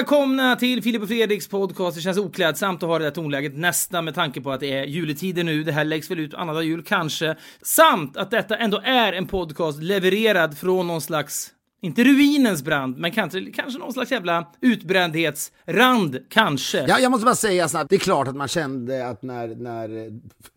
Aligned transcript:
välkomna 0.00 0.56
till 0.56 0.82
Filip 0.82 1.02
och 1.02 1.08
Fredriks 1.08 1.48
podcast. 1.48 1.96
Det 1.96 2.02
känns 2.02 2.18
oklädsamt 2.18 2.82
att 2.82 2.88
ha 2.88 2.98
det 2.98 3.04
där 3.04 3.10
tonläget 3.10 3.56
nästan 3.56 4.04
med 4.04 4.14
tanke 4.14 4.40
på 4.40 4.52
att 4.52 4.60
det 4.60 4.72
är 4.72 4.84
juletider 4.84 5.44
nu. 5.44 5.64
Det 5.64 5.72
här 5.72 5.84
läggs 5.84 6.10
väl 6.10 6.18
ut 6.18 6.34
annandag 6.34 6.62
jul 6.62 6.82
kanske. 6.82 7.36
Samt 7.62 8.16
att 8.16 8.30
detta 8.30 8.56
ändå 8.56 8.80
är 8.84 9.12
en 9.12 9.26
podcast 9.26 9.82
levererad 9.82 10.58
från 10.58 10.86
någon 10.86 11.00
slags 11.00 11.50
inte 11.82 12.04
ruinens 12.04 12.62
brand, 12.62 12.98
men 12.98 13.10
kanske, 13.12 13.44
kanske 13.44 13.78
någon 13.78 13.92
slags 13.92 14.10
jävla 14.12 14.46
utbrändhetsrand, 14.60 16.18
kanske. 16.28 16.84
Ja, 16.88 16.98
jag 16.98 17.10
måste 17.10 17.24
bara 17.24 17.34
säga 17.34 17.68
snabbt, 17.68 17.90
det 17.90 17.96
är 17.96 18.00
klart 18.00 18.28
att 18.28 18.36
man 18.36 18.48
kände 18.48 19.08
att 19.08 19.22
när, 19.22 19.48
när 19.48 20.10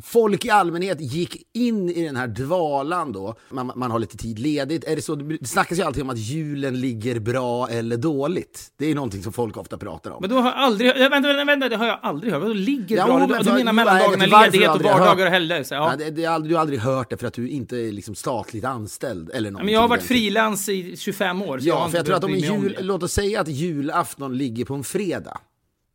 folk 0.04 0.46
i 0.46 0.50
allmänhet 0.50 1.02
gick 1.02 1.38
in 1.54 1.90
i 1.90 2.06
den 2.06 2.16
här 2.16 2.28
dvalan 2.28 3.12
då, 3.12 3.36
man, 3.50 3.72
man 3.76 3.92
har 3.92 4.00
lite 4.00 4.18
tid 4.18 4.40
ledigt, 4.40 4.84
är 4.84 4.96
det 4.96 5.02
så, 5.02 5.16
det 5.16 5.48
snackas 5.48 5.80
ju 5.80 5.82
alltid 5.84 6.04
om 6.04 6.10
att 6.10 6.18
julen 6.18 6.82
ligger 6.82 7.20
bra 7.20 7.70
eller 7.70 7.98
dåligt. 7.98 8.72
Det 8.78 8.86
är 8.92 8.96
någonting 8.96 9.24
som 9.24 9.34
folk 9.34 9.58
ofta 9.58 9.78
pratar 9.78 10.12
om. 10.12 10.18
Men 10.22 10.30
då 10.30 10.36
har 10.36 10.50
jag 10.50 10.58
aldrig... 10.58 10.88
Vänta, 10.98 11.20
vänta, 11.20 11.46
vänta, 11.46 11.70
det 11.70 11.76
har 11.76 11.88
jag 11.88 12.00
aldrig 12.02 12.34
hört. 12.34 12.42
Vadå 12.42 12.54
ligger 12.54 12.98
Ja, 12.98 13.06
bra? 13.06 13.18
men 13.18 13.28
Du, 13.30 13.44
du 13.44 13.54
menar 13.54 13.74
mellandagarna, 13.74 14.42
ledighet 14.44 14.76
och 14.76 14.82
vardagar 14.82 15.26
och 15.26 15.32
helger? 15.32 15.66
Ja. 15.70 15.94
Det, 15.98 16.10
det, 16.10 16.22
du 16.48 16.54
har 16.54 16.62
aldrig 16.62 16.80
hört 16.80 17.10
det 17.10 17.18
för 17.18 17.28
att 17.28 17.34
du 17.34 17.50
inte 17.50 17.78
är 17.78 17.92
liksom 17.92 18.16
statligt 18.16 18.66
anställd 18.66 19.30
eller 19.34 19.52
någonting. 19.52 19.66
Men 19.66 19.74
jag 19.74 19.82
har 19.82 19.88
varit 19.88 20.04
frilans 20.04 20.70
i 20.70 20.98
25 21.14 21.42
år. 21.42 21.60
Ja, 21.62 21.90
för 21.90 21.98
jag 21.98 22.06
tror 22.06 22.16
att 22.16 22.24
om 22.24 22.36
jul, 22.36 22.78
låt 22.82 23.04
oss 23.04 23.14
säga 23.14 23.42
att 23.42 23.48
julafton 23.48 24.38
ligger 24.38 24.66
på 24.66 24.74
en 24.74 24.84
fredag. 24.84 25.38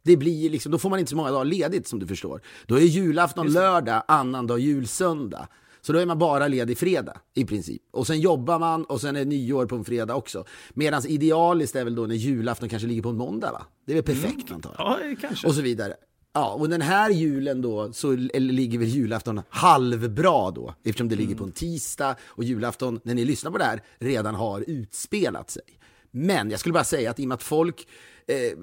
Det 0.03 0.17
blir 0.17 0.51
liksom, 0.51 0.73
då 0.73 0.79
får 0.79 0.91
man 0.91 0.99
inte 0.99 1.11
så 1.11 1.17
många 1.17 1.31
dagar 1.31 1.45
ledigt 1.45 1.87
som 1.87 1.99
du 1.99 2.07
förstår. 2.07 2.41
Då 2.67 2.77
är 2.77 2.81
julafton 2.81 3.53
lördag, 3.53 4.03
annandag 4.09 4.59
julsöndag. 4.59 5.49
Så 5.81 5.93
då 5.93 5.99
är 5.99 6.07
man 6.07 6.19
bara 6.19 6.49
ledig 6.49 6.79
fredag 6.79 7.17
i 7.35 7.45
princip. 7.45 7.83
Och 7.91 8.07
sen 8.07 8.21
jobbar 8.21 8.59
man 8.59 8.85
och 8.85 9.01
sen 9.01 9.17
är 9.17 9.25
nyår 9.25 9.67
på 9.67 9.77
en 9.77 9.85
fredag 9.85 10.15
också. 10.15 10.45
Medan 10.75 11.07
idealiskt 11.07 11.77
är 11.77 11.85
väl 11.85 11.95
då 11.95 12.07
när 12.07 12.15
julafton 12.15 12.69
kanske 12.69 12.89
ligger 12.89 13.03
på 13.03 13.09
en 13.09 13.17
måndag 13.17 13.53
va? 13.53 13.67
Det 13.87 13.93
är 13.93 13.95
väl 13.95 14.05
perfekt 14.05 14.53
antar 14.53 14.75
jag. 14.79 15.11
Ja, 15.11 15.17
kanske. 15.21 15.47
Och 15.47 15.55
så 15.55 15.63
vidare. 15.63 15.95
Ja, 16.39 16.53
och 16.53 16.69
den 16.69 16.83
här 16.83 17.11
julen 17.11 17.63
då 17.63 17.93
så 17.93 18.13
ligger 18.13 18.79
väl 18.79 18.89
julafton 18.89 19.41
halvbra 19.49 20.51
då. 20.51 20.75
Eftersom 20.85 21.09
det 21.09 21.17
ligger 21.17 21.35
på 21.35 21.45
en 21.45 21.53
tisdag 21.53 22.17
och 22.23 22.45
julafton, 22.45 23.01
när 23.03 23.15
ni 23.15 23.25
lyssnar 23.25 23.51
på 23.51 23.59
det 23.59 23.65
här, 23.65 23.83
redan 23.99 24.35
har 24.35 24.65
utspelat 24.67 25.51
sig. 25.51 25.63
Men 26.11 26.51
jag 26.51 26.61
skulle 26.61 26.73
bara 26.73 26.85
säga 26.85 27.11
att 27.11 27.21
i 27.21 27.25
och 27.25 27.29
med 27.29 27.35
att 27.35 27.43
folk 27.43 27.89
eh, 28.27 28.59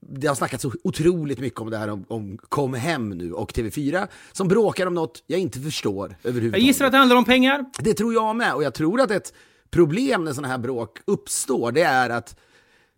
det 0.00 0.26
har 0.26 0.34
snackats 0.34 0.62
så 0.62 0.72
otroligt 0.84 1.38
mycket 1.38 1.60
om 1.60 1.70
det 1.70 1.78
här 1.78 1.88
om, 1.88 2.04
om 2.08 2.38
Kom 2.38 2.74
hem 2.74 3.08
nu 3.08 3.32
och 3.32 3.52
TV4 3.52 4.08
som 4.32 4.48
bråkar 4.48 4.86
om 4.86 4.94
något 4.94 5.22
jag 5.26 5.40
inte 5.40 5.60
förstår 5.60 6.16
Jag 6.22 6.30
överhuvudtaget. 6.30 6.66
gissar 6.66 6.84
att 6.84 6.92
det 6.92 6.98
handlar 6.98 7.16
om 7.16 7.24
pengar. 7.24 7.64
Det 7.78 7.94
tror 7.94 8.14
jag 8.14 8.36
med. 8.36 8.54
Och 8.54 8.62
jag 8.62 8.74
tror 8.74 9.00
att 9.00 9.10
ett 9.10 9.32
problem 9.70 10.24
när 10.24 10.32
sådana 10.32 10.48
här 10.48 10.58
bråk 10.58 10.98
uppstår, 11.04 11.72
det 11.72 11.82
är 11.82 12.10
att 12.10 12.36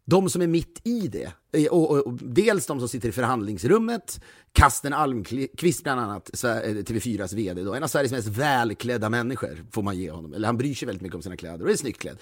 de 0.07 0.31
som 0.31 0.43
är 0.43 0.47
mitt 0.47 0.81
i 0.85 1.09
det, 1.09 1.33
eh, 1.53 1.67
och, 1.67 1.91
och, 1.91 2.07
och 2.07 2.13
dels 2.23 2.67
de 2.67 2.79
som 2.79 2.89
sitter 2.89 3.09
i 3.09 3.13
förhandlingsrummet, 3.13 4.21
Kasten 4.53 4.93
Almqvist 4.93 5.83
bland 5.83 6.01
annat, 6.01 6.45
eh, 6.45 6.49
TV4s 6.49 7.35
VD, 7.35 7.63
då, 7.63 7.75
en 7.75 7.83
av 7.83 7.89
Sveriges 7.89 8.13
mest 8.13 8.29
välklädda 8.29 9.11
människor 9.11 9.65
får 9.71 9.83
man 9.83 9.99
ge 9.99 10.11
honom. 10.11 10.35
Eller 10.35 10.47
han 10.47 10.57
bryr 10.57 10.75
sig 10.75 10.87
väldigt 10.87 11.03
mycket 11.03 11.17
om 11.17 11.23
sina 11.23 11.37
kläder 11.37 11.65
och 11.65 11.71
är 11.71 11.77
snyggt 11.77 12.01
klädd. 12.01 12.19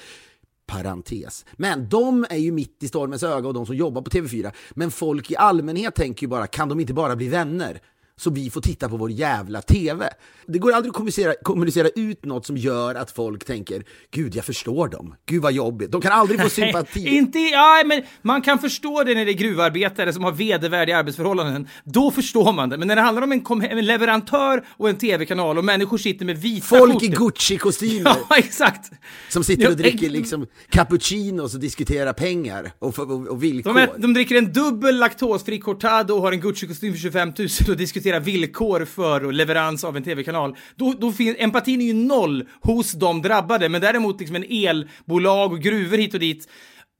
Parentes. 0.66 1.44
Men 1.52 1.88
de 1.88 2.26
är 2.30 2.36
ju 2.36 2.52
mitt 2.52 2.82
i 2.82 2.88
stormens 2.88 3.22
öga 3.22 3.48
och 3.48 3.54
de 3.54 3.66
som 3.66 3.76
jobbar 3.76 4.02
på 4.02 4.10
TV4. 4.10 4.52
Men 4.70 4.90
folk 4.90 5.30
i 5.30 5.36
allmänhet 5.36 5.94
tänker 5.94 6.22
ju 6.22 6.28
bara, 6.28 6.46
kan 6.46 6.68
de 6.68 6.80
inte 6.80 6.94
bara 6.94 7.16
bli 7.16 7.28
vänner? 7.28 7.80
Så 8.16 8.30
vi 8.30 8.50
får 8.50 8.60
titta 8.60 8.88
på 8.88 8.97
vår 8.97 9.10
jävla 9.10 9.62
TV. 9.62 10.08
Det 10.47 10.58
går 10.58 10.72
aldrig 10.72 10.91
att 10.91 10.94
kommunicera, 10.97 11.34
kommunicera 11.42 11.88
ut 11.88 12.25
något 12.25 12.47
som 12.47 12.56
gör 12.56 12.94
att 12.94 13.10
folk 13.10 13.44
tänker, 13.44 13.84
gud 14.10 14.34
jag 14.36 14.44
förstår 14.44 14.88
dem, 14.88 15.14
gud 15.26 15.42
vad 15.42 15.52
jobbigt. 15.52 15.92
De 15.92 16.00
kan 16.00 16.12
aldrig 16.12 16.41
få 16.42 16.48
sympati. 16.50 17.08
Inte, 17.16 17.38
ja, 17.38 17.82
men 17.86 18.02
man 18.22 18.42
kan 18.42 18.58
förstå 18.58 19.04
det 19.04 19.14
när 19.14 19.25
det 19.25 19.30
är 19.30 19.34
gruvarbetare 19.34 20.12
som 20.12 20.25
har 20.25 20.32
vedervärdiga 20.32 20.97
arbetsförhållanden. 20.98 21.69
Då 21.84 22.10
förstår 22.10 22.52
man 22.52 22.69
det. 22.69 22.76
Men 22.78 22.88
när 22.88 22.97
det 22.97 23.02
handlar 23.02 23.22
om 23.22 23.32
en, 23.32 23.62
en 23.62 23.86
leverantör 23.86 24.64
och 24.70 24.88
en 24.88 24.96
tv-kanal 24.96 25.58
och 25.58 25.64
människor 25.64 25.98
sitter 25.98 26.26
med 26.26 26.38
vita 26.38 26.66
Folk 26.66 27.02
i 27.02 27.06
skjortor- 27.06 27.16
Gucci-kostymer. 27.16 28.16
Ja, 28.31 28.36
exakt. 28.36 28.91
Som 29.28 29.44
sitter 29.44 29.69
och 29.70 29.76
dricker 29.76 30.10
liksom 30.10 30.46
cappuccinos 30.70 31.54
och 31.54 31.60
diskuterar 31.60 32.12
pengar 32.12 32.72
och, 32.78 32.98
och, 32.98 33.26
och 33.28 33.42
villkor. 33.42 33.75
De, 33.75 33.81
är, 33.81 33.91
de 33.98 34.14
dricker 34.14 34.34
en 34.34 34.52
dubbel 34.52 34.98
laktosfri 34.98 35.58
cortado 35.60 36.14
och 36.14 36.22
har 36.22 36.32
en 36.32 36.41
Gucci-kostym 36.41 36.92
för 36.92 36.98
25 37.00 37.32
000 37.38 37.48
och 37.69 37.76
diskuterar 37.76 38.03
villkor 38.12 38.84
för 38.84 39.25
och 39.25 39.32
leverans 39.32 39.84
av 39.84 39.97
en 39.97 40.03
tv-kanal. 40.03 40.56
Då, 40.76 40.94
då 41.00 41.12
finns, 41.12 41.37
empatin 41.38 41.81
är 41.81 41.84
ju 41.84 41.94
noll 41.94 42.44
hos 42.60 42.92
de 42.92 43.22
drabbade, 43.22 43.69
men 43.69 43.81
däremot 43.81 44.20
liksom 44.20 44.37
en 44.37 44.44
elbolag 44.50 45.53
och 45.53 45.60
gruvor 45.60 45.97
hit 45.97 46.14
och 46.14 46.20
dit. 46.20 46.48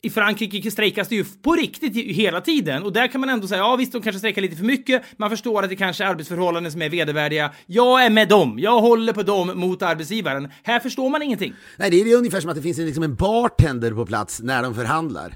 I 0.03 0.11
Frankrike 0.11 0.71
strejkas 0.71 1.09
det 1.09 1.15
ju 1.15 1.25
på 1.25 1.53
riktigt 1.53 2.17
hela 2.17 2.41
tiden 2.41 2.83
och 2.83 2.93
där 2.93 3.09
kan 3.09 3.21
man 3.21 3.31
ändå 3.31 3.49
säga 3.49 3.59
ja 3.59 3.77
visst 3.77 3.93
de 3.93 4.03
kanske 4.03 4.19
strejkar 4.19 4.43
lite 4.43 4.57
för 4.57 4.65
mycket. 4.65 5.03
Man 5.17 5.31
förstår 5.31 5.63
att 5.63 5.69
det 5.69 5.77
kanske 5.77 6.05
är 6.05 6.09
arbetsförhållanden 6.09 6.73
som 6.73 6.83
är 6.83 6.89
vedervärdiga. 6.89 7.53
Jag 7.67 8.05
är 8.05 8.11
med 8.11 8.29
dem. 8.29 8.59
Jag 8.59 8.81
håller 8.81 9.13
på 9.13 9.23
dem 9.23 9.53
mot 9.55 9.83
arbetsgivaren. 9.83 10.49
Här 10.63 10.81
förstår 10.81 11.11
man 11.11 11.23
ingenting. 11.23 11.55
Nej, 11.77 11.91
det 11.91 12.01
är 12.01 12.17
ungefär 12.17 12.41
som 12.41 12.51
att 12.51 12.57
det 12.57 12.63
finns 12.63 12.79
en, 12.79 12.87
liksom 12.87 13.05
en 13.05 13.15
bartender 13.15 13.93
på 13.93 14.07
plats 14.07 14.41
när 14.41 14.63
de 14.63 14.75
förhandlar. 14.75 15.35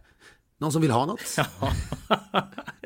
Någon 0.60 0.72
som 0.72 0.82
vill 0.82 0.90
ha 0.90 1.06
något? 1.06 1.20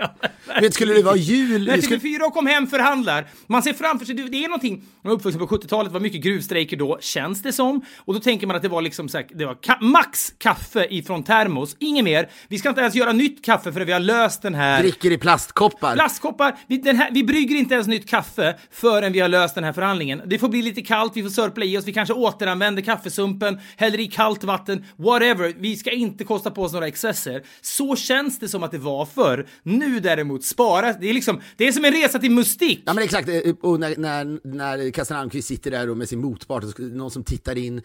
Ja, 0.46 0.60
Vet, 0.60 0.74
skulle 0.74 0.94
det 0.94 1.02
vara 1.02 1.16
jul? 1.16 1.66
När 1.66 1.76
det 1.76 1.82
skulle- 1.82 1.98
TV4 2.00 2.22
och 2.26 2.32
kom 2.34 2.46
hem 2.46 2.66
förhandlar, 2.66 3.26
man 3.46 3.62
ser 3.62 3.72
framför 3.72 4.06
sig, 4.06 4.14
det 4.14 4.22
det 4.22 4.44
är 4.44 4.48
någonting, 4.48 4.82
man 5.02 5.12
är 5.12 5.16
uppvuxen 5.16 5.46
på 5.48 5.56
70-talet, 5.56 5.92
var 5.92 6.00
mycket 6.00 6.20
gruvstrejker 6.22 6.76
då, 6.76 6.98
känns 7.00 7.42
det 7.42 7.52
som. 7.52 7.84
Och 7.98 8.14
då 8.14 8.20
tänker 8.20 8.46
man 8.46 8.56
att 8.56 8.62
det 8.62 8.68
var 8.68 8.82
liksom 8.82 9.08
så 9.08 9.18
här, 9.18 9.26
det 9.34 9.44
var 9.44 9.54
ka- 9.54 9.80
max 9.82 10.34
kaffe 10.38 10.86
ifrån 10.91 11.22
termos, 11.22 11.76
inget 11.78 12.04
mer. 12.04 12.28
Vi 12.48 12.58
ska 12.58 12.68
inte 12.68 12.80
ens 12.80 12.94
göra 12.94 13.12
nytt 13.12 13.44
kaffe 13.44 13.72
förrän 13.72 13.86
vi 13.86 13.92
har 13.92 14.00
löst 14.00 14.42
den 14.42 14.54
här 14.54 14.82
Dricker 14.82 15.10
i 15.10 15.18
plastkoppar. 15.18 15.94
Plastkoppar, 15.94 16.56
vi, 16.66 16.78
den 16.78 16.96
här, 16.96 17.08
vi 17.12 17.24
brygger 17.24 17.56
inte 17.56 17.74
ens 17.74 17.86
nytt 17.86 18.08
kaffe 18.08 18.54
förrän 18.70 19.12
vi 19.12 19.20
har 19.20 19.28
löst 19.28 19.54
den 19.54 19.64
här 19.64 19.72
förhandlingen. 19.72 20.22
Det 20.26 20.38
får 20.38 20.48
bli 20.48 20.62
lite 20.62 20.82
kallt, 20.82 21.12
vi 21.16 21.22
får 21.22 21.30
sörpla 21.30 21.64
i 21.64 21.78
oss, 21.78 21.84
vi 21.84 21.92
kanske 21.92 22.14
återanvänder 22.14 22.82
kaffesumpen, 22.82 23.60
häller 23.76 24.00
i 24.00 24.06
kallt 24.06 24.44
vatten, 24.44 24.84
whatever. 24.96 25.54
Vi 25.58 25.76
ska 25.76 25.91
inte 25.91 26.24
kosta 26.24 26.50
på 26.50 26.62
oss 26.62 26.72
några 26.72 26.86
excesser. 26.86 27.42
Så 27.60 27.96
känns 27.96 28.38
det 28.38 28.48
som 28.48 28.62
att 28.62 28.70
det 28.70 28.78
var 28.78 29.06
förr. 29.06 29.46
Nu 29.62 29.91
däremot, 30.00 30.44
spara, 30.44 30.92
det 30.92 31.10
är 31.10 31.14
liksom, 31.14 31.41
det 31.56 31.69
är 31.69 31.72
som 31.72 31.84
en 31.84 31.92
resa 31.92 32.19
till 32.19 32.30
Mustik. 32.30 32.82
Ja 32.86 32.94
men 32.94 33.04
exakt, 33.04 33.28
eh, 33.28 33.54
och 33.60 33.80
när, 33.80 33.97
när, 33.97 34.41
när 34.47 34.91
Kasten 34.91 35.16
Almqvist 35.16 35.48
sitter 35.48 35.70
där 35.70 35.91
och 35.91 35.97
med 35.97 36.08
sin 36.08 36.20
motpart, 36.20 36.64
och 36.64 36.80
någon 36.80 37.10
som 37.10 37.25
tittar 37.25 37.59
in 37.59 37.83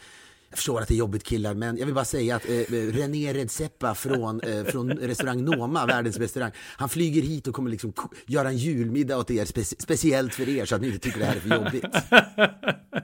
jag 0.50 0.58
förstår 0.58 0.82
att 0.82 0.88
det 0.88 0.94
är 0.94 0.98
jobbigt 0.98 1.24
killar, 1.24 1.54
men 1.54 1.78
jag 1.78 1.86
vill 1.86 1.96
bara 1.96 2.06
säga 2.06 2.36
att 2.36 2.50
eh, 2.50 2.54
René 2.70 3.34
Redzepa 3.34 3.96
från, 3.96 4.42
eh, 4.42 4.64
från 4.64 4.92
restaurang 4.92 5.44
Noma, 5.44 5.86
världens 5.86 6.18
restaurang, 6.18 6.52
han 6.56 6.90
flyger 6.90 7.22
hit 7.22 7.48
och 7.48 7.56
kommer 7.56 7.70
liksom 7.70 7.94
göra 8.26 8.50
en 8.50 8.58
julmiddag 8.58 9.18
åt 9.18 9.32
er, 9.32 9.46
speci- 9.46 9.76
speciellt 9.80 10.34
för 10.34 10.50
er 10.50 10.66
så 10.66 10.76
att 10.76 10.82
ni 10.82 10.88
inte 10.88 11.00
tycker 11.00 11.20
det 11.20 11.26
här 11.26 11.36
är 11.36 11.40
för 11.40 11.56
jobbigt. 11.56 11.86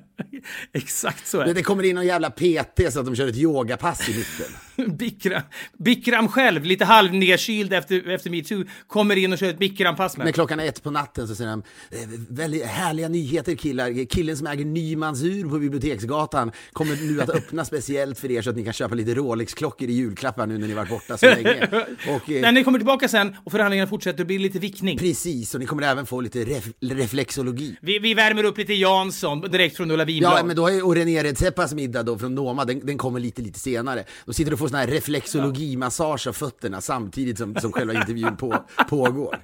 Exakt 0.73 1.27
så 1.27 1.39
är 1.39 1.41
Det, 1.45 1.49
det. 1.49 1.53
det 1.53 1.63
kommer 1.63 1.83
in 1.83 1.95
någon 1.95 2.05
jävla 2.05 2.29
PT 2.29 2.93
så 2.93 2.99
att 2.99 3.05
de 3.05 3.15
kör 3.15 3.27
ett 3.27 3.37
yogapass 3.37 4.09
i 4.09 4.17
mitten. 4.17 4.55
Bikram, 4.97 5.41
Bikram 5.77 6.27
själv, 6.27 6.63
lite 6.63 6.85
halvnedkyld 6.85 7.73
efter, 7.73 8.09
efter 8.09 8.29
metoo, 8.29 8.63
kommer 8.87 9.15
in 9.15 9.33
och 9.33 9.39
kör 9.39 9.49
ett 9.49 9.59
Bikram-pass 9.59 10.17
med. 10.17 10.23
Men 10.23 10.33
klockan 10.33 10.59
är 10.59 10.65
ett 10.65 10.83
på 10.83 10.91
natten 10.91 11.27
så 11.27 11.35
säger 11.35 11.49
de 11.51 11.63
eh, 11.91 11.97
väldigt 12.29 12.65
härliga 12.65 13.07
nyheter 13.07 13.55
killar. 13.55 14.05
Killen 14.05 14.37
som 14.37 14.47
äger 14.47 14.65
Nymans 14.65 15.23
ur 15.23 15.49
på 15.49 15.59
Biblioteksgatan 15.59 16.51
kommer 16.73 16.95
nu 16.95 17.21
att 17.21 17.29
öppna 17.29 17.65
speciellt 17.73 18.19
för 18.19 18.31
er 18.31 18.41
så 18.41 18.49
att 18.49 18.55
ni 18.55 18.63
kan 18.63 18.73
köpa 18.73 18.95
lite 18.95 19.13
Rolex-klockor 19.13 19.89
i 19.89 19.93
julklappar 19.93 20.47
nu 20.47 20.57
när 20.57 20.67
ni 20.67 20.73
varit 20.73 20.89
borta 20.89 21.17
så 21.17 21.25
länge. 21.25 21.67
Och, 22.15 22.29
eh, 22.31 22.41
När 22.41 22.51
ni 22.51 22.63
kommer 22.63 22.79
tillbaka 22.79 23.07
sen 23.07 23.35
och 23.43 23.51
förhandlingarna 23.51 23.89
fortsätter, 23.89 24.17
det 24.17 24.25
blir 24.25 24.39
lite 24.39 24.59
vickning. 24.59 24.97
Precis, 24.97 25.53
och 25.53 25.59
ni 25.59 25.65
kommer 25.65 25.83
även 25.83 26.05
få 26.05 26.21
lite 26.21 26.39
ref 26.45 26.67
reflexologi. 26.81 27.75
Vi, 27.81 27.99
vi 27.99 28.13
värmer 28.13 28.43
upp 28.43 28.57
lite 28.57 28.73
Jansson 28.73 29.41
direkt 29.41 29.77
från 29.77 29.91
Ulla 29.91 30.05
Wibblad. 30.05 30.32
Ja, 30.37 30.43
men 30.43 30.55
då 30.55 30.67
är 30.67 30.85
och 30.85 30.95
René 30.95 31.23
Redzepas 31.23 31.73
middag 31.73 32.03
då 32.03 32.17
från 32.17 32.35
Noma, 32.35 32.65
den, 32.65 32.85
den 32.85 32.97
kommer 32.97 33.19
lite, 33.19 33.41
lite 33.41 33.59
senare. 33.59 34.05
Då 34.25 34.33
sitter 34.33 34.51
du 34.51 34.53
och 34.53 34.59
får 34.59 34.67
sån 34.67 34.77
här 34.77 34.87
reflexologimassage 34.87 36.27
av 36.27 36.33
fötterna 36.33 36.81
samtidigt 36.81 37.37
som, 37.37 37.55
som 37.55 37.71
själva 37.71 37.93
intervjun 38.01 38.37
på, 38.37 38.65
pågår. 38.89 39.39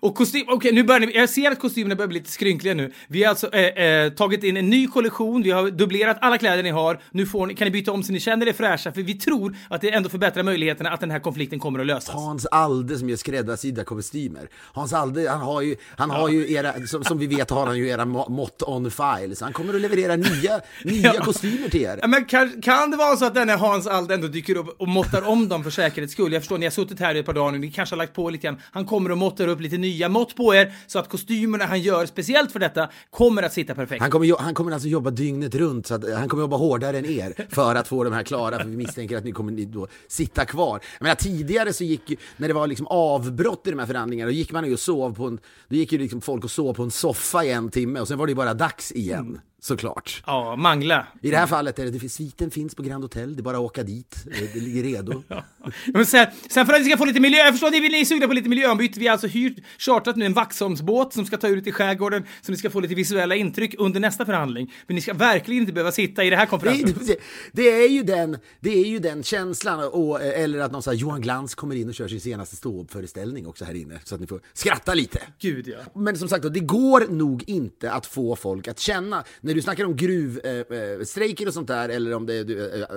Och 0.00 0.14
kostym, 0.14 0.44
okej 0.48 0.72
nu 0.72 0.82
börjar 0.82 1.00
ni, 1.00 1.12
jag 1.16 1.28
ser 1.28 1.50
att 1.50 1.58
kostymerna 1.60 1.94
börjar 1.94 2.08
bli 2.08 2.18
lite 2.18 2.30
skrynkliga 2.30 2.74
nu. 2.74 2.92
Vi 3.08 3.22
har 3.22 3.30
alltså 3.30 3.52
eh, 3.54 3.84
eh, 3.84 4.12
tagit 4.12 4.44
in 4.44 4.56
en 4.56 4.70
ny 4.70 4.86
kollektion, 4.86 5.42
vi 5.42 5.50
har 5.50 5.70
dubblerat 5.70 6.18
alla 6.20 6.38
kläder 6.38 6.62
ni 6.62 6.70
har. 6.70 7.00
Nu 7.10 7.26
får 7.26 7.46
ni, 7.46 7.54
kan 7.54 7.64
ni 7.64 7.70
byta 7.70 7.92
om 7.92 8.02
så 8.02 8.12
ni 8.12 8.20
känner 8.20 8.48
er 8.48 8.52
fräscha, 8.52 8.92
för 8.92 9.02
vi 9.02 9.14
tror 9.14 9.56
att 9.70 9.80
det 9.80 9.90
ändå 9.90 10.08
förbättrar 10.08 10.42
möjligheterna 10.42 10.90
att 10.90 11.00
den 11.00 11.10
här 11.10 11.18
konflikten 11.18 11.58
kommer 11.58 11.78
att 11.80 11.86
lösas. 11.86 12.14
Hans 12.14 12.46
Alde 12.46 12.98
som 12.98 13.08
gör 13.08 13.16
skräddarsydda 13.16 13.84
kostymer. 13.84 14.48
Hans 14.72 14.92
Alde, 14.92 15.30
han 15.30 15.40
har 15.40 15.60
ju, 15.62 15.76
han 15.96 16.10
har 16.10 16.28
ju 16.28 16.52
era, 16.52 16.86
som, 16.86 17.04
som 17.04 17.18
vi 17.18 17.26
vet 17.26 17.50
har 17.50 17.66
han 17.66 17.78
ju 17.78 17.88
era 17.88 18.04
må- 18.04 18.28
mått 18.28 18.62
on 18.66 18.90
file, 18.90 19.34
så 19.36 19.44
han 19.44 19.52
kommer 19.52 19.74
att 19.74 19.80
leverera 19.80 20.16
nya, 20.16 20.60
nya 20.84 21.12
Ja. 21.14 21.20
kostymer 21.24 21.68
till 21.68 21.82
er. 21.82 21.98
Ja, 22.02 22.08
men 22.08 22.24
kan, 22.24 22.62
kan 22.62 22.90
det 22.90 22.96
vara 22.96 23.16
så 23.16 23.24
att 23.24 23.34
denne 23.34 23.52
Hans 23.52 23.86
Ald 23.86 24.10
ändå 24.12 24.28
dyker 24.28 24.56
upp 24.56 24.80
och 24.80 24.88
måttar 24.88 25.28
om 25.28 25.48
dem 25.48 25.64
för 25.64 25.70
säkerhets 25.70 26.12
skull? 26.12 26.32
Jag 26.32 26.42
förstår, 26.42 26.58
ni 26.58 26.66
har 26.66 26.70
suttit 26.70 27.00
här 27.00 27.14
i 27.14 27.18
ett 27.18 27.26
par 27.26 27.32
dagar 27.32 27.52
nu, 27.52 27.58
ni 27.58 27.70
kanske 27.70 27.94
har 27.94 27.98
lagt 27.98 28.14
på 28.14 28.30
lite 28.30 28.46
grann. 28.46 28.56
Han 28.72 28.84
kommer 28.86 29.10
och 29.12 29.18
måttar 29.18 29.48
upp 29.48 29.60
lite 29.60 29.76
nya 29.78 29.87
nya 29.88 30.08
mått 30.08 30.34
på 30.36 30.54
er 30.54 30.72
så 30.86 30.98
att 30.98 31.08
kostymerna 31.08 31.64
han 31.64 31.80
gör 31.80 32.06
speciellt 32.06 32.52
för 32.52 32.60
detta 32.60 32.88
kommer 33.10 33.42
att 33.42 33.52
sitta 33.52 33.74
perfekt. 33.74 34.02
Han 34.02 34.10
kommer, 34.10 34.38
han 34.38 34.54
kommer 34.54 34.72
alltså 34.72 34.88
jobba 34.88 35.10
dygnet 35.10 35.54
runt, 35.54 35.86
så 35.86 35.94
att, 35.94 36.04
eh, 36.04 36.16
han 36.16 36.28
kommer 36.28 36.42
jobba 36.42 36.56
hårdare 36.56 36.98
än 36.98 37.06
er 37.06 37.46
för 37.48 37.74
att 37.74 37.88
få 37.88 38.04
de 38.04 38.12
här 38.12 38.22
klara, 38.22 38.58
för 38.58 38.68
vi 38.68 38.76
misstänker 38.76 39.16
att 39.16 39.24
ni 39.24 39.32
kommer 39.32 39.52
ni 39.52 39.64
då 39.64 39.86
sitta 40.08 40.44
kvar. 40.44 40.80
Jag 40.98 41.02
menar, 41.02 41.14
tidigare 41.14 41.72
så 41.72 41.84
gick 41.84 42.10
ju, 42.10 42.16
när 42.36 42.48
det 42.48 42.54
var 42.54 42.66
liksom 42.66 42.86
avbrott 42.86 43.66
i 43.66 43.70
de 43.70 43.78
här 43.78 43.86
förhandlingarna, 43.86 44.30
då 44.30 44.34
gick 44.34 44.52
man 44.52 44.66
ju 44.66 44.72
och 44.72 44.80
sov 44.80 45.14
på 45.14 45.26
en, 45.26 45.40
då 45.68 45.76
gick 45.76 45.92
ju 45.92 45.98
liksom 45.98 46.20
folk 46.20 46.44
och 46.44 46.50
sov 46.50 46.74
på 46.74 46.82
en 46.82 46.90
soffa 46.90 47.44
i 47.44 47.50
en 47.50 47.70
timme 47.70 48.00
och 48.00 48.08
sen 48.08 48.18
var 48.18 48.26
det 48.26 48.30
ju 48.30 48.36
bara 48.36 48.54
dags 48.54 48.92
igen, 48.92 49.40
såklart. 49.60 50.22
Ja, 50.26 50.56
mangla. 50.56 51.06
I 51.22 51.30
det 51.30 51.36
här 51.36 51.46
fallet 51.46 51.78
är 51.78 51.84
det, 51.84 51.90
det, 51.90 52.08
sviten 52.08 52.50
finns 52.50 52.74
på 52.74 52.82
Grand 52.82 53.04
Hotel, 53.04 53.36
det 53.36 53.40
är 53.40 53.42
bara 53.42 53.56
att 53.56 53.62
åka 53.62 53.82
dit, 53.82 54.16
det, 54.24 54.54
det 54.54 54.60
ligger 54.60 54.82
redo. 54.82 55.22
Men 55.86 56.06
sen, 56.06 56.26
sen 56.50 56.66
för 56.66 56.74
att 56.74 56.80
vi 56.80 56.84
ska 56.84 56.96
få 56.96 57.04
lite 57.04 57.20
miljö, 57.20 57.38
jag 57.38 57.54
förstår 57.54 57.70
ni 57.70 57.80
vill 57.80 57.92
ni 57.92 58.00
är 58.00 58.04
sugna 58.04 58.26
på 58.26 58.32
lite 58.32 58.48
miljöombyte. 58.48 59.00
Vi 59.00 59.06
har 59.06 59.12
alltså 59.12 59.26
hyrt, 59.26 59.58
chartrat 59.78 60.16
nu 60.16 60.24
en 60.24 60.32
Vaxholmsbåt 60.32 61.12
som 61.12 61.26
ska 61.26 61.36
ta 61.36 61.48
ut 61.48 61.66
i 61.66 61.72
skärgården 61.72 62.24
så 62.40 62.52
ni 62.52 62.58
ska 62.58 62.70
få 62.70 62.80
lite 62.80 62.94
visuella 62.94 63.34
intryck 63.34 63.74
under 63.78 64.00
nästa 64.00 64.26
förhandling. 64.26 64.72
Men 64.86 64.94
ni 64.94 65.00
ska 65.00 65.14
verkligen 65.14 65.60
inte 65.60 65.72
behöva 65.72 65.92
sitta 65.92 66.24
i 66.24 66.30
det 66.30 66.36
här 66.36 66.44
Det 66.44 66.50
konferensrummet. 66.50 67.20
det, 67.52 67.82
är 67.84 67.88
ju 67.88 68.02
den, 68.02 68.38
det 68.60 68.70
är 68.70 68.88
ju 68.88 68.98
den 68.98 69.22
känslan, 69.22 69.88
och, 69.92 70.22
eller 70.22 70.58
att 70.58 70.72
någon 70.72 70.82
så 70.82 70.90
här, 70.90 70.98
Johan 70.98 71.20
Glans 71.20 71.54
kommer 71.54 71.76
in 71.76 71.88
och 71.88 71.94
kör 71.94 72.08
sin 72.08 72.20
senaste 72.20 72.56
ståuppföreställning 72.56 73.46
också 73.46 73.64
här 73.64 73.74
inne, 73.74 74.00
så 74.04 74.14
att 74.14 74.20
ni 74.20 74.26
får 74.26 74.40
skratta 74.52 74.94
lite. 74.94 75.22
Gud 75.38 75.68
ja. 75.68 76.00
Men 76.00 76.18
som 76.18 76.28
sagt, 76.28 76.52
det 76.52 76.60
går 76.60 77.06
nog 77.10 77.44
inte 77.46 77.92
att 77.92 78.06
få 78.06 78.36
folk 78.36 78.68
att 78.68 78.78
känna, 78.78 79.24
när 79.48 79.54
du 79.54 79.62
snackar 79.62 79.84
om 79.84 79.96
gruvstrejker 79.96 80.98
eh, 80.98 81.04
strejker 81.04 81.46
och 81.46 81.54
sånt 81.54 81.68
där, 81.68 81.88
eller 81.88 82.14
om 82.14 82.26
det 82.26 82.34
är 82.34 82.44
du, 82.44 82.74
eh, 82.74 82.80
eh, 82.80 82.88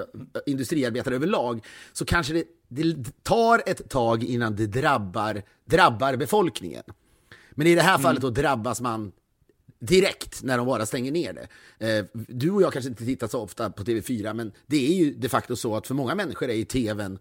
industriarbetare 0.45 1.15
överlag, 1.15 1.65
så 1.93 2.05
kanske 2.05 2.33
det, 2.33 2.43
det 2.67 3.23
tar 3.23 3.61
ett 3.65 3.89
tag 3.89 4.23
innan 4.23 4.55
det 4.55 4.67
drabbar, 4.67 5.41
drabbar 5.65 6.15
befolkningen. 6.15 6.83
Men 7.51 7.67
i 7.67 7.75
det 7.75 7.81
här 7.81 7.97
fallet 7.97 8.21
då 8.21 8.29
drabbas 8.29 8.81
man 8.81 9.11
direkt 9.79 10.43
när 10.43 10.57
de 10.57 10.65
bara 10.67 10.85
stänger 10.85 11.11
ner 11.11 11.33
det. 11.33 11.47
Eh, 11.87 12.05
du 12.13 12.51
och 12.51 12.61
jag 12.61 12.73
kanske 12.73 12.89
inte 12.89 13.05
tittar 13.05 13.27
så 13.27 13.41
ofta 13.41 13.69
på 13.69 13.83
TV4, 13.83 14.33
men 14.33 14.51
det 14.67 14.87
är 14.87 14.93
ju 14.93 15.13
de 15.13 15.29
facto 15.29 15.55
så 15.55 15.75
att 15.75 15.87
för 15.87 15.93
många 15.93 16.15
människor 16.15 16.49
är 16.49 16.53
ju 16.53 16.65
TVn 16.65 17.13
eh, 17.13 17.19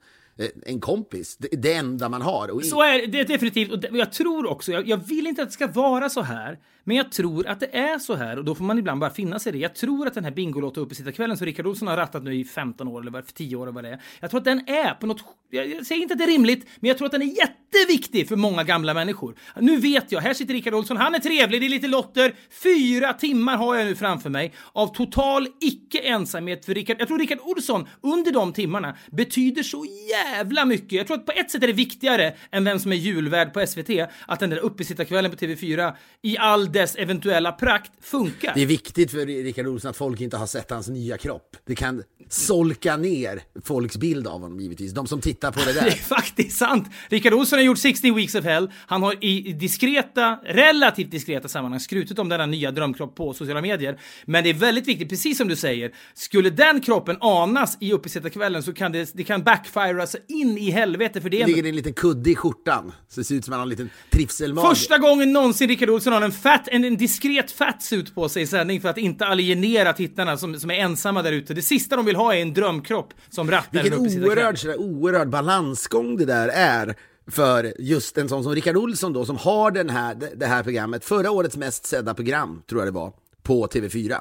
en 0.67 0.81
kompis, 0.81 1.37
det, 1.37 1.49
det 1.49 1.75
enda 1.75 2.09
man 2.09 2.23
har. 2.23 2.49
Och 2.51 2.65
Så 2.65 2.83
är 2.83 3.07
det 3.07 3.25
definitivt. 3.25 3.73
Och 3.73 3.97
jag 3.97 4.13
tror 4.13 4.47
också, 4.47 4.73
jag, 4.73 4.89
jag 4.89 4.97
vill 4.97 5.27
inte 5.27 5.43
att 5.43 5.49
det 5.49 5.53
ska 5.53 5.67
vara 5.67 6.09
så 6.09 6.23
här, 6.23 6.59
men 6.85 6.97
jag 6.97 7.13
tror 7.13 7.47
att 7.47 7.61
det 7.61 7.77
är 7.77 7.99
så 7.99 8.15
här 8.15 8.39
och 8.39 8.45
då 8.45 8.55
får 8.55 8.65
man 8.65 8.79
ibland 8.79 9.01
bara 9.01 9.11
finna 9.11 9.39
sig 9.39 9.51
i 9.51 9.53
det. 9.53 9.59
Jag 9.59 9.75
tror 9.75 10.07
att 10.07 10.15
den 10.15 10.25
här 10.25 10.31
Bingolotto 10.31 10.81
uppesittarkvällen 10.81 11.37
som 11.37 11.47
Rickard 11.47 11.67
Olsson 11.67 11.89
har 11.89 11.97
rattat 11.97 12.23
nu 12.23 12.35
i 12.35 12.45
15 12.45 12.89
år 12.89 13.01
eller 13.01 13.11
vad, 13.11 13.25
för 13.27 13.33
10 13.33 13.57
år 13.57 13.63
eller 13.63 13.73
vad 13.73 13.85
det 13.85 13.91
är. 13.91 14.01
Jag 14.21 14.31
tror 14.31 14.39
att 14.39 14.45
den 14.45 14.69
är 14.69 14.95
på 14.95 15.07
något, 15.07 15.25
jag, 15.51 15.67
jag 15.69 15.87
säger 15.87 16.03
inte 16.03 16.15
att 16.15 16.19
det 16.19 16.25
är 16.25 16.29
rimligt, 16.29 16.67
men 16.81 16.89
jag 16.89 16.99
tror 16.99 17.07
att 17.07 17.13
den 17.13 17.23
är 17.23 17.37
jätteviktig 17.37 18.29
för 18.29 18.37
många 18.37 18.65
gamla 18.65 18.95
människor. 18.95 19.35
Nu 19.61 19.77
vet 19.77 20.13
jag, 20.13 20.21
här 20.21 20.35
sitter 20.35 20.55
Rickard 20.55 20.75
Olsson, 20.75 20.97
han 20.97 21.15
är 21.15 21.19
trevlig, 21.19 21.61
det 21.61 21.67
är 21.67 21.71
lite 21.71 21.89
lotter. 21.89 22.35
Fyra 22.63 23.13
timmar 23.13 23.57
har 23.57 23.77
jag 23.77 23.87
nu 23.87 23.95
framför 23.95 24.31
mig 24.31 24.55
av 24.73 24.95
total 24.95 25.47
icke-ensamhet 25.61 26.65
för 26.65 26.75
Rickard. 26.75 26.97
Jag 27.01 27.09
tror 27.09 27.19
Rickard 27.19 27.41
Olsson 27.41 27.89
under 28.01 28.33
de 28.33 28.53
timmarna 28.53 28.97
betyder 29.11 29.63
så 29.63 29.87
jävla 30.11 30.30
mycket. 30.67 30.93
Jag 30.93 31.07
tror 31.07 31.17
att 31.17 31.27
på 31.27 31.33
ett 31.33 31.51
sätt 31.51 31.63
är 31.63 31.67
det 31.67 31.73
viktigare 31.73 32.35
än 32.51 32.65
vem 32.65 32.79
som 32.79 32.93
är 32.93 32.97
julvärd 32.97 33.53
på 33.53 33.67
SVT, 33.67 33.91
att 34.27 34.41
den 34.41 34.51
där 34.51 34.57
uppesittarkvällen 34.59 35.31
på 35.31 35.37
TV4 35.37 35.93
i 36.23 36.39
all 36.39 36.73
dess 36.73 36.97
eventuella 36.97 37.53
prakt 37.53 37.93
funkar. 38.01 38.53
Det 38.55 38.63
är 38.63 38.67
viktigt 38.67 39.11
för 39.11 39.27
Rickard 39.27 39.67
Olsson 39.67 39.91
att 39.91 39.97
folk 39.97 40.21
inte 40.21 40.37
har 40.37 40.47
sett 40.47 40.71
hans 40.71 40.89
nya 40.89 41.19
kropp. 41.19 41.57
Det 41.67 41.75
kan 41.75 42.03
solka 42.29 42.97
ner 42.97 43.43
folks 43.65 43.97
bild 43.97 44.27
av 44.27 44.33
honom 44.41 44.61
givetvis, 44.61 44.93
de 44.93 45.07
som 45.07 45.21
tittar 45.21 45.53
på 45.53 45.59
det 45.59 45.73
Det 45.73 45.81
är 45.81 45.85
där. 45.85 45.91
faktiskt 45.91 46.59
sant. 46.59 46.89
Rickard 47.09 47.33
Olsson 47.35 47.59
har 47.59 47.65
gjort 47.65 47.79
16 47.79 48.15
Weeks 48.15 48.35
of 48.35 48.45
Hell. 48.45 48.71
Han 48.87 49.03
har 49.03 49.25
i 49.25 49.53
diskreta, 49.53 50.39
relativt 50.45 51.11
diskreta 51.11 51.49
sammanhang 51.49 51.81
skrutit 51.81 52.19
om 52.19 52.29
denna 52.29 52.47
nya 52.47 52.71
drömkropp 52.71 53.15
på 53.17 53.35
sociala 53.35 53.61
medier. 53.61 54.01
Men 54.25 54.45
det 54.45 54.51
är 54.51 54.55
väldigt 54.55 54.89
viktigt, 54.89 55.09
precis 55.09 55.39
som 55.39 55.49
du 55.49 55.57
säger, 55.57 55.93
skulle 56.15 56.51
den 56.51 56.81
kroppen 56.81 57.17
anas 57.21 57.77
i 57.81 57.93
uppesittarkvällen 57.93 58.63
så 58.63 58.73
kan 58.73 58.93
det, 58.93 59.11
det 59.15 59.25
kan 59.25 59.43
backfira 59.43 60.07
så 60.11 60.19
in 60.29 60.59
i 60.59 60.71
helvete 60.71 61.21
för 61.21 61.31
det. 61.31 61.47
ligger 61.47 61.63
det 61.63 61.69
en 61.69 61.77
liten 61.77 61.93
kudde 61.93 62.31
i 62.31 62.37
skjortan, 62.37 62.93
så 63.09 63.21
det 63.21 63.25
ser 63.25 63.35
ut 63.35 63.45
som 63.45 63.53
han 63.53 63.59
har 63.59 63.65
en 63.65 63.69
liten 63.69 63.91
trivselmage. 64.11 64.69
Första 64.69 64.99
gången 64.99 65.33
någonsin 65.33 65.69
Rickard 65.69 65.91
Olsson 65.91 66.13
har 66.13 66.23
en, 66.23 66.33
fat, 66.33 66.69
en, 66.71 66.85
en 66.85 66.97
diskret 66.97 67.51
fatsuit 67.51 68.15
på 68.15 68.29
sig 68.29 68.43
i 68.43 68.47
sändning 68.47 68.81
för 68.81 68.89
att 68.89 68.99
inte 68.99 69.27
alienera 69.27 69.93
tittarna 69.93 70.37
som, 70.37 70.61
som 70.61 70.71
är 70.71 70.75
ensamma 70.75 71.23
där 71.23 71.33
ute. 71.33 71.55
Det 71.55 71.63
sista 71.63 71.97
de 71.97 72.07
vill 72.07 72.17
ha 72.17 72.35
är 72.35 72.43
en 72.43 72.55
drömkropp 72.55 73.15
som 73.29 73.51
rattar 73.51 73.79
en 73.79 73.83
Vilken 73.83 74.01
uppesittarkväll. 74.01 74.39
oerhörd, 74.39 74.59
sådär, 74.59 74.81
oerhörd 74.81 75.29
balansgång 75.29 76.17
det 76.17 76.25
där 76.25 76.49
är 76.49 76.95
för 77.27 77.75
just 77.79 78.19
en 78.19 78.29
sån 78.29 78.43
som 78.43 78.55
Rickard 78.55 78.77
Olsson 78.77 79.13
då, 79.13 79.25
som 79.25 79.37
har 79.37 79.71
den 79.71 79.91
här, 79.91 80.17
det 80.37 80.47
här 80.47 80.63
programmet, 80.63 81.05
förra 81.05 81.31
årets 81.31 81.57
mest 81.57 81.87
sedda 81.87 82.15
program, 82.15 82.63
tror 82.69 82.81
jag 82.81 82.89
det 82.89 82.99
var, 82.99 83.13
på 83.43 83.67
TV4. 83.67 84.17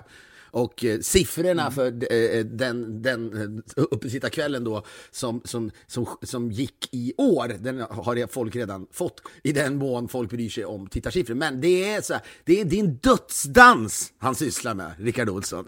Och 0.52 0.86
eh, 0.86 1.00
siffrorna 1.00 1.60
Mm. 1.60 1.74
för 1.74 2.14
eh, 2.14 2.46
den, 2.46 3.02
den 3.02 3.34
eh, 3.78 3.84
uppesittarkvällen 3.92 4.64
då 4.64 4.84
som, 5.12 5.42
som, 5.46 5.72
som, 5.88 6.06
som 6.24 6.52
gick 6.52 6.90
i 6.92 7.14
år, 7.18 7.48
den 7.60 7.80
har 7.80 8.28
folk 8.28 8.56
redan 8.56 8.88
fått 8.92 9.22
i 9.44 9.52
den 9.52 9.78
mån 9.78 10.08
folk 10.08 10.30
bryr 10.30 10.50
sig 10.50 10.66
om 10.66 10.88
tittarsiffror. 10.88 11.36
Men 11.36 11.62
det 11.62 11.94
är 11.94 12.02
så 12.02 12.14
här, 12.14 12.22
det 12.46 12.62
är, 12.62 12.80
en 12.80 12.96
dödsdans 12.96 14.14
han 14.20 14.36
sysslar 14.36 14.74
med, 14.74 14.92
Rickard 15.00 15.30
Olsson. 15.30 15.66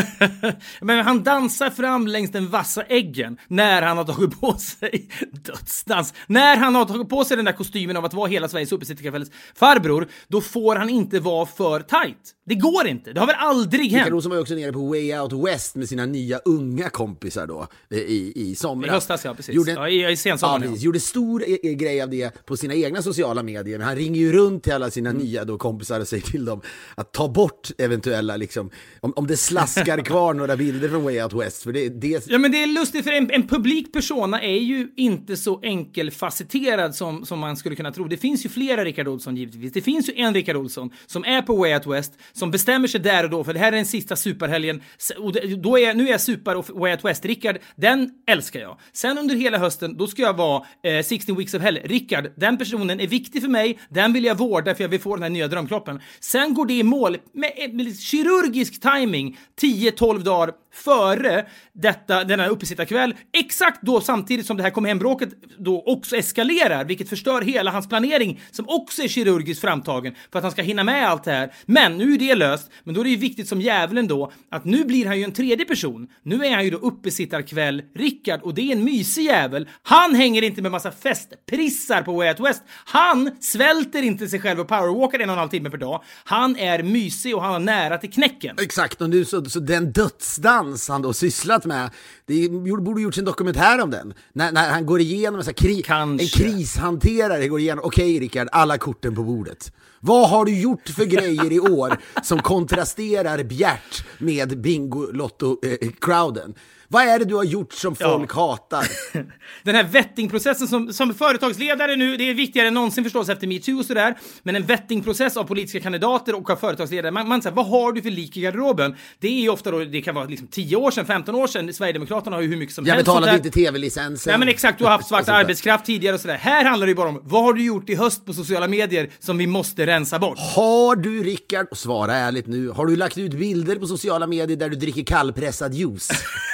Men 0.80 1.04
han 1.04 1.22
dansar 1.22 1.70
fram 1.70 2.06
längs 2.06 2.32
den 2.32 2.48
vassa 2.48 2.82
äggen 2.82 3.38
när 3.48 3.82
han 3.82 3.96
har 3.96 4.04
tagit 4.04 4.40
på 4.40 4.52
sig 4.58 5.08
dödsdans. 5.32 6.14
När 6.26 6.56
han 6.56 6.74
har 6.74 6.84
tagit 6.84 7.08
på 7.08 7.24
sig 7.24 7.36
den 7.36 7.44
där 7.46 7.52
kostymen 7.52 7.96
av 7.96 8.04
att 8.04 8.14
vara 8.14 8.28
hela 8.28 8.48
Sveriges 8.48 8.72
uppesittarkvälls 8.72 9.30
farbror, 9.54 10.08
då 10.28 10.40
får 10.40 10.76
han 10.76 10.88
inte 10.90 11.20
vara 11.20 11.46
för 11.46 11.80
tight. 11.80 12.34
Det 12.46 12.54
går 12.54 12.86
inte. 12.86 13.12
Det 13.12 13.20
har 13.20 13.26
väl 13.26 13.36
aldrig 13.38 13.93
Rickard 13.94 14.04
hänt. 14.04 14.14
Olsson 14.14 14.30
var 14.32 14.38
också 14.40 14.54
nere 14.54 14.72
på 14.72 14.78
Way 14.88 15.18
Out 15.18 15.32
West 15.46 15.74
med 15.74 15.88
sina 15.88 16.06
nya 16.06 16.38
unga 16.44 16.90
kompisar 16.90 17.46
då 17.46 17.66
eh, 17.90 17.98
i, 17.98 18.32
i 18.36 18.54
somras. 18.54 18.88
I 18.88 18.90
höstas, 18.90 19.24
ja, 19.24 19.34
precis. 19.34 19.54
Gjorde, 19.54 19.72
Ja, 19.72 19.88
i- 19.88 20.12
i 20.12 20.16
sensommaren, 20.16 20.62
ja, 20.62 20.68
precis. 20.68 20.84
Gjorde 20.84 21.00
stor 21.00 21.44
eh, 21.62 21.70
grej 21.72 22.02
av 22.02 22.10
det 22.10 22.46
på 22.46 22.56
sina 22.56 22.74
egna 22.74 23.02
sociala 23.02 23.42
medier. 23.42 23.78
Men 23.78 23.86
han 23.86 23.96
ringer 23.96 24.20
ju 24.20 24.32
runt 24.32 24.62
till 24.62 24.72
alla 24.72 24.90
sina 24.90 25.10
Mm. 25.10 25.22
nya 25.22 25.44
då 25.44 25.58
kompisar 25.58 26.00
och 26.00 26.08
säger 26.08 26.22
till 26.22 26.44
dem 26.44 26.60
att 26.94 27.12
ta 27.12 27.28
bort 27.28 27.70
eventuella, 27.78 28.36
liksom, 28.36 28.70
om, 29.00 29.12
om 29.16 29.26
det 29.26 29.36
slaskar 29.36 29.98
kvar 30.04 30.34
några 30.34 30.56
bilder 30.56 30.88
från 30.88 31.02
Way 31.04 31.22
Out 31.22 31.32
West. 31.32 31.62
För 31.62 31.72
det, 31.72 31.88
det, 31.88 32.26
Ja 32.26 32.38
men 32.38 32.52
det 32.52 32.62
är 32.62 32.66
lustigt 32.66 33.04
för 33.04 33.12
en, 33.12 33.30
en 33.30 33.46
publik 33.48 33.92
persona 33.92 34.42
är 34.42 34.58
ju 34.58 34.88
inte 34.96 35.36
så 35.36 35.60
enkelfacetterad 35.62 36.94
som, 36.94 37.24
som 37.26 37.38
man 37.38 37.56
skulle 37.56 37.76
kunna 37.76 37.92
tro. 37.92 38.04
Det 38.08 38.16
finns 38.16 38.44
ju 38.44 38.48
flera 38.48 38.84
Rickard 38.84 39.08
Olsson 39.08 39.36
givetvis. 39.36 39.72
Det 39.72 39.80
finns 39.80 40.08
ju 40.08 40.12
en 40.16 40.34
Rickard 40.34 40.56
Olsson 40.56 40.90
som 41.06 41.24
är 41.24 41.42
på 41.42 41.56
Way 41.56 41.74
Out 41.74 41.86
West, 41.86 42.12
som 42.32 42.50
bestämmer 42.50 42.88
sig 42.88 43.00
där 43.00 43.24
och 43.24 43.30
då, 43.30 43.44
för 43.44 43.52
det 43.52 43.58
här 43.58 43.72
är 43.72 43.76
den 43.84 43.90
sista 43.90 44.16
superhelgen. 44.16 44.82
Och 45.18 45.32
då 45.58 45.78
är, 45.78 45.94
nu 45.94 46.06
är 46.06 46.10
jag 46.10 46.20
super 46.20 46.56
och 46.56 46.70
Way 46.70 46.92
Out 46.92 47.04
West. 47.04 47.24
Rickard, 47.24 47.58
den 47.76 48.10
älskar 48.26 48.60
jag. 48.60 48.78
Sen 48.92 49.18
under 49.18 49.34
hela 49.34 49.58
hösten, 49.58 49.96
då 49.96 50.06
ska 50.06 50.22
jag 50.22 50.36
vara 50.36 50.64
eh, 50.82 51.02
16 51.02 51.36
Weeks 51.36 51.54
of 51.54 51.62
Hell. 51.62 51.78
Rickard, 51.84 52.32
den 52.36 52.58
personen 52.58 53.00
är 53.00 53.06
viktig 53.06 53.42
för 53.42 53.48
mig, 53.48 53.78
den 53.88 54.12
vill 54.12 54.24
jag 54.24 54.38
vårda 54.38 54.74
för 54.74 54.84
jag 54.84 54.88
vill 54.88 55.00
få 55.00 55.16
den 55.16 55.22
här 55.22 55.30
nya 55.30 55.48
drömkroppen. 55.48 56.00
Sen 56.20 56.54
går 56.54 56.66
det 56.66 56.74
i 56.74 56.82
mål 56.82 57.16
med, 57.32 57.52
eh, 57.56 57.72
med 57.72 57.98
kirurgisk 57.98 58.80
timing 58.80 59.38
10-12 59.60 60.22
dagar 60.22 60.52
före 60.74 61.46
detta, 61.72 62.24
denna 62.24 62.46
uppesittarkväll, 62.46 63.14
exakt 63.32 63.82
då 63.82 64.00
samtidigt 64.00 64.46
som 64.46 64.56
det 64.56 64.62
här 64.62 64.70
kom 64.70 64.84
hembråket 64.84 65.28
då 65.58 65.82
också 65.86 66.16
eskalerar, 66.16 66.84
vilket 66.84 67.08
förstör 67.08 67.42
hela 67.42 67.70
hans 67.70 67.88
planering 67.88 68.40
som 68.50 68.68
också 68.68 69.02
är 69.02 69.08
kirurgiskt 69.08 69.60
framtagen 69.60 70.14
för 70.32 70.38
att 70.38 70.42
han 70.42 70.52
ska 70.52 70.62
hinna 70.62 70.84
med 70.84 71.08
allt 71.08 71.24
det 71.24 71.32
här. 71.32 71.52
Men 71.66 71.98
nu 71.98 72.14
är 72.14 72.18
det 72.18 72.34
löst, 72.34 72.70
men 72.84 72.94
då 72.94 73.00
är 73.00 73.04
det 73.04 73.10
ju 73.10 73.16
viktigt 73.16 73.48
som 73.48 73.60
djävulen 73.74 74.06
då 74.06 74.32
att 74.50 74.64
nu 74.64 74.84
blir 74.84 75.06
han 75.06 75.18
ju 75.18 75.24
en 75.24 75.32
tredje 75.32 75.64
person. 75.64 76.08
Nu 76.22 76.44
är 76.44 76.54
han 76.54 76.64
ju 76.64 76.70
då 76.70 76.76
uppesittarkväll 76.76 77.82
Rickard 77.94 78.40
och 78.42 78.54
det 78.54 78.62
är 78.62 78.76
en 78.76 78.84
mysig 78.84 79.24
jävel. 79.24 79.68
Han 79.82 80.14
hänger 80.14 80.42
inte 80.42 80.62
med 80.62 80.72
massa 80.72 80.92
festprissar 80.92 82.02
på 82.02 82.12
Way 82.12 82.28
Out 82.28 82.40
West. 82.40 82.62
Han 82.84 83.30
svälter 83.40 84.02
inte 84.02 84.28
sig 84.28 84.40
själv 84.40 84.60
och 84.60 84.68
powerwalkar 84.68 85.18
en 85.18 85.28
och 85.28 85.32
en 85.32 85.38
halv 85.38 85.48
timme 85.48 85.70
per 85.70 85.78
dag. 85.78 86.02
Han 86.24 86.56
är 86.56 86.82
mysig 86.82 87.36
och 87.36 87.42
han 87.42 87.52
har 87.52 87.60
nära 87.60 87.98
till 87.98 88.12
knäcken. 88.12 88.56
Exakt, 88.60 89.00
och 89.00 89.10
nu 89.10 89.24
så, 89.24 89.44
så 89.44 89.60
den 89.60 89.92
dödsdans 89.92 90.88
han 90.88 91.02
då 91.02 91.12
sysslat 91.12 91.64
med, 91.64 91.90
det 92.26 92.48
borde 92.48 93.02
gjorts 93.02 93.18
en 93.18 93.24
dokumentär 93.24 93.80
om 93.80 93.90
den. 93.90 94.14
När, 94.32 94.52
när 94.52 94.70
han 94.70 94.86
går 94.86 95.00
igenom 95.00 95.40
en, 95.40 95.54
kri 95.54 95.82
Kanske. 95.82 96.24
en 96.24 96.28
krishanterare, 96.28 97.48
går 97.48 97.60
igenom, 97.60 97.84
okej 97.84 98.20
Rickard, 98.20 98.48
alla 98.52 98.78
korten 98.78 99.14
på 99.14 99.22
bordet. 99.22 99.72
Vad 100.00 100.30
har 100.30 100.44
du 100.44 100.60
gjort 100.60 100.88
för 100.88 101.04
grejer 101.04 101.52
i 101.52 101.60
år 101.60 102.00
som 102.22 102.42
kontrasterar 102.42 103.42
bjärt 103.42 104.04
med 104.18 104.66
Bingolotto-crowden? 104.66 106.54
Vad 106.94 107.02
är 107.02 107.18
det 107.18 107.24
du 107.24 107.34
har 107.34 107.44
gjort 107.44 107.72
som 107.72 107.96
folk 107.96 108.32
hatar? 108.32 108.86
Den 109.62 109.74
här 109.74 109.84
vettingprocessen 109.84 110.68
som, 110.68 110.92
som 110.92 111.14
företagsledare 111.14 111.96
nu, 111.96 112.16
det 112.16 112.30
är 112.30 112.34
viktigare 112.34 112.68
än 112.68 112.74
någonsin 112.74 113.04
förstås 113.04 113.28
efter 113.28 113.46
metoo 113.46 113.78
och 113.78 113.84
sådär, 113.84 114.14
men 114.42 114.56
en 114.56 114.62
vettingprocess 114.62 115.36
av 115.36 115.44
politiska 115.44 115.80
kandidater 115.80 116.34
och 116.34 116.50
av 116.50 116.56
företagsledare. 116.56 117.10
Man, 117.12 117.28
man 117.28 117.42
säger, 117.42 117.56
vad 117.56 117.66
har 117.66 117.92
du 117.92 118.02
för 118.02 118.10
lik 118.10 118.36
i 118.36 118.40
garderoben? 118.40 118.96
Det 119.18 119.28
är 119.28 119.40
ju 119.40 119.48
ofta 119.48 119.70
då, 119.70 119.78
det 119.78 120.02
kan 120.02 120.14
vara 120.14 120.24
liksom 120.24 120.48
10 120.48 120.76
år 120.76 120.90
sedan, 120.90 121.06
15 121.06 121.34
år 121.34 121.46
sedan, 121.46 121.72
Sverigedemokraterna 121.74 122.36
har 122.36 122.42
ju 122.42 122.48
hur 122.48 122.56
mycket 122.56 122.74
som 122.74 122.86
Jag 122.86 122.94
helst. 122.94 123.06
betalade 123.06 123.32
sånt 123.32 123.42
där. 123.42 123.46
inte 123.48 123.58
tv-licensen. 123.60 124.30
Nej 124.30 124.38
men 124.38 124.48
exakt, 124.48 124.78
du 124.78 124.84
har 124.84 124.90
haft 124.90 125.08
svart 125.08 125.28
arbetskraft 125.28 125.84
tidigare 125.84 126.14
och 126.14 126.20
sådär. 126.20 126.36
Här 126.36 126.64
handlar 126.64 126.86
det 126.86 126.90
ju 126.90 126.96
bara 126.96 127.08
om, 127.08 127.20
vad 127.22 127.42
har 127.42 127.52
du 127.52 127.64
gjort 127.64 127.90
i 127.90 127.94
höst 127.94 128.26
på 128.26 128.32
sociala 128.32 128.68
medier 128.68 129.10
som 129.18 129.38
vi 129.38 129.46
måste 129.46 129.86
rensa 129.86 130.18
bort? 130.18 130.38
Har 130.38 130.96
du, 130.96 131.22
Rickard, 131.22 131.66
svara 131.72 132.14
ärligt 132.16 132.46
nu, 132.46 132.68
har 132.68 132.86
du 132.86 132.96
lagt 132.96 133.18
ut 133.18 133.32
bilder 133.34 133.76
på 133.76 133.86
sociala 133.86 134.26
medier 134.26 134.56
där 134.56 134.68
du 134.68 134.76
dricker 134.76 135.04
kallpressad 135.04 135.74
juice? 135.74 136.10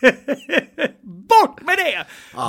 Bort 1.28 1.60
med 1.66 1.76
det! 1.76 2.06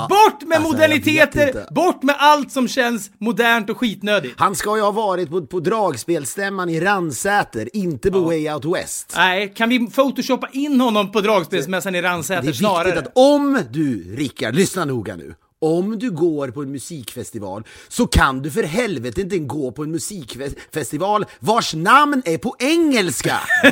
bort 0.08 0.42
med 0.42 0.56
alltså, 0.56 0.72
moderniteter, 0.72 1.74
bort 1.74 2.02
med 2.02 2.16
allt 2.18 2.52
som 2.52 2.68
känns 2.68 3.10
modernt 3.18 3.70
och 3.70 3.78
skitnödigt. 3.78 4.34
Han 4.36 4.56
ska 4.56 4.76
ju 4.76 4.82
ha 4.82 4.90
varit 4.90 5.30
på, 5.30 5.46
på 5.46 5.60
dragspelstämman 5.60 6.68
i 6.68 6.80
Ransäter, 6.80 7.76
inte 7.76 8.10
på 8.10 8.20
Way 8.20 8.50
Out 8.50 8.64
West. 8.64 9.12
Nej, 9.16 9.52
kan 9.56 9.68
vi 9.68 9.90
photoshoppa 9.90 10.48
in 10.52 10.80
honom 10.80 11.12
på 11.12 11.20
dragspelsmässan 11.20 11.94
i 11.94 12.00
Det 12.00 12.08
är 12.08 12.10
Ransäter 12.10 12.42
viktigt 12.42 12.58
snarare? 12.58 12.98
att 12.98 13.12
om 13.14 13.62
du, 13.70 14.16
Rickard, 14.16 14.54
lyssna 14.54 14.84
noga 14.84 15.16
nu. 15.16 15.34
Om 15.62 15.98
du 15.98 16.10
går 16.10 16.48
på 16.48 16.62
en 16.62 16.72
musikfestival 16.72 17.64
så 17.88 18.06
kan 18.06 18.42
du 18.42 18.50
för 18.50 18.62
helvete 18.62 19.20
inte 19.20 19.38
gå 19.38 19.72
på 19.72 19.82
en 19.82 19.90
musikfestival 19.90 21.24
vars 21.40 21.74
namn 21.74 22.22
är 22.24 22.38
på 22.38 22.56
engelska! 22.58 23.40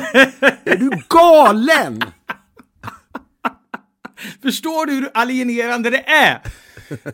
är 0.63 0.75
du 0.77 0.91
galen? 1.09 2.03
Förstår 4.41 4.85
du 4.85 4.93
hur 4.93 5.09
alienerande 5.13 5.89
det 5.89 6.03
är? 6.07 6.41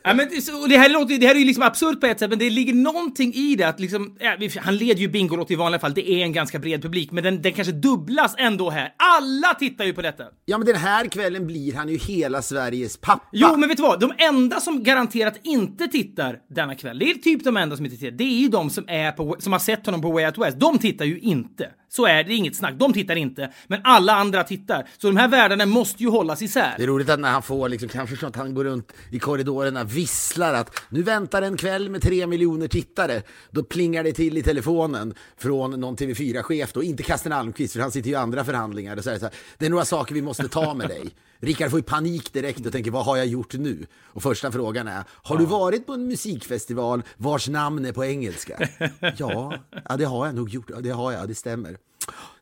ja, 0.03 0.13
men 0.13 0.29
och 0.61 0.69
det, 0.69 0.77
här 0.77 0.89
låter, 0.89 1.17
det 1.17 1.27
här 1.27 1.35
är 1.35 1.39
ju 1.39 1.45
liksom 1.45 1.63
absurt 1.63 1.99
på 1.99 2.07
ett 2.07 2.19
sätt, 2.19 2.29
men 2.29 2.39
det 2.39 2.49
ligger 2.49 2.73
någonting 2.73 3.33
i 3.33 3.55
det 3.55 3.63
att 3.63 3.79
liksom, 3.79 4.17
ja, 4.19 4.37
han 4.61 4.77
leder 4.77 5.01
ju 5.01 5.07
Bingolotto 5.07 5.53
i 5.53 5.55
vanliga 5.55 5.79
fall, 5.79 5.93
det 5.93 6.09
är 6.09 6.23
en 6.23 6.33
ganska 6.33 6.59
bred 6.59 6.81
publik, 6.81 7.11
men 7.11 7.23
den, 7.23 7.41
den 7.41 7.53
kanske 7.53 7.73
dubblas 7.73 8.35
ändå 8.37 8.69
här. 8.69 8.93
Alla 8.97 9.53
tittar 9.53 9.85
ju 9.85 9.93
på 9.93 10.01
detta! 10.01 10.23
Ja 10.45 10.57
men 10.57 10.67
den 10.67 10.75
här 10.75 11.05
kvällen 11.05 11.47
blir 11.47 11.73
han 11.73 11.89
ju 11.89 11.97
hela 11.97 12.41
Sveriges 12.41 12.97
pappa. 12.97 13.25
Jo, 13.31 13.57
men 13.57 13.69
vet 13.69 13.77
du 13.77 13.83
vad? 13.83 13.99
De 13.99 14.13
enda 14.17 14.59
som 14.59 14.83
garanterat 14.83 15.39
inte 15.43 15.87
tittar 15.87 16.39
denna 16.49 16.75
kväll, 16.75 16.99
det 16.99 17.09
är 17.09 17.13
typ 17.13 17.43
de 17.43 17.57
enda 17.57 17.75
som 17.75 17.85
inte 17.85 17.97
tittar, 17.97 18.11
det 18.11 18.23
är 18.23 18.39
ju 18.39 18.47
de 18.47 18.69
som, 18.69 18.85
är 18.87 19.11
på, 19.11 19.35
som 19.39 19.51
har 19.51 19.59
sett 19.59 19.85
honom 19.85 20.01
på 20.01 20.11
Way 20.11 20.25
Out 20.25 20.37
West. 20.37 20.59
De 20.59 20.79
tittar 20.79 21.05
ju 21.05 21.19
inte. 21.19 21.69
Så 21.95 22.05
är 22.05 22.23
det, 22.23 22.33
inget 22.33 22.55
snack. 22.55 22.73
De 22.77 22.93
tittar 22.93 23.15
inte, 23.15 23.51
men 23.67 23.81
alla 23.83 24.13
andra 24.13 24.43
tittar. 24.43 24.87
Så 24.97 25.07
de 25.07 25.17
här 25.17 25.27
världarna 25.27 25.65
måste 25.65 26.03
ju 26.03 26.09
hållas 26.09 26.41
isär. 26.41 26.73
Det 26.77 26.83
är 26.83 26.87
roligt 26.87 27.09
att 27.09 27.19
när 27.19 27.31
han 27.31 27.43
får, 27.43 27.69
liksom, 27.69 27.89
kan 27.89 27.99
jag 27.99 28.09
förstå 28.09 28.27
att 28.27 28.35
han 28.35 28.53
går 28.53 28.63
runt 28.63 28.93
i 29.11 29.19
korridorerna 29.19 29.81
och 29.81 29.97
visslar 29.97 30.53
att 30.53 30.81
nu 30.89 31.03
väntar 31.03 31.41
en 31.41 31.57
kväll 31.57 31.89
med 31.89 32.01
tre 32.01 32.27
miljoner 32.27 32.67
tittare. 32.67 33.21
Då 33.51 33.63
plingar 33.63 34.03
det 34.03 34.13
till 34.13 34.37
i 34.37 34.43
telefonen 34.43 35.13
från 35.37 35.79
någon 35.79 35.95
TV4-chef 35.95 36.73
då, 36.73 36.83
inte 36.83 37.03
Kasten 37.03 37.31
Almqvist 37.31 37.73
för 37.73 37.79
han 37.79 37.91
sitter 37.91 38.09
ju 38.09 38.13
i 38.13 38.17
andra 38.17 38.45
förhandlingar 38.45 38.97
och 38.97 39.03
säger 39.03 39.19
så 39.19 39.25
här, 39.25 39.33
det 39.57 39.65
är 39.65 39.69
några 39.69 39.85
saker 39.85 40.15
vi 40.15 40.21
måste 40.21 40.47
ta 40.47 40.73
med 40.73 40.87
dig. 40.87 41.09
Rickard 41.39 41.69
får 41.69 41.79
ju 41.79 41.83
panik 41.83 42.33
direkt 42.33 42.65
och 42.65 42.71
tänker 42.71 42.91
vad 42.91 43.05
har 43.05 43.17
jag 43.17 43.27
gjort 43.27 43.53
nu? 43.53 43.85
Och 44.03 44.23
första 44.23 44.51
frågan 44.51 44.87
är, 44.87 45.03
har 45.09 45.37
du 45.37 45.45
varit 45.45 45.85
på 45.85 45.93
en 45.93 46.07
musikfestival 46.07 47.03
vars 47.17 47.47
namn 47.47 47.85
är 47.85 47.91
på 47.91 48.05
engelska? 48.05 48.69
ja, 49.17 49.53
ja 49.89 49.97
det 49.97 50.05
har 50.05 50.25
jag 50.25 50.35
nog 50.35 50.49
gjort, 50.49 50.69
ja, 50.69 50.81
det 50.81 50.89
har 50.89 51.11
jag, 51.11 51.27
det 51.27 51.35
stämmer. 51.35 51.77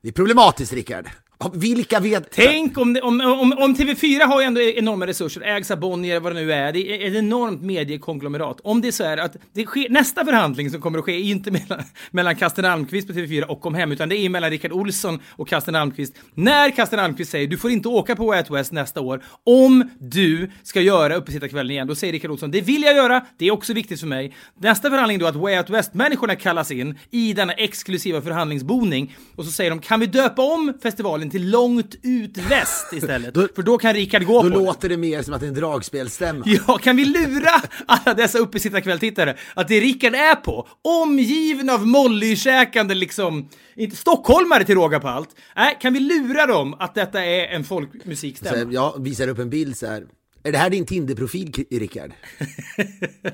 Det 0.01 0.07
är 0.07 0.11
problematiskt 0.11 0.73
Rickard. 0.73 1.09
Vilka 1.53 1.99
vet... 1.99 2.31
Tänk 2.31 2.77
om, 2.77 2.97
om, 3.03 3.21
om, 3.21 3.53
om 3.53 3.75
TV4 3.75 4.25
har 4.25 4.41
ju 4.41 4.47
ändå 4.47 4.61
enorma 4.61 5.07
resurser, 5.07 5.41
ägs 5.41 5.71
av 5.71 5.79
Bonnier, 5.79 6.19
vad 6.19 6.35
det 6.35 6.41
nu 6.41 6.53
är, 6.53 6.73
det 6.73 6.79
är 6.79 7.07
ett 7.07 7.15
enormt 7.15 7.61
mediekonglomerat. 7.61 8.59
Om 8.63 8.81
det 8.81 8.87
är 8.87 8.91
så 8.91 9.03
här 9.03 9.17
att 9.17 9.35
det 9.53 9.65
sker, 9.65 9.89
nästa 9.89 10.25
förhandling 10.25 10.69
som 10.69 10.81
kommer 10.81 10.99
att 10.99 11.05
ske 11.05 11.15
är 11.15 11.23
inte 11.23 11.51
mellan, 11.51 11.83
mellan 12.11 12.35
Kasten 12.35 12.65
Almqvist 12.65 13.07
på 13.07 13.13
TV4 13.13 13.43
och 13.43 13.61
Kom 13.61 13.75
Hem, 13.75 13.91
utan 13.91 14.09
det 14.09 14.17
är 14.17 14.29
mellan 14.29 14.49
Rickard 14.49 14.71
Olsson 14.71 15.19
och 15.29 15.47
Kasten 15.47 15.75
Almqvist. 15.75 16.13
När 16.33 16.69
Kasten 16.69 16.99
Almqvist 16.99 17.31
säger 17.31 17.47
du 17.47 17.57
får 17.57 17.71
inte 17.71 17.87
åka 17.87 18.15
på 18.15 18.25
Way 18.25 18.37
Out 18.37 18.51
West 18.51 18.71
nästa 18.71 19.01
år 19.01 19.23
om 19.43 19.89
du 19.99 20.51
ska 20.63 20.81
göra 20.81 21.15
uppesittarkvällen 21.15 21.71
igen, 21.71 21.87
då 21.87 21.95
säger 21.95 22.13
Rickard 22.13 22.31
Olsson 22.31 22.51
det 22.51 22.61
vill 22.61 22.83
jag 22.83 22.95
göra, 22.95 23.25
det 23.37 23.45
är 23.45 23.51
också 23.51 23.73
viktigt 23.73 23.99
för 23.99 24.07
mig. 24.07 24.35
Nästa 24.59 24.89
förhandling 24.89 25.19
då 25.19 25.25
att 25.25 25.35
Way 25.35 25.57
Out 25.57 25.69
West-människorna 25.69 26.35
kallas 26.35 26.71
in 26.71 26.99
i 27.11 27.33
denna 27.33 27.53
exklusiva 27.53 28.21
förhandlingsboning 28.21 29.15
och 29.35 29.45
så 29.45 29.51
säger 29.51 29.69
de 29.69 29.79
kan 29.79 29.99
vi 29.99 30.05
döpa 30.05 30.41
om 30.41 30.73
festivalen 30.83 31.29
till 31.33 31.49
Långt 31.51 31.95
ut 32.03 32.37
väst 32.37 32.93
istället? 32.93 33.33
Då- 33.33 33.47
för 33.55 33.61
då 33.63 33.77
kan 33.77 33.93
Rickard 33.93 34.25
gå 34.25 34.33
Då 34.33 34.41
på 34.41 34.49
det. 34.59 34.65
låter 34.65 34.89
det 34.89 34.97
mer 34.97 35.21
som 35.21 35.33
att 35.33 35.39
det 35.39 35.45
är 35.45 35.47
en 35.47 35.53
dragspelstämma. 35.53 36.43
Ja, 36.67 36.77
kan 36.77 36.95
vi 36.95 37.05
lura 37.05 37.49
alla 37.85 38.13
dessa 38.13 38.37
uppesittarkvälltittare 38.39 39.35
att 39.53 39.67
det 39.67 39.79
Rickard 39.79 40.15
är 40.15 40.35
på, 40.35 40.67
omgiven 40.81 41.69
av 41.69 41.87
mollykäkande 41.87 42.93
liksom, 42.95 43.49
inte 43.75 43.95
stockholmare 43.95 44.63
till 44.63 44.75
råga 44.75 44.99
på 44.99 45.07
allt. 45.07 45.29
Nej, 45.55 45.77
kan 45.81 45.93
vi 45.93 45.99
lura 45.99 46.45
dem 46.45 46.73
att 46.79 46.95
detta 46.95 47.25
är 47.25 47.47
en 47.47 47.63
folkmusikstämma? 47.63 48.73
jag 48.73 49.03
visar 49.03 49.27
upp 49.27 49.39
en 49.39 49.49
bild 49.49 49.77
så 49.77 49.85
här. 49.87 50.03
Är 50.45 50.51
det 50.51 50.57
här 50.57 50.69
din 50.69 50.85
Tinder-profil, 50.85 51.65
Rickard? 51.71 52.11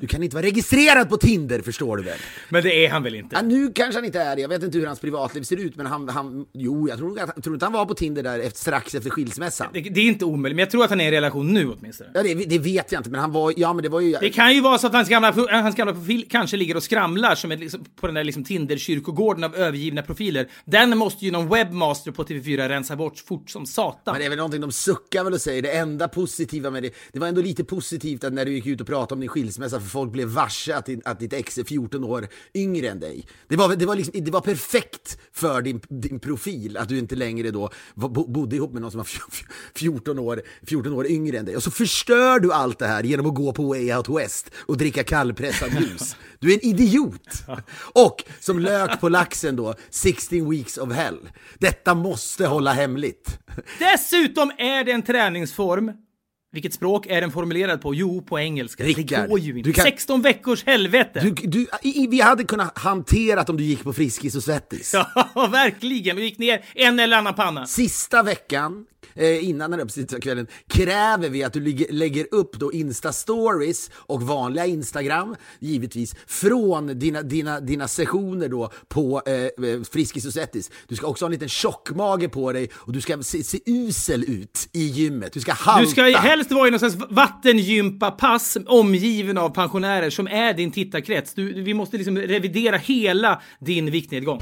Du 0.02 0.08
kan 0.08 0.24
inte 0.24 0.36
vara 0.36 0.46
registrerad 0.46 1.10
på 1.10 1.18
Tinder, 1.18 1.62
förstår 1.62 1.98
du 1.98 2.04
väl? 2.04 2.18
Men 2.50 2.64
det 2.64 2.86
är 2.86 2.90
han 2.90 3.04
väl 3.04 3.14
Ja, 3.14 3.20
inte? 3.20 3.42
nu 3.42 3.72
kanske 3.72 3.98
han 3.98 4.06
inte 4.06 4.20
är 4.22 4.36
det. 4.36 4.42
Jag 4.42 4.50
vet 4.50 4.64
inte 4.64 4.78
hur 4.78 4.86
hans 4.86 5.00
privatliv 5.00 5.42
ser 5.44 5.58
ut, 5.58 5.76
men 5.76 5.86
han... 5.86 6.10
han 6.10 6.46
jo, 6.54 6.90
jag 6.90 6.98
tror, 6.98 7.20
jag 7.20 7.44
tror 7.44 7.56
inte 7.56 7.66
han 7.66 7.74
var 7.74 7.86
på 7.86 7.94
Tinder 7.94 8.24
där 8.24 8.40
efter, 8.40 8.60
strax 8.60 8.96
efter 8.96 9.10
skilsmässan. 9.10 9.68
Det, 9.74 9.82
det 9.82 10.00
är 10.00 10.06
inte 10.06 10.26
omöjligt, 10.26 10.56
men 10.56 10.64
jag 10.64 10.70
tror 10.72 10.84
att 10.84 10.90
han 10.90 11.02
är 11.02 11.04
i 11.04 11.08
en 11.08 11.12
relation 11.14 11.54
nu 11.54 11.70
åtminstone. 11.80 12.10
Ja, 12.14 12.24
det, 12.24 12.34
det 12.34 12.60
vet 12.60 12.92
jag 12.92 13.00
inte, 13.00 13.10
men 13.10 13.20
han 13.20 13.32
var... 13.32 13.54
Ja, 13.58 13.74
men 13.74 13.84
det 13.84 13.90
var 13.90 14.00
ju... 14.02 14.16
Det 14.22 14.30
kan 14.30 14.54
ju 14.56 14.62
vara 14.62 14.78
så 14.78 14.88
att 14.88 14.94
hans 14.94 15.10
gamla, 15.10 15.32
hans 15.52 15.76
gamla 15.76 15.94
profil 15.94 16.26
kanske 16.30 16.58
ligger 16.58 16.76
och 16.78 16.84
skramlar 16.84 17.36
som 17.36 17.52
ett, 17.52 17.60
liksom, 17.60 17.86
på 18.00 18.08
den 18.08 18.16
där 18.16 18.24
liksom 18.24 18.44
Tinder-kyrkogården 18.44 19.44
av 19.44 19.56
övergivna 19.56 20.02
profiler. 20.02 20.48
Den 20.66 20.98
måste 20.98 21.26
ju 21.26 21.32
någon 21.32 21.50
webbmaster 21.50 22.12
på 22.12 22.24
TV4 22.24 22.70
rensa 22.70 22.96
bort 22.96 23.18
fort 23.18 23.50
som 23.50 23.66
satan. 23.66 24.14
Men 24.14 24.20
det 24.20 24.26
är 24.26 24.30
väl 24.30 24.38
någonting 24.38 24.62
de 24.62 24.72
suckar 24.72 25.24
väl 25.24 25.34
och 25.34 25.42
säger. 25.42 25.62
Det 25.62 25.72
enda 25.72 26.08
positiva 26.08 26.70
med 26.70 26.84
det, 26.84 26.92
det 27.12 27.20
var 27.20 27.28
ändå 27.28 27.42
lite 27.42 27.64
positivt 27.64 28.24
att 28.24 28.34
när 28.34 28.46
du 28.46 28.54
gick 28.54 28.66
ut 28.66 28.82
och 28.82 28.88
pratade 28.88 29.14
om 29.14 29.20
din 29.20 29.30
skilsmässa 29.30 29.80
för 29.80 29.88
folk 29.88 30.12
blev 30.12 30.28
varse 30.28 30.76
att, 30.76 30.86
din- 30.86 31.02
att 31.06 31.20
ditt 31.20 31.34
ex 31.34 31.58
är 31.58 31.64
14 31.64 32.04
år 32.04 32.28
yngre 32.54 32.88
än 32.90 33.00
dig. 33.00 33.28
Det 33.48 33.56
var, 33.56 33.76
det 33.76 33.86
var, 33.86 33.96
liksom, 33.96 34.24
det 34.24 34.32
var 34.32 34.42
perfekt 34.42 35.18
för 35.34 35.62
din, 35.62 35.82
din 35.90 36.20
profil 36.20 36.78
att 36.78 36.90
du 36.90 36.98
inte 36.98 37.16
längre 37.16 37.52
då 37.52 37.70
bodde 38.28 38.56
ihop 38.56 38.74
med 38.74 38.82
någon 38.82 38.92
som 38.92 38.98
var 38.98 39.08
14 39.76 40.20
år, 40.20 40.42
14 40.68 40.94
år 40.94 41.08
yngre 41.08 41.38
än 41.38 41.46
dig. 41.46 41.56
Och 41.56 41.64
så 41.64 41.72
förstör 41.72 42.40
du 42.40 42.54
allt 42.54 42.80
det 42.80 42.88
här 42.88 43.04
genom 43.04 43.26
att 43.26 43.36
gå 43.36 43.54
på 43.54 43.64
Way 43.64 43.94
Out 43.94 44.10
West 44.10 44.52
och 44.56 44.78
dricka 44.78 45.04
kallpressad 45.04 45.70
ljus. 45.82 46.16
Du 46.40 46.50
är 46.52 46.54
en 46.54 46.66
idiot! 46.66 47.44
Och 47.94 48.24
som 48.40 48.60
lök 48.60 49.00
på 49.02 49.10
laxen 49.10 49.56
då, 49.56 49.76
16 49.90 50.50
weeks 50.50 50.78
of 50.78 50.94
hell. 50.94 51.30
Detta 51.58 51.94
måste 51.96 52.46
hålla 52.46 52.74
hemligt. 52.74 53.40
Dessutom 53.80 54.52
är 54.58 54.84
det 54.84 54.92
en 54.92 55.02
träningsform. 55.04 55.92
Vilket 56.52 56.74
språk 56.74 57.06
är 57.10 57.22
den 57.22 57.32
formulerad 57.32 57.82
på? 57.82 57.96
Jo, 57.96 58.22
på 58.22 58.40
engelska. 58.40 58.84
det 58.84 58.90
Rickard, 58.90 59.30
går 59.30 59.40
ju 59.40 59.58
inte. 59.58 59.70
du 59.70 59.74
kan- 59.74 59.84
16 59.86 60.22
veckors 60.22 60.66
helvete! 60.66 61.20
Du, 61.20 61.32
du, 61.32 61.68
i, 61.82 62.08
vi 62.08 62.22
hade 62.22 62.44
kunnat 62.44 62.78
hanterat 62.78 63.50
om 63.50 63.58
du 63.58 63.64
gick 63.64 63.84
på 63.84 63.94
Friskis 63.94 64.36
och 64.36 64.44
Svettis. 64.44 64.94
Ja, 65.36 65.48
verkligen. 65.52 66.16
Vi 66.16 66.24
gick 66.24 66.38
ner 66.38 66.66
en 66.76 67.00
eller 67.00 67.18
annan 67.18 67.34
panna. 67.34 67.66
Sista 67.66 68.24
veckan, 68.24 68.86
eh, 69.20 69.50
innan 69.50 69.72
den 69.72 69.80
här 69.80 70.20
kvällen, 70.20 70.48
kräver 70.68 71.30
vi 71.30 71.44
att 71.44 71.54
du 71.54 71.88
lägger 71.90 72.28
upp 72.32 72.60
då 72.60 72.72
Insta-stories 72.72 73.92
och 73.94 74.22
vanliga 74.22 74.66
Instagram, 74.66 75.36
givetvis, 75.60 76.16
från 76.28 77.00
dina, 77.00 77.22
dina, 77.22 77.60
dina 77.60 77.88
sessioner 77.88 78.48
då 78.48 78.72
på 78.88 79.22
eh, 79.26 79.34
eh, 79.34 79.82
Friskis 79.92 80.26
och 80.26 80.34
Svettis. 80.34 80.72
Du 80.88 80.96
ska 80.96 81.08
också 81.08 81.26
ha 81.26 81.28
en 81.28 81.32
liten 81.32 81.50
tjockmage 81.50 82.32
på 82.32 82.52
dig 82.52 82.70
och 82.74 82.94
du 82.94 83.02
ska 83.02 83.24
se, 83.24 83.44
se 83.44 83.60
usel 83.66 84.24
ut 84.24 84.70
i 84.72 84.84
gymmet. 84.84 85.34
Du 85.34 85.40
ska 85.40 85.54
halta. 85.54 85.82
Du 85.82 85.88
ska 85.88 86.04
helst 86.04 86.52
vara 86.52 86.68
i 86.68 86.72
någon 86.72 86.80
slags 86.80 86.96
vattengympapass 87.10 88.58
omgiven 88.68 89.38
av 89.38 89.50
pensionärer 89.50 90.10
som 90.10 90.28
är 90.28 90.54
din 90.54 90.72
tittarkrets. 90.72 91.34
Du, 91.34 91.62
vi 91.62 91.74
måste 91.74 91.98
liksom 91.98 92.18
revidera 92.18 92.78
hela 92.78 93.42
din 93.60 93.92
viktnedgång. 93.92 94.40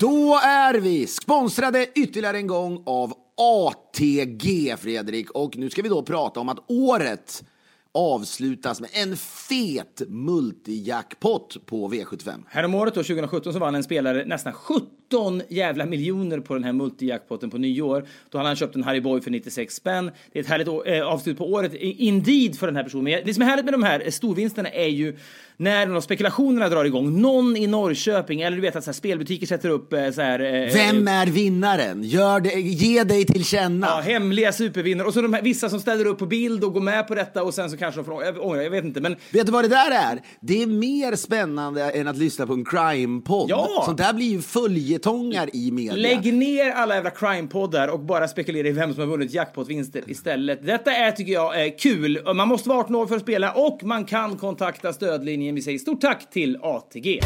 Då 0.00 0.38
är 0.42 0.74
vi 0.74 1.06
sponsrade 1.06 1.86
ytterligare 1.94 2.36
en 2.36 2.46
gång 2.46 2.82
av 2.86 3.12
ATG, 3.36 4.76
Fredrik. 4.78 5.30
Och 5.30 5.56
nu 5.56 5.70
ska 5.70 5.82
vi 5.82 5.88
då 5.88 6.02
prata 6.02 6.40
om 6.40 6.48
att 6.48 6.70
året 6.70 7.44
avslutas 7.94 8.80
med 8.80 8.90
en 8.92 9.16
fet 9.16 10.02
multijackpot 10.08 11.66
på 11.66 11.88
V75. 11.88 12.42
Häromåret 12.48 12.94
då, 12.94 13.02
2017, 13.02 13.52
så 13.52 13.58
vann 13.58 13.74
en 13.74 13.84
spelare 13.84 14.24
nästan 14.24 14.52
17 14.52 14.86
jävla 15.48 15.86
miljoner 15.86 16.40
på 16.40 16.54
den 16.54 16.64
här 16.64 16.72
multijackpotten 16.72 17.50
på 17.50 17.58
nyår. 17.58 18.06
Då 18.30 18.38
hade 18.38 18.48
han 18.48 18.56
köpt 18.56 18.76
en 18.76 18.82
Harry 18.82 19.00
Boy 19.00 19.20
för 19.20 19.30
96 19.30 19.74
spänn. 19.74 20.10
Det 20.32 20.38
är 20.38 20.42
ett 20.42 20.48
härligt 20.48 20.68
eh, 20.68 21.06
avslut 21.06 21.38
på 21.38 21.52
året, 21.52 21.72
indeed, 21.74 22.58
för 22.58 22.66
den 22.66 22.76
här 22.76 22.84
personen. 22.84 23.04
Men 23.04 23.20
det 23.24 23.34
som 23.34 23.42
är 23.42 23.46
härligt 23.46 23.64
med 23.64 23.74
de 23.74 23.82
här 23.82 24.10
storvinsterna 24.10 24.68
är 24.68 24.88
ju 24.88 25.16
när 25.60 25.86
de 25.86 26.02
spekulationerna 26.02 26.68
drar 26.68 26.84
igång. 26.84 27.20
Någon 27.20 27.56
i 27.56 27.66
Norrköping, 27.66 28.40
eller 28.40 28.56
du 28.56 28.60
vet 28.60 28.76
att 28.76 28.84
så 28.84 28.90
här, 28.90 28.94
spelbutiker 28.94 29.46
sätter 29.46 29.68
upp 29.68 29.92
eh, 29.92 30.10
så 30.10 30.20
här... 30.20 30.40
Eh, 30.40 30.74
Vem 30.74 31.08
är 31.08 31.26
vinnaren? 31.26 32.04
Gör 32.04 32.40
det, 32.40 32.50
ge 32.60 33.04
dig 33.04 33.24
till 33.24 33.44
känna. 33.44 33.86
Ja, 33.86 34.00
hemliga 34.00 34.52
supervinnare. 34.52 35.06
Och 35.06 35.14
så 35.14 35.22
de 35.22 35.34
här, 35.34 35.42
vissa 35.42 35.68
som 35.68 35.80
ställer 35.80 36.04
upp 36.04 36.18
på 36.18 36.26
bild 36.26 36.64
och 36.64 36.72
går 36.72 36.80
med 36.80 37.08
på 37.08 37.14
detta 37.14 37.42
och 37.42 37.54
sen 37.54 37.70
så 37.70 37.76
kanske 37.76 38.00
de 38.00 38.04
får 38.04 38.44
ångra, 38.46 38.62
jag 38.62 38.70
vet 38.70 38.84
inte. 38.84 39.00
Men 39.00 39.16
Vet 39.30 39.46
du 39.46 39.52
vad 39.52 39.64
det 39.64 39.68
där 39.68 39.90
är? 39.90 40.22
Det 40.40 40.62
är 40.62 40.66
mer 40.66 41.16
spännande 41.16 41.90
än 41.90 42.08
att 42.08 42.16
lyssna 42.16 42.46
på 42.46 42.52
en 42.52 42.64
crime-podd. 42.64 43.50
Ja. 43.50 43.82
Sånt 43.86 43.98
där 43.98 44.12
blir 44.12 44.26
ju 44.26 44.42
följetongar 44.98 45.56
i 45.56 45.70
media. 45.70 45.96
Lägg 45.96 46.34
ner 46.34 46.70
alla 46.70 46.94
jävla 46.94 47.10
crime-poddar 47.10 47.88
och 47.88 48.00
bara 48.00 48.28
spekulera 48.28 48.68
i 48.68 48.72
vem 48.72 48.94
som 48.94 49.00
har 49.00 49.06
vunnit 49.08 49.34
jackpot-vinster 49.34 50.02
istället. 50.06 50.66
Detta 50.66 50.92
är, 50.92 51.12
tycker 51.12 51.32
jag, 51.32 51.66
eh, 51.66 51.72
kul. 51.78 52.34
Man 52.34 52.48
måste 52.48 52.68
vara 52.68 52.78
18 52.78 52.94
år 52.94 53.06
för 53.06 53.16
att 53.16 53.22
spela 53.22 53.52
och 53.52 53.84
man 53.84 54.04
kan 54.04 54.36
kontakta 54.36 54.92
stödlinjen. 54.92 55.54
Vi 55.54 55.62
säger 55.62 55.78
stort 55.78 56.00
tack 56.00 56.30
till 56.30 56.58
ATG. 56.62 57.20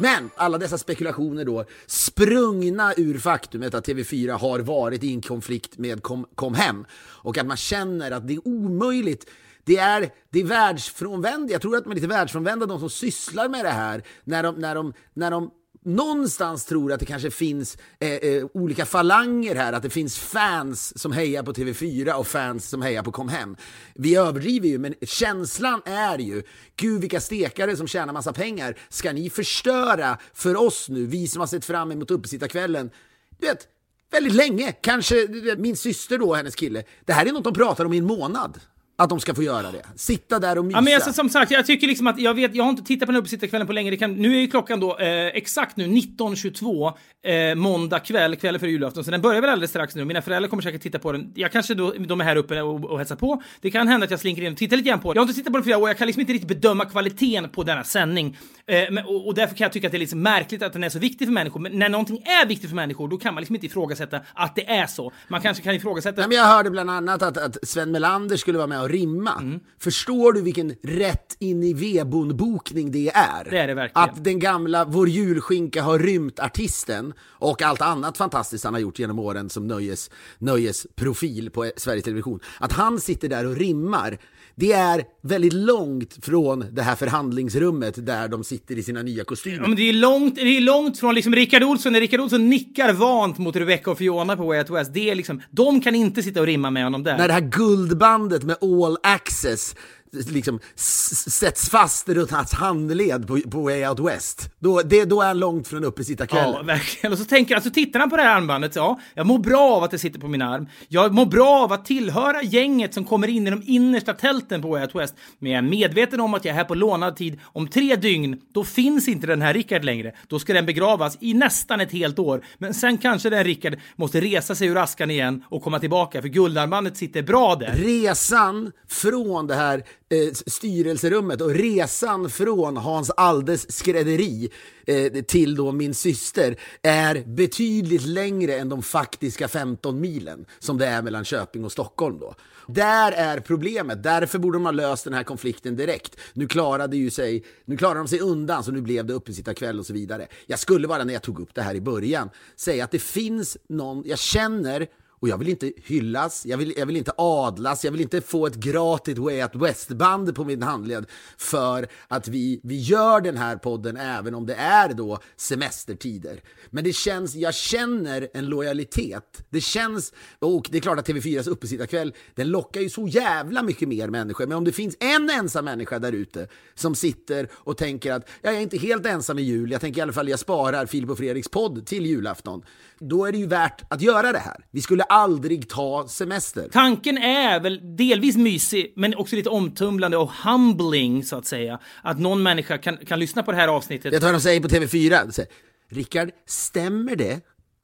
Men 0.00 0.30
alla 0.36 0.58
dessa 0.58 0.78
spekulationer 0.78 1.44
då, 1.44 1.64
sprungna 1.86 2.92
ur 2.96 3.18
faktumet 3.18 3.74
att 3.74 3.88
TV4 3.88 4.30
har 4.38 4.58
varit 4.58 5.04
i 5.04 5.14
en 5.14 5.20
konflikt 5.20 5.78
med 5.78 6.02
Kom, 6.02 6.26
kom 6.34 6.54
hem 6.54 6.86
och 7.22 7.38
att 7.38 7.46
man 7.46 7.56
känner 7.56 8.10
att 8.10 8.28
det 8.28 8.34
är 8.34 8.48
omöjligt 8.48 9.26
det 9.64 9.76
är, 9.76 10.10
det 10.30 10.40
är 10.40 10.44
världsfrånvända, 10.44 11.52
jag 11.52 11.62
tror 11.62 11.76
att 11.76 11.84
de 11.84 11.90
är 11.90 11.94
lite 11.94 12.06
världsfrånvända 12.06 12.66
de 12.66 12.80
som 12.80 12.90
sysslar 12.90 13.48
med 13.48 13.64
det 13.64 13.70
här 13.70 14.02
när 14.24 14.42
de, 14.42 14.54
när 14.54 14.74
de, 14.74 14.92
när 15.14 15.30
de 15.30 15.50
någonstans 15.88 16.64
tror 16.64 16.92
att 16.92 17.00
det 17.00 17.06
kanske 17.06 17.30
finns 17.30 17.78
eh, 18.00 18.12
eh, 18.12 18.44
olika 18.54 18.86
falanger 18.86 19.54
här, 19.54 19.72
att 19.72 19.82
det 19.82 19.90
finns 19.90 20.18
fans 20.18 20.98
som 20.98 21.12
hejar 21.12 21.42
på 21.42 21.52
TV4 21.52 22.12
och 22.12 22.26
fans 22.26 22.68
som 22.68 22.82
hejar 22.82 23.02
på 23.02 23.12
Kom 23.12 23.28
Hem. 23.28 23.56
Vi 23.94 24.16
överdriver 24.16 24.68
ju, 24.68 24.78
men 24.78 24.94
känslan 25.02 25.82
är 25.84 26.18
ju, 26.18 26.42
gud 26.76 27.00
vilka 27.00 27.20
stekare 27.20 27.76
som 27.76 27.86
tjänar 27.86 28.12
massa 28.12 28.32
pengar, 28.32 28.78
ska 28.88 29.12
ni 29.12 29.30
förstöra 29.30 30.18
för 30.34 30.56
oss 30.56 30.88
nu, 30.88 31.06
vi 31.06 31.28
som 31.28 31.40
har 31.40 31.46
sett 31.46 31.64
fram 31.64 31.92
emot 31.92 32.10
uppesittarkvällen? 32.10 32.90
Du 33.38 33.46
vet, 33.46 33.68
väldigt 34.10 34.34
länge, 34.34 34.72
kanske 34.72 35.28
min 35.58 35.76
syster 35.76 36.18
då, 36.18 36.34
hennes 36.34 36.54
kille, 36.54 36.82
det 37.04 37.12
här 37.12 37.26
är 37.26 37.32
något 37.32 37.44
de 37.44 37.54
pratar 37.54 37.84
om 37.84 37.92
i 37.92 37.98
en 37.98 38.06
månad. 38.06 38.60
Att 39.02 39.08
de 39.08 39.20
ska 39.20 39.34
få 39.34 39.42
göra 39.42 39.72
det. 39.72 39.82
Sitta 39.96 40.38
där 40.38 40.58
och 40.58 40.64
mysa. 40.64 40.78
Ja, 40.78 40.80
men 40.80 40.94
alltså, 40.94 41.12
som 41.12 41.28
sagt, 41.28 41.50
jag 41.50 41.66
tycker 41.66 41.86
liksom 41.86 42.06
att 42.06 42.18
jag 42.18 42.34
vet, 42.34 42.54
jag 42.54 42.64
har 42.64 42.70
inte 42.70 42.82
tittat 42.82 43.06
på 43.06 43.12
den 43.12 43.18
uppesittarkvällen 43.20 43.66
på 43.66 43.72
länge. 43.72 43.90
Det 43.90 43.96
kan, 43.96 44.14
nu 44.14 44.36
är 44.36 44.40
ju 44.40 44.46
klockan 44.46 44.80
då 44.80 44.98
eh, 44.98 45.26
exakt 45.26 45.76
nu 45.76 45.86
19.22 45.86 46.92
eh, 47.26 47.54
måndag 47.54 47.98
kväll, 47.98 48.36
kvällen 48.36 48.60
före 48.60 48.70
julafton. 48.70 49.04
Så 49.04 49.10
den 49.10 49.20
börjar 49.20 49.40
väl 49.40 49.50
alldeles 49.50 49.70
strax 49.70 49.94
nu. 49.94 50.04
Mina 50.04 50.22
föräldrar 50.22 50.48
kommer 50.48 50.62
säkert 50.62 50.82
titta 50.82 50.98
på 50.98 51.12
den. 51.12 51.32
Jag 51.34 51.52
kanske 51.52 51.74
då, 51.74 51.92
de 51.92 52.20
är 52.20 52.24
här 52.24 52.36
uppe 52.36 52.62
och, 52.62 52.84
och 52.84 52.98
hälsar 52.98 53.16
på. 53.16 53.42
Det 53.60 53.70
kan 53.70 53.88
hända 53.88 54.04
att 54.04 54.10
jag 54.10 54.20
slinker 54.20 54.42
in 54.42 54.52
och 54.52 54.58
tittar 54.58 54.76
lite 54.76 54.88
grann 54.88 55.00
på 55.00 55.12
den. 55.12 55.16
Jag 55.16 55.22
har 55.22 55.28
inte 55.28 55.40
tittat 55.40 55.52
på 55.52 55.58
den 55.58 55.64
flera 55.64 55.78
år. 55.78 55.88
Jag 55.88 55.98
kan 55.98 56.06
liksom 56.06 56.20
inte 56.20 56.32
riktigt 56.32 56.48
bedöma 56.48 56.84
kvaliteten 56.84 57.48
på 57.48 57.62
denna 57.62 57.84
sändning. 57.84 58.38
Eh, 58.66 58.90
men, 58.90 59.04
och, 59.04 59.26
och, 59.26 59.34
därför 59.34 59.56
kan 59.56 59.64
jag 59.64 59.72
tycka 59.72 59.86
att 59.86 59.92
det 59.92 59.96
är 59.96 60.00
lite 60.00 60.16
märkligt 60.16 60.62
att 60.62 60.72
den 60.72 60.84
är 60.84 60.88
så 60.88 60.98
viktig 60.98 61.26
för 61.26 61.32
människor. 61.32 61.60
Men 61.60 61.78
när 61.78 61.88
någonting 61.88 62.22
är 62.42 62.46
viktigt 62.46 62.70
för 62.70 62.76
människor, 62.76 63.08
då 63.08 63.18
kan 63.18 63.34
man 63.34 63.40
liksom 63.40 63.54
inte 63.54 63.66
ifrågasätta 63.66 64.20
att 64.34 64.56
det 64.56 64.70
är 64.70 64.86
så. 64.86 65.12
Man 65.28 65.40
kanske 65.40 65.62
kan 65.62 65.74
ifrågasätta... 65.74 66.20
Nej, 66.20 66.28
men 66.28 66.36
jag 66.36 66.44
hörde 66.44 66.70
bland 66.70 66.90
annat 66.90 67.22
att, 67.22 67.36
att 67.36 67.56
Sven 67.62 67.92
Melander 67.92 68.36
skulle 68.36 68.58
vara 68.58 68.66
med 68.66 68.87
rimma. 68.88 69.34
Mm. 69.40 69.60
Förstår 69.78 70.32
du 70.32 70.40
vilken 70.40 70.74
rätt 70.82 71.36
in 71.38 71.62
i 71.62 71.72
vedbon-bokning 71.72 72.90
det 72.92 73.08
är? 73.14 73.50
Det 73.50 73.58
är 73.58 73.66
det 73.66 73.74
verkligen. 73.74 74.08
Att 74.08 74.24
den 74.24 74.38
gamla 74.38 74.84
Vår 74.84 75.08
julskinka 75.08 75.82
har 75.82 75.98
rymt 75.98 76.40
artisten 76.40 77.12
och 77.20 77.62
allt 77.62 77.82
annat 77.82 78.16
fantastiskt 78.16 78.64
han 78.64 78.74
har 78.74 78.80
gjort 78.80 78.98
genom 78.98 79.18
åren 79.18 79.50
som 79.50 79.66
nöjes, 79.66 80.10
nöjesprofil 80.38 81.50
på 81.50 81.70
Sveriges 81.76 82.04
Television. 82.04 82.40
Att 82.60 82.72
han 82.72 83.00
sitter 83.00 83.28
där 83.28 83.46
och 83.46 83.56
rimmar, 83.56 84.18
det 84.58 84.72
är 84.72 85.04
väldigt 85.22 85.52
långt 85.52 86.24
från 86.24 86.64
det 86.72 86.82
här 86.82 86.94
förhandlingsrummet 86.96 88.06
där 88.06 88.28
de 88.28 88.44
sitter 88.44 88.78
i 88.78 88.82
sina 88.82 89.02
nya 89.02 89.24
kostymer. 89.24 89.56
Ja, 89.56 89.66
men 89.66 89.76
det 89.76 89.88
är 89.88 89.92
långt, 89.92 90.34
det 90.34 90.56
är 90.56 90.60
långt 90.60 90.98
från 90.98 91.14
liksom 91.14 91.34
Rickard 91.34 91.62
Olsson, 91.62 91.92
när 91.92 92.00
Rickard 92.00 92.20
Olsson 92.20 92.50
nickar 92.50 92.92
vant 92.92 93.38
mot 93.38 93.56
Rebecca 93.56 93.90
och 93.90 93.98
Fiona 93.98 94.36
på 94.36 94.46
Way 94.46 94.58
Out 94.58 94.70
West, 94.70 94.94
det 94.94 95.10
är 95.10 95.14
liksom, 95.14 95.42
de 95.50 95.80
kan 95.80 95.94
inte 95.94 96.22
sitta 96.22 96.40
och 96.40 96.46
rimma 96.46 96.70
med 96.70 96.84
honom 96.84 97.02
där. 97.02 97.18
När 97.18 97.28
det 97.28 97.34
här 97.34 97.40
guldbandet 97.40 98.42
med 98.42 98.56
all 98.62 98.96
access 99.02 99.74
liksom 100.12 100.60
sätts 100.76 101.70
fast 101.70 102.08
runt 102.08 102.30
hans 102.30 102.52
handled 102.52 103.26
på, 103.26 103.40
på 103.50 103.62
Way 103.62 103.86
Out 103.86 104.00
West. 104.00 104.50
Då, 104.58 104.82
det, 104.82 105.04
då 105.04 105.22
är 105.22 105.26
han 105.26 105.38
långt 105.38 105.68
från 105.68 105.84
uppesittarkvällen. 105.84 106.54
Ja, 106.54 106.62
verkligen. 106.62 107.12
Och 107.12 107.18
så 107.18 107.24
tänker 107.24 107.54
han, 107.54 107.62
så 107.62 107.70
tittar 107.70 108.00
han 108.00 108.10
på 108.10 108.16
det 108.16 108.22
här 108.22 108.36
armbandet, 108.36 108.76
ja, 108.76 109.00
jag 109.14 109.26
mår 109.26 109.38
bra 109.38 109.60
av 109.60 109.82
att 109.82 109.90
det 109.90 109.98
sitter 109.98 110.20
på 110.20 110.28
min 110.28 110.42
arm. 110.42 110.66
Jag 110.88 111.14
mår 111.14 111.26
bra 111.26 111.48
av 111.48 111.72
att 111.72 111.84
tillhöra 111.84 112.42
gänget 112.42 112.94
som 112.94 113.04
kommer 113.04 113.28
in 113.28 113.46
i 113.46 113.50
de 113.50 113.62
innersta 113.66 114.12
tälten 114.12 114.62
på 114.62 114.68
Way 114.68 114.82
Out 114.82 114.94
West. 114.94 115.14
Men 115.38 115.52
jag 115.52 115.58
är 115.58 115.68
medveten 115.68 116.20
om 116.20 116.34
att 116.34 116.44
jag 116.44 116.52
är 116.52 116.56
här 116.56 116.64
på 116.64 116.74
lånad 116.74 117.16
tid. 117.16 117.40
Om 117.42 117.68
tre 117.68 117.96
dygn, 117.96 118.40
då 118.54 118.64
finns 118.64 119.08
inte 119.08 119.26
den 119.26 119.42
här 119.42 119.54
Rickard 119.54 119.84
längre. 119.84 120.12
Då 120.28 120.38
ska 120.38 120.52
den 120.52 120.66
begravas 120.66 121.18
i 121.20 121.34
nästan 121.34 121.80
ett 121.80 121.92
helt 121.92 122.18
år. 122.18 122.44
Men 122.58 122.74
sen 122.74 122.98
kanske 122.98 123.30
den 123.30 123.44
Rickard 123.44 123.76
måste 123.96 124.20
resa 124.20 124.54
sig 124.54 124.68
ur 124.68 124.76
askan 124.76 125.10
igen 125.10 125.44
och 125.48 125.62
komma 125.62 125.78
tillbaka, 125.78 126.22
för 126.22 126.28
guldarmbandet 126.28 126.96
sitter 126.96 127.22
bra 127.22 127.54
där. 127.54 127.72
Resan 127.72 128.72
från 128.88 129.46
det 129.46 129.54
här 129.54 129.84
eh, 130.08 130.32
styrelserummet 130.46 131.40
och 131.40 131.50
resan 131.50 132.30
från 132.30 132.76
Hans 132.76 133.10
Aldes 133.10 133.72
skrädderi 133.72 134.50
eh, 134.86 135.12
till 135.22 135.56
då 135.56 135.72
min 135.72 135.94
syster 135.94 136.56
är 136.82 137.24
betydligt 137.26 138.06
längre 138.06 138.58
än 138.58 138.68
de 138.68 138.82
faktiska 138.82 139.48
15 139.48 140.00
milen 140.00 140.46
som 140.58 140.78
det 140.78 140.86
är 140.86 141.02
mellan 141.02 141.24
Köping 141.24 141.64
och 141.64 141.72
Stockholm 141.72 142.18
då. 142.18 142.34
Där 142.66 143.12
är 143.12 143.40
problemet, 143.40 144.02
därför 144.02 144.38
borde 144.38 144.58
de 144.58 144.64
ha 144.64 144.72
löst 144.72 145.04
den 145.04 145.14
här 145.14 145.22
konflikten 145.22 145.76
direkt. 145.76 146.16
Nu 146.32 146.48
klarade 146.48 146.96
ju 146.96 147.10
sig, 147.10 147.44
nu 147.64 147.76
klarade 147.76 148.00
de 148.00 148.08
sig 148.08 148.20
undan 148.20 148.64
så 148.64 148.72
nu 148.72 148.80
blev 148.80 149.06
det 149.06 149.12
uppesittarkväll 149.12 149.78
och 149.78 149.86
så 149.86 149.92
vidare. 149.92 150.26
Jag 150.46 150.58
skulle 150.58 150.88
bara 150.88 151.04
när 151.04 151.12
jag 151.12 151.22
tog 151.22 151.40
upp 151.40 151.54
det 151.54 151.62
här 151.62 151.74
i 151.74 151.80
början 151.80 152.30
säga 152.56 152.84
att 152.84 152.90
det 152.90 152.98
finns 152.98 153.56
någon, 153.68 154.02
jag 154.06 154.18
känner 154.18 154.86
och 155.20 155.28
jag 155.28 155.38
vill 155.38 155.48
inte 155.48 155.72
hyllas, 155.76 156.46
jag 156.46 156.58
vill, 156.58 156.74
jag 156.76 156.86
vill 156.86 156.96
inte 156.96 157.12
adlas, 157.16 157.84
jag 157.84 157.92
vill 157.92 158.00
inte 158.00 158.20
få 158.20 158.46
ett 158.46 158.54
gratis 158.54 159.18
Way 159.18 159.42
Out 159.42 159.54
West-band 159.54 160.34
på 160.34 160.44
min 160.44 160.62
handled 160.62 161.06
för 161.36 161.88
att 162.08 162.28
vi, 162.28 162.60
vi 162.62 162.80
gör 162.80 163.20
den 163.20 163.36
här 163.36 163.56
podden 163.56 163.96
även 163.96 164.34
om 164.34 164.46
det 164.46 164.54
är 164.54 164.94
då 164.94 165.18
semestertider. 165.36 166.40
Men 166.70 166.84
det 166.84 166.92
känns, 166.92 167.34
jag 167.34 167.54
känner 167.54 168.28
en 168.34 168.46
lojalitet. 168.46 169.44
Det 169.50 169.60
känns, 169.60 170.12
och 170.38 170.68
det 170.70 170.76
är 170.78 170.82
klart 170.82 170.98
att 170.98 171.08
TV4s 171.08 171.48
uppesittarkväll, 171.48 172.14
den 172.34 172.48
lockar 172.48 172.80
ju 172.80 172.90
så 172.90 173.08
jävla 173.08 173.62
mycket 173.62 173.88
mer 173.88 174.08
människor. 174.08 174.46
Men 174.46 174.56
om 174.56 174.64
det 174.64 174.72
finns 174.72 174.96
en 175.00 175.30
ensam 175.30 175.64
människa 175.64 175.98
där 175.98 176.12
ute 176.12 176.48
som 176.74 176.94
sitter 176.94 177.48
och 177.52 177.76
tänker 177.76 178.12
att 178.12 178.28
jag 178.42 178.54
är 178.54 178.60
inte 178.60 178.78
helt 178.78 179.06
ensam 179.06 179.38
i 179.38 179.42
jul, 179.42 179.70
jag 179.70 179.80
tänker 179.80 179.98
i 179.98 180.02
alla 180.02 180.12
fall 180.12 180.28
jag 180.28 180.38
sparar 180.38 180.86
Filip 180.86 181.10
och 181.10 181.18
Fredriks 181.18 181.48
podd 181.48 181.86
till 181.86 182.06
julafton. 182.06 182.62
Då 182.98 183.26
är 183.26 183.32
det 183.32 183.38
ju 183.38 183.46
värt 183.46 183.92
att 183.92 184.02
göra 184.02 184.32
det 184.32 184.38
här. 184.38 184.64
Vi 184.70 184.82
skulle 184.82 185.04
aldrig 185.08 185.68
ta 185.68 186.08
semester. 186.08 186.68
Tanken 186.72 187.18
är 187.18 187.60
väl 187.60 187.96
delvis 187.96 188.36
mysig, 188.36 188.92
men 188.96 189.14
också 189.14 189.36
lite 189.36 189.48
omtumlande 189.48 190.16
och 190.16 190.30
humbling, 190.32 191.24
så 191.24 191.36
att 191.36 191.46
säga. 191.46 191.78
Att 192.02 192.18
någon 192.18 192.42
människa 192.42 192.78
kan, 192.78 192.96
kan 192.96 193.20
lyssna 193.20 193.42
på 193.42 193.50
det 193.50 193.56
här 193.56 193.68
avsnittet. 193.68 194.12
Vet 194.12 194.20
du 194.20 194.26
vad 194.26 194.34
de 194.34 194.40
säger 194.40 194.60
på 194.60 194.68
TV4? 194.68 195.26
De 195.26 195.32
säger, 195.32 195.50
Rickard, 195.90 196.30
stämmer 196.46 197.16
det 197.16 197.40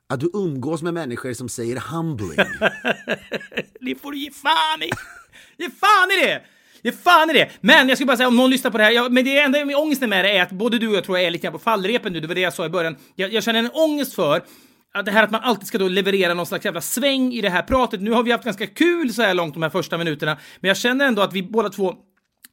att 0.08 0.20
du 0.20 0.30
umgås 0.34 0.82
med 0.82 0.94
människor 0.94 1.32
som 1.32 1.48
säger 1.48 1.76
humbling? 1.76 2.36
det 3.80 3.94
får 4.02 4.12
du 4.12 4.18
ge 4.18 4.30
fan 4.30 4.82
i! 4.82 4.90
Ge 5.58 5.70
fan 5.70 6.10
i 6.10 6.26
det! 6.26 6.42
Ge 6.82 6.92
fan 6.92 7.30
i 7.30 7.32
det! 7.32 7.50
Men 7.60 7.88
jag 7.88 7.98
ska 7.98 8.06
bara 8.06 8.16
säga 8.16 8.28
om 8.28 8.36
någon 8.36 8.50
lyssnar 8.50 8.70
på 8.70 8.78
det 8.78 8.84
här, 8.84 8.90
jag, 8.90 9.12
men 9.12 9.24
det 9.24 9.38
enda 9.38 9.64
med 9.64 9.76
ångesten 9.76 10.10
med 10.10 10.24
det 10.24 10.36
är 10.36 10.42
att 10.42 10.50
både 10.50 10.78
du 10.78 10.88
och 10.88 10.94
jag 10.94 11.04
tror 11.04 11.18
jag 11.18 11.26
är 11.26 11.30
lite 11.30 11.42
grann 11.42 11.52
på 11.52 11.58
fallrepen 11.58 12.12
nu, 12.12 12.20
det 12.20 12.26
var 12.26 12.34
det 12.34 12.40
jag 12.40 12.54
sa 12.54 12.66
i 12.66 12.68
början. 12.68 12.96
Jag, 13.14 13.32
jag 13.32 13.44
känner 13.44 13.58
en 13.58 13.70
ångest 13.70 14.14
för 14.14 14.42
det 15.02 15.10
här 15.10 15.22
att 15.22 15.30
man 15.30 15.40
alltid 15.40 15.66
ska 15.66 15.78
då 15.78 15.88
leverera 15.88 16.34
någon 16.34 16.46
slags 16.46 16.64
jävla 16.64 16.80
sväng 16.80 17.32
i 17.32 17.40
det 17.40 17.50
här 17.50 17.62
pratet. 17.62 18.00
Nu 18.00 18.10
har 18.10 18.22
vi 18.22 18.32
haft 18.32 18.44
ganska 18.44 18.66
kul 18.66 19.14
så 19.14 19.22
här 19.22 19.34
långt 19.34 19.54
de 19.54 19.62
här 19.62 19.70
första 19.70 19.98
minuterna, 19.98 20.38
men 20.60 20.68
jag 20.68 20.76
känner 20.76 21.04
ändå 21.04 21.22
att 21.22 21.32
vi 21.32 21.42
båda 21.42 21.68
två 21.68 21.94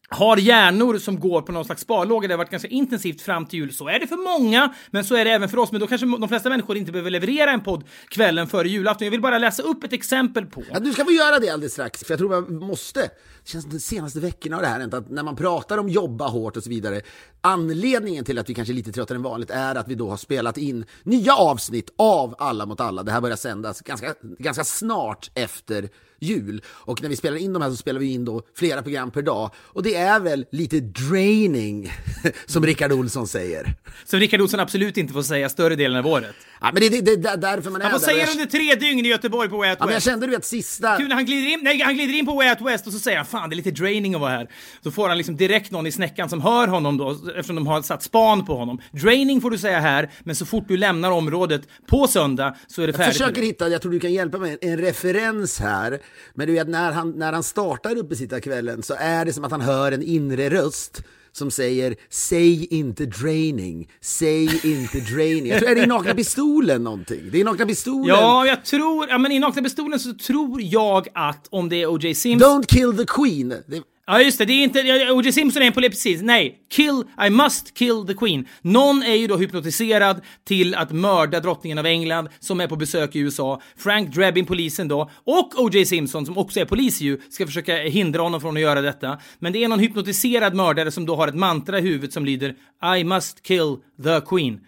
har 0.10 0.38
hjärnor 0.38 0.97
som 0.97 1.19
går 1.19 1.41
på 1.41 1.51
någon 1.51 1.65
slags 1.65 1.82
sparlåga. 1.82 2.27
Det 2.27 2.34
har 2.34 2.38
varit 2.38 2.51
ganska 2.51 2.67
intensivt 2.67 3.21
fram 3.21 3.45
till 3.45 3.60
jul. 3.60 3.73
Så 3.73 3.88
är 3.88 3.99
det 3.99 4.08
för 4.08 4.39
många, 4.39 4.73
men 4.91 5.04
så 5.04 5.15
är 5.15 5.25
det 5.25 5.32
även 5.32 5.49
för 5.49 5.58
oss. 5.58 5.71
Men 5.71 5.82
då 5.82 5.88
kanske 5.88 6.08
de 6.08 6.30
flesta 6.30 6.49
människor 6.49 6.77
inte 6.77 6.91
behöver 6.91 7.10
leverera 7.10 7.51
en 7.51 7.62
podd 7.62 7.84
kvällen 8.10 8.47
före 8.47 8.69
julafton. 8.69 9.06
Jag 9.06 9.12
vill 9.12 9.21
bara 9.21 9.38
läsa 9.38 9.63
upp 9.63 9.84
ett 9.84 9.93
exempel 9.93 10.45
på. 10.45 10.63
Ja, 10.71 10.80
du 10.80 10.93
ska 10.93 11.06
få 11.06 11.12
göra 11.12 11.39
det 11.39 11.49
alldeles 11.49 11.73
strax, 11.73 12.04
för 12.04 12.12
jag 12.12 12.19
tror 12.19 12.30
man 12.30 12.67
måste. 12.67 13.10
Känns 13.45 13.65
de 13.65 13.80
senaste 13.80 14.19
veckorna 14.19 14.56
har 14.56 14.63
det 14.63 14.69
här 14.69 14.80
hänt 14.80 14.93
att 14.93 15.10
när 15.10 15.23
man 15.23 15.36
pratar 15.36 15.77
om 15.77 15.89
jobba 15.89 16.27
hårt 16.27 16.58
och 16.58 16.63
så 16.63 16.69
vidare, 16.69 17.01
anledningen 17.41 18.25
till 18.25 18.38
att 18.39 18.49
vi 18.49 18.54
kanske 18.54 18.71
är 18.73 18.75
lite 18.75 18.91
tröttare 18.91 19.15
än 19.15 19.21
vanligt 19.23 19.49
är 19.49 19.75
att 19.75 19.88
vi 19.88 19.95
då 19.95 20.10
har 20.10 20.17
spelat 20.17 20.58
in 20.58 20.86
nya 21.04 21.36
avsnitt 21.36 21.89
av 21.97 22.36
Alla 22.39 22.65
mot 22.65 22.80
alla. 22.82 23.04
Det 23.04 23.12
här 23.12 23.21
börjar 23.21 23.36
sändas 23.38 23.82
ganska, 23.82 24.13
ganska 24.39 24.63
snart 24.63 25.32
efter 25.34 25.89
jul. 26.19 26.62
Och 26.67 27.01
när 27.01 27.10
vi 27.10 27.15
spelar 27.15 27.38
in 27.38 27.54
de 27.54 27.62
här 27.62 27.69
så 27.69 27.75
spelar 27.75 27.99
vi 27.99 28.13
in 28.13 28.25
då 28.25 28.41
flera 28.56 28.82
program 28.82 29.12
per 29.12 29.21
dag. 29.21 29.51
Och 29.58 29.84
det 29.84 29.95
är 29.95 30.19
väl 30.19 30.45
lite 30.51 30.80
draining, 30.80 31.91
som 32.45 32.65
Rickard 32.65 32.91
Olsson 32.91 33.27
säger. 33.27 33.75
Som 34.06 34.19
Rickard 34.19 34.41
Olsson 34.41 34.60
absolut 34.60 34.97
inte 34.97 35.13
får 35.13 35.23
säga 35.23 35.49
större 35.49 35.75
delen 35.75 35.97
av 35.97 36.08
året. 36.08 36.36
Ja, 36.62 36.69
men 36.73 36.82
det, 36.82 36.89
det, 36.89 37.15
det, 37.15 37.30
är 37.30 37.38
därför 37.38 37.71
man 37.71 37.82
är 37.82 37.86
Han 37.89 37.99
får 37.99 38.08
där. 38.08 38.13
säga 38.13 38.19
Jag- 38.19 38.27
det 38.27 38.32
under 38.32 38.45
tre 38.45 38.75
dygn 38.75 39.06
i 39.06 39.10
Göteborg 39.10 39.49
på 39.49 39.58
Way 39.58 39.69
Out 39.69 39.77
Ja, 39.80 39.86
men 39.86 39.91
jag 39.93 39.97
West. 39.97 40.06
kände 40.08 40.25
du 40.27 40.32
vet 40.32 40.45
sista... 40.45 40.97
Kul 40.97 41.08
när 41.08 41.15
han 41.15 41.25
glider 41.25 41.47
in, 41.54 41.60
nej, 41.63 41.82
han 41.82 41.93
glider 41.93 42.13
in 42.13 42.25
på 42.25 42.34
Way 42.36 42.49
Out 42.49 42.62
West 42.62 42.88
och 42.88 42.93
så 42.93 42.99
säger 42.99 43.17
han 43.17 43.25
fan 43.31 43.49
det 43.49 43.53
är 43.53 43.57
lite 43.57 43.71
draining 43.71 44.15
att 44.15 44.21
vara 44.21 44.31
här. 44.31 44.47
Så 44.83 44.91
får 44.91 45.07
han 45.09 45.17
liksom 45.17 45.37
direkt 45.37 45.71
någon 45.71 45.87
i 45.87 45.91
snäckan 45.91 46.29
som 46.29 46.41
hör 46.41 46.67
honom 46.67 46.97
då 46.97 47.11
eftersom 47.11 47.55
de 47.55 47.67
har 47.67 47.81
satt 47.81 48.03
span 48.03 48.45
på 48.45 48.55
honom. 48.55 48.81
Draining 48.91 49.41
får 49.41 49.51
du 49.51 49.57
säga 49.57 49.79
här, 49.79 50.09
men 50.23 50.35
så 50.35 50.45
fort 50.45 50.67
du 50.67 50.77
lämnar 50.77 51.11
området 51.11 51.61
på 51.87 52.07
söndag 52.07 52.55
så 52.67 52.81
är 52.81 52.87
det 52.87 52.91
Jag 52.91 52.97
färdigt. 52.97 53.13
försöker 53.17 53.41
hitta, 53.41 53.69
jag 53.69 53.81
tror 53.81 53.91
du 53.91 53.99
kan 53.99 54.13
hjälpa 54.13 54.37
mig, 54.37 54.57
en 54.61 54.77
referens 54.77 55.59
här. 55.59 55.99
Men 56.33 56.47
du 56.47 56.53
vet, 56.53 56.67
när 56.67 56.91
han, 56.91 57.11
när 57.11 57.33
han 57.33 57.43
startar 57.43 57.97
uppesittarkvällen 57.97 58.83
så 58.83 58.95
är 58.99 59.25
det 59.25 59.33
som 59.33 59.43
att 59.43 59.51
han 59.51 59.61
hör 59.61 59.91
en 59.91 60.03
inre 60.03 60.49
röst 60.49 61.03
som 61.33 61.51
säger 61.51 61.95
Säg 62.09 62.65
inte 62.65 63.05
draining, 63.05 63.89
säg 64.01 64.43
inte 64.63 64.99
draining. 64.99 65.51
Jag 65.51 65.59
tror 65.59 65.71
är 65.71 65.75
det 65.75 65.83
i 65.83 65.87
Nakna 65.87 66.13
Pistolen 66.13 66.83
någonting. 66.83 67.29
Det 67.31 67.37
är 67.37 67.41
i 67.41 67.43
Nakna 67.43 67.65
Pistolen. 67.65 68.07
Ja, 68.07 68.45
jag 68.45 68.65
tror, 68.65 69.09
ja 69.09 69.17
men 69.17 69.31
i 69.31 69.39
Nakna 69.39 69.61
Pistolen 69.61 69.99
så 69.99 70.13
tror 70.13 70.61
jag 70.61 71.07
att 71.13 71.47
om 71.49 71.69
det 71.69 71.81
är 71.81 71.87
O.J. 71.87 72.15
Simpson 72.15 72.63
Don't 72.63 72.65
kill 72.65 72.97
the 72.97 73.05
Queen. 73.05 73.49
Det, 73.49 73.81
Ja 74.12 74.21
just 74.21 74.38
det, 74.38 74.45
det 74.45 74.54
är 74.54 74.63
inte, 74.63 75.12
O.J. 75.12 75.32
Simpson 75.32 75.62
är 75.62 75.67
en 75.67 75.74
polis. 75.74 76.06
Nej, 76.21 76.58
kill, 76.71 77.04
I 77.28 77.30
must 77.30 77.78
kill 77.78 78.06
the 78.08 78.13
Queen. 78.13 78.47
Någon 78.62 79.04
är 79.04 79.15
ju 79.15 79.28
då 79.28 79.38
hypnotiserad 79.38 80.21
till 80.43 80.76
att 80.76 80.91
mörda 80.91 81.39
drottningen 81.39 81.78
av 81.78 81.86
England 81.86 82.30
som 82.39 82.62
är 82.62 82.67
på 82.67 82.76
besök 82.76 83.15
i 83.15 83.19
USA. 83.19 83.62
Frank 83.78 84.15
Drebin, 84.15 84.45
polisen 84.45 84.88
då, 84.88 85.10
och 85.24 85.63
O.J. 85.63 85.86
Simpson 85.86 86.26
som 86.26 86.38
också 86.38 86.60
är 86.60 86.65
polis 86.65 87.02
ju, 87.02 87.21
ska 87.30 87.45
försöka 87.45 87.76
hindra 87.76 88.21
honom 88.21 88.41
från 88.41 88.58
att 88.58 88.62
göra 88.62 88.82
detta. 88.82 89.19
Men 89.39 89.54
det 89.54 89.63
är 89.63 89.67
någon 89.67 89.80
hypnotiserad 89.80 90.56
mördare 90.56 90.91
som 90.91 91.06
då 91.06 91.15
har 91.15 91.28
ett 91.28 91.36
mantra 91.36 91.80
i 91.80 91.82
huvudet 91.82 92.13
som 92.13 92.26
lyder 92.26 92.56
I 92.97 93.04
must 93.04 93.43
kill 93.43 93.78
the 94.04 94.21
Queen. 94.30 94.60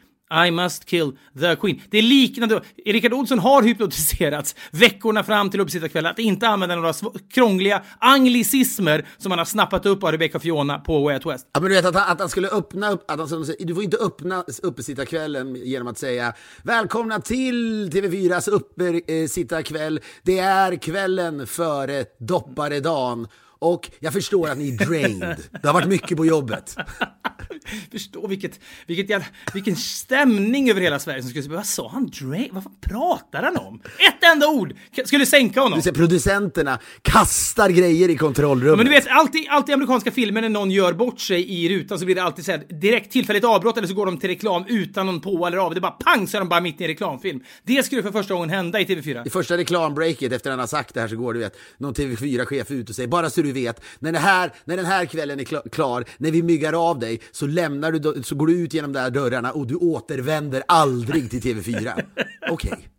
I 0.45 0.51
must 0.51 0.85
kill 0.85 1.17
the 1.39 1.55
Queen. 1.55 1.81
Det 1.89 1.97
är 1.97 2.01
liknande. 2.01 2.61
Rickard 2.85 3.13
Olsson 3.13 3.39
har 3.39 3.63
hypnotiserats 3.63 4.55
veckorna 4.71 5.23
fram 5.23 5.49
till 5.49 5.59
uppsittarkvällen 5.59 6.11
att 6.11 6.19
inte 6.19 6.47
använda 6.47 6.75
några 6.75 6.93
krångliga 7.33 7.83
anglicismer 7.99 9.07
som 9.17 9.31
han 9.31 9.39
har 9.39 9.45
snappat 9.45 9.85
upp 9.85 10.03
av 10.03 10.11
Rebecca 10.11 10.39
Fiona 10.39 10.79
på 10.79 11.03
Way 11.03 11.13
Out 11.13 11.25
West. 11.25 11.47
ja, 11.53 11.59
men 11.59 11.69
du 11.69 11.75
vet 11.75 11.85
att 11.85 11.95
han, 11.95 12.11
att 12.11 12.19
han 12.19 12.29
skulle 12.29 12.47
öppna 12.47 12.91
upp, 12.91 13.11
att 13.11 13.19
han, 13.19 13.27
skulle 13.27 13.57
du 13.59 13.75
får 13.75 13.83
inte 13.83 13.97
öppna 13.97 14.43
uppesittarkvällen 14.63 15.55
genom 15.55 15.87
att 15.87 15.97
säga 15.97 16.33
Välkomna 16.63 17.21
till 17.21 17.89
TV4s 17.89 18.49
uppesittarkväll. 18.49 19.99
Det 20.23 20.39
är 20.39 20.75
kvällen 20.75 21.47
före 21.47 22.05
dopparedagen. 22.19 23.27
Och 23.59 23.91
jag 23.99 24.13
förstår 24.13 24.49
att 24.49 24.57
ni 24.57 24.73
är 24.73 24.85
drained. 24.85 25.37
Det 25.61 25.67
har 25.67 25.73
varit 25.73 25.87
mycket 25.87 26.17
på 26.17 26.25
jobbet. 26.25 26.75
Förstå 27.91 28.27
vilket, 28.27 28.59
vilket 28.87 29.09
jävla, 29.09 29.25
vilken 29.53 29.75
stämning 29.75 30.69
över 30.69 30.81
hela 30.81 30.99
Sverige 30.99 31.21
som 31.21 31.29
skulle 31.29 31.43
säga 31.43 31.55
vad 31.55 31.65
sa 31.65 31.89
han? 31.89 32.05
Dre? 32.07 32.47
Vad 32.51 32.63
fan 32.63 32.75
pratar 32.81 33.43
han 33.43 33.57
om? 33.57 33.81
Ett 33.85 34.31
enda 34.33 34.47
ord 34.47 34.73
skulle 35.05 35.25
sänka 35.25 35.61
honom. 35.61 35.79
Du 35.79 35.83
ser, 35.83 35.91
producenterna 35.91 36.79
kastar 37.01 37.69
grejer 37.69 38.09
i 38.09 38.17
kontrollrummet. 38.17 38.77
Men 38.77 38.85
du 38.85 38.91
vet, 38.91 39.07
alltid, 39.07 39.47
alltid 39.49 39.69
i 39.69 39.73
amerikanska 39.73 40.11
filmer 40.11 40.41
när 40.41 40.49
någon 40.49 40.71
gör 40.71 40.93
bort 40.93 41.19
sig 41.19 41.49
i 41.51 41.69
rutan 41.69 41.99
så 41.99 42.05
blir 42.05 42.15
det 42.15 42.23
alltid 42.23 42.45
så 42.45 42.51
här 42.51 42.63
direkt 42.81 43.11
tillfälligt 43.11 43.43
avbrott 43.43 43.77
eller 43.77 43.87
så 43.87 43.93
går 43.93 44.05
de 44.05 44.17
till 44.17 44.29
reklam 44.29 44.65
utan 44.67 45.05
någon 45.05 45.21
på 45.21 45.47
eller 45.47 45.57
av. 45.57 45.73
Det 45.73 45.79
är 45.79 45.81
bara 45.81 45.91
pang 45.91 46.27
så 46.27 46.37
är 46.37 46.39
de 46.39 46.49
bara 46.49 46.61
mitt 46.61 46.81
i 46.81 46.83
en 46.83 46.87
reklamfilm. 46.87 47.43
Det 47.63 47.83
skulle 47.83 48.03
för 48.03 48.11
första 48.11 48.33
gången 48.33 48.49
hända 48.49 48.79
i 48.79 48.85
TV4. 48.85 49.27
I 49.27 49.29
första 49.29 49.57
reklambreaket 49.57 50.31
efter 50.31 50.49
han 50.49 50.59
har 50.59 50.67
sagt 50.67 50.93
det 50.93 51.01
här 51.01 51.07
så 51.07 51.15
går 51.15 51.33
du 51.33 51.39
vet, 51.39 51.57
någon 51.77 51.93
TV4-chef 51.93 52.71
ut 52.71 52.89
och 52.89 52.95
säger 52.95 53.07
bara 53.09 53.29
så 53.29 53.41
du 53.41 53.51
vet, 53.51 53.81
när, 53.99 54.11
det 54.11 54.19
här, 54.19 54.53
när 54.65 54.77
den 54.77 54.85
här 54.85 55.05
kvällen 55.05 55.39
är 55.39 55.43
kla- 55.43 55.69
klar, 55.69 56.05
när 56.17 56.31
vi 56.31 56.43
myggar 56.43 56.89
av 56.89 56.99
dig 56.99 57.19
så 57.31 57.42
lämnar 57.47 57.91
du, 57.91 58.23
så 58.23 58.35
går 58.35 58.47
du 58.47 58.53
ut 58.53 58.73
genom 58.73 58.93
de 58.93 58.99
här 58.99 59.09
dörrarna 59.09 59.51
och 59.51 59.67
du 59.67 59.75
återvänder 59.75 60.63
aldrig 60.67 61.31
till 61.31 61.41
TV4. 61.41 62.03
Okej. 62.49 62.89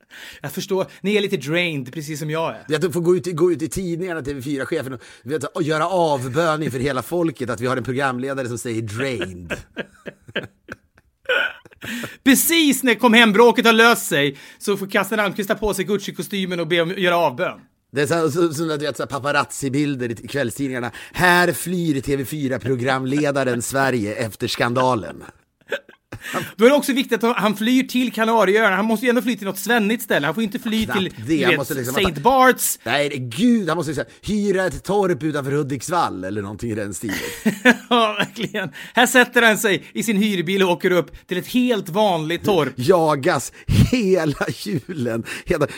Jag 0.41 0.53
förstår, 0.53 0.87
ni 1.01 1.17
är 1.17 1.21
lite 1.21 1.37
drained 1.37 1.93
precis 1.93 2.19
som 2.19 2.31
jag 2.31 2.55
är. 2.69 2.79
Du 2.79 2.93
får 2.93 3.01
gå 3.01 3.17
ut, 3.17 3.37
gå 3.37 3.53
ut 3.53 3.63
i 3.63 3.69
tidningarna, 3.69 4.21
TV4-chefen, 4.21 4.93
och, 4.93 5.01
och 5.55 5.63
göra 5.63 5.89
avbön 5.89 6.63
inför 6.63 6.79
hela 6.79 7.03
folket 7.03 7.51
att 7.51 7.61
vi 7.61 7.67
har 7.67 7.77
en 7.77 7.85
programledare 7.85 8.49
som 8.49 8.59
säger 8.59 8.83
drained. 8.83 9.57
Precis 12.25 12.83
när 12.83 12.95
kom 12.95 13.15
hem-bråket 13.15 13.67
har 13.67 13.73
löst 13.73 14.07
sig 14.07 14.39
så 14.59 14.77
får 14.77 14.87
Kasten 14.87 15.21
Almqvist 15.21 15.49
ta 15.49 15.55
på 15.55 15.75
sig 15.75 15.85
Gucci-kostymen 15.85 16.61
och 16.61 16.67
be 16.67 16.81
om 16.81 16.91
göra 16.91 17.17
avbön. 17.17 17.61
Det 17.95 18.03
är 18.03 18.07
så, 18.07 18.31
så, 18.31 18.55
så, 18.55 18.95
så 18.95 19.07
paparazzi-bilder 19.07 20.25
i 20.25 20.29
kvällstidningarna. 20.29 20.91
Här 21.13 21.53
flyr 21.53 21.95
TV4-programledaren 21.95 23.63
Sverige 23.63 24.15
efter 24.15 24.49
skandalen. 24.49 25.25
Då 26.57 26.64
är 26.64 26.70
det 26.70 26.77
också 26.77 26.92
viktigt 26.92 27.24
att 27.24 27.37
han 27.37 27.57
flyr 27.57 27.83
till 27.83 28.12
Kanarieöarna. 28.12 28.77
Han 28.77 28.85
måste 28.85 29.07
ju 29.07 29.11
ändå 29.11 29.22
fly 29.22 29.37
till 29.37 29.46
något 29.46 29.59
svennigt 29.59 30.03
ställe. 30.03 30.27
Han 30.27 30.35
får 30.35 30.42
ju 30.42 30.46
inte 30.46 30.59
fly 30.59 30.85
Knappt 30.85 30.98
till 31.00 31.12
det. 31.27 31.44
Han 31.44 31.57
måste 31.57 31.74
liksom- 31.74 31.96
St. 31.96 32.20
Barts. 32.20 32.79
Nej, 32.85 33.09
gud, 33.18 33.68
han 33.68 33.77
måste 33.77 33.94
säga, 33.94 34.07
hyra 34.22 34.64
ett 34.66 34.85
torp 34.85 35.22
utanför 35.22 35.53
Hudiksvall 35.53 36.24
eller 36.24 36.42
någonting 36.42 36.70
i 36.70 36.74
den 36.74 36.94
stilen. 36.94 37.16
ja, 37.90 38.14
verkligen. 38.18 38.70
Här 38.94 39.07
sätter 39.07 39.42
han 39.42 39.59
sig 39.59 39.85
i 39.92 40.03
sin 40.03 40.16
hyrbil 40.16 40.62
och 40.62 40.70
åker 40.70 40.90
upp 40.90 41.27
till 41.27 41.38
ett 41.38 41.46
helt 41.46 41.88
vanligt 41.88 42.44
torp. 42.44 42.72
Jagas 42.77 43.53
hela 43.66 44.46
julen. 44.59 45.24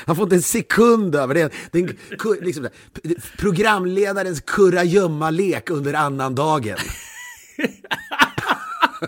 Han 0.07 0.17
får 0.17 0.23
inte 0.23 0.37
en 0.37 0.43
sekund 0.43 1.15
över 1.15 1.35
det. 1.35 1.53
det 1.73 1.79
är 1.79 1.83
en, 1.83 1.89
ku- 2.19 2.45
liksom, 2.45 2.69
programledarens 3.39 4.41
kurragömma-lek 4.41 5.71
under 5.71 5.95
annandagen. 5.95 6.79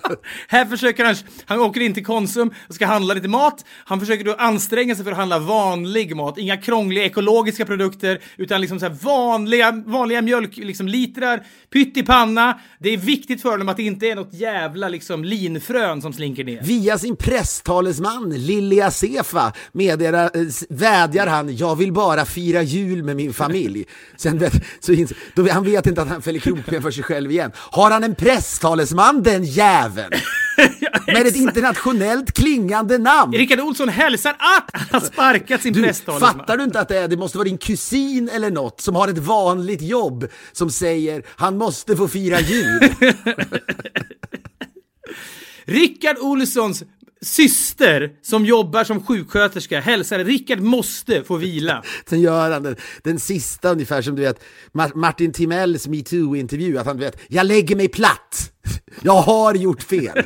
Här 0.48 0.64
försöker 0.64 1.04
han, 1.04 1.14
han 1.46 1.60
åker 1.60 1.80
in 1.80 1.94
till 1.94 2.04
Konsum 2.04 2.50
och 2.68 2.74
ska 2.74 2.86
handla 2.86 3.14
lite 3.14 3.28
mat. 3.28 3.64
Han 3.84 4.00
försöker 4.00 4.24
då 4.24 4.34
anstränga 4.34 4.94
sig 4.94 5.04
för 5.04 5.10
att 5.10 5.16
handla 5.16 5.38
vanlig 5.38 6.16
mat. 6.16 6.38
Inga 6.38 6.56
krångliga 6.56 7.04
ekologiska 7.04 7.66
produkter, 7.66 8.20
utan 8.36 8.60
liksom 8.60 8.80
så 8.80 8.86
här 8.86 8.96
vanliga, 9.02 9.82
vanliga 9.86 10.22
mjölk, 10.22 10.56
liksom 10.56 10.88
litrar, 10.88 11.46
pyttipanna. 11.72 12.60
Det 12.78 12.92
är 12.92 12.96
viktigt 12.96 13.42
för 13.42 13.50
honom 13.50 13.68
att 13.68 13.76
det 13.76 13.82
inte 13.82 14.06
är 14.06 14.14
något 14.14 14.34
jävla 14.34 14.88
liksom 14.88 15.24
linfrön 15.24 16.02
som 16.02 16.12
slinker 16.12 16.44
ner. 16.44 16.62
Via 16.62 16.98
sin 16.98 17.16
presstalesman 17.16 18.30
Lilja 18.30 18.90
Sefa 18.90 19.52
meddelar, 19.72 20.24
eh, 20.24 20.46
vädjar 20.68 21.26
han, 21.26 21.56
jag 21.56 21.76
vill 21.76 21.92
bara 21.92 22.24
fira 22.24 22.62
jul 22.62 23.02
med 23.02 23.16
min 23.16 23.32
familj. 23.32 23.84
Sen 24.16 24.38
vet, 24.38 24.52
så 24.80 24.92
han 25.52 25.64
vet 25.64 25.86
inte 25.86 26.02
att 26.02 26.08
han 26.08 26.22
fäller 26.22 26.38
krokben 26.38 26.82
för 26.82 26.90
sig 26.90 27.04
själv 27.04 27.30
igen. 27.30 27.52
Har 27.54 27.90
han 27.90 28.04
en 28.04 28.14
presstalesman 28.14 29.22
den 29.22 29.44
jäveln? 29.44 29.87
Med 31.06 31.26
ett 31.26 31.36
internationellt 31.36 32.32
klingande 32.32 32.98
namn? 32.98 33.32
Rickard 33.32 33.60
Olsson 33.60 33.88
hälsar 33.88 34.30
att 34.30 34.70
han 34.72 34.86
har 34.90 35.00
sparkat 35.00 35.62
sin 35.62 35.74
presstalesman. 35.74 36.34
fattar 36.34 36.56
du 36.56 36.64
inte 36.64 36.80
att 36.80 36.88
det, 36.88 36.98
är, 36.98 37.08
det 37.08 37.16
måste 37.16 37.38
vara 37.38 37.48
din 37.48 37.58
kusin 37.58 38.28
eller 38.28 38.50
något 38.50 38.80
som 38.80 38.96
har 38.96 39.08
ett 39.08 39.18
vanligt 39.18 39.82
jobb 39.82 40.28
som 40.52 40.70
säger 40.70 41.22
han 41.28 41.58
måste 41.58 41.96
få 41.96 42.08
fira 42.08 42.40
jul? 42.40 42.80
Rickard 45.64 46.16
Olssons 46.18 46.84
syster 47.22 48.10
som 48.22 48.44
jobbar 48.44 48.84
som 48.84 49.02
sjuksköterska 49.02 49.80
hälsar 49.80 50.18
Rickard 50.18 50.60
måste 50.60 51.24
få 51.24 51.36
vila. 51.36 51.82
Sen 52.08 52.20
gör 52.20 52.50
han 52.50 52.62
den, 52.62 52.76
den 53.02 53.18
sista 53.18 53.70
ungefär 53.70 54.02
som 54.02 54.16
du 54.16 54.22
vet 54.22 54.40
Mar- 54.72 54.94
Martin 54.94 55.32
Timells 55.32 55.86
metoo-intervju, 55.88 56.78
att 56.78 56.86
han 56.86 56.96
du 56.96 57.04
vet, 57.04 57.20
jag 57.28 57.46
lägger 57.46 57.76
mig 57.76 57.88
platt. 57.88 58.52
Jag 59.02 59.22
har 59.22 59.54
gjort 59.54 59.82
fel. 59.82 60.22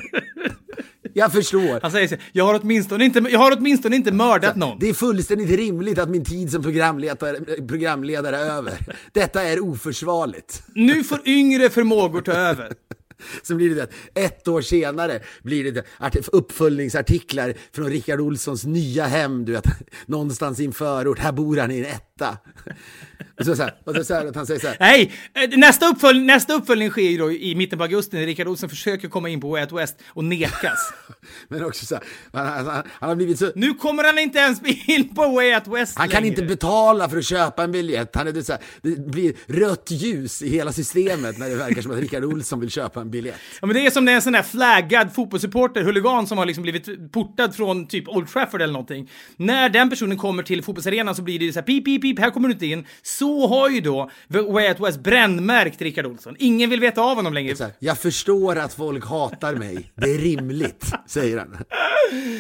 Jag 1.14 1.33
förstår. 1.33 1.81
Han 1.83 1.90
säger 1.90 2.09
så 2.09 2.14
jag 2.33 2.44
har 2.44 2.61
åtminstone 2.62 3.05
inte, 3.05 3.24
jag 3.31 3.38
har 3.38 3.57
åtminstone 3.57 3.96
inte 3.96 4.12
mördat 4.12 4.57
någon. 4.57 4.78
Det 4.81 4.88
är 4.88 4.94
fullständigt 4.94 5.50
rimligt 5.50 5.98
att 5.98 6.09
min 6.11 6.24
tid 6.24 6.50
som 6.52 6.62
programledare, 6.62 7.66
programledare 7.68 8.37
är 8.37 8.50
över. 8.50 8.72
Detta 9.12 9.42
är 9.42 9.61
oförsvarligt. 9.61 10.62
Nu 10.74 11.05
får 11.05 11.20
yngre 11.28 11.70
förmågor 11.70 12.20
ta 12.20 12.33
över. 12.33 12.72
Så 13.42 13.54
blir 13.54 13.74
det 13.74 13.74
det, 13.74 14.20
ett 14.20 14.48
år 14.48 14.62
senare 14.62 15.20
blir 15.42 15.64
det 15.64 15.70
det 15.70 16.28
uppföljningsartiklar 16.28 17.54
från 17.72 17.90
Rickard 17.90 18.20
Olssons 18.20 18.64
nya 18.64 19.04
hem, 19.04 19.44
du 19.44 19.52
vet, 19.52 19.64
någonstans 20.06 20.61
i 20.61 20.64
en 20.64 20.72
förort. 20.72 21.18
Här 21.18 21.32
bor 21.32 21.56
han 21.56 21.70
i 21.70 21.78
en 21.78 21.85
etta. 21.85 22.12
Och 23.38 23.46
så, 23.46 23.57
så 23.57 23.62
här, 23.62 23.75
och 23.85 24.07
så 24.07 24.14
här, 24.14 24.27
att 24.27 24.37
han 24.37 24.46
säger 24.46 24.61
så 24.61 24.66
här, 24.66 24.77
Nej, 24.81 25.12
eh, 25.35 25.59
nästa, 25.59 25.88
uppfölj, 25.88 26.20
nästa 26.20 26.55
uppföljning 26.55 26.90
sker 26.90 27.03
ju 27.03 27.18
då 27.18 27.33
i 27.33 27.55
mitten 27.55 27.79
på 27.79 27.85
augusti 27.85 28.16
när 28.16 28.27
Rickard 28.27 28.48
Olsson 28.48 28.68
försöker 28.68 29.09
komma 29.09 29.29
in 29.29 29.40
på 29.40 29.51
Way 29.51 29.62
Out 29.62 29.72
West 29.72 29.96
och 30.09 30.25
nekas. 30.25 30.92
men 31.48 31.64
också 31.64 31.87
så 31.87 31.94
här, 31.94 32.05
han, 32.33 32.66
han, 32.66 32.83
han, 33.01 33.09
har 33.09 33.16
blivit 33.16 33.38
så... 33.38 33.53
nu 33.55 33.75
kommer 33.75 34.05
han 34.05 34.18
inte 34.18 34.38
ens 34.38 34.61
in 34.87 35.14
på 35.14 35.29
Way 35.29 35.55
Out 35.55 35.66
West 35.66 35.98
Han 35.98 36.09
kan 36.09 36.22
längre. 36.22 36.29
inte 36.29 36.42
betala 36.42 37.09
för 37.09 37.18
att 37.18 37.27
köpa 37.27 37.64
en 37.64 37.72
biljett. 37.72 38.16
Han 38.16 38.29
är 38.29 38.42
så 38.42 38.53
här, 38.53 38.62
det 38.83 39.07
blir 39.07 39.35
rött 39.46 39.90
ljus 39.90 40.42
i 40.42 40.48
hela 40.48 40.72
systemet 40.72 41.38
när 41.38 41.48
det 41.48 41.57
verkar 41.57 41.83
som 41.83 41.92
att 41.92 41.98
Rickard 41.98 42.25
Olsson 42.25 42.61
vill 42.61 42.70
köpa 42.70 43.01
en 43.01 43.11
biljett. 43.11 43.37
Ja, 43.61 43.66
men 43.66 43.77
det 43.77 43.87
är 43.87 43.90
som 43.90 44.05
när 44.05 44.12
en 44.12 44.22
sån 44.22 44.33
där 44.33 44.42
flaggad 44.42 45.14
fotbollssupporter, 45.14 45.83
huligan 45.83 46.27
som 46.27 46.38
har 46.38 46.46
liksom 46.46 46.62
blivit 46.62 47.12
portad 47.12 47.55
från 47.55 47.87
typ 47.87 48.09
Old 48.09 48.29
Trafford 48.29 48.62
eller 48.62 48.72
någonting. 48.72 49.11
När 49.37 49.68
den 49.68 49.90
personen 49.90 50.18
kommer 50.18 50.42
till 50.42 50.62
fotbollsarenan 50.62 51.14
så 51.14 51.22
blir 51.22 51.38
det 51.38 51.44
ju 51.44 51.53
så 51.53 51.59
här 51.59 51.66
pip, 51.66 51.85
pip, 51.85 52.03
pip, 52.03 52.12
här 52.18 52.31
kommer 52.31 52.48
du 52.48 52.55
inte 52.55 52.66
in. 52.66 52.87
Så 53.03 53.46
har 53.46 53.68
ju 53.68 53.81
då 53.81 54.11
Way 54.29 54.68
Out 54.68 54.81
West 54.81 55.01
brännmärkt 55.01 55.83
Rickard 55.83 56.07
Olsson. 56.07 56.37
Ingen 56.38 56.70
vill 56.70 56.81
veta 56.81 57.01
av 57.01 57.16
honom 57.16 57.35
längre. 57.35 57.55
Här, 57.61 57.70
jag 57.79 57.98
förstår 57.98 58.57
att 58.57 58.75
folk 58.75 59.07
hatar 59.07 59.55
mig. 59.55 59.92
Det 59.94 60.11
är 60.11 60.18
rimligt, 60.18 60.92
säger 61.07 61.38
han. 61.38 61.57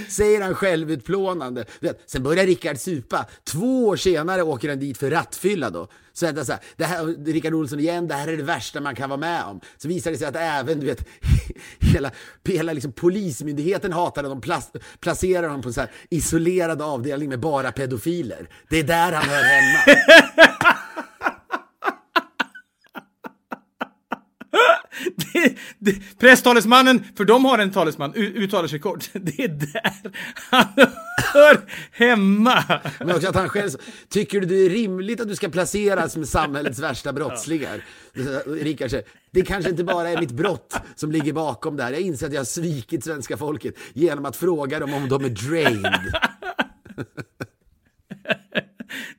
Säger 0.08 0.40
han 0.40 0.54
självutplånande. 0.54 1.64
Sen 2.06 2.22
börjar 2.22 2.46
Rickard 2.46 2.78
supa. 2.78 3.26
Två 3.44 3.86
år 3.86 3.96
senare 3.96 4.42
åker 4.42 4.68
han 4.68 4.78
dit 4.78 4.98
för 4.98 5.10
rattfylla 5.10 5.70
då. 5.70 5.88
Så 6.12 6.26
vänta 6.26 6.44
så 6.44 6.52
här, 6.52 6.60
det 6.76 6.84
här, 6.84 7.24
Rickard 7.32 7.54
Olsson 7.54 7.80
igen, 7.80 8.08
det 8.08 8.14
här 8.14 8.28
är 8.28 8.36
det 8.36 8.42
värsta 8.42 8.80
man 8.80 8.94
kan 8.94 9.08
vara 9.10 9.20
med 9.20 9.44
om. 9.44 9.60
Så 9.76 9.88
visar 9.88 10.10
det 10.10 10.18
sig 10.18 10.26
att 10.26 10.36
även, 10.36 10.80
du 10.80 10.86
vet, 10.86 11.08
hela, 11.78 12.10
hela 12.44 12.72
liksom 12.72 12.92
polismyndigheten 12.92 13.92
hatar 13.92 14.22
honom, 14.22 14.40
plas, 14.40 14.70
placerar 15.00 15.48
honom 15.48 15.62
på 15.62 15.68
en 15.68 15.72
så 15.72 15.80
här 15.80 15.90
isolerad 16.10 16.82
avdelning 16.82 17.28
med 17.28 17.40
bara 17.40 17.72
pedofiler. 17.72 18.48
Det 18.68 18.78
är 18.78 18.84
där 18.84 19.12
han 19.12 19.28
hör 19.28 19.42
hemma. 19.42 19.78
Det, 25.16 25.56
det, 25.78 26.18
presstalesmannen, 26.18 27.04
för 27.16 27.24
de 27.24 27.44
har 27.44 27.58
en 27.58 27.70
talesman, 27.70 28.14
uttalar 28.14 28.68
sig 28.68 28.78
kort. 28.78 29.10
Det 29.12 29.44
är 29.44 29.48
där 29.48 30.12
han 30.50 30.66
hör 31.32 31.60
hemma. 31.92 32.64
Men 32.98 33.16
också 33.16 33.28
att 33.28 33.34
han 33.34 33.48
själv, 33.48 33.70
tycker 34.08 34.40
du 34.40 34.46
det 34.46 34.54
är 34.54 34.70
rimligt 34.70 35.20
att 35.20 35.28
du 35.28 35.36
ska 35.36 35.48
placeras 35.48 36.16
med 36.16 36.28
samhällets 36.28 36.78
värsta 36.78 37.12
brottslingar? 37.12 37.84
Rickard 38.46 38.90
säger, 38.90 39.06
det 39.30 39.42
kanske 39.42 39.70
inte 39.70 39.84
bara 39.84 40.08
är 40.08 40.20
mitt 40.20 40.30
brott 40.30 40.74
som 40.94 41.12
ligger 41.12 41.32
bakom 41.32 41.76
det 41.76 41.82
här. 41.82 41.92
Jag 41.92 42.00
inser 42.00 42.26
att 42.26 42.32
jag 42.32 42.40
har 42.40 42.44
svikit 42.44 43.04
svenska 43.04 43.36
folket 43.36 43.74
genom 43.92 44.24
att 44.24 44.36
fråga 44.36 44.78
dem 44.78 44.94
om 44.94 45.08
de 45.08 45.24
är 45.24 45.28
drained. 45.28 46.14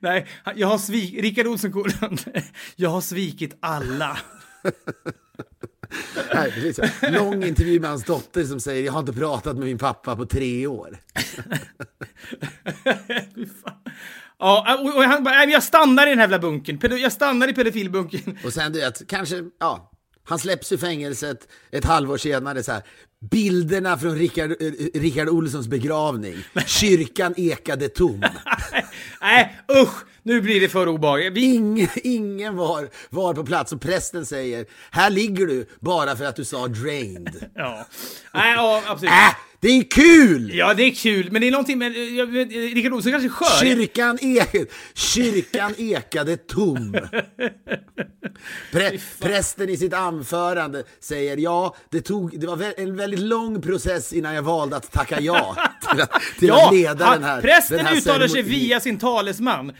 Nej, 0.00 0.26
jag 0.54 0.68
har 0.68 0.78
svikit, 0.78 1.22
Rickard 1.22 1.46
Olsson 1.46 1.86
jag 2.76 2.90
har 2.90 3.00
svikit 3.00 3.56
alla. 3.60 4.18
Nej, 6.34 6.68
är 6.68 6.72
så. 6.72 7.10
Lång 7.10 7.44
intervju 7.44 7.80
med 7.80 7.90
hans 7.90 8.04
dotter 8.04 8.44
som 8.44 8.60
säger, 8.60 8.84
jag 8.84 8.92
har 8.92 9.00
inte 9.00 9.12
pratat 9.12 9.56
med 9.56 9.64
min 9.64 9.78
pappa 9.78 10.16
på 10.16 10.26
tre 10.26 10.66
år. 10.66 10.98
Ja, 14.38 14.78
och, 14.96 15.04
han 15.04 15.24
bara, 15.24 15.44
jag 15.44 15.62
stannar 15.62 16.06
i 16.06 16.10
den 16.10 16.18
här 16.18 16.24
jävla 16.24 16.38
bunkern. 16.38 16.98
Jag 16.98 17.12
stannar 17.12 17.48
i 17.48 17.52
pedofilbunkern. 17.52 18.38
Och 18.44 18.52
sen 18.52 18.72
du 18.72 18.80
vet, 18.80 19.08
kanske, 19.08 19.44
ja, 19.60 19.90
han 20.24 20.38
släpps 20.38 20.72
ur 20.72 20.76
fängelset 20.76 21.48
ett 21.70 21.84
halvår 21.84 22.16
senare 22.16 22.62
så 22.62 22.72
här. 22.72 22.82
Bilderna 23.30 23.98
från 23.98 24.18
Rickard, 24.18 24.50
eh, 24.50 25.00
Rickard 25.00 25.28
Olssons 25.28 25.66
begravning. 25.66 26.36
Kyrkan 26.66 27.34
ekade 27.36 27.88
tom. 27.88 28.24
nej, 29.20 29.60
usch! 29.82 30.04
Nu 30.26 30.40
blir 30.40 30.60
det 30.60 30.68
för 30.68 30.88
obehagligt. 30.88 31.32
Vi, 31.32 31.54
Ingen, 31.54 31.88
ingen 31.96 32.56
var, 32.56 32.88
var 33.10 33.34
på 33.34 33.44
plats 33.44 33.72
och 33.72 33.80
prästen 33.80 34.26
säger 34.26 34.66
här 34.90 35.10
ligger 35.10 35.46
du 35.46 35.66
bara 35.80 36.16
för 36.16 36.24
att 36.24 36.36
du 36.36 36.44
sa 36.44 36.68
drained. 36.68 37.50
ja. 37.54 37.86
Nej, 38.34 38.52
ja, 38.54 38.82
absolut. 38.86 39.12
Äh, 39.12 39.36
det 39.64 39.70
är 39.70 39.82
kul! 39.82 40.54
Ja, 40.54 40.74
det 40.74 40.82
är 40.82 40.90
kul, 40.90 41.28
men 41.32 41.40
det 41.40 41.48
är 41.48 41.50
någonting 41.50 41.78
med... 41.78 41.96
Jag 41.96 42.26
vet, 42.26 42.48
Rickard 42.50 42.92
Olsson 42.92 43.12
kanske 43.12 43.28
är 43.28 43.30
skör. 43.30 43.66
Kyrkan, 43.66 44.18
e 44.22 44.66
kyrkan 44.94 45.74
ekade 45.78 46.36
tom. 46.36 46.96
Prä 48.72 48.98
prästen 49.20 49.68
i 49.68 49.76
sitt 49.76 49.94
anförande 49.94 50.84
säger 51.00 51.36
ja, 51.36 51.76
det, 51.90 52.00
tog, 52.00 52.40
det 52.40 52.46
var 52.46 52.80
en 52.80 52.96
väldigt 52.96 53.20
lång 53.20 53.62
process 53.62 54.12
innan 54.12 54.34
jag 54.34 54.42
valde 54.42 54.76
att 54.76 54.92
tacka 54.92 55.20
ja 55.20 55.56
till 55.90 56.00
att, 56.00 56.22
till 56.38 56.48
Ja, 56.48 56.66
att 56.66 56.74
leda 56.74 57.04
han, 57.04 57.14
den 57.14 57.24
här 57.24 57.40
prästen 57.40 57.76
den 57.76 57.86
här 57.86 57.96
uttalar 57.96 58.28
sig 58.28 58.42
via 58.42 58.80
sin 58.80 58.98
talesman. 58.98 59.72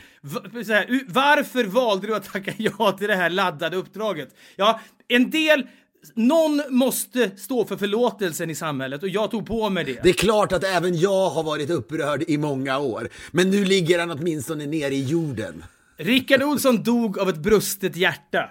Här, 0.53 1.03
varför 1.07 1.63
valde 1.63 2.07
du 2.07 2.15
att 2.15 2.31
tacka 2.31 2.53
ja 2.57 2.91
till 2.91 3.07
det 3.07 3.15
här 3.15 3.29
laddade 3.29 3.77
uppdraget? 3.77 4.29
Ja, 4.55 4.79
en 5.07 5.29
del... 5.29 5.67
Någon 6.13 6.61
måste 6.69 7.31
stå 7.37 7.65
för 7.65 7.77
förlåtelsen 7.77 8.49
i 8.49 8.55
samhället 8.55 9.03
och 9.03 9.09
jag 9.09 9.31
tog 9.31 9.45
på 9.45 9.69
mig 9.69 9.83
det. 9.83 9.99
Det 10.03 10.09
är 10.09 10.13
klart 10.13 10.51
att 10.51 10.63
även 10.63 10.99
jag 10.99 11.29
har 11.29 11.43
varit 11.43 11.69
upprörd 11.69 12.23
i 12.27 12.37
många 12.37 12.79
år, 12.79 13.09
men 13.31 13.49
nu 13.49 13.65
ligger 13.65 13.99
han 13.99 14.11
åtminstone 14.11 14.65
ner 14.65 14.91
i 14.91 15.03
jorden. 15.03 15.63
Rickard 15.97 16.43
Olsson 16.43 16.83
dog 16.83 17.19
av 17.19 17.29
ett 17.29 17.37
brustet 17.37 17.95
hjärta. 17.95 18.49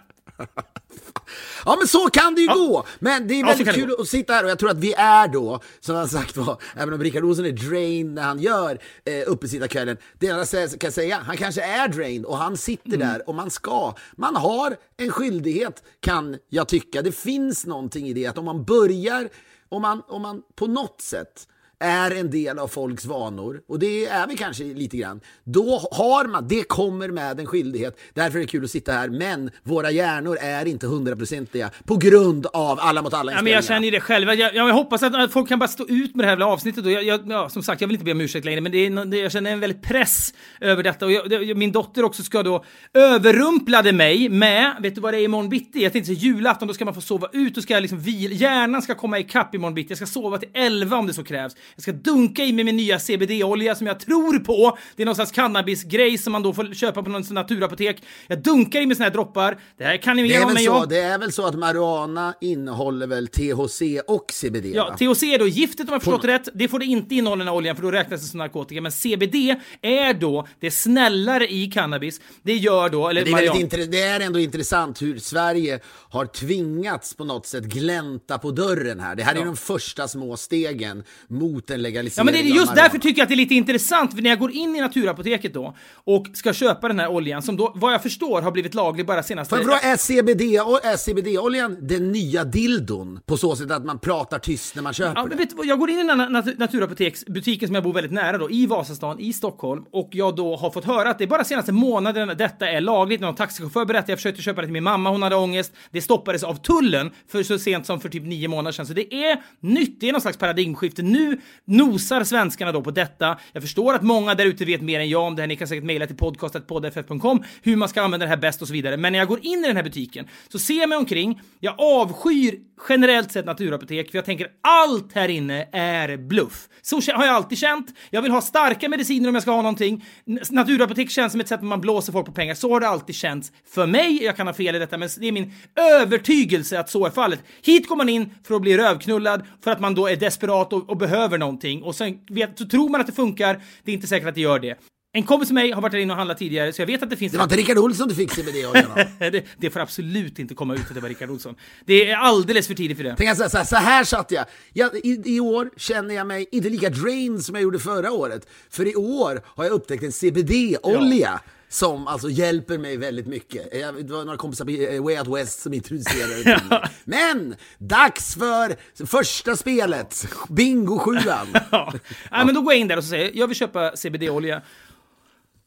Ja 1.64 1.76
men 1.78 1.88
så 1.88 2.10
kan 2.10 2.34
det 2.34 2.40
ju 2.40 2.46
gå! 2.48 2.86
Men 2.98 3.28
det 3.28 3.34
är 3.34 3.40
Ja, 3.40 3.46
väldigt 3.46 3.66
det 3.66 3.72
kul 3.72 3.94
att 3.98 4.08
sitta 4.08 4.32
här 4.32 4.44
och 4.44 4.50
jag 4.50 4.58
tror 4.58 4.70
att 4.70 4.78
vi 4.78 4.92
är 4.92 5.28
då, 5.28 5.60
som 5.80 5.94
han 5.96 6.08
sagt 6.08 6.36
var, 6.36 6.62
även 6.76 6.94
om 6.94 7.02
Rickard 7.02 7.24
Olsson 7.24 7.44
är 7.46 7.50
drained 7.52 8.12
när 8.14 8.22
han 8.22 8.38
gör 8.38 8.78
eh, 9.04 9.22
uppesittarkvällen, 9.26 9.96
det 10.18 10.26
jag 10.26 10.38
sä- 10.44 10.78
kan 10.78 10.92
säga, 10.92 11.18
han 11.26 11.36
kanske 11.36 11.62
är 11.62 11.88
drained 11.88 12.24
och 12.24 12.36
han 12.38 12.56
sitter 12.56 12.94
Mm. 12.94 12.98
där 13.08 13.28
och 13.28 13.34
man 13.34 13.50
ska, 13.50 13.94
man 14.16 14.36
har 14.36 14.76
en 14.96 15.10
skyldighet 15.10 15.82
kan 16.00 16.36
jag 16.48 16.68
tycka. 16.68 17.02
Det 17.02 17.12
finns 17.12 17.66
någonting 17.66 18.08
i 18.08 18.12
det 18.12 18.26
att 18.26 18.38
om 18.38 18.44
man 18.44 18.64
börjar, 18.64 19.28
om 19.68 19.82
man, 19.82 20.02
om 20.08 20.22
man 20.22 20.42
på 20.56 20.66
något 20.66 21.00
sätt 21.00 21.48
är 21.84 22.10
en 22.10 22.30
del 22.30 22.58
av 22.58 22.68
folks 22.68 23.04
vanor, 23.04 23.60
och 23.68 23.78
det 23.78 24.06
är 24.06 24.26
vi 24.26 24.36
kanske 24.36 24.64
lite 24.64 24.96
grann, 24.96 25.20
då 25.44 25.88
har 25.92 26.24
man, 26.24 26.48
det 26.48 26.68
kommer 26.68 27.08
med 27.08 27.40
en 27.40 27.46
skyldighet. 27.46 27.98
Därför 28.14 28.38
är 28.38 28.42
det 28.42 28.48
kul 28.48 28.64
att 28.64 28.70
sitta 28.70 28.92
här, 28.92 29.08
men 29.08 29.50
våra 29.62 29.90
hjärnor 29.90 30.38
är 30.40 30.66
inte 30.66 30.86
hundraprocentiga 30.86 31.70
på 31.84 31.96
grund 31.96 32.46
av 32.46 32.80
alla 32.80 33.02
mot 33.02 33.14
alla 33.14 33.32
Ja, 33.32 33.42
men 33.42 33.52
jag 33.52 33.64
känner 33.64 33.84
ju 33.84 33.90
det 33.90 34.00
själv. 34.00 34.28
Jag, 34.28 34.54
jag 34.54 34.72
hoppas 34.72 35.02
att 35.02 35.32
folk 35.32 35.48
kan 35.48 35.58
bara 35.58 35.68
stå 35.68 35.86
ut 35.88 36.14
med 36.14 36.26
det 36.26 36.30
här 36.30 36.40
avsnittet. 36.40 36.84
Och 36.84 36.90
jag, 36.90 37.04
jag, 37.04 37.20
ja, 37.26 37.48
som 37.48 37.62
sagt, 37.62 37.80
jag 37.80 37.88
vill 37.88 37.94
inte 37.94 38.04
be 38.04 38.12
om 38.12 38.20
ursäkt 38.20 38.44
längre, 38.44 38.60
men 38.60 38.72
det 38.72 38.78
är, 38.78 39.04
det, 39.04 39.16
jag 39.16 39.32
känner 39.32 39.52
en 39.52 39.60
väldigt 39.60 39.82
press 39.82 40.34
över 40.60 40.82
detta. 40.82 41.06
Och 41.06 41.28
det, 41.28 41.54
min 41.54 41.72
dotter 41.72 42.04
också 42.04 42.22
ska 42.22 42.42
då 42.42 42.64
överrumplade 42.94 43.92
mig 43.92 44.28
med, 44.28 44.76
vet 44.80 44.94
du 44.94 45.00
vad 45.00 45.14
det 45.14 45.20
är 45.20 45.24
imorgon 45.24 45.48
bitti? 45.48 45.82
Jag 45.82 45.92
tänkte 45.92 46.14
så 46.14 46.20
julafton, 46.20 46.68
då 46.68 46.74
ska 46.74 46.84
man 46.84 46.94
få 46.94 47.00
sova 47.00 47.28
ut 47.32 47.56
och 47.56 47.62
ska 47.62 47.74
jag 47.74 47.80
liksom 47.80 48.00
vila. 48.00 48.34
Hjärnan 48.34 48.82
ska 48.82 48.94
komma 48.94 49.18
ikapp 49.18 49.54
imorgon 49.54 49.74
bitti. 49.74 49.90
Jag 49.90 49.96
ska 49.96 50.06
sova 50.06 50.38
till 50.38 50.48
11 50.54 50.96
om 50.96 51.06
det 51.06 51.14
så 51.14 51.24
krävs. 51.24 51.56
Jag 51.76 51.82
ska 51.82 51.92
dunka 51.92 52.44
i 52.44 52.52
mig 52.52 52.64
min 52.64 52.76
nya 52.76 52.98
CBD-olja 52.98 53.74
som 53.74 53.86
jag 53.86 54.00
tror 54.00 54.38
på. 54.38 54.78
Det 54.96 55.02
är 55.02 55.06
någon 55.06 55.14
slags 55.14 55.32
cannabisgrej 55.32 56.18
som 56.18 56.32
man 56.32 56.42
då 56.42 56.52
får 56.54 56.74
köpa 56.74 57.02
på 57.02 57.10
någon 57.10 57.22
naturapotek. 57.30 58.02
Jag 58.26 58.42
dunkar 58.42 58.80
i 58.80 58.86
mig 58.86 58.96
såna 58.96 59.04
här 59.04 59.12
droppar. 59.12 59.58
Det 59.78 59.84
här 59.84 59.96
kan 59.96 60.16
ni 60.16 60.22
mer 60.22 60.40
är 60.40 60.44
om 60.44 60.50
än 60.50 60.56
så, 60.56 60.62
jag. 60.62 60.88
det 60.88 60.98
är 60.98 61.18
väl 61.18 61.32
så 61.32 61.46
att 61.46 61.54
marijuana 61.58 62.34
innehåller 62.40 63.06
väl 63.06 63.28
THC 63.28 63.82
och 64.06 64.32
CBD? 64.32 64.66
Ja, 64.74 64.84
va? 64.84 64.96
THC 65.14 65.22
är 65.22 65.38
då 65.38 65.46
giftet 65.46 65.88
om 65.88 65.92
jag 65.92 66.02
förstått 66.02 66.22
det 66.22 66.28
rätt. 66.28 66.48
Det 66.54 66.68
får 66.68 66.78
det 66.78 66.84
inte 66.84 67.14
innehålla 67.14 67.38
den 67.44 67.48
här 67.48 67.54
oljan 67.56 67.76
för 67.76 67.82
då 67.82 67.90
räknas 67.90 68.20
det 68.20 68.26
som 68.26 68.38
narkotika. 68.38 68.80
Men 68.80 68.92
CBD 68.92 69.34
är 69.82 70.14
då 70.14 70.46
det 70.60 70.70
snällare 70.70 71.52
i 71.52 71.66
cannabis. 71.66 72.20
Det 72.42 72.54
gör 72.54 72.88
då, 72.88 73.08
eller 73.08 73.24
Det 73.24 73.30
är, 73.30 73.52
intre- 73.54 73.86
det 73.86 74.00
är 74.02 74.20
ändå 74.20 74.38
intressant 74.38 75.02
hur 75.02 75.18
Sverige 75.18 75.80
har 76.10 76.26
tvingats 76.26 77.14
på 77.16 77.24
något 77.24 77.46
sätt 77.46 77.64
glänta 77.64 78.38
på 78.38 78.50
dörren 78.50 79.00
här. 79.00 79.14
Det 79.16 79.22
här 79.22 79.34
är 79.34 79.38
Ja. 79.38 79.44
de 79.44 79.56
första 79.56 80.08
små 80.08 80.36
stegen 80.36 81.04
mot 81.28 81.53
en 81.70 81.82
legalisering 81.82 82.20
Ja 82.20 82.24
men 82.24 82.34
det 82.34 82.50
är 82.50 82.56
just 82.56 82.74
därför 82.74 82.98
tycker 82.98 83.20
jag 83.20 83.24
att 83.24 83.28
det 83.28 83.34
är 83.34 83.36
lite 83.36 83.54
intressant, 83.54 84.14
för 84.14 84.22
när 84.22 84.30
jag 84.30 84.38
går 84.38 84.52
in 84.52 84.76
i 84.76 84.80
naturapoteket 84.80 85.54
då 85.54 85.76
och 85.94 86.26
ska 86.34 86.52
köpa 86.52 86.88
den 86.88 87.00
här 87.00 87.08
oljan 87.08 87.42
som 87.42 87.56
då, 87.56 87.72
vad 87.74 87.92
jag 87.92 88.02
förstår, 88.02 88.42
har 88.42 88.50
blivit 88.50 88.74
laglig 88.74 89.06
bara 89.06 89.22
senaste... 89.22 89.54
Jag 89.54 89.64
fråga, 89.64 89.80
är 89.80 90.96
CBD-oljan 90.96 91.76
den 91.80 92.12
nya 92.12 92.44
dildon? 92.44 93.20
På 93.26 93.36
så 93.36 93.56
sätt 93.56 93.70
att 93.70 93.84
man 93.84 93.98
pratar 93.98 94.38
tyst 94.38 94.74
när 94.74 94.82
man 94.82 94.92
köper 94.92 95.20
Ja, 95.20 95.26
men 95.26 95.38
vet 95.38 95.50
jag 95.64 95.78
går 95.78 95.90
in 95.90 95.98
i 95.98 96.06
den 96.06 96.20
här 96.20 96.28
nat- 96.28 96.58
naturapoteksbutiken 96.58 97.68
som 97.68 97.74
jag 97.74 97.84
bor 97.84 97.92
väldigt 97.92 98.12
nära 98.12 98.38
då, 98.38 98.50
i 98.50 98.66
Vasastan, 98.66 99.20
i 99.20 99.32
Stockholm, 99.32 99.84
och 99.92 100.08
jag 100.12 100.36
då 100.36 100.56
har 100.56 100.70
fått 100.70 100.84
höra 100.84 101.10
att 101.10 101.18
det 101.18 101.24
är 101.24 101.28
bara 101.28 101.44
senaste 101.44 101.72
månaden 101.72 102.28
detta 102.38 102.68
är 102.68 102.80
lagligt. 102.80 103.20
Någon 103.20 103.34
taxichaufför 103.34 103.84
berättade, 103.84 104.12
jag 104.12 104.18
försökte 104.18 104.42
köpa 104.42 104.60
det 104.60 104.66
till 104.66 104.72
min 104.72 104.84
mamma, 104.84 105.10
hon 105.10 105.22
hade 105.22 105.36
ångest. 105.36 105.72
Det 105.90 106.00
stoppades 106.02 106.42
av 106.42 106.54
tullen 106.54 107.10
för 107.28 107.42
så 107.42 107.58
sent 107.58 107.86
som 107.86 108.00
för 108.00 108.08
typ 108.08 108.22
nio 108.22 108.48
månader 108.48 108.72
sedan. 108.72 108.86
Så 108.86 108.92
det 108.92 109.14
är 109.14 109.42
nytt, 109.60 110.00
det 110.00 110.08
är 110.08 110.12
någon 110.12 110.20
slags 110.20 110.36
paradigmskifte. 110.36 111.02
Nu 111.02 111.40
nosar 111.64 112.24
svenskarna 112.24 112.72
då 112.72 112.82
på 112.82 112.90
detta. 112.90 113.38
Jag 113.52 113.62
förstår 113.62 113.94
att 113.94 114.02
många 114.02 114.34
där 114.34 114.46
ute 114.46 114.64
vet 114.64 114.82
mer 114.82 115.00
än 115.00 115.08
jag 115.08 115.22
om 115.22 115.36
det 115.36 115.42
här. 115.42 115.46
Ni 115.46 115.56
kan 115.56 115.68
säkert 115.68 115.84
mejla 115.84 116.06
till 116.06 116.16
podcastetpoddff.com 116.16 117.44
hur 117.62 117.76
man 117.76 117.88
ska 117.88 118.02
använda 118.02 118.26
det 118.26 118.30
här 118.30 118.36
bäst 118.36 118.62
och 118.62 118.68
så 118.68 118.72
vidare. 118.72 118.96
Men 118.96 119.12
när 119.12 119.18
jag 119.18 119.28
går 119.28 119.46
in 119.46 119.64
i 119.64 119.66
den 119.66 119.76
här 119.76 119.84
butiken 119.84 120.28
så 120.48 120.58
ser 120.58 120.80
jag 120.80 120.88
mig 120.88 120.98
omkring. 120.98 121.40
Jag 121.60 121.74
avskyr 121.78 122.54
generellt 122.88 123.32
sett 123.32 123.46
naturapotek 123.46 124.10
för 124.10 124.18
jag 124.18 124.24
tänker 124.24 124.48
allt 124.62 125.12
här 125.12 125.28
inne 125.28 125.68
är 125.72 126.16
bluff. 126.16 126.68
Så 126.82 126.96
har 126.96 127.26
jag 127.26 127.34
alltid 127.34 127.58
känt. 127.58 127.94
Jag 128.10 128.22
vill 128.22 128.32
ha 128.32 128.40
starka 128.40 128.88
mediciner 128.88 129.28
om 129.28 129.34
jag 129.34 129.42
ska 129.42 129.50
ha 129.50 129.62
någonting. 129.62 130.04
Naturapotek 130.50 131.10
känns 131.10 131.32
som 131.32 131.40
ett 131.40 131.48
sätt 131.48 131.58
att 131.58 131.66
man 131.66 131.80
blåser 131.80 132.12
folk 132.12 132.26
på 132.26 132.32
pengar. 132.32 132.54
Så 132.54 132.72
har 132.72 132.80
det 132.80 132.88
alltid 132.88 133.16
känts 133.16 133.52
för 133.74 133.86
mig. 133.86 134.24
Jag 134.24 134.36
kan 134.36 134.46
ha 134.46 134.54
fel 134.54 134.76
i 134.76 134.78
detta, 134.78 134.98
men 134.98 135.08
det 135.18 135.28
är 135.28 135.32
min 135.32 135.52
övertygelse 136.00 136.80
att 136.80 136.90
så 136.90 137.06
är 137.06 137.10
fallet. 137.10 137.44
Hit 137.62 137.88
går 137.88 137.96
man 137.96 138.08
in 138.08 138.34
för 138.46 138.54
att 138.54 138.62
bli 138.62 138.76
rövknullad, 138.76 139.42
för 139.64 139.70
att 139.70 139.80
man 139.80 139.94
då 139.94 140.06
är 140.06 140.16
desperat 140.16 140.72
och, 140.72 140.90
och 140.90 140.96
behöver 140.96 141.33
någonting. 141.38 141.82
Och 141.82 141.94
sen 141.94 142.18
vet, 142.30 142.58
så 142.58 142.66
tror 142.66 142.88
man 142.88 143.00
att 143.00 143.06
det 143.06 143.12
funkar. 143.12 143.62
Det 143.84 143.90
är 143.90 143.94
inte 143.94 144.06
säkert 144.06 144.28
att 144.28 144.34
det 144.34 144.40
gör 144.40 144.58
det. 144.58 144.78
En 145.16 145.22
kompis 145.22 145.50
med 145.50 145.54
mig 145.54 145.72
har 145.72 145.82
varit 145.82 145.92
där 145.92 145.98
inne 145.98 146.12
och 146.12 146.16
handlat 146.16 146.38
tidigare, 146.38 146.72
så 146.72 146.82
jag 146.82 146.86
vet 146.86 147.02
att 147.02 147.10
det 147.10 147.16
finns... 147.16 147.32
Det 147.32 147.38
var 147.38 147.44
inte 147.44 147.56
Rickard 147.56 147.78
Olsson 147.78 148.08
du 148.08 148.14
fick 148.14 148.32
CBD-oljan 148.32 148.90
av? 148.90 148.96
det, 149.18 149.44
det 149.56 149.70
får 149.70 149.80
absolut 149.80 150.38
inte 150.38 150.54
komma 150.54 150.74
ut 150.74 150.80
att 150.88 150.94
det 150.94 151.00
var 151.00 151.08
Rickard 151.08 151.30
Olsson. 151.30 151.54
Det 151.84 152.10
är 152.10 152.16
alldeles 152.16 152.66
för 152.66 152.74
tidigt 152.74 152.96
för 152.96 153.04
det. 153.04 153.14
Tänk 153.18 153.30
alltså, 153.30 153.48
så, 153.48 153.56
här, 153.56 153.64
så 153.64 153.76
här 153.76 154.04
satt 154.04 154.30
jag. 154.30 154.44
jag 154.72 154.94
i, 154.96 155.22
I 155.24 155.40
år 155.40 155.70
känner 155.76 156.14
jag 156.14 156.26
mig 156.26 156.46
inte 156.52 156.68
lika 156.68 156.90
drained 156.90 157.42
som 157.42 157.54
jag 157.54 157.62
gjorde 157.62 157.78
förra 157.78 158.12
året. 158.12 158.48
För 158.70 158.86
i 158.86 158.94
år 158.94 159.42
har 159.44 159.64
jag 159.64 159.72
upptäckt 159.72 160.02
en 160.02 160.12
CBD-olja. 160.12 161.40
Ja 161.44 161.50
som 161.74 162.06
alltså 162.06 162.30
hjälper 162.30 162.78
mig 162.78 162.96
väldigt 162.96 163.26
mycket. 163.26 163.70
Det 163.70 164.10
var 164.10 164.24
några 164.24 164.36
kompisar 164.36 164.64
på 164.64 165.02
Way 165.02 165.18
Out 165.18 165.28
West 165.28 165.60
som 165.60 165.74
introducerade 165.74 166.34
det 166.44 166.58
till 166.58 166.68
mig. 166.68 166.80
Men 167.04 167.54
dags 167.78 168.34
för 168.34 168.76
första 169.06 169.56
spelet, 169.56 170.26
Bingo 170.48 170.98
7 170.98 171.10
ja. 171.26 171.46
ja. 171.70 171.92
men 172.30 172.54
då 172.54 172.60
går 172.60 172.72
jag 172.72 172.80
in 172.80 172.88
där 172.88 172.96
och 172.96 173.04
säger 173.04 173.30
jag 173.34 173.46
vill 173.46 173.56
köpa 173.56 173.96
CBD-olja. 173.96 174.62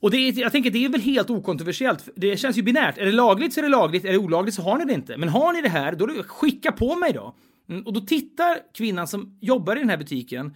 Och 0.02 0.12
det 0.12 0.18
är, 0.18 0.40
jag 0.40 0.52
tänker 0.52 0.72
det 0.72 0.86
är 0.86 0.90
väl 0.90 1.02
helt 1.02 1.30
okontroversiellt. 1.30 2.10
Det 2.16 2.38
känns 2.38 2.58
ju 2.58 2.64
binärt. 2.64 2.98
Är 2.98 3.06
det 3.06 3.12
lagligt 3.12 3.54
så 3.54 3.60
är 3.60 3.64
det 3.64 3.70
lagligt, 3.70 4.06
är 4.06 4.12
det 4.12 4.18
olagligt 4.18 4.56
så 4.56 4.62
har 4.62 4.78
ni 4.78 4.86
det 4.86 4.94
inte. 4.94 5.18
Men 5.18 5.30
har 5.30 5.54
ni 5.54 5.62
det 5.62 5.70
här, 5.70 5.92
då 5.92 6.06
det, 6.06 6.24
skicka 6.24 6.72
på 6.72 6.96
mig 6.96 7.14
då. 7.14 7.36
Mm, 7.70 7.84
och 7.84 7.94
då 7.94 8.02
tittar 8.02 8.58
kvinnan 8.78 9.08
som 9.08 9.38
jobbar 9.42 9.76
i 9.76 9.80
den 9.80 9.90
här 9.90 9.98
butiken 9.98 10.54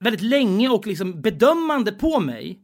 väldigt 0.00 0.22
länge 0.22 0.68
och 0.68 0.86
liksom 0.86 1.22
bedömande 1.22 1.92
på 1.92 2.20
mig. 2.20 2.58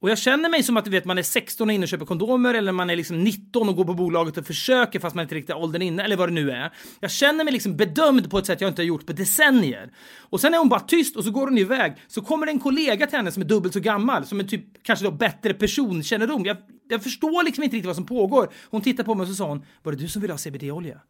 Och 0.00 0.10
jag 0.10 0.18
känner 0.18 0.48
mig 0.48 0.62
som 0.62 0.76
att 0.76 0.84
du 0.84 0.90
vet, 0.90 1.04
man 1.04 1.18
är 1.18 1.22
16 1.22 1.68
och 1.68 1.74
inne 1.74 1.82
och 1.82 1.88
köper 1.88 2.06
kondomer 2.06 2.54
eller 2.54 2.72
man 2.72 2.90
är 2.90 2.96
liksom 2.96 3.24
19 3.24 3.68
och 3.68 3.76
går 3.76 3.84
på 3.84 3.94
bolaget 3.94 4.36
och 4.36 4.46
försöker 4.46 5.00
fast 5.00 5.16
man 5.16 5.22
inte 5.22 5.34
riktigt 5.34 5.50
är 5.50 5.58
åldern 5.58 5.82
inne 5.82 6.02
eller 6.04 6.16
vad 6.16 6.28
det 6.28 6.32
nu 6.32 6.50
är. 6.50 6.72
Jag 7.00 7.10
känner 7.10 7.44
mig 7.44 7.52
liksom 7.52 7.76
bedömd 7.76 8.30
på 8.30 8.38
ett 8.38 8.46
sätt 8.46 8.60
jag 8.60 8.70
inte 8.70 8.82
har 8.82 8.86
gjort 8.86 9.06
på 9.06 9.12
decennier. 9.12 9.92
Och 10.18 10.40
sen 10.40 10.54
är 10.54 10.58
hon 10.58 10.68
bara 10.68 10.80
tyst 10.80 11.16
och 11.16 11.24
så 11.24 11.30
går 11.30 11.46
hon 11.46 11.58
iväg. 11.58 11.96
Så 12.08 12.22
kommer 12.22 12.46
det 12.46 12.52
en 12.52 12.60
kollega 12.60 13.06
till 13.06 13.16
henne 13.16 13.32
som 13.32 13.42
är 13.42 13.46
dubbelt 13.46 13.74
så 13.74 13.80
gammal, 13.80 14.26
som 14.26 14.40
är 14.40 14.44
typ 14.44 14.82
kanske 14.82 15.04
då 15.04 15.10
bättre 15.10 15.54
personkännedom. 15.54 16.44
Jag, 16.44 16.56
jag 16.88 17.02
förstår 17.02 17.44
liksom 17.44 17.64
inte 17.64 17.76
riktigt 17.76 17.86
vad 17.86 17.96
som 17.96 18.06
pågår. 18.06 18.52
Hon 18.70 18.82
tittar 18.82 19.04
på 19.04 19.14
mig 19.14 19.22
och 19.22 19.28
så 19.28 19.34
sa 19.34 19.48
hon, 19.48 19.64
var 19.82 19.92
det 19.92 19.98
du 19.98 20.08
som 20.08 20.22
ville 20.22 20.32
ha 20.32 20.38
CBD-olja? 20.38 21.00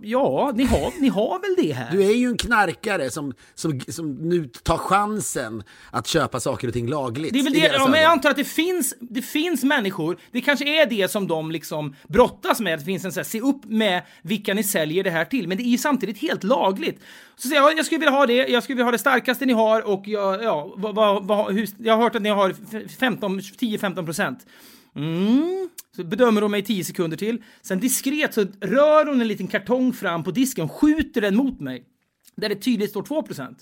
Ja, 0.00 0.52
ni 0.54 0.64
har, 0.64 1.00
ni 1.00 1.08
har 1.08 1.40
väl 1.40 1.66
det 1.66 1.72
här? 1.72 1.90
Du 1.92 2.04
är 2.04 2.14
ju 2.14 2.26
en 2.26 2.36
knarkare 2.36 3.10
som, 3.10 3.32
som, 3.54 3.80
som 3.88 4.14
nu 4.14 4.44
tar 4.44 4.76
chansen 4.76 5.62
att 5.90 6.06
köpa 6.06 6.40
saker 6.40 6.68
och 6.68 6.74
ting 6.74 6.88
lagligt. 6.88 7.32
Det 7.32 7.38
är 7.38 7.44
väl 7.44 7.52
det, 7.52 7.72
ja, 7.72 7.88
men 7.88 8.00
jag 8.00 8.12
antar 8.12 8.30
att 8.30 8.36
det 8.36 8.44
finns, 8.44 8.94
det 9.00 9.22
finns 9.22 9.64
människor, 9.64 10.18
det 10.32 10.40
kanske 10.40 10.82
är 10.82 10.86
det 10.86 11.10
som 11.10 11.26
de 11.26 11.50
liksom 11.50 11.94
brottas 12.08 12.60
med, 12.60 12.78
det 12.78 12.84
finns 12.84 13.04
en 13.04 13.12
så 13.12 13.20
här, 13.20 13.24
se 13.24 13.40
upp 13.40 13.64
med 13.64 14.02
vilka 14.22 14.54
ni 14.54 14.62
säljer 14.62 15.04
det 15.04 15.10
här 15.10 15.24
till, 15.24 15.48
men 15.48 15.56
det 15.56 15.62
är 15.62 15.70
ju 15.70 15.78
samtidigt 15.78 16.18
helt 16.18 16.44
lagligt. 16.44 17.00
Så 17.36 17.48
säger 17.48 17.62
jag, 17.62 17.78
jag 17.78 17.86
skulle 17.86 17.98
vilja 17.98 18.10
ha 18.10 18.26
det, 18.26 18.34
jag 18.34 18.62
skulle 18.62 18.74
vilja 18.74 18.84
ha 18.84 18.92
det 18.92 18.98
starkaste 18.98 19.46
ni 19.46 19.52
har 19.52 19.82
och 19.82 20.02
jag, 20.08 20.42
ja, 20.42 20.74
vad, 20.76 20.94
vad, 20.94 21.24
vad, 21.26 21.54
hur, 21.54 21.68
jag 21.78 21.96
har 21.96 22.02
hört 22.02 22.14
att 22.14 22.22
ni 22.22 22.28
har 22.28 22.50
10-15 22.50 24.04
procent. 24.04 24.46
Mm. 24.96 25.68
Så 25.96 26.04
bedömer 26.04 26.42
hon 26.42 26.50
mig 26.50 26.62
10 26.62 26.84
sekunder 26.84 27.16
till. 27.16 27.42
Sen 27.62 27.80
diskret 27.80 28.34
så 28.34 28.44
rör 28.60 29.06
hon 29.06 29.20
en 29.20 29.28
liten 29.28 29.46
kartong 29.46 29.92
fram 29.92 30.24
på 30.24 30.30
disken, 30.30 30.68
skjuter 30.68 31.20
den 31.20 31.36
mot 31.36 31.60
mig. 31.60 31.84
Där 32.36 32.48
det 32.48 32.54
tydligt 32.54 32.90
står 32.90 33.02
2% 33.02 33.54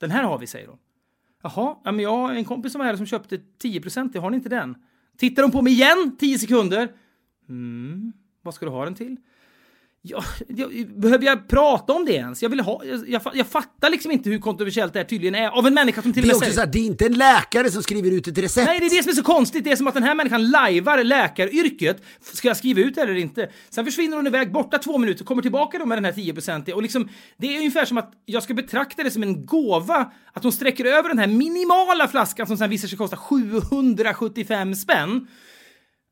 Den 0.00 0.10
här 0.10 0.22
har 0.22 0.38
vi, 0.38 0.46
säger 0.46 0.68
hon. 0.68 0.78
Jaha, 1.42 1.76
ja, 1.84 1.92
men 1.92 1.98
jag 2.00 2.16
har 2.16 2.32
en 2.32 2.44
kompis 2.44 2.72
som 2.72 2.78
var 2.78 2.86
här 2.86 2.96
som 2.96 3.06
köpte 3.06 3.38
10 3.58 3.80
det 4.12 4.18
har 4.18 4.30
ni 4.30 4.36
inte 4.36 4.48
den? 4.48 4.74
Tittar 5.16 5.42
hon 5.42 5.52
på 5.52 5.62
mig 5.62 5.72
igen, 5.72 6.16
10 6.18 6.38
sekunder. 6.38 6.92
Mm, 7.48 8.12
vad 8.42 8.54
ska 8.54 8.66
du 8.66 8.72
ha 8.72 8.84
den 8.84 8.94
till? 8.94 9.16
Ja, 10.06 10.24
jag, 10.48 10.88
behöver 10.96 11.26
jag 11.26 11.48
prata 11.48 11.92
om 11.92 12.04
det 12.04 12.12
ens? 12.12 12.42
Jag, 12.42 12.50
vill 12.50 12.60
ha, 12.60 12.84
jag, 12.84 13.08
jag, 13.08 13.22
jag 13.34 13.46
fattar 13.46 13.90
liksom 13.90 14.10
inte 14.10 14.30
hur 14.30 14.38
kontroversiellt 14.38 14.92
det 14.92 14.98
här 14.98 15.06
tydligen 15.06 15.34
är 15.34 15.48
av 15.48 15.66
en 15.66 15.74
människa 15.74 16.02
som 16.02 16.12
till 16.12 16.22
och 16.22 16.26
med 16.26 16.36
säger... 16.36 16.58
Här, 16.58 16.66
det 16.66 16.78
är 16.78 16.86
inte 16.86 17.06
en 17.06 17.12
läkare 17.12 17.70
som 17.70 17.82
skriver 17.82 18.10
ut 18.10 18.26
ett 18.28 18.38
recept. 18.38 18.66
Nej, 18.66 18.80
det 18.80 18.86
är 18.86 18.96
det 18.96 19.02
som 19.02 19.10
är 19.10 19.14
så 19.14 19.22
konstigt. 19.22 19.64
Det 19.64 19.72
är 19.72 19.76
som 19.76 19.86
att 19.86 19.94
den 19.94 20.02
här 20.02 20.14
människan 20.14 20.50
lajvar 20.50 21.04
läkaryrket. 21.04 22.02
Ska 22.20 22.48
jag 22.48 22.56
skriva 22.56 22.80
ut 22.80 22.94
det 22.94 23.00
eller 23.00 23.14
inte? 23.14 23.50
Sen 23.70 23.84
försvinner 23.84 24.16
hon 24.16 24.26
iväg, 24.26 24.52
borta 24.52 24.78
två 24.78 24.98
minuter, 24.98 25.24
kommer 25.24 25.42
tillbaka 25.42 25.78
då 25.78 25.86
med 25.86 25.98
den 25.98 26.04
här 26.04 26.12
10% 26.12 26.72
och 26.72 26.82
liksom, 26.82 27.08
det 27.36 27.54
är 27.54 27.58
ungefär 27.58 27.84
som 27.84 27.98
att 27.98 28.12
jag 28.26 28.42
ska 28.42 28.54
betrakta 28.54 29.02
det 29.02 29.10
som 29.10 29.22
en 29.22 29.46
gåva 29.46 30.12
att 30.32 30.42
hon 30.42 30.52
sträcker 30.52 30.84
över 30.84 31.08
den 31.08 31.18
här 31.18 31.26
minimala 31.26 32.08
flaskan 32.08 32.46
som 32.46 32.56
sen 32.56 32.70
visar 32.70 32.88
sig 32.88 32.98
kosta 32.98 33.16
775 33.16 34.74
spänn 34.74 35.26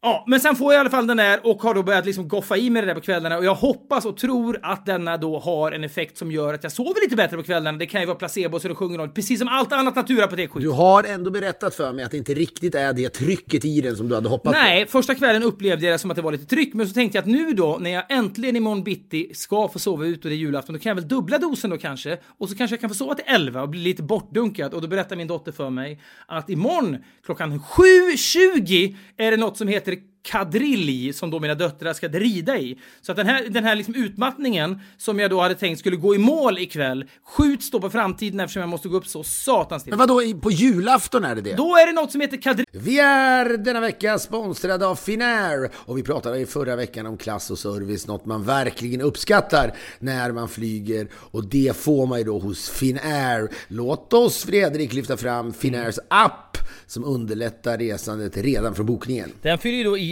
Ja, 0.05 0.25
men 0.27 0.41
sen 0.41 0.57
får 0.57 0.73
jag 0.73 0.79
i 0.79 0.81
alla 0.81 0.91
fall 0.91 1.07
den 1.07 1.17
där 1.17 1.47
och 1.47 1.63
har 1.63 1.75
då 1.75 1.83
börjat 1.83 2.07
liksom 2.07 2.29
goffa 2.29 2.57
i 2.57 2.71
mig 2.71 2.83
det 2.83 2.89
där 2.89 2.95
på 2.95 3.01
kvällarna 3.01 3.39
och 3.39 3.45
jag 3.45 3.55
hoppas 3.55 4.05
och 4.05 4.17
tror 4.17 4.59
att 4.63 4.87
denna 4.87 5.17
då 5.17 5.39
har 5.39 5.73
en 5.73 5.85
effekt 5.85 6.19
som 6.19 6.33
gör 6.33 6.55
att 6.55 6.63
jag 6.63 6.73
sover 6.73 7.05
lite 7.05 7.17
bättre 7.17 7.37
på 7.37 7.43
kvällarna. 7.43 7.79
Det 7.79 7.87
kan 7.87 8.01
ju 8.01 8.07
vara 8.07 8.17
placebo 8.17 8.61
så 8.61 8.69
det 8.69 8.75
sjunger 8.75 8.99
något, 8.99 9.15
precis 9.15 9.39
som 9.39 9.49
allt 9.49 9.73
annat 9.73 9.97
naturapotekskit. 9.97 10.63
Du 10.63 10.71
har 10.71 11.05
ändå 11.05 11.31
berättat 11.31 11.75
för 11.75 11.93
mig 11.93 12.05
att 12.05 12.11
det 12.11 12.17
inte 12.17 12.35
riktigt 12.35 12.75
är 12.75 12.93
det 12.93 13.09
trycket 13.09 13.65
i 13.65 13.81
den 13.81 13.97
som 13.97 14.09
du 14.09 14.15
hade 14.15 14.29
hoppats 14.29 14.59
Nej, 14.59 14.85
på. 14.85 14.91
första 14.91 15.15
kvällen 15.15 15.43
upplevde 15.43 15.87
jag 15.87 15.95
det 15.95 15.99
som 15.99 16.11
att 16.11 16.17
det 16.17 16.23
var 16.23 16.33
lite 16.33 16.47
tryck, 16.47 16.75
men 16.75 16.89
så 16.89 16.95
tänkte 16.95 17.19
jag 17.19 17.23
att 17.23 17.29
nu 17.29 17.53
då 17.53 17.79
när 17.81 17.91
jag 17.91 18.05
äntligen 18.09 18.57
imorgon 18.57 18.85
bitti 18.85 19.31
ska 19.35 19.69
få 19.69 19.79
sova 19.79 20.07
ut 20.07 20.25
och 20.25 20.31
det 20.31 20.35
är 20.35 20.39
julafton, 20.39 20.75
då 20.75 20.79
kan 20.79 20.91
jag 20.91 20.95
väl 20.95 21.09
dubbla 21.09 21.39
dosen 21.39 21.71
då 21.71 21.79
kanske 21.79 22.19
och 22.39 22.49
så 22.49 22.57
kanske 22.57 22.75
jag 22.75 22.81
kan 22.81 22.91
få 22.91 22.95
sova 22.95 23.15
till 23.15 23.25
11 23.27 23.63
och 23.63 23.69
bli 23.69 23.81
lite 23.81 24.03
bortdunkad 24.03 24.75
och 24.75 24.83
då 24.83 24.89
berättar 24.89 25.17
min 25.17 25.27
dotter 25.27 25.53
för 25.53 25.71
mig 25.71 26.01
att 26.27 26.51
imorgon 26.51 26.97
klockan 27.25 27.61
7.20 27.61 28.97
är 29.17 29.31
det 29.31 29.37
något 29.37 29.57
som 29.57 29.69
heter 29.69 29.92
electric 29.93 30.12
kadrilj 30.23 31.13
som 31.13 31.31
då 31.31 31.41
mina 31.41 31.55
döttrar 31.55 31.93
ska 31.93 32.09
rida 32.09 32.59
i. 32.59 32.79
Så 33.01 33.13
att 33.13 33.17
den 33.17 33.27
här, 33.27 33.49
den 33.49 33.65
här 33.65 33.77
liksom 33.77 33.95
utmattningen 33.95 34.81
som 34.97 35.19
jag 35.19 35.31
då 35.31 35.41
hade 35.41 35.55
tänkt 35.55 35.79
skulle 35.79 35.97
gå 35.97 36.15
i 36.15 36.19
mål 36.19 36.59
ikväll 36.59 37.05
skjuts 37.25 37.71
då 37.71 37.81
på 37.81 37.91
framtiden 37.91 38.41
eftersom 38.41 38.61
jag 38.61 38.69
måste 38.69 38.89
gå 38.89 38.97
upp 38.97 39.07
så 39.07 39.25
satans 39.25 39.85
tidigt. 39.85 39.99
Men 39.99 40.09
vadå, 40.09 40.39
på 40.41 40.51
julafton 40.51 41.25
är 41.25 41.35
det 41.35 41.41
det? 41.41 41.55
Då 41.55 41.77
är 41.77 41.87
det 41.87 41.93
något 41.93 42.13
som 42.13 42.21
heter 42.21 42.37
kadrilj. 42.37 42.69
Vi 42.73 42.99
är 43.01 43.57
denna 43.57 43.81
vecka 43.81 44.19
sponsrade 44.19 44.87
av 44.87 44.97
Finnair 44.97 45.71
och 45.75 45.99
vi 45.99 46.03
pratade 46.03 46.39
i 46.39 46.47
förra 46.47 46.77
veckan 46.77 47.07
om 47.07 47.17
klass 47.17 47.51
och 47.51 47.59
service, 47.59 48.07
något 48.07 48.27
man 48.27 48.45
verkligen 48.45 49.01
uppskattar 49.01 49.73
när 49.99 50.33
man 50.33 50.49
flyger 50.49 51.09
och 51.15 51.45
det 51.45 51.77
får 51.77 52.07
man 52.07 52.19
ju 52.19 52.25
då 52.25 52.39
hos 52.39 52.71
Finnair. 52.71 53.49
Låt 53.69 54.13
oss 54.13 54.45
Fredrik 54.45 54.93
lyfta 54.93 55.17
fram 55.17 55.53
Finnairs 55.53 55.99
app 56.09 56.57
som 56.87 57.05
underlättar 57.05 57.79
resandet 57.79 58.37
redan 58.37 58.75
från 58.75 58.87
bokningen. 58.87 59.33
Den 59.43 59.59
fyller 59.59 59.79
ju 59.79 59.85
då 59.85 59.99
i 59.99 60.12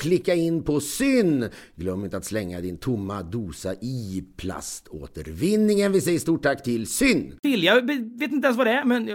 klicka 0.00 0.34
in 0.34 0.62
på 0.62 0.80
syn. 0.80 1.48
Glöm 1.76 2.04
inte 2.04 2.16
att 2.16 2.24
slänga 2.24 2.60
din 2.60 2.78
tomma 2.78 3.22
dosa 3.22 3.74
i 3.74 4.24
plaståtervinningen. 4.36 5.92
Vi 5.92 6.00
säger 6.00 6.18
stort 6.18 6.42
tack 6.42 6.62
till 6.62 6.86
syn. 6.86 7.38
till. 7.42 7.64
Jag 7.64 7.86
vet 7.86 8.32
inte 8.32 8.46
ens 8.46 8.58
vad 8.58 8.66
det 8.66 8.72
är, 8.72 8.84
men 8.84 9.08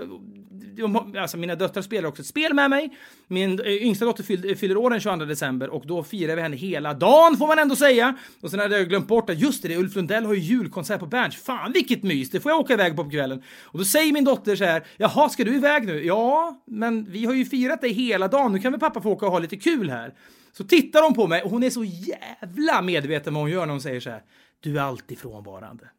alltså 1.17 1.38
mina 1.38 1.55
döttrar 1.55 1.81
spelar 1.81 2.09
också 2.09 2.21
ett 2.21 2.27
spel 2.27 2.53
med 2.53 2.69
mig. 2.69 2.97
Min 3.27 3.59
eh, 3.59 3.65
yngsta 3.67 4.05
dotter 4.05 4.23
fyller, 4.23 4.55
fyller 4.55 4.77
år 4.77 4.89
den 4.89 4.99
22 4.99 5.25
december 5.25 5.69
och 5.69 5.88
då 5.88 6.03
firar 6.03 6.36
vi 6.36 6.41
henne 6.41 6.55
hela 6.55 6.93
dagen 6.93 7.38
får 7.38 7.47
man 7.47 7.59
ändå 7.59 7.75
säga. 7.75 8.15
Och 8.41 8.51
sen 8.51 8.59
hade 8.59 8.77
jag 8.77 8.89
glömt 8.89 9.07
bort 9.07 9.29
att 9.29 9.39
just 9.39 9.63
det, 9.63 9.77
Ulf 9.77 9.95
Lundell 9.95 10.25
har 10.25 10.33
ju 10.33 10.39
julkonsert 10.39 10.99
på 10.99 11.05
Berns. 11.05 11.36
Fan 11.36 11.71
vilket 11.71 12.03
mys, 12.03 12.29
det 12.29 12.39
får 12.39 12.51
jag 12.51 12.59
åka 12.59 12.73
iväg 12.73 12.95
på 12.95 13.03
på 13.03 13.09
kvällen. 13.09 13.43
Och 13.61 13.79
då 13.79 13.86
säger 13.86 14.13
min 14.13 14.23
dotter 14.23 14.55
så 14.55 14.63
här, 14.63 14.83
jaha 14.97 15.29
ska 15.29 15.43
du 15.43 15.55
iväg 15.55 15.86
nu? 15.86 16.05
Ja, 16.05 16.63
men 16.67 17.05
vi 17.11 17.25
har 17.25 17.33
ju 17.33 17.45
firat 17.45 17.81
dig 17.81 17.91
hela 17.93 18.27
dagen, 18.27 18.51
nu 18.51 18.59
kan 18.59 18.71
väl 18.71 18.79
pappa 18.79 19.01
få 19.01 19.11
åka 19.11 19.25
och 19.25 19.31
ha 19.31 19.39
lite 19.39 19.57
kul 19.57 19.89
här. 19.89 20.13
Så 20.57 20.63
tittar 20.63 21.03
hon 21.03 21.13
på 21.13 21.27
mig 21.27 21.41
och 21.41 21.49
hon 21.49 21.63
är 21.63 21.69
så 21.69 21.83
jävla 21.83 22.81
medveten 22.81 23.33
vad 23.33 23.43
hon 23.43 23.51
gör 23.51 23.65
när 23.65 23.73
hon 23.73 23.81
säger 23.81 23.99
så 23.99 24.09
här, 24.09 24.23
du 24.59 24.77
är 24.77 24.81
alltid 24.81 25.19
frånvarande. 25.19 25.89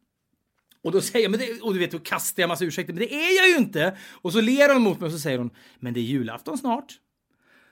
Och 0.83 0.93
då 0.93 1.01
säger 1.01 1.25
jag, 1.25 1.31
men 1.31 1.41
det, 1.41 1.61
och 1.61 1.73
du 1.73 1.79
vet, 1.79 1.91
då 1.91 1.99
kastar 1.99 2.43
jag 2.43 2.49
massa 2.49 2.65
ursäkter, 2.65 2.95
men 2.95 3.03
det 3.03 3.15
är 3.15 3.37
jag 3.37 3.49
ju 3.49 3.57
inte! 3.57 3.97
Och 4.23 4.33
så 4.33 4.41
ler 4.41 4.73
hon 4.73 4.83
mot 4.83 5.01
mig 5.01 5.07
och 5.07 5.13
så 5.13 5.19
säger 5.19 5.39
hon, 5.39 5.51
men 5.79 5.95
det 5.95 6.01
är 6.01 6.03
julafton 6.03 6.59
snart. 6.59 6.99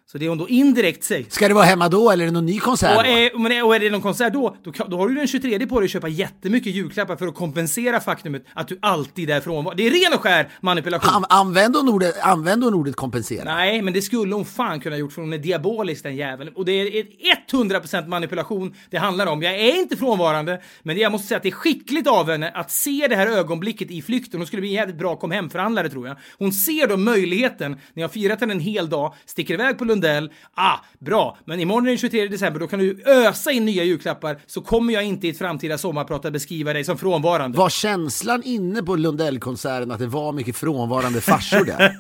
Så 0.07 0.19
det 0.19 0.29
hon 0.29 0.39
då 0.39 0.49
indirekt 0.49 1.05
säger. 1.05 1.27
Ska 1.29 1.49
det 1.49 1.55
vara 1.55 1.65
hemma 1.65 1.89
då 1.89 2.11
eller 2.11 2.23
är 2.25 2.27
det 2.27 2.33
någon 2.33 2.47
ny 2.47 2.59
konsert? 2.59 2.97
Och 2.97 3.03
då? 3.05 3.11
är, 3.11 3.39
men 3.39 3.53
är- 3.53 3.65
och 3.67 3.75
är 3.77 3.81
det 3.81 3.91
någon 3.91 4.01
konsert 4.01 4.33
då, 4.33 4.57
då, 4.65 4.73
då 4.89 4.97
har 4.99 5.09
du 5.09 5.15
den 5.15 5.27
23 5.27 5.67
på 5.67 5.81
dig 5.81 5.85
att 5.85 5.91
köpa 5.91 6.09
jättemycket 6.09 6.75
julklappar 6.75 7.17
för 7.17 7.27
att 7.27 7.35
kompensera 7.35 8.01
faktumet 8.01 8.45
att 8.55 8.69
du 8.69 8.79
alltid 8.83 9.31
är 9.31 9.41
frånvarande. 9.41 9.83
Det 9.83 9.89
är 9.89 9.91
ren 10.05 10.15
och 10.15 10.21
skär 10.21 10.49
manipulation. 10.61 11.15
An- 11.15 11.25
Använd 11.29 11.77
hon 11.77 11.89
ordet, 11.89 12.15
använd 12.23 12.65
hon 12.65 12.75
ordet 12.75 12.97
kompensera? 12.97 13.45
Nej, 13.55 13.83
men 13.83 13.93
det 13.95 14.03
skulle 14.03 14.35
hon 14.35 14.45
fan 14.45 14.81
kunna 14.81 14.97
gjort 14.97 15.13
för 15.13 15.23
hon 15.23 15.33
är 15.33 15.39
diabolisk 15.39 16.03
den 16.03 16.17
jäveln. 16.17 16.51
Och 16.55 16.65
det 16.65 16.73
är 16.73 17.01
ett 17.33 17.53
100% 17.53 18.07
manipulation 18.09 18.75
det 18.91 18.97
handlar 18.99 19.27
om. 19.27 19.43
Jag 19.43 19.55
är 19.61 19.77
inte 19.81 19.97
frånvarande, 19.97 20.61
men 20.83 20.99
jag 20.99 21.13
måste 21.13 21.27
säga 21.29 21.37
att 21.37 21.43
det 21.43 21.49
är 21.49 21.53
skickligt 21.53 22.07
av 22.09 22.31
henne 22.31 22.51
att 22.55 22.71
se 22.71 23.07
det 23.09 23.17
här 23.17 23.27
ögonblicket 23.27 23.91
i 23.91 24.03
flykten. 24.03 24.41
Hon 24.41 24.47
skulle 24.47 24.61
bli 24.61 24.69
en 24.71 24.75
jävligt 24.75 24.99
bra 24.99 25.17
kom 25.17 25.31
hem-förhandlare 25.31 25.89
tror 25.89 26.07
jag. 26.09 26.17
Hon 26.39 26.53
ser 26.53 26.87
då 26.87 26.97
möjligheten, 26.97 27.73
när 27.95 28.03
jag 28.03 28.13
firat 28.13 28.41
henne 28.41 28.53
en 28.53 28.61
hel 28.61 28.89
dag, 28.91 29.15
sticker 29.27 29.55
iväg 29.55 29.79
på 29.79 29.85
Lundell. 29.95 30.31
Ah, 30.55 30.79
bra, 30.99 31.39
men 31.45 31.61
imorgon 31.61 31.85
är 31.87 31.89
den 31.89 31.99
23 31.99 32.29
december, 32.29 32.61
då 32.61 32.67
kan 32.67 32.79
du 32.79 33.03
ösa 33.07 33.53
in 33.53 33.65
nya 33.65 33.85
julklappar 33.85 34.39
så 34.47 34.61
kommer 34.61 34.95
jag 34.95 35.05
inte 35.05 35.27
i 35.27 35.31
ett 35.31 35.39
framtida 35.39 35.79
sommarprat 35.79 36.25
att 36.25 36.33
beskriva 36.33 36.73
dig 36.73 36.85
som 36.85 36.99
frånvarande. 36.99 37.59
Var 37.59 37.71
känslan 37.71 38.43
inne 38.43 38.83
på 38.83 38.97
Lundellkonserten 38.97 39.91
att 39.91 39.99
det 39.99 40.07
var 40.07 40.33
mycket 40.33 40.57
frånvarande 40.57 41.21
farsor 41.21 41.65
där? 41.65 41.95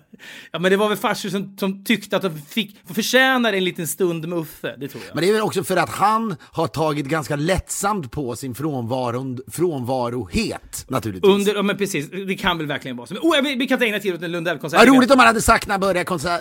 Ja, 0.52 0.58
men 0.58 0.70
det 0.70 0.76
var 0.76 0.88
väl 0.88 0.98
farsor 0.98 1.28
som, 1.28 1.56
som 1.60 1.84
tyckte 1.84 2.16
att 2.16 2.22
de 2.22 2.38
fick 2.48 2.76
förtjänar 2.94 3.52
en 3.52 3.64
liten 3.64 3.86
stund 3.86 4.28
med 4.28 4.38
Uffe, 4.38 4.76
det 4.78 4.88
tror 4.88 5.02
jag. 5.06 5.14
Men 5.14 5.24
det 5.24 5.28
är 5.28 5.32
väl 5.32 5.42
också 5.42 5.64
för 5.64 5.76
att 5.76 5.88
han 5.90 6.36
har 6.52 6.66
tagit 6.66 7.06
ganska 7.06 7.36
lättsamt 7.36 8.10
på 8.10 8.36
sin 8.36 8.54
frånvaro, 8.54 9.36
frånvarohet 9.50 10.84
naturligtvis. 10.88 11.34
Under, 11.34 11.54
ja 11.54 11.62
men 11.62 11.76
precis, 11.76 12.10
det 12.10 12.34
kan 12.34 12.58
väl 12.58 12.66
verkligen 12.66 12.96
vara 12.96 13.06
så. 13.06 13.14
Men, 13.14 13.22
oh, 13.22 13.42
vi, 13.42 13.54
vi 13.54 13.66
kan 13.66 13.78
ta 13.78 13.84
ägna 13.84 13.98
tid 13.98 14.14
åt 14.14 14.22
en 14.22 14.32
Lundell-konsert. 14.32 14.78
Vad 14.78 14.88
roligt 14.88 15.10
om 15.10 15.16
man 15.16 15.26
hade 15.26 15.42
sagt 15.42 15.66
när 15.66 15.72
han 15.72 15.80
började 15.80 16.04
konsert, 16.04 16.40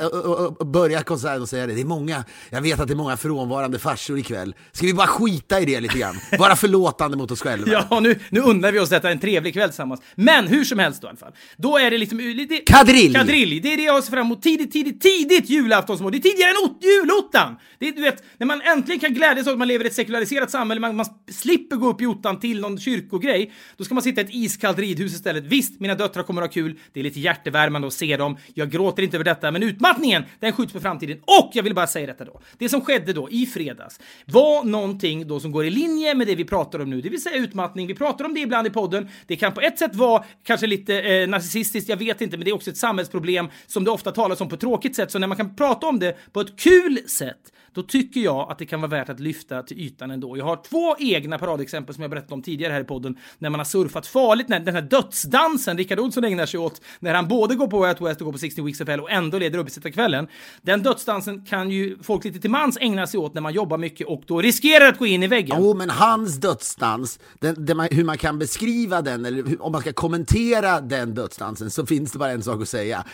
konserten 1.04 1.42
och 1.42 1.50
säga 1.50 1.68
det. 1.68 1.74
Det 1.74 1.82
är 1.82 1.86
många, 1.86 2.24
jag 2.50 2.62
vet 2.62 2.80
att 2.80 2.88
det 2.88 2.94
är 2.94 2.96
många 2.96 3.18
frånvarande 3.18 3.80
farsor 3.80 4.20
ikväll. 4.20 4.56
Ska 4.72 4.86
vi 4.86 4.94
bara 4.94 5.08
skita 5.08 5.60
i 5.60 5.66
det 5.66 5.80
lite 5.80 5.98
grann? 5.98 6.16
Vara 6.40 6.56
förlåtande 6.56 7.18
mot 7.18 7.32
oss 7.32 7.42
själva. 7.42 7.66
Ja, 7.90 8.00
nu, 8.00 8.20
nu 8.30 8.40
undrar 8.40 8.72
vi 8.72 8.80
oss 8.80 8.90
detta 8.90 9.10
en 9.12 9.20
trevlig 9.20 9.54
kväll 9.54 9.70
tillsammans. 9.70 10.02
Men 10.16 10.48
hur 10.48 10.64
som 10.64 10.80
helst 10.80 11.02
då 11.02 11.08
i 11.08 11.10
alla 11.10 11.18
fall. 11.18 11.32
Då 11.58 11.78
är 11.78 11.92
det 11.92 11.98
liksom... 11.98 12.18
Det, 12.18 12.58
Kadrilj! 12.66 13.14
Kadrilj! 13.14 13.60
Det 13.60 13.74
är 13.74 13.78
det 13.78 13.84
jag 13.84 14.04
ser 14.04 14.12
fram 14.12 14.26
emot 14.26 14.42
tidigt, 14.42 14.72
tidigt, 14.74 15.02
tidigt 15.02 15.50
julaftonsmål. 15.50 16.12
Det 16.12 16.18
är 16.18 16.20
tidigare 16.20 16.50
än 16.52 16.70
ot- 16.70 16.84
julottan! 16.84 17.56
Det 17.80 17.88
är, 17.88 17.92
du 17.92 18.02
vet, 18.02 18.24
när 18.38 18.48
man 18.48 18.62
äntligen 18.62 19.00
kan 19.00 19.14
glädjas 19.14 19.48
åt 19.48 19.52
att 19.54 19.60
man 19.60 19.68
lever 19.68 19.86
i 19.86 19.88
ett 19.88 19.94
sekulariserat 19.94 20.52
samhälle, 20.52 20.82
man, 20.82 20.96
man 20.96 21.06
slipper 21.32 21.76
gå 21.76 21.90
upp 21.90 22.02
i 22.02 22.06
ottan 22.06 22.40
till 22.40 22.62
någon 22.62 22.80
kyrkogrej, 22.80 23.52
då 23.78 23.84
ska 23.84 23.94
man 23.94 24.04
sitta 24.04 24.22
i 24.22 24.24
ett 24.24 24.30
iskallt 24.34 24.80
ridhus 24.80 25.14
istället. 25.14 25.44
Visst, 25.44 25.80
mina 25.80 25.96
döttrar 25.96 26.24
kommer 26.24 26.42
att 26.42 26.48
ha 26.48 26.54
kul, 26.54 26.80
det 26.94 27.00
är 27.00 27.04
lite 27.04 27.20
hjärtevärmande 27.20 27.88
att 27.88 27.94
se 27.94 28.18
dem, 28.18 28.38
jag 28.54 28.70
gråter 28.72 29.04
inte 29.04 29.18
över 29.18 29.26
detta, 29.26 29.52
men 29.52 29.64
utmattningen, 29.64 30.24
den 30.40 30.52
skjuts 30.54 30.74
på 30.74 30.80
framtiden. 30.90 31.18
Och 31.26 31.50
jag 31.54 31.64
vill 31.64 31.76
bara 31.76 31.88
säga 31.88 32.08
detta 32.08 32.26
då. 32.26 32.40
Det 32.58 32.70
som 32.70 32.82
skedde 32.82 33.14
då 33.14 33.30
i 33.30 33.46
fredags 33.46 34.00
var 34.26 34.64
någonting 34.64 35.28
då 35.28 35.40
som 35.40 35.52
går 35.52 35.66
i 35.66 35.70
linje 35.70 36.16
med 36.16 36.28
det 36.28 36.36
vi 36.36 36.46
pratar 36.46 36.80
om 36.80 36.90
nu, 36.90 37.02
det 37.02 37.10
vill 37.10 37.22
säga 37.22 37.38
utmattning. 37.38 37.88
Vi 37.88 37.96
pratar 37.96 38.26
om 38.26 38.34
det 38.34 38.40
ibland 38.40 38.68
i 38.68 38.70
podden. 38.70 39.10
Det 39.28 39.36
kan 39.36 39.54
på 39.54 39.62
ett 39.62 39.80
sätt 39.80 39.96
vara 39.96 40.24
kanske 40.44 40.68
lite 40.68 41.02
eh, 41.02 41.30
narcissistiskt, 41.30 41.90
jag 41.90 41.98
vet 41.98 42.22
inte, 42.22 42.38
men 42.38 42.46
det 42.46 42.52
är 42.52 42.56
också 42.56 42.70
ett 42.70 42.78
samhällsproblem 42.78 43.48
som 43.68 43.84
det 43.84 43.92
ofta 43.92 44.12
talas 44.12 44.42
om 44.42 44.50
på 44.50 44.56
ett 44.56 44.62
tråkigt 44.62 44.96
sätt. 44.96 45.12
Så 45.12 45.20
när 45.20 45.28
man 45.28 45.38
kan 45.38 45.56
prata 45.56 45.88
om 45.88 46.00
det 46.00 46.18
på 46.34 46.42
ett 46.42 46.60
kul 46.60 47.00
sätt, 47.08 47.54
då 47.80 47.84
tycker 47.84 48.20
jag 48.20 48.52
att 48.52 48.58
det 48.58 48.66
kan 48.66 48.82
vara 48.82 48.92
värt 48.92 49.10
att 49.10 49.20
lyfta 49.20 49.64
till 49.64 49.80
ytan 49.80 50.12
ändå. 50.12 50.38
Jag 50.38 50.46
har 50.46 50.60
två 50.70 50.96
egna 51.00 51.38
paradexempel 51.38 51.96
som 51.96 52.02
jag 52.02 52.12
berättade 52.12 52.34
om 52.34 52.42
tidigare 52.42 52.74
här 52.74 52.82
i 52.82 52.84
podden, 52.84 53.18
när 53.38 53.50
man 53.50 53.60
har 53.60 53.66
surfat 53.66 54.08
farligt, 54.08 54.50
när 54.50 54.60
den 54.60 54.76
här 54.76 54.82
dödsdansen 54.82 55.78
Rickard 55.78 56.00
Olsson 56.00 56.24
ägnar 56.24 56.46
sig 56.46 56.60
åt, 56.60 56.82
när 57.00 57.14
han 57.14 57.28
både 57.28 57.56
går 57.56 57.68
på 57.68 57.80
Way 57.80 57.90
Out 57.90 58.02
West 58.02 58.22
och 58.22 58.26
går 58.26 58.32
på 58.32 58.38
60 58.38 58.62
Weeks 58.62 58.82
of 58.82 58.88
Hell 58.88 59.00
och 59.00 59.12
ändå 59.12 59.40
leder 59.40 59.60
uppesittarkvällen. 59.60 60.28
Den 60.62 60.84
dödsdansen 60.84 61.46
kan 61.46 61.72
ju 61.72 61.98
folk 62.04 62.24
lite 62.24 62.40
till 62.40 62.50
mans 62.50 62.78
ägna 62.82 63.08
sig 63.08 63.20
åt 63.20 63.34
när 63.34 63.42
man 63.42 63.54
jobbar 63.54 63.78
mycket 63.78 64.08
och 64.08 64.24
då 64.28 64.42
riskerar 64.42 64.88
att 64.88 64.98
gå 64.98 65.06
in 65.06 65.24
i 65.24 65.28
väggen. 65.28 65.58
Jo, 65.60 65.74
men 65.74 65.90
hans 65.90 66.36
dödsdans, 66.36 67.20
den, 67.40 67.66
den 67.66 67.80
hur 67.92 68.04
man 68.04 68.18
kan 68.18 68.40
beskriva 68.40 69.02
den, 69.02 69.26
eller 69.26 69.44
hur, 69.44 69.62
om 69.62 69.72
man 69.72 69.82
ska 69.82 69.94
kommentera 69.94 70.82
den 70.82 71.14
dödsdansen, 71.14 71.70
så 71.72 71.86
finns 71.86 72.12
det 72.12 72.20
bara 72.20 72.32
en 72.32 72.44
sak 72.44 72.62
att 72.62 72.70
säga. 72.70 73.06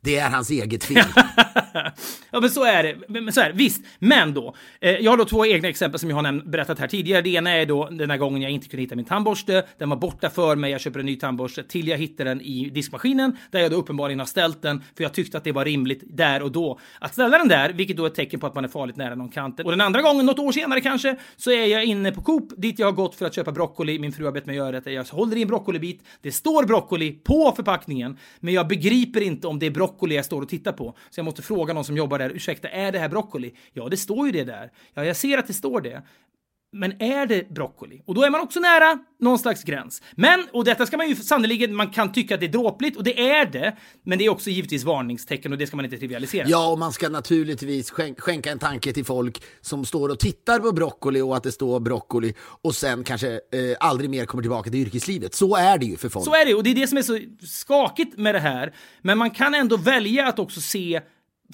Det 0.00 0.16
är 0.16 0.30
hans 0.30 0.50
eget 0.50 0.84
fel. 0.84 1.04
ja, 2.30 2.40
men 2.40 2.50
så 2.50 2.64
är 2.64 2.82
det. 2.82 2.96
Men 3.08 3.32
så 3.32 3.40
är 3.40 3.48
det. 3.48 3.54
Visst, 3.54 3.84
men 3.98 4.34
då. 4.34 4.54
Eh, 4.80 4.90
jag 4.90 5.12
har 5.12 5.18
då 5.18 5.24
två 5.24 5.46
egna 5.46 5.68
exempel 5.68 6.00
som 6.00 6.10
jag 6.10 6.16
har 6.16 6.50
berättat 6.50 6.78
här 6.78 6.88
tidigare. 6.88 7.22
Det 7.22 7.30
ena 7.30 7.50
är 7.50 7.66
då 7.66 7.88
den 7.90 8.10
här 8.10 8.18
gången 8.18 8.42
jag 8.42 8.50
inte 8.50 8.68
kunde 8.68 8.82
hitta 8.82 8.96
min 8.96 9.04
tandborste. 9.04 9.66
Den 9.78 9.90
var 9.90 9.96
borta 9.96 10.30
för 10.30 10.56
mig. 10.56 10.70
Jag 10.70 10.80
köper 10.80 11.00
en 11.00 11.06
ny 11.06 11.16
tandborste 11.16 11.62
till 11.62 11.88
jag 11.88 11.98
hittar 11.98 12.24
den 12.24 12.40
i 12.40 12.70
diskmaskinen 12.70 13.36
där 13.50 13.60
jag 13.60 13.70
då 13.70 13.76
uppenbarligen 13.76 14.18
har 14.18 14.26
ställt 14.26 14.62
den 14.62 14.82
för 14.96 15.02
jag 15.02 15.12
tyckte 15.12 15.38
att 15.38 15.44
det 15.44 15.52
var 15.52 15.64
rimligt 15.64 16.02
där 16.06 16.42
och 16.42 16.52
då 16.52 16.78
att 17.00 17.12
ställa 17.12 17.38
den 17.38 17.48
där, 17.48 17.72
vilket 17.72 17.96
då 17.96 18.04
är 18.04 18.06
ett 18.06 18.14
tecken 18.14 18.40
på 18.40 18.46
att 18.46 18.54
man 18.54 18.64
är 18.64 18.68
farligt 18.68 18.96
nära 18.96 19.14
någon 19.14 19.28
kant. 19.28 19.60
Och 19.60 19.70
den 19.70 19.80
andra 19.80 20.02
gången, 20.02 20.26
något 20.26 20.38
år 20.38 20.52
senare 20.52 20.80
kanske, 20.80 21.16
så 21.36 21.50
är 21.50 21.66
jag 21.66 21.84
inne 21.84 22.12
på 22.12 22.22
Coop 22.22 22.52
dit 22.56 22.78
jag 22.78 22.86
har 22.86 22.92
gått 22.92 23.14
för 23.14 23.26
att 23.26 23.34
köpa 23.34 23.52
broccoli. 23.52 23.98
Min 23.98 24.12
fru 24.12 24.24
har 24.24 24.32
bett 24.32 24.46
mig 24.46 24.56
göra 24.56 24.80
det. 24.80 24.92
Jag 24.92 25.04
håller 25.04 25.36
i 25.36 25.42
en 25.42 25.48
broccolibit. 25.48 26.02
Det 26.22 26.32
står 26.32 26.64
broccoli 26.64 27.12
på 27.12 27.52
förpackningen, 27.56 28.18
men 28.40 28.54
jag 28.54 28.68
begriper 28.68 29.20
inte 29.20 29.46
om 29.46 29.58
det 29.58 29.66
är 29.66 29.70
broccoli 29.70 30.16
jag 30.16 30.24
står 30.24 30.42
och 30.42 30.48
tittar 30.48 30.72
på. 30.72 30.94
Så 31.10 31.18
jag 31.18 31.24
måste 31.24 31.42
fråga 31.42 31.65
någon 31.72 31.84
som 31.84 31.96
jobbar 31.96 32.18
där. 32.18 32.30
Ursäkta, 32.30 32.68
är 32.68 32.92
det 32.92 32.98
här 32.98 33.08
broccoli? 33.08 33.54
Ja, 33.72 33.88
det 33.88 33.96
står 33.96 34.26
ju 34.26 34.32
det 34.32 34.44
där. 34.44 34.70
Ja, 34.94 35.04
jag 35.04 35.16
ser 35.16 35.38
att 35.38 35.46
det 35.46 35.54
står 35.54 35.80
det. 35.80 36.02
Men 36.72 37.02
är 37.02 37.26
det 37.26 37.48
broccoli? 37.50 38.02
Och 38.06 38.14
då 38.14 38.22
är 38.22 38.30
man 38.30 38.40
också 38.40 38.60
nära 38.60 38.98
någon 39.20 39.38
slags 39.38 39.64
gräns. 39.64 40.02
Men, 40.12 40.46
och 40.52 40.64
detta 40.64 40.86
ska 40.86 40.96
man 40.96 41.08
ju 41.08 41.16
sannoliken, 41.16 41.74
man 41.74 41.90
kan 41.90 42.12
tycka 42.12 42.34
att 42.34 42.40
det 42.40 42.46
är 42.46 42.52
dråpligt, 42.52 42.96
och 42.96 43.04
det 43.04 43.30
är 43.30 43.46
det. 43.46 43.76
Men 44.02 44.18
det 44.18 44.24
är 44.24 44.28
också 44.28 44.50
givetvis 44.50 44.84
varningstecken 44.84 45.52
och 45.52 45.58
det 45.58 45.66
ska 45.66 45.76
man 45.76 45.84
inte 45.84 45.98
trivialisera. 45.98 46.48
Ja, 46.48 46.72
och 46.72 46.78
man 46.78 46.92
ska 46.92 47.08
naturligtvis 47.08 47.90
skänk 47.90 48.20
skänka 48.20 48.50
en 48.50 48.58
tanke 48.58 48.92
till 48.92 49.04
folk 49.04 49.42
som 49.60 49.84
står 49.84 50.08
och 50.08 50.18
tittar 50.18 50.58
på 50.58 50.72
broccoli 50.72 51.20
och 51.20 51.36
att 51.36 51.42
det 51.42 51.52
står 51.52 51.80
broccoli 51.80 52.34
och 52.40 52.74
sen 52.74 53.04
kanske 53.04 53.32
eh, 53.32 53.40
aldrig 53.80 54.10
mer 54.10 54.26
kommer 54.26 54.42
tillbaka 54.42 54.70
till 54.70 54.80
yrkeslivet. 54.80 55.34
Så 55.34 55.56
är 55.56 55.78
det 55.78 55.86
ju 55.86 55.96
för 55.96 56.08
folk. 56.08 56.24
Så 56.24 56.34
är 56.34 56.46
det, 56.46 56.54
och 56.54 56.62
det 56.62 56.70
är 56.70 56.74
det 56.74 56.86
som 56.86 56.98
är 56.98 57.02
så 57.02 57.20
skakigt 57.46 58.18
med 58.18 58.34
det 58.34 58.40
här. 58.40 58.74
Men 59.02 59.18
man 59.18 59.30
kan 59.30 59.54
ändå 59.54 59.76
välja 59.76 60.26
att 60.26 60.38
också 60.38 60.60
se 60.60 61.00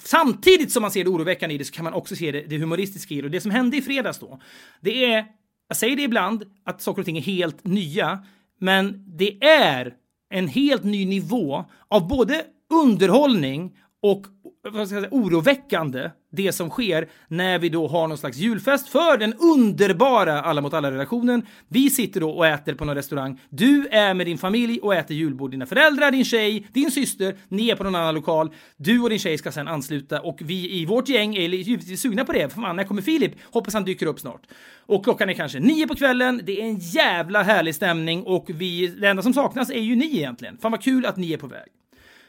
Samtidigt 0.01 0.71
som 0.71 0.81
man 0.81 0.91
ser 0.91 1.03
det 1.03 1.09
oroväckande 1.09 1.55
i 1.55 1.57
det 1.57 1.65
så 1.65 1.73
kan 1.73 1.83
man 1.83 1.93
också 1.93 2.15
se 2.15 2.31
det, 2.31 2.41
det 2.41 2.57
humoristiska 2.57 3.13
i 3.13 3.21
det. 3.21 3.25
Och 3.25 3.31
det 3.31 3.41
som 3.41 3.51
hände 3.51 3.77
i 3.77 3.81
fredags 3.81 4.19
då, 4.19 4.41
det 4.81 5.05
är, 5.05 5.25
jag 5.67 5.77
säger 5.77 5.95
det 5.95 6.01
ibland, 6.01 6.43
att 6.63 6.81
saker 6.81 7.01
och 7.01 7.05
ting 7.05 7.17
är 7.17 7.21
helt 7.21 7.63
nya, 7.63 8.25
men 8.59 9.05
det 9.17 9.43
är 9.43 9.93
en 10.29 10.47
helt 10.47 10.83
ny 10.83 11.05
nivå 11.05 11.65
av 11.87 12.07
både 12.07 12.45
underhållning 12.69 13.77
och 14.01 14.25
vad 14.63 14.87
ska 14.87 14.95
jag 14.95 15.03
säga, 15.03 15.07
oroväckande 15.11 16.09
det 16.35 16.51
som 16.51 16.69
sker 16.69 17.07
när 17.27 17.59
vi 17.59 17.69
då 17.69 17.87
har 17.87 18.07
någon 18.07 18.17
slags 18.17 18.37
julfest 18.37 18.89
för 18.89 19.17
den 19.17 19.33
underbara 19.33 20.41
Alla 20.41 20.61
mot 20.61 20.73
Alla-relationen. 20.73 21.45
Vi 21.67 21.89
sitter 21.89 22.19
då 22.19 22.29
och 22.29 22.47
äter 22.47 22.73
på 22.73 22.85
någon 22.85 22.95
restaurang. 22.95 23.39
Du 23.49 23.87
är 23.87 24.13
med 24.13 24.27
din 24.27 24.37
familj 24.37 24.79
och 24.79 24.95
äter 24.95 25.17
julbord. 25.17 25.51
Dina 25.51 25.65
föräldrar, 25.65 26.11
din 26.11 26.25
tjej, 26.25 26.67
din 26.73 26.91
syster, 26.91 27.35
ni 27.47 27.69
är 27.69 27.75
på 27.75 27.83
någon 27.83 27.95
annan 27.95 28.15
lokal. 28.15 28.53
Du 28.77 28.99
och 28.99 29.09
din 29.09 29.19
tjej 29.19 29.37
ska 29.37 29.51
sen 29.51 29.67
ansluta 29.67 30.21
och 30.21 30.39
vi 30.41 30.81
i 30.81 30.85
vårt 30.85 31.09
gäng 31.09 31.35
är 31.35 31.41
givetvis 31.41 32.01
sugna 32.01 32.25
på 32.25 32.31
det. 32.31 32.53
För 32.53 32.61
fan, 32.61 32.75
när 32.75 32.83
kommer 32.83 33.01
Filip? 33.01 33.31
Hoppas 33.51 33.73
han 33.73 33.83
dyker 33.83 34.05
upp 34.05 34.19
snart. 34.19 34.41
Och 34.85 35.03
klockan 35.03 35.29
är 35.29 35.33
kanske 35.33 35.59
nio 35.59 35.87
på 35.87 35.95
kvällen. 35.95 36.41
Det 36.43 36.61
är 36.61 36.65
en 36.65 36.77
jävla 36.77 37.43
härlig 37.43 37.75
stämning 37.75 38.23
och 38.23 38.45
vi, 38.47 38.87
det 38.87 39.07
enda 39.07 39.23
som 39.23 39.33
saknas 39.33 39.69
är 39.69 39.79
ju 39.79 39.95
ni 39.95 40.17
egentligen. 40.17 40.57
Fan 40.57 40.71
vad 40.71 40.81
kul 40.81 41.05
att 41.05 41.17
ni 41.17 41.33
är 41.33 41.37
på 41.37 41.47
väg. 41.47 41.67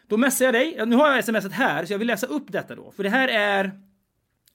Då 0.08 0.16
messar 0.16 0.44
jag 0.44 0.54
dig. 0.54 0.80
Nu 0.86 0.96
har 0.96 1.14
jag 1.14 1.24
smset 1.24 1.52
här, 1.52 1.84
så 1.84 1.92
jag 1.92 1.98
vill 1.98 2.06
läsa 2.06 2.26
upp 2.26 2.44
detta 2.48 2.74
då. 2.74 2.92
För 2.96 3.02
det 3.02 3.10
här 3.10 3.28
är... 3.28 3.72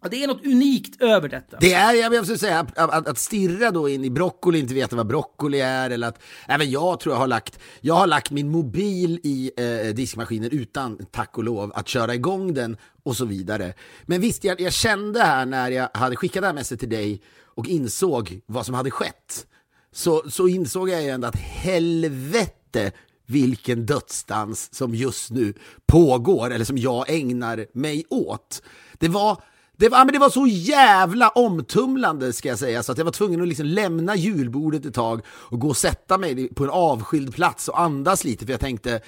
Ja, 0.02 0.10
det 0.10 0.24
är 0.24 0.28
något 0.28 0.46
unikt 0.46 1.02
över 1.02 1.30
detta. 1.30 1.58
Det 1.60 1.74
är, 1.74 1.94
jag 1.94 2.14
måste 2.14 2.38
säga, 2.38 2.60
att, 2.60 2.78
att, 2.78 3.08
att 3.08 3.18
stirra 3.18 3.72
då 3.72 3.90
in 3.90 4.04
i 4.06 4.10
broccoli, 4.10 4.60
inte 4.60 4.74
veta 4.74 4.96
vad 4.96 5.08
broccoli 5.08 5.60
är 5.60 5.90
eller 5.90 6.08
att, 6.08 6.22
även 6.48 6.72
jag 6.72 7.00
tror 7.00 7.16
jag 7.16 7.20
har 7.20 7.28
lagt, 7.28 7.60
jag 7.82 7.94
har 7.94 8.08
lagt 8.08 8.32
min 8.32 8.50
mobil 8.50 9.20
i 9.24 9.52
eh, 9.58 9.96
diskmaskinen 9.96 10.52
utan, 10.52 11.06
tack 11.12 11.38
och 11.38 11.44
lov, 11.44 11.72
att 11.76 11.88
köra 11.88 12.16
igång 12.16 12.54
den 12.54 12.78
och 13.04 13.18
så 13.18 13.26
vidare. 13.26 13.74
Men 14.06 14.22
visst, 14.22 14.44
jag, 14.44 14.62
jag 14.62 14.74
kände 14.74 15.24
här 15.24 15.46
när 15.46 15.72
jag 15.72 15.90
hade 15.94 16.16
skickat 16.16 16.42
det 16.42 16.48
här 16.48 16.54
messet 16.54 16.80
till 16.80 16.90
dig 16.90 17.22
och 17.44 17.68
insåg 17.68 18.42
vad 18.46 18.66
som 18.66 18.76
hade 18.76 18.92
skett, 18.92 19.46
så, 19.92 20.24
så 20.30 20.48
insåg 20.48 20.90
jag 20.90 21.04
ju 21.04 21.10
ändå 21.10 21.28
att 21.28 21.36
helvete 21.36 22.92
vilken 23.26 23.86
dödsdans 23.86 24.74
som 24.76 24.96
just 24.96 25.32
nu 25.32 25.54
pågår, 25.86 26.52
eller 26.52 26.66
som 26.66 26.78
jag 26.78 27.10
ägnar 27.10 27.66
mig 27.74 28.06
åt. 28.10 28.62
Det 28.98 29.08
var, 29.08 29.44
det 29.80 29.90
var, 29.90 30.06
men 30.06 30.14
det 30.14 30.20
var 30.20 30.30
så 30.30 30.48
jävla 30.48 31.30
omtumlande 31.30 32.34
ska 32.34 32.50
jag 32.50 32.60
säga, 32.60 32.84
så 32.84 32.92
att 32.92 32.98
jag 32.98 33.06
var 33.06 33.12
tvungen 33.12 33.42
att 33.42 33.48
liksom 33.48 33.66
lämna 33.66 34.16
julbordet 34.16 34.86
ett 34.86 34.94
tag 34.94 35.22
och 35.28 35.60
gå 35.60 35.68
och 35.68 35.78
sätta 35.78 36.18
mig 36.18 36.54
på 36.54 36.64
en 36.64 36.70
avskild 36.70 37.36
plats 37.36 37.68
och 37.68 37.80
andas 37.80 38.24
lite, 38.24 38.46
för 38.46 38.54
jag 38.54 38.60
tänkte, 38.60 39.02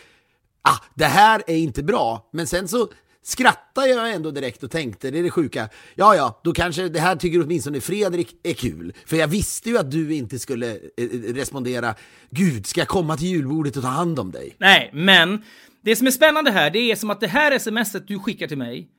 ah, 0.61 0.77
det 0.95 1.05
här 1.05 1.43
är 1.47 1.57
inte 1.57 1.83
bra. 1.83 2.29
Men 2.33 2.47
sen 2.47 2.67
så 2.67 2.87
skrattade 3.23 3.87
jag 3.87 4.11
ändå 4.11 4.31
direkt 4.31 4.63
och 4.63 4.71
tänkte, 4.71 5.11
det 5.11 5.19
är 5.19 5.23
det 5.23 5.29
sjuka, 5.29 5.69
ja 5.95 6.15
ja, 6.15 6.41
då 6.43 6.53
kanske 6.53 6.89
det 6.89 6.99
här 6.99 7.15
tycker 7.15 7.43
åtminstone 7.43 7.81
Fredrik 7.81 8.35
är 8.43 8.53
kul. 8.53 8.93
För 9.05 9.17
jag 9.17 9.27
visste 9.27 9.69
ju 9.69 9.77
att 9.77 9.91
du 9.91 10.13
inte 10.13 10.39
skulle 10.39 10.71
eh, 10.71 10.77
eh, 10.97 11.33
respondera, 11.33 11.95
gud, 12.29 12.65
ska 12.65 12.81
jag 12.81 12.87
komma 12.87 13.17
till 13.17 13.27
julbordet 13.27 13.77
och 13.77 13.83
ta 13.83 13.89
hand 13.89 14.19
om 14.19 14.31
dig? 14.31 14.55
Nej, 14.57 14.89
men 14.93 15.43
det 15.81 15.95
som 15.95 16.07
är 16.07 16.11
spännande 16.11 16.51
här, 16.51 16.69
det 16.69 16.91
är 16.91 16.95
som 16.95 17.09
att 17.09 17.19
det 17.19 17.27
här 17.27 17.59
smset 17.59 18.07
du 18.07 18.19
skickar 18.19 18.47
till 18.47 18.57
mig 18.57 18.89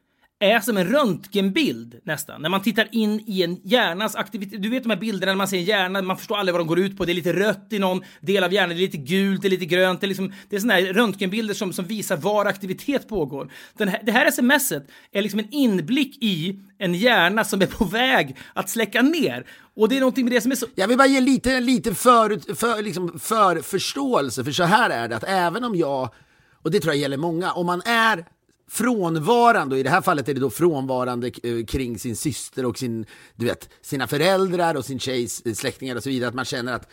är 0.42 0.60
som 0.60 0.76
en 0.76 0.86
röntgenbild 0.86 2.00
nästan. 2.04 2.42
När 2.42 2.48
man 2.48 2.62
tittar 2.62 2.88
in 2.92 3.20
i 3.26 3.42
en 3.42 3.60
hjärnas 3.64 4.16
aktivitet. 4.16 4.62
Du 4.62 4.68
vet 4.68 4.82
de 4.82 4.90
här 4.90 4.96
bilderna 4.96 5.32
när 5.32 5.36
man 5.36 5.48
ser 5.48 5.56
en 5.56 5.64
hjärna, 5.64 6.02
man 6.02 6.16
förstår 6.16 6.36
aldrig 6.36 6.52
vad 6.52 6.60
de 6.60 6.66
går 6.66 6.78
ut 6.78 6.98
på. 6.98 7.04
Det 7.04 7.12
är 7.12 7.14
lite 7.14 7.32
rött 7.32 7.66
i 7.70 7.78
någon 7.78 8.02
del 8.20 8.44
av 8.44 8.52
hjärnan, 8.52 8.68
det 8.68 8.74
är 8.74 8.86
lite 8.86 8.96
gult, 8.96 9.42
det 9.42 9.48
är 9.48 9.50
lite 9.50 9.64
grönt. 9.64 10.00
Det 10.00 10.06
är, 10.06 10.08
liksom, 10.08 10.32
det 10.48 10.56
är 10.56 10.60
såna 10.60 10.74
här 10.74 10.82
röntgenbilder 10.82 11.54
som, 11.54 11.72
som 11.72 11.84
visar 11.84 12.16
var 12.16 12.46
aktivitet 12.46 13.08
pågår. 13.08 13.52
Den 13.76 13.88
här, 13.88 14.00
det 14.02 14.12
här 14.12 14.30
smset 14.30 14.86
är 15.12 15.22
liksom 15.22 15.40
en 15.40 15.50
inblick 15.50 16.22
i 16.22 16.60
en 16.78 16.94
hjärna 16.94 17.44
som 17.44 17.62
är 17.62 17.66
på 17.66 17.84
väg 17.84 18.36
att 18.54 18.70
släcka 18.70 19.02
ner. 19.02 19.46
Och 19.76 19.88
det 19.88 19.96
är 19.96 20.00
någonting 20.00 20.24
med 20.24 20.32
det 20.32 20.40
som 20.40 20.52
är 20.52 20.56
så... 20.56 20.66
Jag 20.74 20.88
vill 20.88 20.98
bara 20.98 21.08
ge 21.08 21.20
lite, 21.20 21.60
lite 21.60 21.94
för, 21.94 22.54
för, 22.54 22.82
liksom 22.82 23.18
för 23.18 23.60
förståelse, 23.60 24.44
för 24.44 24.52
så 24.52 24.64
här 24.64 24.90
är 24.90 25.08
det 25.08 25.16
att 25.16 25.24
även 25.24 25.64
om 25.64 25.76
jag, 25.76 26.14
och 26.62 26.70
det 26.70 26.80
tror 26.80 26.94
jag 26.94 27.00
gäller 27.00 27.16
många, 27.16 27.52
om 27.52 27.66
man 27.66 27.82
är 27.84 28.24
frånvarande, 28.72 29.74
och 29.74 29.80
i 29.80 29.82
det 29.82 29.90
här 29.90 30.00
fallet 30.00 30.28
är 30.28 30.34
det 30.34 30.40
då 30.40 30.50
frånvarande 30.50 31.26
eh, 31.42 31.64
kring 31.64 31.98
sin 31.98 32.16
syster 32.16 32.66
och 32.66 32.78
sin, 32.78 33.06
du 33.36 33.46
vet, 33.46 33.68
sina 33.82 34.06
föräldrar 34.06 34.74
och 34.74 34.84
sin 34.84 34.98
tjejs 34.98 35.42
eh, 35.46 35.54
släktingar 35.54 35.96
och 35.96 36.02
så 36.02 36.08
vidare, 36.08 36.28
att 36.28 36.34
man 36.34 36.44
känner 36.44 36.72
att 36.72 36.88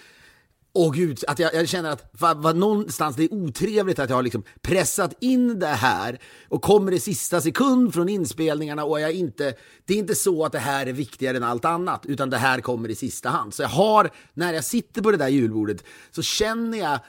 Åh 0.74 0.94
gud, 0.94 1.24
att 1.28 1.40
jag, 1.40 1.54
jag 1.54 1.70
känner 1.70 1.90
att 1.90 2.10
vad, 2.20 2.38
va, 2.38 2.54
någonstans 2.54 3.16
det 3.16 3.24
är 3.24 3.34
otrevligt 3.34 4.00
att 4.00 4.10
jag 4.10 4.18
har 4.18 4.24
liksom 4.24 4.44
pressat 4.62 5.14
in 5.20 5.60
det 5.60 5.68
här 5.68 6.20
och 6.50 6.62
kommer 6.62 6.92
i 6.92 7.00
sista 7.00 7.42
sekund 7.42 7.94
från 7.94 8.10
inspelningarna 8.10 8.84
och 8.84 9.02
jag 9.02 9.12
inte, 9.12 9.54
det 9.86 9.94
är 9.94 9.98
inte 9.98 10.16
så 10.16 10.46
att 10.46 10.52
det 10.52 10.60
här 10.60 10.86
är 10.86 10.94
viktigare 10.94 11.38
än 11.38 11.44
allt 11.44 11.66
annat, 11.66 12.06
utan 12.06 12.30
det 12.30 12.38
här 12.38 12.62
kommer 12.62 12.90
i 12.90 12.96
sista 12.96 13.30
hand. 13.30 13.54
Så 13.54 13.62
jag 13.62 13.70
har, 13.70 14.10
när 14.34 14.54
jag 14.54 14.64
sitter 14.64 15.02
på 15.02 15.12
det 15.12 15.18
där 15.18 15.28
julbordet, 15.28 15.84
så 16.12 16.22
känner 16.22 16.78
jag 16.78 17.00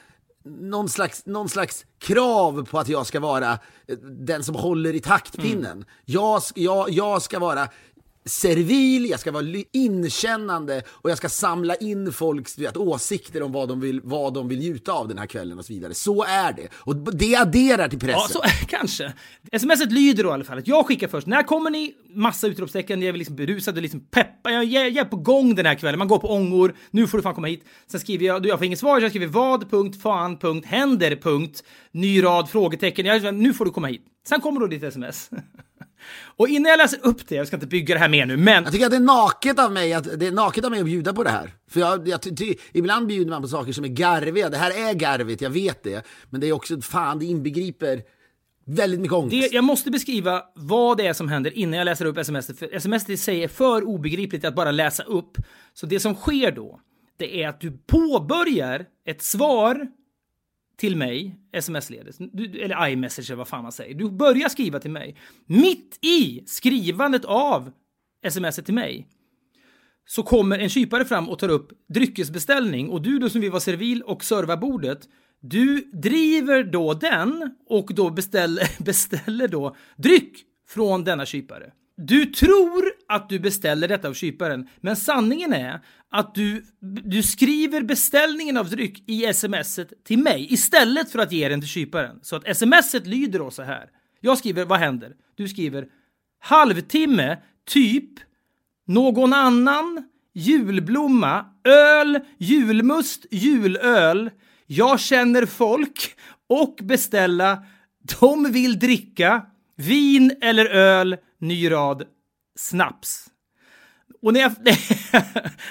någon 0.43 0.89
slags, 0.89 1.25
någon 1.25 1.49
slags 1.49 1.85
krav 1.99 2.65
på 2.65 2.79
att 2.79 2.89
jag 2.89 3.07
ska 3.07 3.19
vara 3.19 3.51
eh, 3.87 3.97
den 4.03 4.43
som 4.43 4.55
håller 4.55 4.95
i 4.95 4.99
taktpinnen. 4.99 5.71
Mm. 5.71 5.85
Jag, 6.05 6.41
jag, 6.55 6.89
jag 6.89 7.21
ska 7.21 7.39
vara 7.39 7.67
servil, 8.25 9.09
jag 9.09 9.19
ska 9.19 9.31
vara 9.31 9.45
inkännande 9.71 10.83
och 10.89 11.09
jag 11.09 11.17
ska 11.17 11.29
samla 11.29 11.75
in 11.75 12.13
folks 12.13 12.57
vet, 12.57 12.77
åsikter 12.77 13.43
om 13.43 13.51
vad 13.51 13.69
de, 13.69 13.79
vill, 13.79 14.01
vad 14.03 14.33
de 14.33 14.47
vill 14.47 14.59
njuta 14.59 14.91
av 14.91 15.07
den 15.07 15.17
här 15.17 15.25
kvällen 15.25 15.59
och 15.59 15.65
så 15.65 15.73
vidare. 15.73 15.93
Så 15.93 16.23
är 16.23 16.53
det. 16.53 16.67
Och 16.73 17.15
det 17.15 17.35
adderar 17.35 17.87
till 17.87 17.99
pressen. 17.99 18.41
Ja, 18.43 18.49
så, 18.49 18.65
kanske. 18.67 19.13
Smset 19.59 19.91
lyder 19.91 20.23
då 20.23 20.29
i 20.29 20.33
alla 20.33 20.43
fall 20.43 20.57
att 20.57 20.67
jag 20.67 20.85
skickar 20.85 21.07
först. 21.07 21.27
När 21.27 21.43
kommer 21.43 21.69
ni? 21.69 21.93
Massa 22.13 22.47
utropstecken. 22.47 23.01
Jag 23.01 23.09
är 23.09 23.17
liksom 23.17 23.35
berusad 23.35 23.75
och 23.75 23.81
liksom 23.81 23.99
peppad. 23.99 24.53
Jag, 24.53 24.65
jag, 24.65 24.89
jag 24.89 25.05
är 25.05 25.09
på 25.09 25.17
gång 25.17 25.55
den 25.55 25.65
här 25.65 25.75
kvällen. 25.75 25.99
Man 25.99 26.07
går 26.07 26.19
på 26.19 26.29
ångor. 26.31 26.75
Nu 26.91 27.07
får 27.07 27.17
du 27.17 27.21
fan 27.21 27.35
komma 27.35 27.47
hit. 27.47 27.65
Sen 27.87 27.99
skriver 27.99 28.25
jag, 28.25 28.45
jag 28.45 28.59
får 28.59 28.65
inget 28.65 28.79
svar. 28.79 28.99
så 28.99 29.03
Jag 29.03 29.11
skriver 29.11 29.27
vad, 29.27 29.71
punkt, 29.71 30.01
fan, 30.01 30.37
punkt, 30.37 30.65
händer, 30.65 31.15
punkt, 31.15 31.63
ny 31.91 32.23
rad, 32.23 32.49
frågetecken. 32.49 33.05
Jag, 33.05 33.35
nu 33.35 33.53
får 33.53 33.65
du 33.65 33.71
komma 33.71 33.87
hit. 33.87 34.05
Sen 34.27 34.41
kommer 34.41 34.59
då 34.59 34.67
ditt 34.67 34.83
sms. 34.83 35.29
Och 36.35 36.47
innan 36.47 36.69
jag 36.69 36.77
läser 36.77 36.99
upp 37.03 37.27
det, 37.27 37.35
jag 37.35 37.47
ska 37.47 37.55
inte 37.55 37.67
bygga 37.67 37.95
det 37.95 37.99
här 37.99 38.09
mer 38.09 38.25
nu, 38.25 38.37
men... 38.37 38.63
Jag 38.63 38.73
tycker 38.73 38.85
att 38.85 38.91
det 38.91 38.97
är 38.97 38.99
naket 38.99 39.59
av 39.59 39.71
mig 39.71 39.93
att, 39.93 40.19
det 40.19 40.27
är 40.27 40.31
naket 40.31 40.65
av 40.65 40.71
mig 40.71 40.79
att 40.79 40.85
bjuda 40.85 41.13
på 41.13 41.23
det 41.23 41.29
här. 41.29 41.51
För 41.69 41.79
jag, 41.79 42.07
jag 42.07 42.21
ty, 42.21 42.55
ibland 42.73 43.07
bjuder 43.07 43.29
man 43.31 43.41
på 43.41 43.47
saker 43.47 43.73
som 43.73 43.83
är 43.83 43.89
garviga. 43.89 44.49
Det 44.49 44.57
här 44.57 44.89
är 44.89 44.93
garvigt, 44.93 45.41
jag 45.41 45.49
vet 45.49 45.83
det. 45.83 46.05
Men 46.29 46.41
det 46.41 46.47
är 46.47 46.51
också, 46.53 46.81
fan, 46.81 47.19
det 47.19 47.25
inbegriper 47.25 48.01
väldigt 48.65 48.99
mycket 48.99 49.13
ångest. 49.13 49.51
Det, 49.51 49.55
jag 49.55 49.63
måste 49.63 49.91
beskriva 49.91 50.43
vad 50.55 50.97
det 50.97 51.07
är 51.07 51.13
som 51.13 51.29
händer 51.29 51.57
innan 51.57 51.77
jag 51.77 51.85
läser 51.85 52.05
upp 52.05 52.17
sms. 52.17 52.47
För 52.59 52.75
sms 52.75 53.09
i 53.09 53.17
sig 53.17 53.43
är 53.43 53.47
för 53.47 53.83
obegripligt 53.83 54.45
att 54.45 54.55
bara 54.55 54.71
läsa 54.71 55.03
upp. 55.03 55.37
Så 55.73 55.85
det 55.85 55.99
som 55.99 56.15
sker 56.15 56.51
då, 56.51 56.79
det 57.17 57.43
är 57.43 57.47
att 57.47 57.61
du 57.61 57.71
påbörjar 57.71 58.85
ett 59.05 59.21
svar 59.21 59.87
till 60.81 60.95
mig, 60.95 61.35
sms-ledes, 61.51 62.19
eller 62.61 62.87
iMessage 62.87 63.29
eller 63.29 63.37
vad 63.37 63.47
fan 63.47 63.63
man 63.63 63.71
säger. 63.71 63.95
Du 63.95 64.11
börjar 64.11 64.49
skriva 64.49 64.79
till 64.79 64.91
mig. 64.91 65.15
Mitt 65.45 65.99
i 66.01 66.43
skrivandet 66.45 67.25
av 67.25 67.71
smset 68.29 68.65
till 68.65 68.73
mig 68.73 69.07
så 70.05 70.23
kommer 70.23 70.59
en 70.59 70.69
kypare 70.69 71.05
fram 71.05 71.29
och 71.29 71.39
tar 71.39 71.49
upp 71.49 71.71
dryckesbeställning 71.93 72.89
och 72.89 73.01
du 73.01 73.19
då 73.19 73.29
som 73.29 73.41
vill 73.41 73.51
vara 73.51 73.59
servil 73.59 74.01
och 74.01 74.23
serva 74.23 74.57
bordet 74.57 75.07
du 75.41 75.91
driver 75.93 76.63
då 76.63 76.93
den 76.93 77.55
och 77.69 77.91
då 77.93 78.09
beställer, 78.09 78.83
beställer 78.83 79.47
då 79.47 79.75
dryck 79.95 80.37
från 80.67 81.03
denna 81.03 81.25
kypare. 81.25 81.71
Du 81.97 82.25
tror 82.25 82.83
att 83.07 83.29
du 83.29 83.39
beställer 83.39 83.87
detta 83.87 84.07
av 84.07 84.13
kyparen, 84.13 84.67
men 84.81 84.95
sanningen 84.95 85.53
är 85.53 85.81
att 86.11 86.35
du, 86.35 86.65
du 87.03 87.23
skriver 87.23 87.81
beställningen 87.81 88.57
av 88.57 88.69
dryck 88.69 89.03
i 89.09 89.33
smset 89.33 90.03
till 90.03 90.19
mig 90.19 90.53
istället 90.53 91.11
för 91.11 91.19
att 91.19 91.31
ge 91.31 91.49
den 91.49 91.61
till 91.61 91.69
kyparen. 91.69 92.19
Så 92.21 92.35
att 92.35 92.57
smset 92.57 93.07
lyder 93.07 93.39
då 93.39 93.51
så 93.51 93.63
här. 93.63 93.89
Jag 94.19 94.37
skriver, 94.37 94.65
vad 94.65 94.79
händer? 94.79 95.13
Du 95.35 95.47
skriver 95.47 95.87
halvtimme, 96.39 97.37
typ, 97.65 98.09
någon 98.87 99.33
annan, 99.33 100.09
julblomma, 100.33 101.45
öl, 101.63 102.19
julmust, 102.37 103.25
julöl, 103.31 104.29
jag 104.65 104.99
känner 104.99 105.45
folk 105.45 106.15
och 106.47 106.79
beställa, 106.81 107.63
de 108.19 108.51
vill 108.51 108.79
dricka, 108.79 109.45
vin 109.75 110.37
eller 110.41 110.65
öl, 110.65 111.17
ny 111.39 111.71
rad, 111.71 112.03
snaps. 112.55 113.30
Och 114.21 114.33
när 114.33 114.39
jag, 114.39 114.51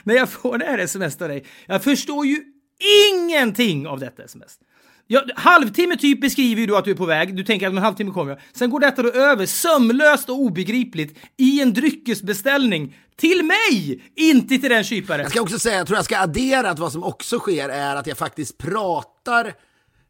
när 0.04 0.14
jag 0.14 0.28
får 0.28 0.58
det 0.58 0.64
här 0.64 0.78
sms 0.78 1.22
av 1.22 1.28
dig, 1.28 1.44
jag 1.66 1.84
förstår 1.84 2.26
ju 2.26 2.44
ingenting 3.12 3.86
av 3.86 4.00
detta 4.00 4.22
sms. 4.22 4.58
Ja, 5.12 5.24
halvtimme 5.36 5.96
typ 5.96 6.20
beskriver 6.20 6.60
ju 6.60 6.66
du 6.66 6.76
att 6.76 6.84
du 6.84 6.90
är 6.90 6.94
på 6.94 7.06
väg, 7.06 7.36
du 7.36 7.44
tänker 7.44 7.66
att 7.66 7.70
om 7.70 7.76
en 7.76 7.82
halvtimme 7.82 8.10
kommer 8.10 8.30
jag. 8.30 8.40
Sen 8.52 8.70
går 8.70 8.80
detta 8.80 9.02
då 9.02 9.10
över 9.10 9.46
sömlöst 9.46 10.28
och 10.28 10.36
obegripligt 10.36 11.18
i 11.36 11.60
en 11.60 11.72
dryckesbeställning 11.72 12.96
till 13.16 13.44
mig, 13.44 14.02
inte 14.16 14.58
till 14.58 14.70
den 14.70 14.84
kyparen. 14.84 15.20
Jag 15.20 15.30
ska 15.30 15.40
också 15.40 15.58
säga, 15.58 15.76
jag 15.78 15.86
tror 15.86 15.96
jag 15.96 16.04
ska 16.04 16.18
addera 16.18 16.70
att 16.70 16.78
vad 16.78 16.92
som 16.92 17.04
också 17.04 17.38
sker 17.38 17.68
är 17.68 17.96
att 17.96 18.06
jag 18.06 18.18
faktiskt 18.18 18.58
pratar 18.58 19.54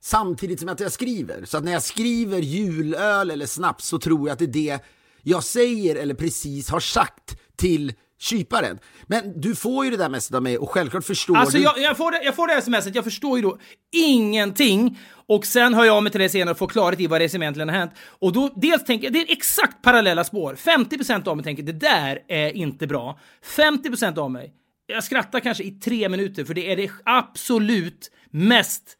samtidigt 0.01 0.61
som 0.61 0.68
att 0.68 0.80
jag 0.80 0.93
skriver. 0.93 1.45
Så 1.45 1.57
att 1.57 1.64
när 1.64 1.72
jag 1.72 1.82
skriver 1.82 2.38
julöl 2.38 3.30
eller 3.30 3.47
snaps 3.47 3.86
så 3.86 3.99
tror 3.99 4.28
jag 4.28 4.32
att 4.32 4.38
det 4.38 4.45
är 4.45 4.72
det 4.72 4.84
jag 5.22 5.45
säger 5.45 5.97
eller 5.97 6.14
precis 6.14 6.70
har 6.70 6.80
sagt 6.80 7.36
till 7.57 7.93
kyparen. 8.21 8.79
Men 9.07 9.41
du 9.41 9.55
får 9.55 9.85
ju 9.85 9.91
det 9.91 9.97
där 9.97 10.09
mest 10.09 10.35
av 10.35 10.43
mig 10.43 10.59
och 10.59 10.71
självklart 10.71 11.05
förstår 11.05 11.37
Alltså 11.37 11.57
du... 11.57 11.62
jag, 11.62 11.79
jag, 11.79 11.97
får 11.97 12.11
det, 12.11 12.23
jag 12.25 12.37
får 12.37 12.47
det 12.47 12.53
här 12.53 12.61
smset, 12.61 12.95
jag 12.95 13.05
förstår 13.05 13.39
ju 13.39 13.43
då 13.43 13.59
ingenting 13.93 14.99
och 15.27 15.47
sen 15.47 15.75
hör 15.75 15.85
jag 15.85 15.97
av 15.97 16.03
mig 16.03 16.12
till 16.12 16.21
dig 16.21 16.29
senare 16.29 16.51
och 16.51 16.59
får 16.59 16.68
klarhet 16.68 17.01
i 17.01 17.07
vad 17.07 17.21
det 17.21 17.25
är 17.25 17.29
som 17.29 17.43
egentligen 17.43 17.68
har 17.68 17.77
hänt. 17.77 17.93
Och 18.18 18.33
då 18.33 18.51
dels 18.57 18.85
tänker 18.85 19.05
jag, 19.05 19.12
det 19.12 19.21
är 19.21 19.33
exakt 19.33 19.83
parallella 19.83 20.25
spår. 20.25 20.55
50% 20.55 21.29
av 21.29 21.37
mig 21.37 21.45
tänker 21.45 21.62
det 21.62 21.73
där 21.73 22.18
är 22.29 22.57
inte 22.57 22.87
bra. 22.87 23.18
50% 23.57 24.18
av 24.18 24.31
mig, 24.31 24.55
jag 24.87 25.05
skrattar 25.05 25.41
kanske 25.41 25.64
i 25.64 25.71
tre 25.71 26.09
minuter 26.09 26.45
för 26.45 26.55
det 26.55 26.73
är 26.73 26.77
det 26.77 26.91
absolut 27.05 28.11
mest 28.31 28.97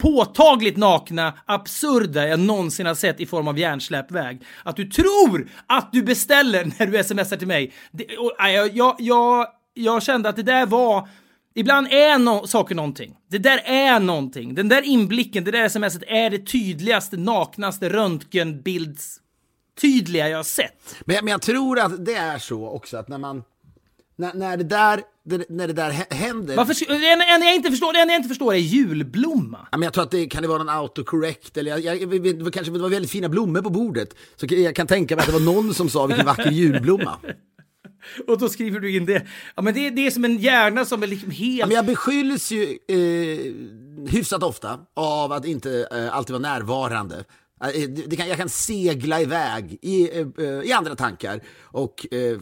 påtagligt 0.00 0.76
nakna, 0.76 1.34
absurda 1.46 2.28
jag 2.28 2.40
någonsin 2.40 2.86
har 2.86 2.94
sett 2.94 3.20
i 3.20 3.26
form 3.26 3.48
av 3.48 3.58
hjärnsläpväg. 3.58 4.42
Att 4.64 4.76
du 4.76 4.84
tror 4.86 5.48
att 5.66 5.92
du 5.92 6.02
beställer 6.02 6.64
när 6.78 6.86
du 6.86 7.04
smsar 7.04 7.36
till 7.36 7.48
mig. 7.48 7.72
Det, 7.92 8.16
och, 8.16 8.32
jag, 8.38 8.76
jag, 8.76 8.96
jag, 8.98 9.46
jag 9.74 10.02
kände 10.02 10.28
att 10.28 10.36
det 10.36 10.42
där 10.42 10.66
var... 10.66 11.08
Ibland 11.54 11.86
är 11.86 12.18
no 12.18 12.46
saker 12.46 12.74
någonting. 12.74 13.16
Det 13.30 13.38
där 13.38 13.58
är 13.64 14.00
någonting. 14.00 14.54
Den 14.54 14.68
där 14.68 14.82
inblicken, 14.82 15.44
det 15.44 15.50
där 15.50 15.68
smset 15.68 16.02
är 16.06 16.30
det 16.30 16.46
tydligaste, 16.46 17.16
naknaste 17.16 17.88
röntgenbilds 17.88 19.16
tydliga 19.80 20.28
jag 20.28 20.36
har 20.38 20.42
sett. 20.44 20.96
Men, 21.04 21.14
jag- 21.16 21.24
men 21.24 21.30
jag 21.32 21.42
tror 21.42 21.78
att 21.78 22.04
det 22.06 22.14
är 22.14 22.38
så 22.38 22.68
också 22.68 22.96
att 22.96 23.08
när 23.08 23.18
man... 23.18 23.42
När, 24.20 24.34
när 24.34 24.56
det 24.56 24.64
där, 24.64 25.02
det, 25.24 25.48
när 25.48 25.66
det 25.66 25.72
där 25.72 25.90
hä- 25.90 26.14
händer... 26.14 26.56
Varför, 26.56 26.92
enda 26.92 27.24
enda 27.24 27.46
jag 27.46 27.54
inte 27.54 27.70
förstår, 27.70 27.88
enda 27.88 28.12
jag 28.12 28.18
inte 28.18 28.28
förstår 28.28 28.54
är 28.54 28.58
julblomma. 28.58 29.68
Ja, 29.70 29.78
men 29.78 29.82
jag 29.86 29.92
tror 29.92 30.04
att 30.04 30.10
det 30.10 30.26
kan 30.26 30.42
det 30.42 30.48
vara 30.48 30.58
någon 30.58 30.68
autocorrect 30.68 31.56
eller 31.56 31.70
jag, 31.70 31.80
jag, 31.80 32.26
jag, 32.26 32.52
kanske 32.52 32.72
det 32.72 32.78
var 32.78 32.88
väldigt 32.88 33.10
fina 33.10 33.28
blommor 33.28 33.62
på 33.62 33.70
bordet. 33.70 34.14
Så 34.36 34.46
jag 34.48 34.76
kan 34.76 34.86
tänka 34.86 35.16
mig 35.16 35.22
att 35.22 35.26
det 35.26 35.32
var 35.32 35.54
någon 35.54 35.74
som 35.74 35.88
sa 35.88 36.06
vilken 36.06 36.26
vacker 36.26 36.50
julblomma. 36.50 37.18
Och 38.26 38.38
då 38.38 38.48
skriver 38.48 38.80
du 38.80 38.96
in 38.96 39.06
det. 39.06 39.26
Ja, 39.56 39.62
men 39.62 39.74
det, 39.74 39.90
det 39.90 40.06
är 40.06 40.10
som 40.10 40.24
en 40.24 40.38
hjärna 40.38 40.84
som 40.84 41.02
är 41.02 41.06
liksom 41.06 41.30
helt... 41.30 41.60
Ja, 41.60 41.66
men 41.66 41.76
jag 41.76 41.86
beskylls 41.86 42.52
ju 42.52 42.78
eh, 42.88 44.10
hyfsat 44.10 44.42
ofta 44.42 44.78
av 44.96 45.32
att 45.32 45.44
inte 45.44 45.88
eh, 45.92 46.16
alltid 46.16 46.32
vara 46.32 46.42
närvarande. 46.42 47.24
Eh, 47.62 47.68
eh, 47.82 47.88
det- 47.88 48.16
kan, 48.16 48.28
jag 48.28 48.36
kan 48.36 48.48
segla 48.48 49.20
iväg 49.20 49.78
i, 49.82 50.18
eh, 50.20 50.46
i 50.64 50.72
andra 50.72 50.94
tankar 50.96 51.40
och 51.62 52.06
eh, 52.14 52.38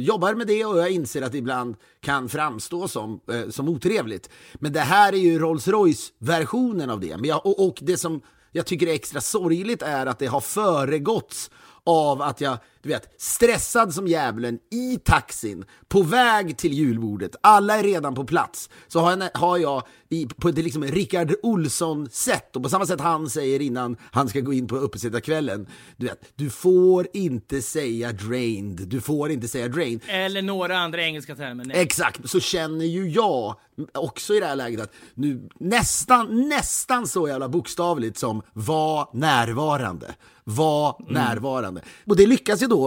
jobbar 0.00 0.34
med 0.34 0.46
det 0.46 0.64
och 0.64 0.78
jag 0.78 0.90
inser 0.90 1.22
att 1.22 1.32
det 1.32 1.38
ibland 1.38 1.76
kan 2.00 2.28
framstå 2.28 2.88
som, 2.88 3.20
eh, 3.32 3.48
som 3.50 3.68
otrevligt. 3.68 4.30
Men 4.54 4.72
det 4.72 4.80
här 4.80 5.12
är 5.12 5.16
ju 5.18 5.38
Rolls 5.38 5.68
Royce-versionen 5.68 6.90
av 6.90 7.00
det. 7.00 7.16
Men 7.16 7.24
jag, 7.24 7.46
och, 7.46 7.66
och 7.66 7.78
det 7.82 7.96
som 7.96 8.20
jag 8.52 8.66
tycker 8.66 8.86
är 8.86 8.94
extra 8.94 9.20
sorgligt 9.20 9.82
är 9.82 10.06
att 10.06 10.18
det 10.18 10.26
har 10.26 10.40
föregåtts 10.40 11.50
av 11.84 12.22
att 12.22 12.40
jag, 12.40 12.58
du 12.88 12.94
vet, 12.94 13.14
stressad 13.18 13.94
som 13.94 14.06
djävulen 14.06 14.58
i 14.70 14.98
taxin, 15.04 15.64
på 15.88 16.02
väg 16.02 16.58
till 16.58 16.72
julbordet, 16.72 17.36
alla 17.40 17.78
är 17.78 17.82
redan 17.82 18.14
på 18.14 18.24
plats, 18.24 18.70
så 18.88 19.00
har 19.00 19.10
jag, 19.10 19.30
har 19.34 19.58
jag 19.58 19.82
i, 20.08 20.26
på 20.26 20.48
ett 20.48 20.58
liksom 20.58 20.84
Rickard 20.84 21.34
Olsson-sätt, 21.42 22.56
och 22.56 22.62
på 22.62 22.68
samma 22.68 22.86
sätt 22.86 23.00
han 23.00 23.30
säger 23.30 23.62
innan 23.62 23.96
han 24.00 24.28
ska 24.28 24.40
gå 24.40 24.52
in 24.52 24.66
på 24.66 24.76
uppesittarkvällen, 24.76 25.66
du 25.96 26.06
vet, 26.06 26.32
du 26.34 26.50
får 26.50 27.06
inte 27.12 27.62
säga 27.62 28.12
drained, 28.12 28.88
du 28.88 29.00
får 29.00 29.30
inte 29.30 29.48
säga 29.48 29.68
drained. 29.68 30.00
Eller 30.06 30.42
några 30.42 30.78
andra 30.78 31.02
engelska 31.02 31.36
termer. 31.36 31.64
Nej. 31.64 31.76
Exakt, 31.80 32.30
så 32.30 32.40
känner 32.40 32.84
ju 32.84 33.10
jag 33.10 33.54
också 33.94 34.34
i 34.34 34.40
det 34.40 34.46
här 34.46 34.56
läget 34.56 34.80
att 34.80 34.92
nu 35.14 35.48
nästan, 35.60 36.48
nästan 36.48 37.06
så 37.06 37.28
jävla 37.28 37.48
bokstavligt 37.48 38.18
som 38.18 38.42
var 38.52 39.08
närvarande. 39.12 40.14
Var 40.44 40.96
närvarande. 41.08 41.82
Och 42.06 42.16
det 42.16 42.26
lyckas 42.26 42.62
ju 42.62 42.66
då 42.66 42.77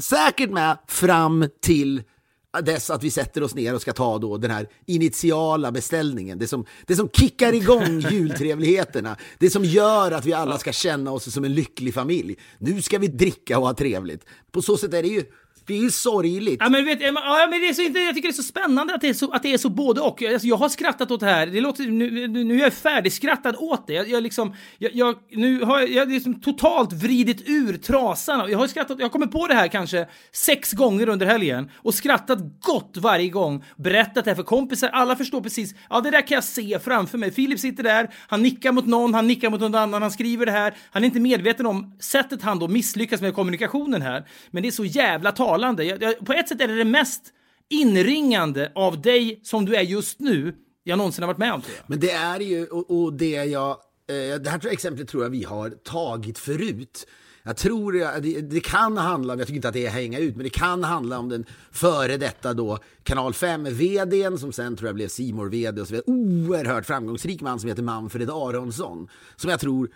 säkert 0.00 0.50
med 0.50 0.78
fram 0.86 1.48
till 1.60 2.02
dess 2.62 2.90
att 2.90 3.02
vi 3.02 3.10
sätter 3.10 3.42
oss 3.42 3.54
ner 3.54 3.74
och 3.74 3.80
ska 3.80 3.92
ta 3.92 4.18
då 4.18 4.36
den 4.36 4.50
här 4.50 4.68
initiala 4.86 5.72
beställningen. 5.72 6.38
Det 6.38 6.46
som, 6.46 6.66
det 6.86 6.96
som 6.96 7.08
kickar 7.08 7.52
igång 7.52 8.00
jultrevligheterna. 8.10 9.16
Det 9.38 9.50
som 9.50 9.64
gör 9.64 10.12
att 10.12 10.24
vi 10.24 10.32
alla 10.32 10.58
ska 10.58 10.72
känna 10.72 11.10
oss 11.10 11.32
som 11.32 11.44
en 11.44 11.54
lycklig 11.54 11.94
familj. 11.94 12.36
Nu 12.58 12.82
ska 12.82 12.98
vi 12.98 13.08
dricka 13.08 13.58
och 13.58 13.66
ha 13.66 13.74
trevligt. 13.74 14.24
På 14.50 14.62
så 14.62 14.76
sätt 14.76 14.94
är 14.94 15.02
det 15.02 15.08
ju, 15.08 15.24
det 15.66 15.74
är 15.74 15.78
ju 15.78 15.90
sorgligt. 15.90 16.56
Ja 16.60 16.68
men, 16.68 16.84
vet, 16.84 17.00
ja, 17.00 17.46
men 17.50 17.60
det 17.60 17.68
är 17.68 17.72
så, 17.72 17.82
inte- 17.82 17.98
jag 17.98 18.14
tycker 18.14 18.28
det 18.28 18.32
är 18.32 18.36
så 18.36 18.42
spännande 18.42 18.94
att 18.94 19.00
det 19.00 19.08
är 19.08 19.14
så, 19.14 19.30
att 19.32 19.42
det 19.42 19.52
är 19.54 19.58
så 19.58 19.68
både 19.68 20.00
och. 20.00 20.22
Alltså, 20.22 20.46
jag 20.48 20.56
har 20.56 20.68
skrattat 20.68 21.10
åt 21.10 21.20
det 21.20 21.26
här. 21.26 21.46
Det 21.46 21.60
låter, 21.60 21.84
nu, 21.84 22.28
nu 22.28 22.54
är 22.58 22.62
jag 22.62 22.72
färdigskrattad 22.72 23.56
åt 23.58 23.86
det. 23.86 23.92
Jag, 23.92 24.08
jag 24.08 24.22
liksom, 24.22 24.54
jag, 24.78 24.94
jag, 24.94 25.14
nu 25.30 25.60
har 25.60 25.80
jag, 25.80 25.90
jag 25.90 26.08
liksom 26.08 26.40
totalt 26.40 26.92
vridit 26.92 27.42
ur 27.48 27.76
trasan. 27.76 28.50
Jag 28.50 28.58
har 28.58 28.66
skrattat, 28.66 28.98
jag 29.00 29.12
kommer 29.12 29.26
på 29.26 29.46
det 29.46 29.54
här 29.54 29.68
kanske 29.68 30.06
sex 30.32 30.72
gånger 30.72 31.08
under 31.08 31.26
helgen 31.26 31.70
och 31.76 31.94
skrattat 31.94 32.38
gott 32.60 32.96
varje 32.96 33.28
gång. 33.28 33.64
Berättat 33.76 34.24
det 34.24 34.30
här 34.30 34.36
för 34.36 34.42
kompisar. 34.42 34.88
Alla 34.88 35.16
förstår 35.16 35.40
precis. 35.40 35.74
Ja, 35.90 36.00
det 36.00 36.10
där 36.10 36.26
kan 36.26 36.34
jag 36.34 36.44
se 36.44 36.78
framför 36.78 37.18
mig. 37.18 37.30
Filip 37.32 37.60
sitter 37.60 37.82
där, 37.82 38.10
han 38.28 38.42
nickar 38.42 38.72
mot 38.72 38.86
någon, 38.86 39.14
han 39.14 39.26
nickar 39.26 39.50
mot 39.50 39.60
någon 39.60 39.74
annan, 39.74 40.02
han 40.02 40.10
skriver 40.10 40.46
det 40.46 40.52
här. 40.52 40.74
Han 40.90 41.02
är 41.02 41.06
inte 41.06 41.20
medveten 41.20 41.66
om 41.66 41.96
sättet 42.00 42.42
han 42.42 42.58
då 42.58 42.68
misslyckas 42.68 43.20
med 43.20 43.34
kommunikationen 43.34 44.02
här. 44.02 44.24
Men 44.50 44.62
det 44.62 44.68
är 44.68 44.70
så 44.70 44.84
jävla 44.84 45.32
talande. 45.32 45.53
Jag, 45.62 46.02
jag, 46.02 46.26
på 46.26 46.32
ett 46.32 46.48
sätt 46.48 46.60
är 46.60 46.68
det 46.68 46.74
det 46.74 46.84
mest 46.84 47.22
inringande 47.70 48.72
av 48.74 49.02
dig 49.02 49.40
som 49.42 49.64
du 49.64 49.76
är 49.76 49.82
just 49.82 50.20
nu 50.20 50.54
jag 50.84 50.98
någonsin 50.98 51.22
har 51.22 51.26
varit 51.26 51.38
med 51.38 51.52
om. 51.52 51.62
Tror 51.62 51.76
jag. 51.76 51.84
Men 51.86 52.00
det 52.00 52.10
är 52.10 52.40
ju, 52.40 52.66
och, 52.66 53.02
och 53.02 53.12
det 53.12 53.44
jag, 53.44 53.70
eh, 54.08 54.40
det 54.40 54.50
här 54.50 54.66
exemplet 54.66 55.08
tror 55.08 55.22
jag 55.22 55.30
vi 55.30 55.44
har 55.44 55.70
tagit 55.70 56.38
förut. 56.38 57.06
Jag 57.46 57.56
tror 57.56 57.92
det, 58.20 58.40
det 58.40 58.60
kan 58.60 58.96
handla 58.96 59.32
om, 59.32 59.38
jag 59.38 59.48
tycker 59.48 59.56
inte 59.56 59.68
att 59.68 59.74
det 59.74 59.86
är 59.86 59.90
hänga 59.90 60.18
ut, 60.18 60.36
men 60.36 60.44
det 60.44 60.50
kan 60.50 60.84
handla 60.84 61.18
om 61.18 61.28
den 61.28 61.44
före 61.70 62.16
detta 62.16 62.54
då 62.54 62.78
kanal 63.02 63.32
5-vdn 63.32 64.38
som 64.38 64.52
sen 64.52 64.76
tror 64.76 64.88
jag 64.88 64.94
blev 64.94 65.08
simor 65.08 65.48
vd 65.48 65.80
och 65.80 65.86
så 65.86 65.94
vidare. 65.94 66.10
Oerhört 66.10 66.86
framgångsrik 66.86 67.40
man 67.40 67.60
som 67.60 67.68
heter 67.68 67.82
Manfred 67.82 68.30
Aronsson. 68.30 69.08
Som 69.36 69.50
jag 69.50 69.60
tror 69.60 69.90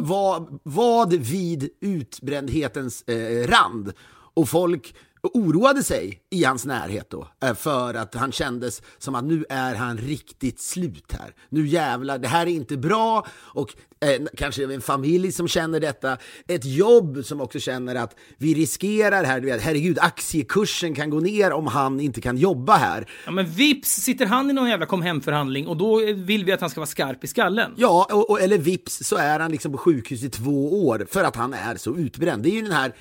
var, 0.00 0.58
var 0.62 1.06
vid 1.06 1.70
utbrändhetens 1.80 3.02
eh, 3.02 3.46
rand. 3.46 3.92
Och 4.34 4.48
folk 4.48 4.94
oroade 5.22 5.82
sig 5.82 6.20
i 6.30 6.44
hans 6.44 6.64
närhet 6.64 7.10
då, 7.10 7.28
eh, 7.44 7.54
för 7.54 7.94
att 7.94 8.14
han 8.14 8.32
kändes 8.32 8.82
som 8.98 9.14
att 9.14 9.24
nu 9.24 9.44
är 9.48 9.74
han 9.74 9.98
riktigt 9.98 10.60
slut 10.60 11.12
här. 11.12 11.34
Nu 11.48 11.66
jävlar, 11.66 12.18
det 12.18 12.28
här 12.28 12.46
är 12.46 12.50
inte 12.50 12.76
bra 12.76 13.26
och 13.32 13.74
eh, 14.00 14.22
kanske 14.36 14.64
en 14.74 14.80
familj 14.80 15.32
som 15.32 15.48
känner 15.48 15.80
detta, 15.80 16.16
ett 16.48 16.64
jobb 16.64 17.24
som 17.24 17.40
också 17.40 17.58
känner 17.58 17.94
att 17.94 18.16
vi 18.38 18.54
riskerar 18.54 19.24
här, 19.24 19.40
du 19.40 19.46
vet, 19.46 19.62
herregud, 19.62 19.98
aktiekursen 19.98 20.94
kan 20.94 21.10
gå 21.10 21.20
ner 21.20 21.52
om 21.52 21.66
han 21.66 22.00
inte 22.00 22.20
kan 22.20 22.36
jobba 22.36 22.76
här. 22.76 23.10
Ja, 23.24 23.30
men 23.30 23.46
vips 23.46 23.88
sitter 23.88 24.26
han 24.26 24.50
i 24.50 24.52
någon 24.52 24.68
jävla 24.68 24.86
kom 24.86 25.02
hem-förhandling 25.02 25.66
och 25.66 25.76
då 25.76 25.96
vill 26.14 26.44
vi 26.44 26.52
att 26.52 26.60
han 26.60 26.70
ska 26.70 26.80
vara 26.80 26.86
skarp 26.86 27.24
i 27.24 27.26
skallen. 27.26 27.72
Ja, 27.76 28.08
och, 28.12 28.30
och, 28.30 28.40
eller 28.40 28.58
vips 28.58 28.98
så 29.04 29.16
är 29.16 29.40
han 29.40 29.50
liksom 29.50 29.72
på 29.72 29.78
sjukhus 29.78 30.22
i 30.22 30.30
två 30.30 30.86
år 30.86 31.06
för 31.10 31.24
att 31.24 31.36
han 31.36 31.54
är 31.54 31.76
så 31.76 31.96
utbränd. 31.96 32.42
Det 32.42 32.48
är 32.48 32.54
ju 32.54 32.62
den 32.62 32.72
här, 32.72 32.92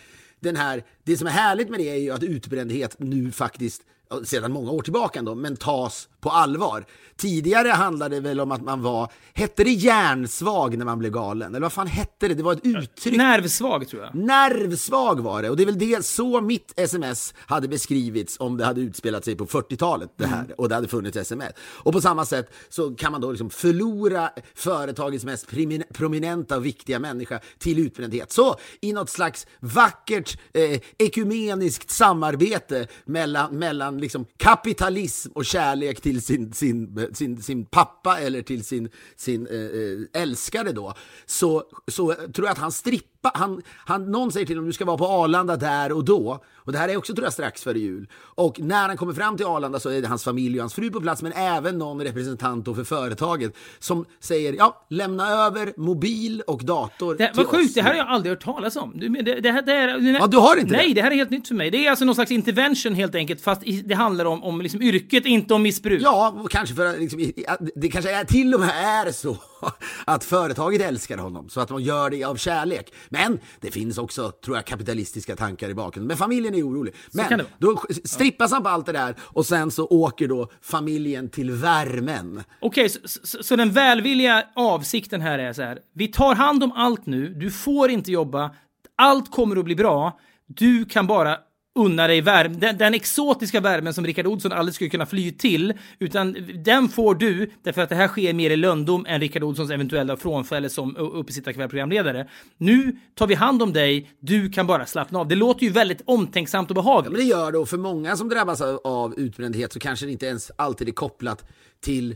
den 0.41 0.55
här, 0.55 0.83
det 1.03 1.17
som 1.17 1.27
är 1.27 1.31
härligt 1.31 1.69
med 1.69 1.79
det 1.79 1.89
är 1.89 1.95
ju 1.97 2.11
att 2.11 2.23
utbrändhet 2.23 2.95
nu 2.99 3.31
faktiskt, 3.31 3.81
sedan 4.23 4.51
många 4.51 4.71
år 4.71 4.81
tillbaka 4.81 5.19
ändå, 5.19 5.35
men 5.35 5.57
tas 5.57 6.09
på 6.22 6.30
allvar. 6.30 6.86
Tidigare 7.17 7.67
handlade 7.67 8.15
det 8.15 8.22
väl 8.22 8.39
om 8.39 8.51
att 8.51 8.63
man 8.63 8.82
var, 8.82 9.11
hette 9.34 9.63
det 9.63 9.72
hjärnsvag 9.72 10.78
när 10.78 10.86
man 10.86 10.99
blev 10.99 11.11
galen? 11.11 11.55
Eller 11.55 11.61
vad 11.61 11.74
fan 11.74 11.88
hette 11.88 12.28
det? 12.28 12.34
Det 12.34 12.43
var 12.43 12.53
ett 12.53 12.65
uttryck. 12.65 13.17
Nervsvag 13.17 13.88
tror 13.88 14.01
jag. 14.03 14.15
Nervsvag 14.15 15.19
var 15.19 15.41
det 15.41 15.49
och 15.49 15.57
det 15.57 15.63
är 15.63 15.65
väl 15.65 15.80
det 15.80 16.05
så 16.05 16.41
mitt 16.41 16.74
sms 16.76 17.34
hade 17.38 17.67
beskrivits 17.67 18.39
om 18.39 18.57
det 18.57 18.65
hade 18.65 18.82
utspelat 18.82 19.26
sig 19.26 19.36
på 19.36 19.45
40-talet 19.45 20.09
det 20.17 20.26
här 20.26 20.55
och 20.57 20.69
det 20.69 20.76
hade 20.76 20.88
funnits 20.88 21.17
sms. 21.17 21.51
Och 21.59 21.93
på 21.93 22.01
samma 22.01 22.26
sätt 22.26 22.53
så 22.69 22.95
kan 22.95 23.11
man 23.11 23.22
då 23.22 23.32
liksom 23.32 23.49
förlora 23.49 24.30
företagets 24.55 25.26
mest 25.26 25.47
prominenta 25.93 26.57
och 26.57 26.65
viktiga 26.65 26.99
människa 26.99 27.39
till 27.57 27.80
utbrändhet. 27.80 28.32
Så 28.32 28.55
i 28.82 28.93
något 28.93 29.09
slags 29.09 29.47
vackert 29.59 30.39
eh, 30.53 30.80
ekumeniskt 30.97 31.89
samarbete 31.89 32.88
mellan, 33.05 33.59
mellan 33.59 33.97
liksom 33.97 34.26
kapitalism 34.38 35.32
och 35.36 35.45
kärlek 35.45 36.01
till 36.01 36.11
sin, 36.20 36.53
sin, 36.53 37.07
sin, 37.14 37.41
sin 37.41 37.66
pappa 37.66 38.20
eller 38.20 38.41
till 38.41 38.66
sin, 38.66 38.89
sin 39.16 39.47
eh, 39.47 39.55
eh, 39.55 40.22
älskare 40.22 40.72
då, 40.72 40.93
så, 41.26 41.64
så 41.88 42.14
tror 42.14 42.47
jag 42.47 42.51
att 42.51 42.57
han 42.57 42.72
strippar, 42.72 43.32
han, 43.34 43.62
han, 43.76 44.12
någon 44.12 44.32
säger 44.32 44.45
till 44.45 44.55
honom 44.55 44.68
du 44.68 44.74
ska 44.74 44.86
vara 44.86 44.97
på 44.97 45.07
Arlanda 45.07 45.57
där 45.57 45.91
och 45.91 46.05
då. 46.05 46.43
Och 46.64 46.72
det 46.72 46.78
här 46.78 46.89
är 46.89 46.97
också 46.97 47.14
tror 47.14 47.24
jag 47.26 47.34
strax 47.34 47.64
före 47.64 47.80
jul. 47.80 48.07
Och 48.16 48.59
när 48.59 48.88
han 48.88 48.97
kommer 48.97 49.14
fram 49.14 49.38
till 49.38 49.45
Arlanda 49.45 49.80
så 49.80 49.89
är 49.89 50.01
det 50.01 50.07
hans 50.07 50.24
familj 50.24 50.57
och 50.57 50.62
hans 50.64 50.74
fru 50.74 50.91
på 50.91 51.01
plats, 51.01 51.22
men 51.22 51.32
även 51.34 51.78
någon 51.78 52.01
representant 52.03 52.66
då 52.66 52.76
för 52.76 52.84
företaget 52.84 53.53
som 53.80 54.05
säger 54.20 54.53
ja, 54.53 54.86
lämna 54.89 55.30
över 55.30 55.74
mobil 55.78 56.43
och 56.47 56.64
dator 56.66 57.16
Det, 57.16 57.32
vad 57.36 57.45
sjukt, 57.47 57.76
det 57.76 57.82
här 57.82 57.89
har 57.89 57.97
jag 57.97 58.07
aldrig 58.07 58.32
hört 58.32 58.43
talas 58.43 58.76
om. 58.76 58.91
Men 58.95 59.26
det, 59.26 59.39
det, 59.39 59.51
här- 59.51 59.62
det, 59.62 59.74
är, 59.74 59.88
det, 59.99 60.09
Ja, 60.20 60.28
du 60.28 60.38
har 60.38 60.57
inte 60.59 60.72
Nej, 60.72 60.88
det? 60.88 60.93
det 60.93 61.01
här 61.01 61.12
är 61.12 61.16
helt 61.16 61.30
nytt 61.30 61.47
för 61.47 61.55
mig. 61.55 61.72
Det 61.72 61.86
är 61.86 61.89
alltså 61.89 62.05
någon 62.05 62.16
slags 62.16 62.32
intervention 62.32 62.95
helt 62.95 63.16
enkelt, 63.16 63.41
fast 63.41 63.62
det 63.84 63.93
handlar 63.93 64.26
om, 64.26 64.43
om 64.43 64.62
liksom 64.62 64.82
yrket, 64.82 65.26
inte 65.26 65.53
om 65.53 65.62
missbruk. 65.62 66.01
Ja, 66.03 66.45
kanske 66.49 66.76
för 66.76 66.86
att 66.86 66.99
liksom, 66.99 67.32
det 67.76 67.88
kanske 67.88 68.12
är, 68.12 68.24
till 68.24 68.53
och 68.53 68.59
med 68.59 68.70
är 68.70 69.12
så 69.12 69.38
att 70.05 70.24
företaget 70.24 70.82
älskar 70.82 71.18
honom 71.18 71.49
så 71.49 71.62
att 71.62 71.68
de 71.68 71.82
gör 71.82 72.09
det 72.09 72.24
av 72.24 72.36
kärlek. 72.36 72.93
Men 73.09 73.39
det 73.59 73.72
finns 73.72 73.97
också, 73.97 74.32
tror 74.32 74.57
jag, 74.57 74.66
kapitalistiska 74.66 75.36
tankar 75.36 75.70
i 75.70 75.74
bakgrunden. 75.74 76.07
Men 76.07 76.18
familjen 76.18 76.55
är 76.55 76.68
orolig. 76.68 76.95
Men 77.12 77.41
då 77.57 77.84
strippas 78.03 78.51
han 78.51 78.64
på 78.64 78.70
allt 78.70 78.86
det 78.86 78.91
där 78.91 79.16
och 79.20 79.45
sen 79.45 79.72
så 79.72 79.88
åker 79.88 80.28
då 80.28 80.49
familjen 80.62 81.30
till 81.30 81.51
värmen. 81.51 82.43
Okej, 82.59 82.89
så, 82.89 82.99
så, 83.05 83.43
så 83.43 83.55
den 83.55 83.72
välvilliga 83.72 84.43
avsikten 84.55 85.22
här 85.22 85.39
är 85.39 85.53
så 85.53 85.62
här. 85.62 85.80
Vi 85.95 86.07
tar 86.07 86.36
hand 86.36 86.64
om 86.64 86.72
allt 86.72 87.05
nu. 87.05 87.34
Du 87.34 87.51
får 87.51 87.89
inte 87.89 88.12
jobba. 88.12 88.55
Allt 88.97 89.32
kommer 89.32 89.55
att 89.55 89.66
bli 89.66 89.76
bra. 89.76 90.20
Du 90.47 90.86
kan 90.86 91.07
bara 91.07 91.38
unna 91.76 92.07
dig 92.07 92.22
värme, 92.22 92.55
den, 92.55 92.78
den 92.78 92.93
exotiska 92.93 93.59
värmen 93.59 93.93
som 93.93 94.05
Rickard 94.05 94.28
Olsson 94.28 94.51
aldrig 94.51 94.76
skulle 94.76 94.89
kunna 94.89 95.05
fly 95.05 95.32
till, 95.32 95.74
utan 95.99 96.36
den 96.63 96.89
får 96.89 97.15
du 97.15 97.51
därför 97.63 97.82
att 97.82 97.89
det 97.89 97.95
här 97.95 98.07
sker 98.07 98.34
mer 98.34 98.49
i 98.49 98.55
lönndom 98.55 99.05
än 99.05 99.22
Rickard 99.22 99.43
Olssons 99.43 99.72
eventuella 99.72 100.17
frånfälle 100.17 100.69
som 100.69 100.97
uppesittarkvällsprogramledare. 100.97 102.28
Nu 102.57 102.95
tar 103.15 103.28
vi 103.28 103.36
hand 103.36 103.61
om 103.61 103.74
dig, 103.74 104.11
du 104.19 104.49
kan 104.49 104.67
bara 104.67 104.86
slappna 104.86 105.19
av. 105.19 105.28
Det 105.28 105.36
låter 105.36 105.63
ju 105.63 105.69
väldigt 105.69 106.01
omtänksamt 106.05 106.69
och 106.69 106.76
behagligt. 106.76 107.11
Men 107.11 107.22
det 107.22 107.28
gör 107.28 107.51
det 107.51 107.57
och 107.57 107.69
för 107.69 107.78
många 107.78 108.17
som 108.17 108.30
drabbas 108.30 108.61
av 108.84 109.19
utbrändhet 109.19 109.74
så 109.74 109.80
kanske 109.80 110.05
det 110.05 110.11
inte 110.11 110.26
ens 110.26 110.51
alltid 110.55 110.88
är 110.88 110.91
kopplat 110.91 111.45
till 111.82 112.15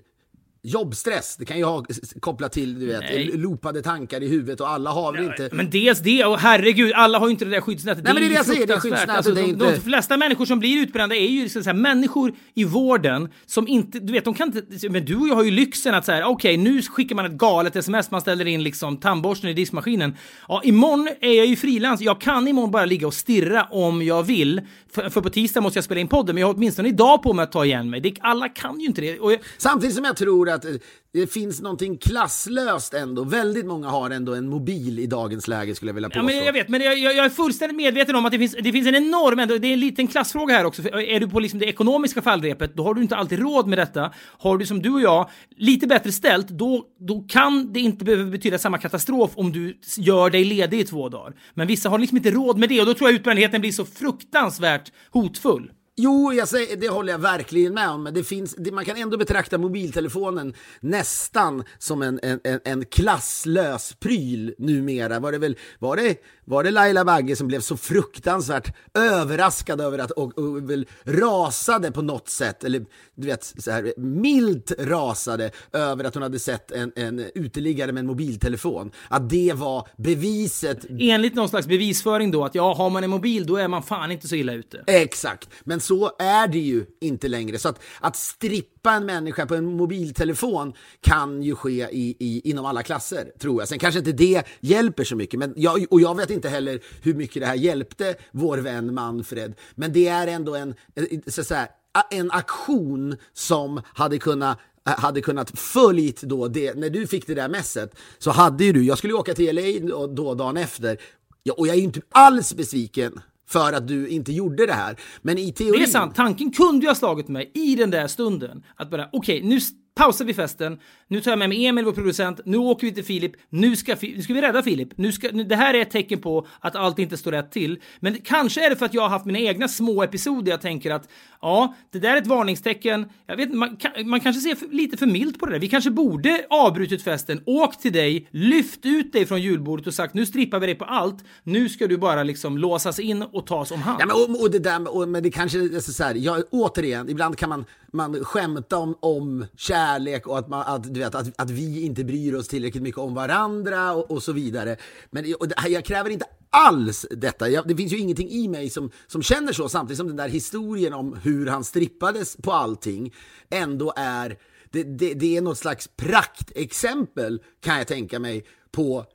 jobbstress. 0.65 1.35
Det 1.39 1.45
kan 1.45 1.57
ju 1.57 1.63
ha 1.63 1.85
kopplat 2.19 2.51
till 2.51 2.79
du 2.79 2.85
vet, 2.85 2.99
Nej. 2.99 3.31
loopade 3.37 3.81
tankar 3.81 4.23
i 4.23 4.27
huvudet 4.27 4.61
och 4.61 4.69
alla 4.69 4.89
har 4.91 5.13
väl 5.13 5.23
inte... 5.23 5.49
Men 5.51 5.69
dels 5.69 5.99
det, 5.99 6.25
och 6.25 6.39
herregud, 6.39 6.93
alla 6.93 7.19
har 7.19 7.27
ju 7.27 7.31
inte 7.31 7.45
det 7.45 7.51
där 7.51 7.61
skyddsnätet. 7.61 8.03
Nej, 8.03 8.13
men 8.13 8.23
det 8.23 8.27
är 8.27 8.29
det 8.29 8.35
jag 8.35 8.45
säger, 8.45 8.67
det 8.67 8.73
är 8.73 8.79
skyddsnätet, 8.79 9.09
Alltså, 9.15 9.31
det 9.31 9.41
är 9.41 9.43
de, 9.43 9.49
inte- 9.49 9.71
de 9.75 9.81
flesta 9.81 10.17
människor 10.17 10.45
som 10.45 10.59
blir 10.59 10.81
utbrända 10.81 11.15
är 11.15 11.27
ju 11.27 11.49
så 11.49 11.59
att 11.59 11.63
säga, 11.65 11.73
människor 11.73 12.33
i 12.53 12.63
vården 12.63 13.29
som 13.45 13.67
inte, 13.67 13.99
du 13.99 14.13
vet, 14.13 14.25
de 14.25 14.33
kan 14.33 14.47
inte, 14.47 14.89
men 14.89 15.05
du 15.05 15.15
och 15.15 15.27
jag 15.27 15.35
har 15.35 15.43
ju 15.43 15.51
lyxen 15.51 15.95
att 15.95 16.05
säga, 16.05 16.27
okej, 16.27 16.57
nu 16.57 16.81
skickar 16.81 17.15
man 17.15 17.25
ett 17.25 17.31
galet 17.31 17.75
sms, 17.75 18.11
man 18.11 18.21
ställer 18.21 18.45
in 18.45 18.63
liksom 18.63 18.97
tandborsten 18.97 19.49
i 19.49 19.53
diskmaskinen. 19.53 20.15
Ja, 20.47 20.61
imorgon 20.63 21.09
är 21.21 21.31
jag 21.33 21.45
ju 21.45 21.55
frilans, 21.55 22.01
jag 22.01 22.21
kan 22.21 22.47
imorgon 22.47 22.71
bara 22.71 22.85
ligga 22.85 23.07
och 23.07 23.13
stirra 23.13 23.63
om 23.71 24.01
jag 24.01 24.23
vill, 24.23 24.61
för, 24.93 25.09
för 25.09 25.21
på 25.21 25.29
tisdag 25.29 25.61
måste 25.61 25.77
jag 25.77 25.83
spela 25.83 26.01
in 26.01 26.07
podden, 26.07 26.35
men 26.35 26.41
jag 26.41 26.47
har 26.47 26.53
åtminstone 26.53 26.87
idag 26.89 27.23
på 27.23 27.33
mig 27.33 27.43
att 27.43 27.51
ta 27.51 27.65
igen 27.65 27.89
mig. 27.89 28.01
Det, 28.01 28.13
alla 28.19 28.49
kan 28.49 28.79
ju 28.79 28.85
inte 28.85 29.01
det. 29.01 29.07
Jag, 29.15 29.37
Samtidigt 29.57 29.95
som 29.95 30.05
jag 30.05 30.17
tror 30.17 30.49
att 30.49 30.54
eh, 30.55 30.71
det 31.13 31.27
finns 31.27 31.61
någonting 31.61 31.97
klasslöst 31.97 32.93
ändå. 32.93 33.23
Väldigt 33.23 33.65
många 33.65 33.89
har 33.89 34.09
ändå 34.09 34.33
en 34.33 34.49
mobil 34.49 34.99
i 34.99 35.05
dagens 35.05 35.47
läge 35.47 35.75
skulle 35.75 35.89
jag 35.89 35.93
vilja 35.93 36.09
påstå. 36.09 36.19
Ja, 36.19 36.23
men 36.23 36.45
jag 36.45 36.53
vet, 36.53 36.69
men 36.69 36.81
jag, 36.81 36.97
jag, 36.97 37.15
jag 37.15 37.25
är 37.25 37.29
fullständigt 37.29 37.77
medveten 37.77 38.15
om 38.15 38.25
att 38.25 38.31
det 38.31 38.39
finns, 38.39 38.55
det 38.61 38.71
finns 38.71 38.87
en 38.87 38.95
enorm, 38.95 39.39
ändå, 39.39 39.57
det 39.57 39.67
är 39.67 39.73
en 39.73 39.79
liten 39.79 40.07
klassfråga 40.07 40.55
här 40.55 40.65
också. 40.65 40.81
För 40.81 40.99
är 40.99 41.19
du 41.19 41.29
på 41.29 41.39
liksom 41.39 41.59
det 41.59 41.65
ekonomiska 41.65 42.21
fallrepet, 42.21 42.75
då 42.75 42.83
har 42.83 42.93
du 42.93 43.01
inte 43.01 43.15
alltid 43.15 43.39
råd 43.39 43.67
med 43.67 43.77
detta. 43.77 44.13
Har 44.39 44.57
du 44.57 44.65
som 44.65 44.81
du 44.81 44.93
och 44.93 45.01
jag 45.01 45.29
lite 45.57 45.87
bättre 45.87 46.11
ställt, 46.11 46.47
då, 46.47 46.85
då 46.99 47.25
kan 47.29 47.73
det 47.73 47.79
inte 47.79 48.05
behöva 48.05 48.31
betyda 48.31 48.57
samma 48.57 48.77
katastrof 48.77 49.31
om 49.35 49.51
du 49.51 49.77
gör 49.97 50.29
dig 50.29 50.43
ledig 50.43 50.79
i 50.79 50.83
två 50.83 51.09
dagar. 51.09 51.33
Men 51.53 51.67
vissa 51.67 51.89
har 51.89 51.99
liksom 51.99 52.17
inte 52.17 52.31
råd 52.31 52.57
med 52.57 52.69
det 52.69 52.79
och 52.79 52.85
då 52.85 52.93
tror 52.93 53.09
jag 53.09 53.15
utbrändheten 53.15 53.61
blir 53.61 53.71
så 53.71 53.85
fruktansvärt 53.85 54.91
hotfull. 55.11 55.71
Jo, 55.97 56.33
jag 56.33 56.47
säger, 56.47 56.77
det 56.77 56.89
håller 56.89 57.11
jag 57.11 57.19
verkligen 57.19 57.73
med 57.73 57.89
om. 57.89 58.03
Men 58.03 58.13
det 58.13 58.23
finns, 58.23 58.55
det, 58.57 58.71
man 58.71 58.85
kan 58.85 58.97
ändå 58.97 59.17
betrakta 59.17 59.57
mobiltelefonen 59.57 60.53
nästan 60.79 61.63
som 61.77 62.01
en, 62.01 62.19
en, 62.23 62.59
en, 62.63 62.85
klasslös 62.85 63.93
pryl 63.99 64.55
numera. 64.57 65.19
Var 65.19 65.31
det, 65.31 65.37
väl, 65.37 65.57
var, 65.79 65.95
det, 65.95 66.17
var 66.45 66.63
det 66.63 66.71
Laila 66.71 67.05
Bagge 67.05 67.35
som 67.35 67.47
blev 67.47 67.59
så 67.59 67.77
fruktansvärt 67.77 68.75
överraskad 68.93 69.81
över 69.81 69.99
att 69.99 70.11
och, 70.11 70.37
och 70.37 70.69
väl 70.69 70.87
rasade 71.03 71.91
på 71.91 72.01
något 72.01 72.29
sätt, 72.29 72.63
eller 72.63 72.85
du 73.15 73.27
vet, 73.27 73.53
så 73.57 73.71
här, 73.71 73.93
milt 73.97 74.71
rasade 74.79 75.51
över 75.73 76.03
att 76.03 76.13
hon 76.13 76.23
hade 76.23 76.39
sett 76.39 76.71
en, 76.71 76.91
en 76.95 77.19
uteliggare 77.35 77.91
med 77.91 78.01
en 78.01 78.07
mobiltelefon. 78.07 78.91
Att 79.07 79.29
det 79.29 79.53
var 79.53 79.87
beviset 79.97 80.85
Enligt 80.99 81.35
någon 81.35 81.49
slags 81.49 81.67
bevisföring 81.67 82.31
då, 82.31 82.45
att 82.45 82.55
ja, 82.55 82.73
har 82.73 82.89
man 82.89 83.03
en 83.03 83.09
mobil, 83.09 83.45
då 83.45 83.55
är 83.55 83.67
man 83.67 83.83
fan 83.83 84.11
inte 84.11 84.27
så 84.27 84.35
illa 84.35 84.53
ute. 84.53 84.83
Exakt, 84.87 85.49
men 85.63 85.79
så 85.79 86.11
är 86.19 86.47
det 86.47 86.59
ju 86.59 86.85
inte 87.01 87.27
längre. 87.27 87.57
Så 87.57 87.69
att, 87.69 87.79
att 87.99 88.15
strippa 88.15 88.74
en 88.89 89.05
människa 89.05 89.45
på 89.45 89.55
en 89.55 89.65
mobiltelefon 89.65 90.73
kan 91.01 91.43
ju 91.43 91.55
ske 91.55 91.87
i, 91.91 92.15
i, 92.19 92.49
inom 92.49 92.65
alla 92.65 92.83
klasser, 92.83 93.31
tror 93.39 93.61
jag. 93.61 93.67
Sen 93.67 93.79
kanske 93.79 93.99
inte 93.99 94.11
det 94.11 94.43
hjälper 94.59 95.03
så 95.03 95.15
mycket, 95.15 95.39
men 95.39 95.53
jag, 95.55 95.85
och 95.89 96.01
jag 96.01 96.17
vet 96.17 96.29
inte 96.29 96.49
heller 96.49 96.79
hur 97.01 97.13
mycket 97.13 97.41
det 97.41 97.45
här 97.47 97.55
hjälpte 97.55 98.15
vår 98.31 98.57
vän 98.57 98.93
Manfred. 98.93 99.53
Men 99.75 99.93
det 99.93 100.07
är 100.07 100.27
ändå 100.27 100.55
en, 100.55 100.75
eh, 100.95 101.03
så 101.27 101.41
att 101.41 101.47
säga, 101.47 101.67
en 102.11 102.31
aktion 102.31 103.15
som 103.33 103.81
hade 103.93 104.19
kunnat 104.19 104.59
eh, 104.87 104.99
hade 104.99 105.21
kunnat 105.21 105.59
följt 105.59 106.21
då 106.21 106.47
det, 106.47 106.73
när 106.73 106.89
du 106.89 107.07
fick 107.07 107.27
det 107.27 107.33
där 107.35 107.49
messet 107.49 107.95
så 108.17 108.31
hade 108.31 108.65
ju 108.65 108.73
du, 108.73 108.85
jag 108.85 108.97
skulle 108.97 109.13
ju 109.13 109.19
åka 109.19 109.33
till 109.33 109.55
LA 109.55 110.07
då, 110.07 110.33
dagen 110.33 110.57
efter 110.57 110.97
ja, 111.43 111.53
och 111.57 111.67
jag 111.67 111.73
är 111.73 111.77
ju 111.77 111.83
inte 111.83 112.01
alls 112.09 112.53
besviken 112.53 113.19
för 113.47 113.73
att 113.73 113.87
du 113.87 114.07
inte 114.07 114.31
gjorde 114.31 114.65
det 114.65 114.73
här. 114.73 114.95
Men 115.21 115.37
i 115.37 115.51
teorin... 115.51 115.73
Det 115.79 115.83
är 115.83 115.87
sant, 115.87 116.15
tanken 116.15 116.51
kunde 116.51 116.81
ju 116.85 116.87
ha 116.89 116.95
slagit 116.95 117.27
mig 117.27 117.51
i 117.53 117.75
den 117.75 117.89
där 117.91 118.07
stunden. 118.07 118.63
Att 118.75 118.89
bara, 118.89 119.09
okej, 119.11 119.41
nu 119.43 119.57
s- 119.57 119.69
pausar 119.95 120.25
vi 120.25 120.33
festen, 120.33 120.79
nu 121.07 121.21
tar 121.21 121.31
jag 121.31 121.39
med 121.39 121.49
mig 121.49 121.65
Emil, 121.65 121.85
vår 121.85 121.91
producent, 121.91 122.39
nu 122.45 122.57
åker 122.57 122.87
vi 122.87 122.93
till 122.93 123.03
Filip, 123.03 123.31
nu 123.49 123.75
ska, 123.75 123.95
nu 124.01 124.21
ska 124.21 124.33
vi 124.33 124.41
rädda 124.41 124.63
Filip. 124.63 124.97
Nu 124.97 125.11
ska, 125.11 125.29
nu, 125.33 125.43
det 125.43 125.55
här 125.55 125.73
är 125.73 125.81
ett 125.81 125.91
tecken 125.91 126.21
på 126.21 126.47
att 126.59 126.75
allt 126.75 126.99
inte 126.99 127.17
står 127.17 127.31
rätt 127.31 127.51
till. 127.51 127.79
Men 127.99 128.17
kanske 128.23 128.65
är 128.65 128.69
det 128.69 128.75
för 128.75 128.85
att 128.85 128.93
jag 128.93 129.01
har 129.01 129.09
haft 129.09 129.25
mina 129.25 129.39
egna 129.39 129.67
små 129.67 130.03
episoder 130.03 130.51
jag 130.51 130.61
tänker 130.61 130.91
att 130.91 131.09
ja, 131.41 131.75
det 131.91 131.99
där 131.99 132.13
är 132.13 132.17
ett 132.17 132.27
varningstecken. 132.27 133.09
Jag 133.27 133.37
vet 133.37 133.53
man, 133.53 133.77
man 134.05 134.19
kanske 134.19 134.41
ser 134.41 134.55
för, 134.55 134.67
lite 134.67 134.97
för 134.97 135.05
milt 135.05 135.39
på 135.39 135.45
det 135.45 135.51
där. 135.51 135.59
Vi 135.59 135.69
kanske 135.69 135.91
borde 135.91 136.45
avbrutit 136.49 137.03
festen, 137.03 137.41
åkt 137.45 137.81
till 137.81 137.93
dig, 137.93 138.27
lyft 138.31 138.85
ut 138.85 139.13
dig 139.13 139.25
från 139.25 139.41
julbordet 139.41 139.87
och 139.87 139.93
sagt 139.93 140.13
nu 140.13 140.25
strippar 140.25 140.59
vi 140.59 140.65
dig 140.65 140.75
på 140.75 140.85
allt. 140.85 141.23
Nu 141.43 141.69
ska 141.69 141.87
du 141.87 141.97
bara 141.97 142.23
liksom 142.23 142.57
låsas 142.57 142.99
in 142.99 143.21
och 143.21 143.47
tas 143.47 143.71
om 143.71 143.81
hand. 143.81 143.97
Ja, 144.01 144.05
men, 144.05 144.15
och, 144.15 144.41
och 144.41 144.51
det 144.51 144.59
där, 144.59 144.95
och, 144.95 145.09
men 145.09 145.23
det 145.23 145.31
kanske 145.31 145.59
är 145.59 145.79
så 145.79 146.03
här, 146.03 146.15
jag, 146.15 146.43
återigen, 146.51 147.09
ibland 147.09 147.37
kan 147.37 147.49
man, 147.49 147.65
man 147.95 148.23
skämtar 148.23 148.77
om, 148.77 148.97
om 148.99 149.45
kärlek 149.57 150.27
och 150.27 150.39
att, 150.39 150.49
man, 150.49 150.63
att, 150.67 150.93
du 150.93 150.99
vet, 150.99 151.15
att, 151.15 151.41
att 151.41 151.49
vi 151.49 151.81
inte 151.81 152.03
bryr 152.03 152.35
oss 152.35 152.47
tillräckligt 152.47 152.83
mycket 152.83 152.99
om 152.99 153.13
varandra 153.13 153.93
och, 153.93 154.11
och 154.11 154.23
så 154.23 154.31
vidare. 154.31 154.77
Men 155.11 155.35
och 155.39 155.47
det, 155.47 155.69
jag 155.69 155.85
kräver 155.85 156.09
inte 156.09 156.25
alls 156.49 157.05
detta. 157.11 157.49
Jag, 157.49 157.67
det 157.67 157.75
finns 157.75 157.93
ju 157.93 157.97
ingenting 157.97 158.29
i 158.29 158.47
mig 158.47 158.69
som, 158.69 158.91
som 159.07 159.21
känner 159.21 159.53
så, 159.53 159.69
samtidigt 159.69 159.97
som 159.97 160.07
den 160.07 160.15
där 160.15 160.29
historien 160.29 160.93
om 160.93 161.19
hur 161.23 161.47
han 161.47 161.63
strippades 161.63 162.37
på 162.37 162.51
allting 162.51 163.13
ändå 163.49 163.93
är, 163.95 164.37
det, 164.71 164.83
det, 164.83 165.13
det 165.13 165.37
är 165.37 165.41
något 165.41 165.57
slags 165.57 165.87
praktexempel 165.87 167.41
kan 167.61 167.77
jag 167.77 167.87
tänka 167.87 168.19
mig 168.19 168.45
på 168.71 169.05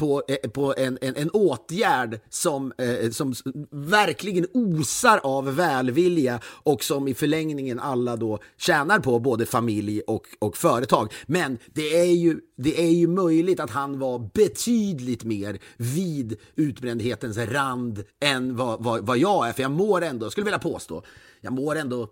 på, 0.00 0.22
eh, 0.28 0.50
på 0.50 0.74
en, 0.76 0.98
en, 1.00 1.16
en 1.16 1.30
åtgärd 1.30 2.20
som, 2.28 2.72
eh, 2.78 3.10
som 3.10 3.34
verkligen 3.70 4.46
osar 4.52 5.20
av 5.22 5.56
välvilja 5.56 6.40
och 6.44 6.84
som 6.84 7.08
i 7.08 7.14
förlängningen 7.14 7.80
alla 7.80 8.16
då 8.16 8.38
tjänar 8.56 8.98
på, 8.98 9.18
både 9.18 9.46
familj 9.46 10.00
och, 10.00 10.26
och 10.38 10.56
företag. 10.56 11.12
Men 11.26 11.58
det 11.72 12.00
är, 12.00 12.14
ju, 12.14 12.40
det 12.56 12.80
är 12.80 12.90
ju 12.90 13.06
möjligt 13.06 13.60
att 13.60 13.70
han 13.70 13.98
var 13.98 14.30
betydligt 14.34 15.24
mer 15.24 15.58
vid 15.76 16.36
utbrändhetens 16.54 17.36
rand 17.36 18.04
än 18.20 18.56
vad, 18.56 18.84
vad, 18.84 19.06
vad 19.06 19.18
jag 19.18 19.48
är, 19.48 19.52
för 19.52 19.62
jag 19.62 19.70
mår 19.70 20.02
ändå, 20.02 20.26
jag 20.26 20.32
skulle 20.32 20.44
vilja 20.44 20.58
påstå, 20.58 21.02
jag 21.40 21.52
mår 21.52 21.76
ändå 21.76 22.08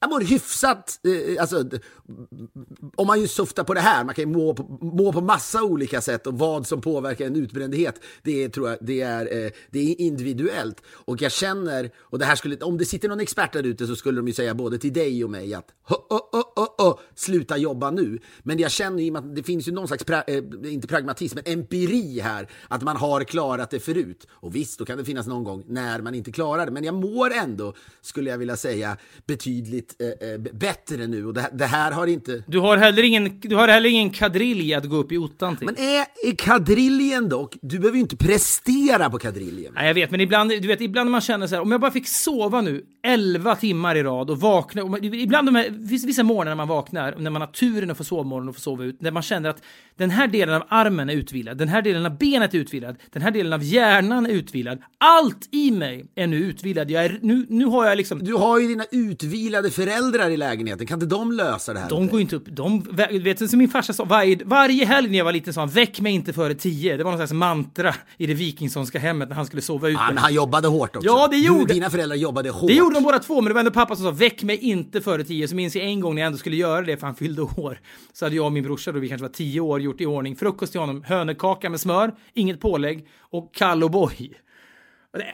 jag 0.00 0.10
mår 0.10 0.20
hyfsat, 0.20 1.00
eh, 1.04 1.42
alltså, 1.42 1.64
om 2.96 3.06
man 3.06 3.20
ju 3.20 3.28
softar 3.28 3.64
på 3.64 3.74
det 3.74 3.80
här, 3.80 4.04
man 4.04 4.14
kan 4.14 4.22
ju 4.22 4.30
må 4.36 4.54
på, 4.54 4.62
må 4.96 5.12
på 5.12 5.20
massa 5.20 5.62
olika 5.62 6.00
sätt 6.00 6.26
och 6.26 6.38
vad 6.38 6.66
som 6.66 6.80
påverkar 6.80 7.26
en 7.26 7.36
utbrändhet, 7.36 8.00
det 8.22 8.44
är, 8.44 8.48
tror 8.48 8.68
jag, 8.68 8.78
det 8.80 9.00
är, 9.00 9.44
eh, 9.44 9.50
det 9.70 9.78
är 9.92 10.00
individuellt. 10.00 10.82
Och 10.88 11.22
jag 11.22 11.32
känner, 11.32 11.90
och 11.98 12.18
det 12.18 12.24
här 12.24 12.36
skulle, 12.36 12.56
om 12.56 12.78
det 12.78 12.84
sitter 12.84 13.08
någon 13.08 13.20
expert 13.20 13.52
där 13.52 13.62
ute 13.66 13.86
så 13.86 13.96
skulle 13.96 14.16
de 14.20 14.26
ju 14.28 14.32
säga 14.34 14.54
både 14.54 14.78
till 14.78 14.92
dig 14.92 15.24
och 15.24 15.30
mig 15.30 15.54
att 15.54 15.68
"Hå, 15.82 15.94
oh, 15.94 16.20
oh, 16.32 16.44
oh, 16.56 16.88
oh, 16.88 16.98
sluta 17.14 17.56
jobba 17.56 17.90
nu. 17.90 18.18
Men 18.42 18.58
jag 18.58 18.70
känner 18.70 19.02
ju 19.02 19.16
att 19.16 19.36
det 19.36 19.42
finns 19.42 19.68
ju 19.68 19.72
någon 19.72 19.88
slags, 19.88 20.04
pra, 20.04 20.22
eh, 20.22 20.42
inte 20.64 20.88
pragmatism, 20.88 21.38
men 21.44 21.58
empiri 21.58 22.20
här, 22.20 22.48
att 22.68 22.82
man 22.82 22.96
har 22.96 23.24
klarat 23.24 23.70
det 23.70 23.80
förut. 23.80 24.26
Och 24.30 24.54
visst, 24.56 24.78
då 24.78 24.84
kan 24.84 24.98
det 24.98 25.04
finnas 25.04 25.26
någon 25.26 25.44
gång 25.44 25.64
när 25.66 26.00
man 26.00 26.14
inte 26.14 26.32
klarar 26.32 26.66
det, 26.66 26.72
men 26.72 26.84
jag 26.84 26.94
mår 26.94 27.30
ändå, 27.32 27.74
skulle 28.00 28.30
jag 28.30 28.38
vilja 28.38 28.56
säga, 28.56 28.96
betydligt 29.26 29.89
eh, 29.98 30.28
eh, 30.30 30.38
bättre 30.38 31.06
nu. 31.06 31.26
Och 31.26 31.34
det, 31.34 31.40
här- 31.40 31.50
det 31.52 31.66
här 31.66 31.92
har 31.92 32.06
inte... 32.06 32.42
Du 32.46 32.58
har 32.58 32.76
heller 32.76 33.02
ingen, 33.02 33.40
du 33.40 33.56
har 33.56 33.68
heller 33.68 33.90
ingen 33.90 34.10
kadrilj 34.10 34.74
att 34.74 34.84
gå 34.84 34.96
upp 34.96 35.12
i 35.12 35.16
ottan 35.18 35.56
till. 35.56 35.66
Men 35.66 35.76
är, 35.76 36.06
är 36.30 36.36
kadriljen 36.36 37.28
dock, 37.28 37.56
du 37.62 37.78
behöver 37.78 37.96
ju 37.96 38.00
inte 38.02 38.16
prestera 38.16 39.10
på 39.10 39.18
kadriljen. 39.18 39.72
Nej, 39.74 39.86
jag 39.86 39.94
vet, 39.94 40.10
men 40.10 40.20
ibland, 40.20 40.50
du 40.50 40.68
vet, 40.68 40.80
ibland 40.80 41.06
när 41.06 41.12
man 41.12 41.20
känner 41.20 41.46
så 41.46 41.54
här, 41.54 41.62
om 41.62 41.70
jag 41.72 41.80
bara 41.80 41.90
fick 41.90 42.08
sova 42.08 42.60
nu 42.60 42.84
11 43.02 43.54
timmar 43.56 43.94
i 43.96 44.02
rad 44.02 44.30
och 44.30 44.40
vakna, 44.40 44.84
och 44.84 44.98
ibland 45.04 45.48
de 45.48 45.54
här, 45.54 45.66
vissa, 45.70 46.06
vissa 46.06 46.22
morgnar 46.22 46.50
när 46.50 46.54
man 46.56 46.68
vaknar, 46.68 47.14
när 47.18 47.30
man 47.30 47.42
har 47.42 47.48
turen 47.48 47.90
att 47.90 47.96
få 47.96 48.04
sovmorgon 48.04 48.48
och 48.48 48.54
få 48.54 48.60
sova 48.60 48.84
ut, 48.84 49.00
när 49.00 49.10
man 49.10 49.22
känner 49.22 49.48
att 49.50 49.62
den 49.96 50.10
här 50.10 50.26
delen 50.28 50.54
av 50.54 50.62
armen 50.68 51.10
är 51.10 51.14
utvilad, 51.14 51.58
den 51.58 51.68
här 51.68 51.82
delen 51.82 52.06
av 52.06 52.18
benet 52.18 52.54
är 52.54 52.58
utvilad, 52.58 52.96
den 53.12 53.22
här 53.22 53.30
delen 53.30 53.52
av 53.52 53.62
hjärnan 53.62 54.26
är 54.26 54.30
utvilad, 54.30 54.78
allt 54.98 55.48
i 55.50 55.70
mig 55.70 56.06
är 56.14 56.26
nu 56.26 56.36
utvilad. 56.36 56.90
Jag 56.90 57.04
är, 57.04 57.18
nu, 57.22 57.46
nu 57.48 57.64
har 57.64 57.86
jag 57.86 57.96
liksom, 57.96 58.24
Du 58.24 58.34
har 58.34 58.58
ju 58.60 58.68
dina 58.68 58.84
utvilade 58.90 59.70
föräldrar 59.70 60.30
i 60.30 60.36
lägenheten, 60.36 60.86
kan 60.86 60.96
inte 61.02 61.06
de 61.16 61.32
lösa 61.32 61.72
det 61.74 61.80
här? 61.80 61.88
de 61.88 62.08
går 62.08 62.20
inte 62.20 62.36
upp, 62.36 62.44
de, 62.46 62.82
vet 63.22 63.38
du, 63.38 63.48
som 63.48 63.58
min 63.58 63.68
farsa 63.68 63.92
sa, 63.92 64.04
varje, 64.04 64.38
varje 64.44 64.84
helg 64.84 65.08
när 65.10 65.18
jag 65.18 65.24
var 65.24 65.32
liten 65.32 65.54
sa 65.54 65.60
han, 65.60 65.68
väck 65.70 66.00
mig 66.00 66.12
inte 66.12 66.32
före 66.32 66.54
tio. 66.54 66.96
Det 66.96 67.04
var 67.04 67.10
någon 67.10 67.18
slags 67.18 67.32
mantra 67.32 67.94
i 68.16 68.26
det 68.26 68.34
Wikingssonska 68.34 68.98
hemmet 68.98 69.28
när 69.28 69.36
han 69.36 69.46
skulle 69.46 69.62
sova 69.62 69.88
ut. 69.88 69.94
Ja, 69.94 70.06
men 70.08 70.18
han 70.18 70.34
jobbade 70.34 70.68
hårt 70.68 70.96
också. 70.96 71.06
Ja, 71.06 71.28
det 71.30 71.36
gjorde- 71.36 71.64
Du, 71.64 71.74
dina 71.74 71.90
föräldrar 71.90 72.16
jobbade 72.16 72.50
hårt. 72.50 72.70
Det 72.90 72.94
gjorde 72.94 73.06
de 73.06 73.12
båda 73.12 73.18
två, 73.18 73.40
men 73.40 73.44
det 73.44 73.54
var 73.54 73.60
ändå 73.60 73.70
pappa 73.70 73.96
som 73.96 74.04
sa 74.04 74.10
väck 74.10 74.42
mig 74.42 74.56
inte 74.56 75.00
före 75.00 75.24
tio. 75.24 75.48
Så 75.48 75.54
minns 75.54 75.76
jag 75.76 75.84
en 75.84 76.00
gång 76.00 76.14
när 76.14 76.22
jag 76.22 76.26
ändå 76.26 76.38
skulle 76.38 76.56
göra 76.56 76.82
det 76.82 76.96
för 76.96 77.06
han 77.06 77.16
fyllde 77.16 77.42
år. 77.42 77.80
Så 78.12 78.24
hade 78.24 78.36
jag 78.36 78.46
och 78.46 78.52
min 78.52 78.64
brorsa, 78.64 78.92
då 78.92 78.98
vi 78.98 79.08
kanske 79.08 79.22
var 79.22 79.32
tio 79.32 79.60
år, 79.60 79.80
gjort 79.80 80.00
i 80.00 80.06
ordning 80.06 80.36
frukost 80.36 80.72
till 80.72 80.80
honom. 80.80 81.02
Hönökaka 81.02 81.70
med 81.70 81.80
smör, 81.80 82.14
inget 82.34 82.60
pålägg 82.60 83.06
och 83.20 83.54
kall 83.54 83.82
O'boy. 83.82 84.10
Och 84.12 84.26
det 84.26 84.49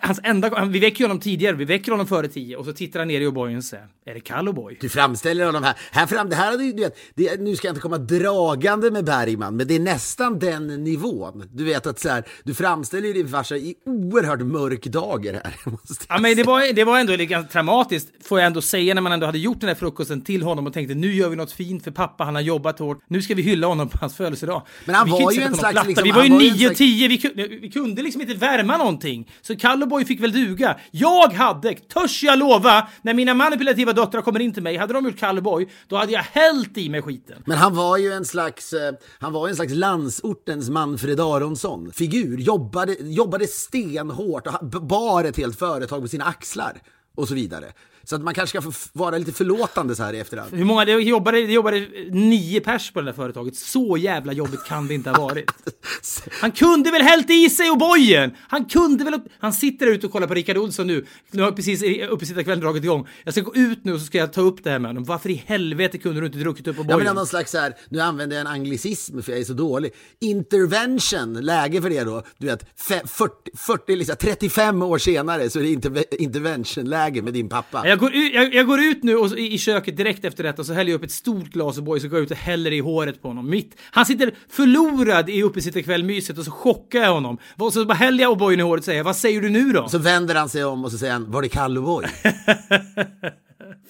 Hans 0.00 0.20
enda, 0.24 0.64
vi 0.64 0.78
väcker 0.78 1.04
honom 1.04 1.20
tidigare, 1.20 1.56
vi 1.56 1.64
väcker 1.64 1.92
honom 1.92 2.06
före 2.06 2.28
tio 2.28 2.56
och 2.56 2.64
så 2.64 2.72
tittar 2.72 2.98
han 3.00 3.08
ner 3.08 3.20
i 3.20 3.26
O'boyen 3.26 3.56
och 3.56 3.64
säger 3.64 3.86
är 4.06 4.14
det 4.14 4.20
kall 4.20 4.48
O'boy? 4.48 4.76
Du 4.80 4.88
framställer 4.88 5.46
honom 5.46 5.62
här. 5.64 5.74
här 5.92 6.06
fram, 6.06 6.28
det 6.30 6.36
här 6.36 6.50
hade 6.50 6.64
ju, 6.64 6.72
du 6.72 6.82
vet, 6.82 6.96
det, 7.14 7.40
nu 7.40 7.56
ska 7.56 7.66
jag 7.68 7.72
inte 7.72 7.80
komma 7.80 7.98
dragande 7.98 8.90
med 8.90 9.04
Bergman, 9.04 9.56
men 9.56 9.66
det 9.66 9.74
är 9.74 9.80
nästan 9.80 10.38
den 10.38 10.66
nivån. 10.84 11.48
Du 11.52 11.64
vet 11.64 11.86
att 11.86 11.98
så 11.98 12.08
här, 12.08 12.24
du 12.44 12.54
framställer 12.54 13.06
ju 13.06 13.12
din 13.12 13.28
farsa 13.28 13.56
i 13.56 13.74
oerhört 13.86 14.40
mörk 14.40 14.84
dager 14.86 15.32
här. 15.32 15.54
Ja, 16.08 16.18
men 16.18 16.36
det 16.36 16.42
var, 16.44 16.72
det 16.72 16.84
var 16.84 16.98
ändå 16.98 17.12
lite 17.12 17.26
ganska 17.26 17.52
traumatiskt, 17.52 18.26
får 18.26 18.38
jag 18.38 18.46
ändå 18.46 18.60
säga, 18.62 18.94
när 18.94 19.02
man 19.02 19.12
ändå 19.12 19.26
hade 19.26 19.38
gjort 19.38 19.60
den 19.60 19.68
här 19.68 19.74
frukosten 19.74 20.20
till 20.24 20.42
honom 20.42 20.66
och 20.66 20.72
tänkte 20.72 20.94
nu 20.94 21.14
gör 21.14 21.28
vi 21.28 21.36
något 21.36 21.52
fint 21.52 21.84
för 21.84 21.90
pappa, 21.90 22.24
han 22.24 22.34
har 22.34 22.42
jobbat 22.42 22.78
hårt, 22.78 22.98
nu 23.08 23.22
ska 23.22 23.34
vi 23.34 23.42
hylla 23.42 23.66
honom 23.66 23.88
på 23.88 23.98
hans 23.98 24.16
födelsedag. 24.16 24.62
Men 24.84 24.94
han 24.94 25.04
Vi 25.06 25.10
var 25.12 25.32
ju 25.32 25.42
en 25.42 25.54
slags 25.54 25.86
liksom- 25.86 26.04
vi 26.04 26.10
var 26.12 26.24
ju 26.24 26.30
9 26.30 26.50
slags- 26.58 26.78
10 26.78 27.08
vi, 27.08 27.18
kunde- 27.18 27.48
vi 27.48 27.70
kunde 27.70 28.02
liksom 28.02 28.20
inte 28.22 28.34
värma 28.34 28.76
någonting. 28.76 29.30
Så 29.42 29.56
Callowboy 29.66 30.04
fick 30.04 30.20
väl 30.20 30.32
duga. 30.32 30.76
Jag 30.90 31.32
hade, 31.32 31.74
törs 31.74 32.22
jag 32.22 32.38
lova, 32.38 32.88
när 33.02 33.14
mina 33.14 33.34
manipulativa 33.34 33.92
döttrar 33.92 34.22
kommer 34.22 34.40
in 34.40 34.52
till 34.52 34.62
mig, 34.62 34.76
hade 34.76 34.92
de 34.92 35.04
gjort 35.04 35.18
Callowboy, 35.18 35.68
då 35.88 35.96
hade 35.96 36.12
jag 36.12 36.22
hällt 36.22 36.78
i 36.78 36.88
mig 36.88 37.02
skiten. 37.02 37.42
Men 37.46 37.58
han 37.58 37.74
var 37.74 37.96
ju 37.96 38.12
en 38.12 38.24
slags, 38.24 38.72
eh, 38.72 38.92
han 39.18 39.32
var 39.32 39.46
ju 39.46 39.50
en 39.50 39.56
slags 39.56 39.72
landsortens 39.72 40.70
Manfred 40.70 41.20
Aronsson 41.20 41.92
figur. 41.92 42.38
Jobbade, 42.38 42.96
jobbade 43.00 43.46
stenhårt 43.46 44.46
och 44.46 44.86
bar 44.86 45.24
ett 45.24 45.36
helt 45.36 45.58
företag 45.58 46.02
på 46.02 46.08
sina 46.08 46.24
axlar 46.24 46.82
och 47.16 47.28
så 47.28 47.34
vidare. 47.34 47.66
Så 48.08 48.16
att 48.16 48.22
man 48.22 48.34
kanske 48.34 48.62
ska 48.62 48.72
vara 48.92 49.18
lite 49.18 49.32
förlåtande 49.32 49.94
så 49.96 50.02
här 50.02 50.12
i 50.14 50.18
efterhand. 50.20 50.50
Hur 50.54 50.64
många, 50.64 50.84
det 50.84 50.92
jobbade, 50.92 51.46
det 51.46 51.52
jobbade 51.52 51.86
nio 52.10 52.60
pers 52.60 52.90
på 52.92 53.00
det 53.00 53.06
där 53.06 53.12
företaget. 53.12 53.56
Så 53.56 53.96
jävla 53.96 54.32
jobbigt 54.32 54.64
kan 54.64 54.88
det 54.88 54.94
inte 54.94 55.10
ha 55.10 55.26
varit. 55.28 55.50
Han 56.40 56.50
kunde 56.52 56.90
väl 56.90 57.02
hällt 57.02 57.30
i 57.30 57.50
sig 57.50 57.70
och 57.70 57.78
bojen! 57.78 58.30
Han 58.48 58.64
kunde 58.64 59.04
väl... 59.04 59.20
Han 59.38 59.52
sitter 59.52 59.86
där 59.86 59.92
ute 59.92 60.06
och 60.06 60.12
kollar 60.12 60.26
på 60.26 60.34
Rickard 60.34 60.56
Olsson 60.56 60.86
nu. 60.86 61.06
Nu 61.30 61.42
har 61.42 61.52
precis 61.52 61.82
uppesittarkvällen 62.10 62.60
dragit 62.64 62.84
igång. 62.84 63.06
Jag 63.24 63.34
ska 63.34 63.40
gå 63.40 63.54
ut 63.54 63.84
nu 63.84 63.92
och 63.92 64.00
så 64.00 64.06
ska 64.06 64.18
jag 64.18 64.32
ta 64.32 64.40
upp 64.40 64.64
det 64.64 64.70
här 64.70 64.78
med 64.78 64.88
honom. 64.88 65.04
Varför 65.04 65.30
i 65.30 65.42
helvete 65.46 65.98
kunde 65.98 66.20
du 66.20 66.26
inte 66.26 66.38
druckit 66.38 66.66
upp 66.66 66.76
Jag 66.76 66.86
bojen? 66.86 66.98
menar 66.98 67.14
någon 67.14 67.26
slags 67.26 67.50
så 67.50 67.58
här, 67.58 67.74
nu 67.88 68.00
använder 68.00 68.36
jag 68.36 68.40
en 68.40 68.52
anglicism 68.52 69.20
för 69.22 69.32
jag 69.32 69.40
är 69.40 69.44
så 69.44 69.52
dålig. 69.52 69.92
Intervention, 70.20 71.34
läge 71.40 71.82
för 71.82 71.90
det 71.90 72.04
då. 72.04 72.22
Du 72.38 72.46
vet, 72.46 72.62
fe- 72.88 73.06
40, 73.06 73.32
40 73.56 73.96
liksom, 73.96 74.16
35 74.20 74.82
år 74.82 74.98
senare 74.98 75.50
så 75.50 75.58
är 75.58 75.62
det 75.62 75.68
interve- 75.68 76.16
intervention-läge 76.18 77.22
med 77.22 77.32
din 77.32 77.48
pappa. 77.48 77.88
Jag 77.88 77.95
går, 77.98 78.14
ut, 78.14 78.34
jag, 78.34 78.54
jag 78.54 78.66
går 78.66 78.80
ut 78.80 79.02
nu 79.02 79.16
och, 79.16 79.38
i, 79.38 79.54
i 79.54 79.58
köket 79.58 79.96
direkt 79.96 80.24
efter 80.24 80.44
detta 80.44 80.64
så 80.64 80.72
häller 80.72 80.90
jag 80.90 80.98
upp 80.98 81.04
ett 81.04 81.12
stort 81.12 81.48
glas 81.48 81.78
O'boy 81.78 81.98
så 81.98 82.08
går 82.08 82.18
jag 82.18 82.24
ut 82.24 82.30
och 82.30 82.36
häller 82.36 82.72
i 82.72 82.78
håret 82.78 83.22
på 83.22 83.28
honom. 83.28 83.50
Mitt. 83.50 83.76
Han 83.90 84.06
sitter 84.06 84.34
förlorad 84.48 85.30
i 85.30 85.42
uppesittarkväll-myset 85.42 86.38
och 86.38 86.44
så 86.44 86.50
chockar 86.50 87.00
jag 87.00 87.14
honom. 87.14 87.38
Och 87.56 87.72
så 87.72 87.84
bara 87.84 87.94
häller 87.94 88.22
jag 88.22 88.38
O'boyen 88.38 88.58
i 88.58 88.62
håret 88.62 88.80
och 88.80 88.84
säger 88.84 89.02
vad 89.02 89.16
säger 89.16 89.40
du 89.40 89.48
nu 89.48 89.72
då? 89.72 89.88
Så 89.88 89.98
vänder 89.98 90.34
han 90.34 90.48
sig 90.48 90.64
om 90.64 90.84
och 90.84 90.92
så 90.92 90.98
säger 90.98 91.12
han, 91.12 91.30
var 91.30 91.42
det 91.42 91.48
Kalleboy? 91.48 92.06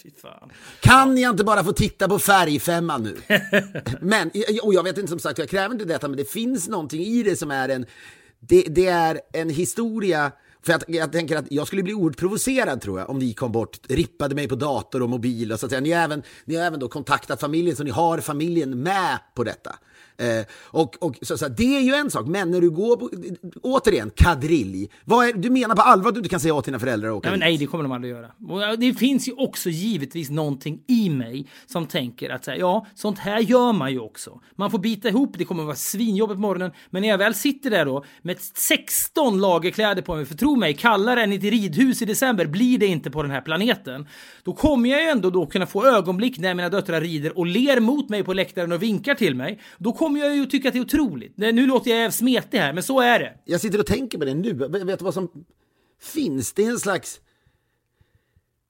Fy 0.02 0.10
fan. 0.22 0.50
Kan 0.80 1.18
jag 1.18 1.30
inte 1.30 1.44
bara 1.44 1.64
få 1.64 1.72
titta 1.72 2.08
på 2.08 2.18
färgfemman 2.18 3.02
nu? 3.02 3.16
Men, 4.00 4.30
och 4.62 4.74
jag 4.74 4.82
vet 4.82 4.98
inte 4.98 5.10
som 5.10 5.18
sagt, 5.18 5.38
jag 5.38 5.48
kräver 5.48 5.74
inte 5.74 5.84
detta, 5.84 6.08
men 6.08 6.16
det 6.16 6.30
finns 6.30 6.68
någonting 6.68 7.00
i 7.00 7.22
det 7.22 7.36
som 7.36 7.50
är 7.50 7.68
en, 7.68 7.86
det, 8.40 8.62
det 8.68 8.86
är 8.86 9.20
en 9.32 9.50
historia 9.50 10.32
för 10.66 10.72
jag, 10.72 10.82
jag 10.86 11.12
tänker 11.12 11.36
att 11.36 11.44
jag 11.50 11.66
skulle 11.66 11.82
bli 11.82 11.94
oerhört 11.94 12.16
provocerad 12.16 12.80
tror 12.80 12.98
jag 12.98 13.10
om 13.10 13.18
ni 13.18 13.32
kom 13.32 13.52
bort, 13.52 13.78
rippade 13.88 14.34
mig 14.34 14.48
på 14.48 14.54
dator 14.54 15.02
och 15.02 15.08
mobil 15.08 15.52
och 15.52 15.60
så 15.60 15.66
att 15.66 15.70
säga. 15.70 15.80
Ni 15.80 15.92
har 15.92 16.02
även, 16.02 16.22
ni 16.44 16.56
har 16.56 16.64
även 16.64 16.80
då 16.80 16.88
kontaktat 16.88 17.40
familjen 17.40 17.76
så 17.76 17.84
ni 17.84 17.90
har 17.90 18.20
familjen 18.20 18.82
med 18.82 19.18
på 19.34 19.44
detta. 19.44 19.76
Eh, 20.18 20.46
och, 20.52 20.96
och 21.00 21.16
så, 21.22 21.38
så 21.38 21.48
det 21.48 21.76
är 21.76 21.80
ju 21.80 21.94
en 21.94 22.10
sak, 22.10 22.26
men 22.26 22.50
när 22.50 22.60
du 22.60 22.70
går 22.70 22.96
på, 22.96 23.10
återigen, 23.62 24.10
kadrilj. 24.14 24.88
Vad 25.04 25.28
är, 25.28 25.32
du 25.32 25.50
menar 25.50 25.74
på 25.74 25.82
allvar 25.82 26.08
att 26.08 26.14
du 26.14 26.18
inte 26.18 26.28
kan 26.28 26.40
säga 26.40 26.54
åt 26.54 26.64
dina 26.64 26.78
föräldrar 26.78 27.08
att 27.08 27.14
åka 27.14 27.30
Nej, 27.30 27.38
nej, 27.38 27.56
det 27.56 27.66
kommer 27.66 27.84
de 27.84 27.92
aldrig 27.92 28.12
göra. 28.12 28.26
Och 28.48 28.78
det 28.78 28.94
finns 28.94 29.28
ju 29.28 29.32
också 29.32 29.70
givetvis 29.70 30.30
någonting 30.30 30.80
i 30.86 31.10
mig 31.10 31.46
som 31.66 31.86
tänker 31.86 32.30
att 32.30 32.44
så 32.44 32.50
här, 32.50 32.58
ja, 32.58 32.86
sånt 32.94 33.18
här 33.18 33.40
gör 33.40 33.72
man 33.72 33.92
ju 33.92 34.00
också. 34.00 34.40
Man 34.56 34.70
får 34.70 34.78
bita 34.78 35.08
ihop, 35.08 35.34
det 35.38 35.44
kommer 35.44 35.62
att 35.62 35.66
vara 35.66 35.76
svinjobbigt 35.76 36.36
på 36.36 36.40
morgonen, 36.40 36.70
men 36.90 37.02
när 37.02 37.08
jag 37.08 37.18
väl 37.18 37.34
sitter 37.34 37.70
där 37.70 37.84
då 37.84 38.04
med 38.22 38.36
16 38.40 39.40
lager 39.40 39.70
kläder 39.70 40.02
på 40.02 40.14
mig, 40.14 40.26
för 40.26 40.34
tro 40.34 40.56
mig, 40.56 40.74
kallare 40.74 41.22
än 41.22 41.32
i 41.32 41.36
ett 41.36 41.42
ridhus 41.42 42.02
i 42.02 42.04
december 42.04 42.46
blir 42.46 42.78
det 42.78 42.86
inte 42.86 43.10
på 43.10 43.22
den 43.22 43.30
här 43.30 43.40
planeten. 43.40 44.06
Då 44.44 44.52
kommer 44.52 44.90
jag 44.90 45.02
ju 45.02 45.08
ändå 45.08 45.30
då 45.30 45.46
kunna 45.46 45.66
få 45.66 45.86
ögonblick 45.86 46.38
när 46.38 46.54
mina 46.54 46.68
döttrar 46.68 47.00
rider 47.00 47.38
och 47.38 47.46
ler 47.46 47.80
mot 47.80 48.08
mig 48.08 48.22
på 48.22 48.32
läktaren 48.32 48.72
och 48.72 48.82
vinkar 48.82 49.14
till 49.14 49.34
mig. 49.34 49.60
Då 49.78 49.92
kommer 50.06 50.20
jag 50.20 50.36
ju 50.36 50.46
tycka 50.46 50.68
att 50.68 50.74
det 50.74 50.78
är 50.78 50.84
otroligt. 50.84 51.32
Nu 51.36 51.66
låter 51.66 51.90
jag 51.90 52.14
smetig 52.14 52.58
här, 52.58 52.72
men 52.72 52.82
så 52.82 53.00
är 53.00 53.18
det. 53.18 53.32
Jag 53.44 53.60
sitter 53.60 53.78
och 53.78 53.86
tänker 53.86 54.18
på 54.18 54.24
det 54.24 54.34
nu. 54.34 54.52
Vet 54.52 54.98
du 54.98 55.04
vad 55.04 55.14
som 55.14 55.28
finns? 56.02 56.52
Det 56.52 56.64
är 56.64 56.70
en 56.70 56.78
slags 56.78 57.20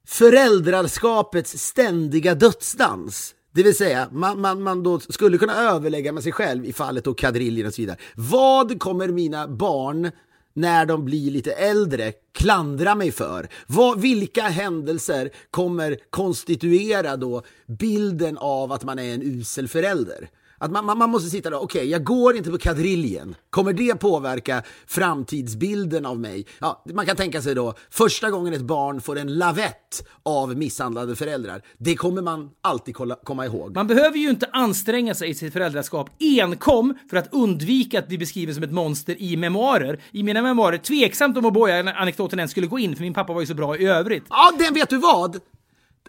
föräldraskapets 0.07 1.59
ständiga 1.59 2.35
dödsdans. 2.35 3.35
Det 3.53 3.63
vill 3.63 3.75
säga, 3.75 4.09
man, 4.11 4.41
man, 4.41 4.61
man 4.61 4.83
då 4.83 4.99
skulle 4.99 5.37
kunna 5.37 5.55
överlägga 5.55 6.11
med 6.11 6.23
sig 6.23 6.31
själv 6.31 6.65
i 6.65 6.73
fallet 6.73 7.03
då 7.03 7.13
kadriljen 7.13 7.67
och 7.67 7.73
så 7.73 7.81
vidare. 7.81 7.97
Vad 8.15 8.79
kommer 8.79 9.07
mina 9.07 9.47
barn 9.47 10.11
när 10.53 10.85
de 10.85 11.05
blir 11.05 11.31
lite 11.31 11.51
äldre 11.51 12.13
klandra 12.33 12.95
mig 12.95 13.11
för? 13.11 13.49
Vad, 13.67 14.01
vilka 14.01 14.43
händelser 14.43 15.29
kommer 15.51 15.97
konstituera 16.09 17.17
då 17.17 17.43
bilden 17.67 18.37
av 18.37 18.71
att 18.71 18.83
man 18.83 18.99
är 18.99 19.13
en 19.13 19.21
usel 19.21 19.67
förälder? 19.67 20.29
Att 20.57 20.71
man, 20.71 20.85
man, 20.85 20.97
man 20.97 21.09
måste 21.09 21.29
sitta 21.29 21.49
där, 21.49 21.61
okej, 21.61 21.89
jag 21.89 22.03
går 22.03 22.35
inte 22.35 22.51
på 22.51 22.57
kadriljen. 22.57 23.35
Kommer 23.49 23.73
det 23.73 23.95
påverka 23.95 24.63
framtidsbilden 24.87 26.05
av 26.05 26.19
mig? 26.19 26.45
Ja, 26.59 26.83
man 26.93 27.05
kan 27.05 27.15
tänka 27.15 27.41
sig 27.41 27.55
då, 27.55 27.73
första 27.89 28.31
gången 28.31 28.53
ett 28.53 28.61
barn 28.61 29.01
får 29.01 29.17
en 29.17 29.37
lavett 29.37 30.07
av 30.23 30.57
misshandlade 30.57 31.15
föräldrar, 31.15 31.61
det 31.77 31.95
kommer 31.95 32.21
man 32.21 32.49
alltid 32.61 32.95
kolla, 32.95 33.15
komma 33.23 33.45
ihåg. 33.45 33.75
Man 33.75 33.87
behöver 33.87 34.17
ju 34.17 34.29
inte 34.29 34.49
anstränga 34.51 35.15
sig 35.15 35.29
i 35.29 35.33
sitt 35.33 35.53
föräldraskap 35.53 36.09
enkom 36.19 36.93
för 37.09 37.17
att 37.17 37.33
undvika 37.33 37.99
att 37.99 38.07
bli 38.07 38.17
beskriven 38.17 38.55
som 38.55 38.63
ett 38.63 38.71
monster 38.71 39.21
i 39.21 39.37
memoarer. 39.37 40.01
I 40.11 40.23
mina 40.23 40.41
memoarer, 40.41 40.77
tveksamt 40.77 41.37
om 41.37 41.45
O'boy-anekdoten 41.45 42.39
ens 42.39 42.51
skulle 42.51 42.67
gå 42.67 42.79
in, 42.79 42.95
för 42.95 43.03
min 43.03 43.13
pappa 43.13 43.33
var 43.33 43.41
ju 43.41 43.47
så 43.47 43.53
bra 43.53 43.77
i 43.77 43.85
övrigt. 43.85 44.23
Ja, 44.29 44.51
den 44.59 44.73
vet 44.73 44.89
du 44.89 44.97
vad? 44.97 45.39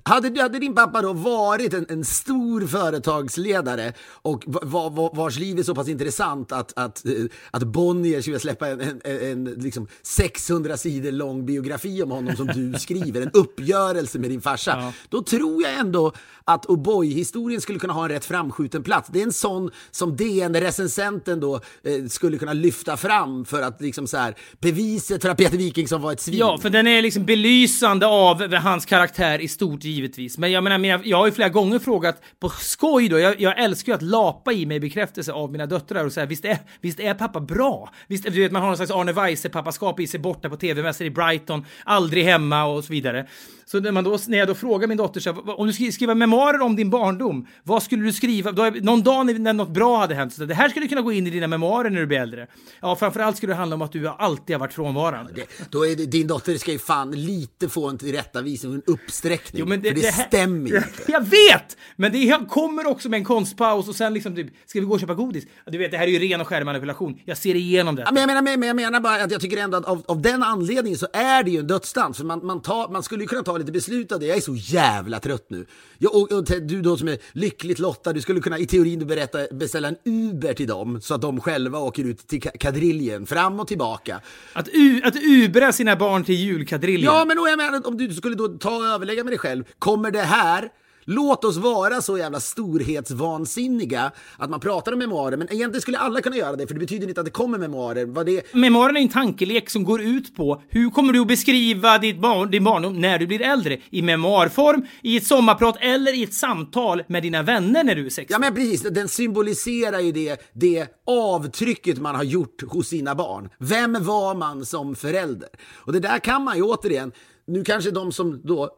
Hade, 0.02 0.42
hade 0.42 0.58
din 0.58 0.74
pappa 0.74 1.02
då 1.02 1.12
varit 1.12 1.74
en, 1.74 1.86
en 1.88 2.04
stor 2.04 2.66
företagsledare 2.66 3.92
och 4.22 4.44
va, 4.46 4.88
va, 4.88 5.10
vars 5.14 5.38
liv 5.38 5.58
är 5.58 5.62
så 5.62 5.74
pass 5.74 5.88
intressant 5.88 6.52
att, 6.52 6.72
att, 6.78 7.06
eh, 7.06 7.12
att 7.50 7.62
Bonnier 7.62 8.20
skulle 8.20 8.38
släppa 8.40 8.68
en, 8.68 8.80
en, 8.80 9.00
en 9.04 9.44
liksom 9.44 9.86
600 10.02 10.76
sidor 10.76 11.12
lång 11.12 11.46
biografi 11.46 12.02
om 12.02 12.10
honom 12.10 12.36
som 12.36 12.46
du 12.46 12.72
skriver, 12.78 13.20
en 13.22 13.30
uppgörelse 13.32 14.18
med 14.18 14.30
din 14.30 14.40
farsa, 14.40 14.74
Ja. 14.78 14.92
då 15.08 15.22
tror 15.22 15.62
jag 15.62 15.74
ändå 15.78 16.12
att 16.44 16.66
O'boy-historien 16.66 17.60
skulle 17.60 17.78
kunna 17.78 17.92
ha 17.92 18.02
en 18.04 18.08
rätt 18.08 18.24
framskjuten 18.24 18.82
plats. 18.82 19.08
Det 19.12 19.18
är 19.18 19.22
en 19.22 19.32
sån 19.32 19.70
som 19.90 20.16
DN-recensenten 20.16 21.40
då 21.40 21.54
eh, 21.82 22.06
skulle 22.08 22.38
kunna 22.38 22.52
lyfta 22.52 22.96
fram 22.96 23.44
för 23.44 23.62
att 23.62 23.80
liksom 23.80 24.06
så 24.06 24.16
här, 24.16 24.34
beviset 24.60 25.22
för 25.22 25.28
att 25.28 25.36
Peter 25.38 25.58
Wikingsson 25.58 26.02
var 26.02 26.12
ett 26.12 26.20
svin. 26.20 26.38
Ja, 26.38 26.58
för 26.62 26.70
den 26.70 26.86
är 26.86 27.02
liksom 27.02 27.24
belysande 27.24 28.06
av 28.06 28.54
hans 28.54 28.86
karaktär 28.86 29.38
i 29.38 29.48
stort 29.48 29.84
givetvis. 29.90 30.38
Men 30.38 30.52
jag 30.52 30.64
menar, 30.64 30.78
mina, 30.78 31.00
jag 31.04 31.16
har 31.18 31.26
ju 31.26 31.32
flera 31.32 31.48
gånger 31.48 31.78
frågat 31.78 32.22
på 32.40 32.48
skoj 32.48 33.08
då, 33.08 33.18
jag, 33.18 33.40
jag 33.40 33.58
älskar 33.58 33.92
ju 33.92 33.96
att 33.96 34.02
lapa 34.02 34.52
i 34.52 34.66
mig 34.66 34.80
bekräftelse 34.80 35.32
av 35.32 35.52
mina 35.52 35.66
döttrar 35.66 36.04
och 36.04 36.12
säga 36.12 36.26
visst 36.26 36.44
är, 36.44 36.58
visst 36.80 37.00
är 37.00 37.14
pappa 37.14 37.40
bra? 37.40 37.90
Visst, 38.06 38.24
du 38.24 38.30
vet 38.30 38.52
man 38.52 38.62
har 38.62 38.68
någon 38.68 38.76
slags 38.76 38.90
Arne 38.90 39.12
Weise-pappaskap 39.12 40.00
i 40.00 40.06
sig 40.06 40.20
borta 40.20 40.48
på 40.50 40.56
tv-mässor 40.56 41.06
i 41.06 41.10
Brighton, 41.10 41.64
aldrig 41.84 42.24
hemma 42.24 42.64
och 42.64 42.84
så 42.84 42.92
vidare. 42.92 43.26
Så 43.66 43.80
när, 43.80 43.92
man 43.92 44.04
då, 44.04 44.18
när 44.28 44.38
jag 44.38 44.48
då 44.48 44.54
frågar 44.54 44.88
min 44.88 44.96
dotter 44.96 45.20
så 45.20 45.32
här, 45.32 45.42
"Vad- 45.42 45.56
om 45.58 45.66
du 45.66 45.72
skulle 45.72 45.92
skriva 45.92 46.14
memoarer 46.14 46.60
om 46.60 46.76
din 46.76 46.90
barndom, 46.90 47.46
vad 47.62 47.82
skulle 47.82 48.02
du 48.04 48.12
skriva? 48.12 48.52
Då, 48.52 48.70
någon 48.82 49.02
dag 49.02 49.26
när, 49.40 49.52
något 49.52 49.68
bra 49.68 49.98
hade 49.98 50.14
hänt, 50.14 50.32
så 50.34 50.44
det 50.44 50.54
här 50.54 50.68
skulle 50.68 50.88
kunna 50.88 51.00
gå 51.00 51.12
in 51.12 51.26
i 51.26 51.30
dina 51.30 51.46
memoarer 51.46 51.90
när 51.90 52.00
du 52.00 52.06
blir 52.06 52.18
äldre. 52.18 52.46
Ja, 52.80 52.96
framförallt 52.96 53.36
skulle 53.36 53.52
det 53.52 53.56
handla 53.56 53.74
om 53.76 53.82
att 53.82 53.92
du 53.92 54.08
alltid 54.08 54.54
har 54.56 54.60
varit 54.60 54.72
frånvarande. 54.72 55.32
Det, 55.34 55.46
då 55.70 55.86
är 55.86 55.96
det, 55.96 56.06
din 56.06 56.26
dotter 56.26 56.56
ska 56.58 56.72
ju 56.72 56.78
fan 56.78 57.10
lite 57.10 57.68
få 57.68 57.88
en 57.88 57.98
tillrättavisning 57.98 58.74
en 58.74 58.82
uppsträckning. 58.86 59.60
Jo, 59.60 59.66
men 59.82 59.94
för 59.94 60.02
det 60.02 60.08
här- 60.10 60.26
stämmer 60.26 60.70
ju 60.70 60.76
inte. 60.76 60.88
Jag 61.12 61.20
vet! 61.20 61.76
Men 61.96 62.12
det 62.12 62.38
kommer 62.48 62.86
också 62.86 63.08
med 63.08 63.18
en 63.18 63.24
konstpaus 63.24 63.88
och 63.88 63.94
sen 63.94 64.14
liksom 64.14 64.36
typ, 64.36 64.46
ska 64.66 64.80
vi 64.80 64.86
gå 64.86 64.92
och 64.94 65.00
köpa 65.00 65.14
godis? 65.14 65.44
Du 65.66 65.78
vet, 65.78 65.90
det 65.90 65.96
här 65.96 66.06
är 66.06 66.10
ju 66.10 66.18
ren 66.18 66.40
och 66.40 66.46
skär 66.48 66.64
manipulation. 66.64 67.18
Jag 67.24 67.36
ser 67.36 67.54
igenom 67.54 67.96
det. 67.96 68.02
Ja, 68.02 68.12
men 68.12 68.20
jag, 68.20 68.26
menar, 68.26 68.56
men 68.56 68.68
jag 68.68 68.76
menar 68.76 69.00
bara 69.00 69.22
att 69.24 69.30
jag 69.30 69.40
tycker 69.40 69.56
ändå 69.56 69.76
att 69.76 69.84
av, 69.84 70.02
av 70.06 70.22
den 70.22 70.42
anledningen 70.42 70.98
så 70.98 71.06
är 71.12 71.42
det 71.42 71.50
ju 71.50 71.58
en 71.58 71.66
dödsdans. 71.66 72.16
För 72.16 72.24
man, 72.24 72.46
man, 72.46 72.62
tar, 72.62 72.88
man 72.88 73.02
skulle 73.02 73.22
ju 73.22 73.28
kunna 73.28 73.42
ta 73.42 73.58
lite 73.58 73.72
beslut 73.72 74.12
av 74.12 74.20
det. 74.20 74.26
Jag 74.26 74.36
är 74.36 74.40
så 74.40 74.54
jävla 74.54 75.20
trött 75.20 75.46
nu. 75.50 75.66
Jag, 75.98 76.14
och, 76.16 76.32
och 76.32 76.44
du 76.44 76.82
då 76.82 76.96
som 76.96 77.08
är 77.08 77.18
lyckligt 77.32 77.78
lottad, 77.78 78.12
du 78.12 78.20
skulle 78.20 78.40
kunna 78.40 78.58
i 78.58 78.66
teorin 78.66 79.06
berätta, 79.06 79.38
beställa 79.52 79.88
en 79.88 79.96
Uber 80.04 80.54
till 80.54 80.66
dem 80.66 81.00
så 81.00 81.14
att 81.14 81.20
de 81.22 81.40
själva 81.40 81.78
åker 81.78 82.04
ut 82.04 82.26
till 82.28 82.40
ka- 82.40 82.58
kadriljen, 82.58 83.26
fram 83.26 83.60
och 83.60 83.68
tillbaka. 83.68 84.20
Att, 84.52 84.68
u- 84.72 85.00
att 85.04 85.14
ubra 85.16 85.72
sina 85.72 85.96
barn 85.96 86.24
till 86.24 86.34
julkadrillen. 86.34 87.04
Ja, 87.04 87.24
men 87.24 87.36
då, 87.36 87.48
jag 87.48 87.56
menar, 87.56 87.86
om 87.88 87.96
du 87.96 88.14
skulle 88.14 88.34
då 88.36 88.48
ta 88.48 88.76
och 88.76 88.84
överlägga 88.86 89.24
med 89.24 89.32
dig 89.32 89.38
själv, 89.38 89.64
kommer 89.78 90.10
det 90.10 90.22
här 90.22 90.70
Låt 91.10 91.44
oss 91.44 91.56
vara 91.56 92.02
så 92.02 92.18
jävla 92.18 92.40
storhetsvansinniga 92.40 94.12
att 94.36 94.50
man 94.50 94.60
pratar 94.60 94.92
om 94.92 94.98
memoarer, 94.98 95.36
men 95.36 95.52
egentligen 95.52 95.82
skulle 95.82 95.98
alla 95.98 96.20
kunna 96.20 96.36
göra 96.36 96.56
det, 96.56 96.66
för 96.66 96.74
det 96.74 96.80
betyder 96.80 97.08
inte 97.08 97.20
att 97.20 97.24
det 97.24 97.30
kommer 97.30 97.58
memoarer. 97.58 98.06
Vad 98.06 98.26
det, 98.26 98.54
Memoaren 98.54 98.96
är 98.96 99.00
en 99.00 99.08
tankelek 99.08 99.70
som 99.70 99.84
går 99.84 100.02
ut 100.02 100.36
på 100.36 100.62
hur 100.68 100.90
kommer 100.90 101.12
du 101.12 101.20
att 101.20 101.28
beskriva 101.28 101.98
ditt 101.98 102.20
barn, 102.20 102.50
din 102.50 102.64
barndom 102.64 103.00
när 103.00 103.18
du 103.18 103.26
blir 103.26 103.42
äldre? 103.42 103.78
I 103.90 104.02
memoarform, 104.02 104.86
i 105.02 105.16
ett 105.16 105.26
sommarprat 105.26 105.76
eller 105.80 106.14
i 106.14 106.22
ett 106.22 106.34
samtal 106.34 107.02
med 107.06 107.22
dina 107.22 107.42
vänner 107.42 107.84
när 107.84 107.94
du 107.94 108.06
är 108.06 108.10
60. 108.10 108.32
Ja 108.32 108.38
men 108.38 108.54
precis, 108.54 108.82
den 108.82 109.08
symboliserar 109.08 110.00
ju 110.00 110.12
det, 110.12 110.50
det 110.52 110.86
avtrycket 111.06 111.98
man 111.98 112.14
har 112.14 112.24
gjort 112.24 112.62
hos 112.62 112.88
sina 112.88 113.14
barn. 113.14 113.48
Vem 113.58 114.04
var 114.04 114.34
man 114.34 114.66
som 114.66 114.96
förälder? 114.96 115.48
Och 115.74 115.92
det 115.92 116.00
där 116.00 116.18
kan 116.18 116.44
man 116.44 116.56
ju 116.56 116.62
återigen, 116.62 117.12
nu 117.48 117.64
kanske 117.64 117.90
de 117.90 118.12
som 118.12 118.40
då 118.44 118.76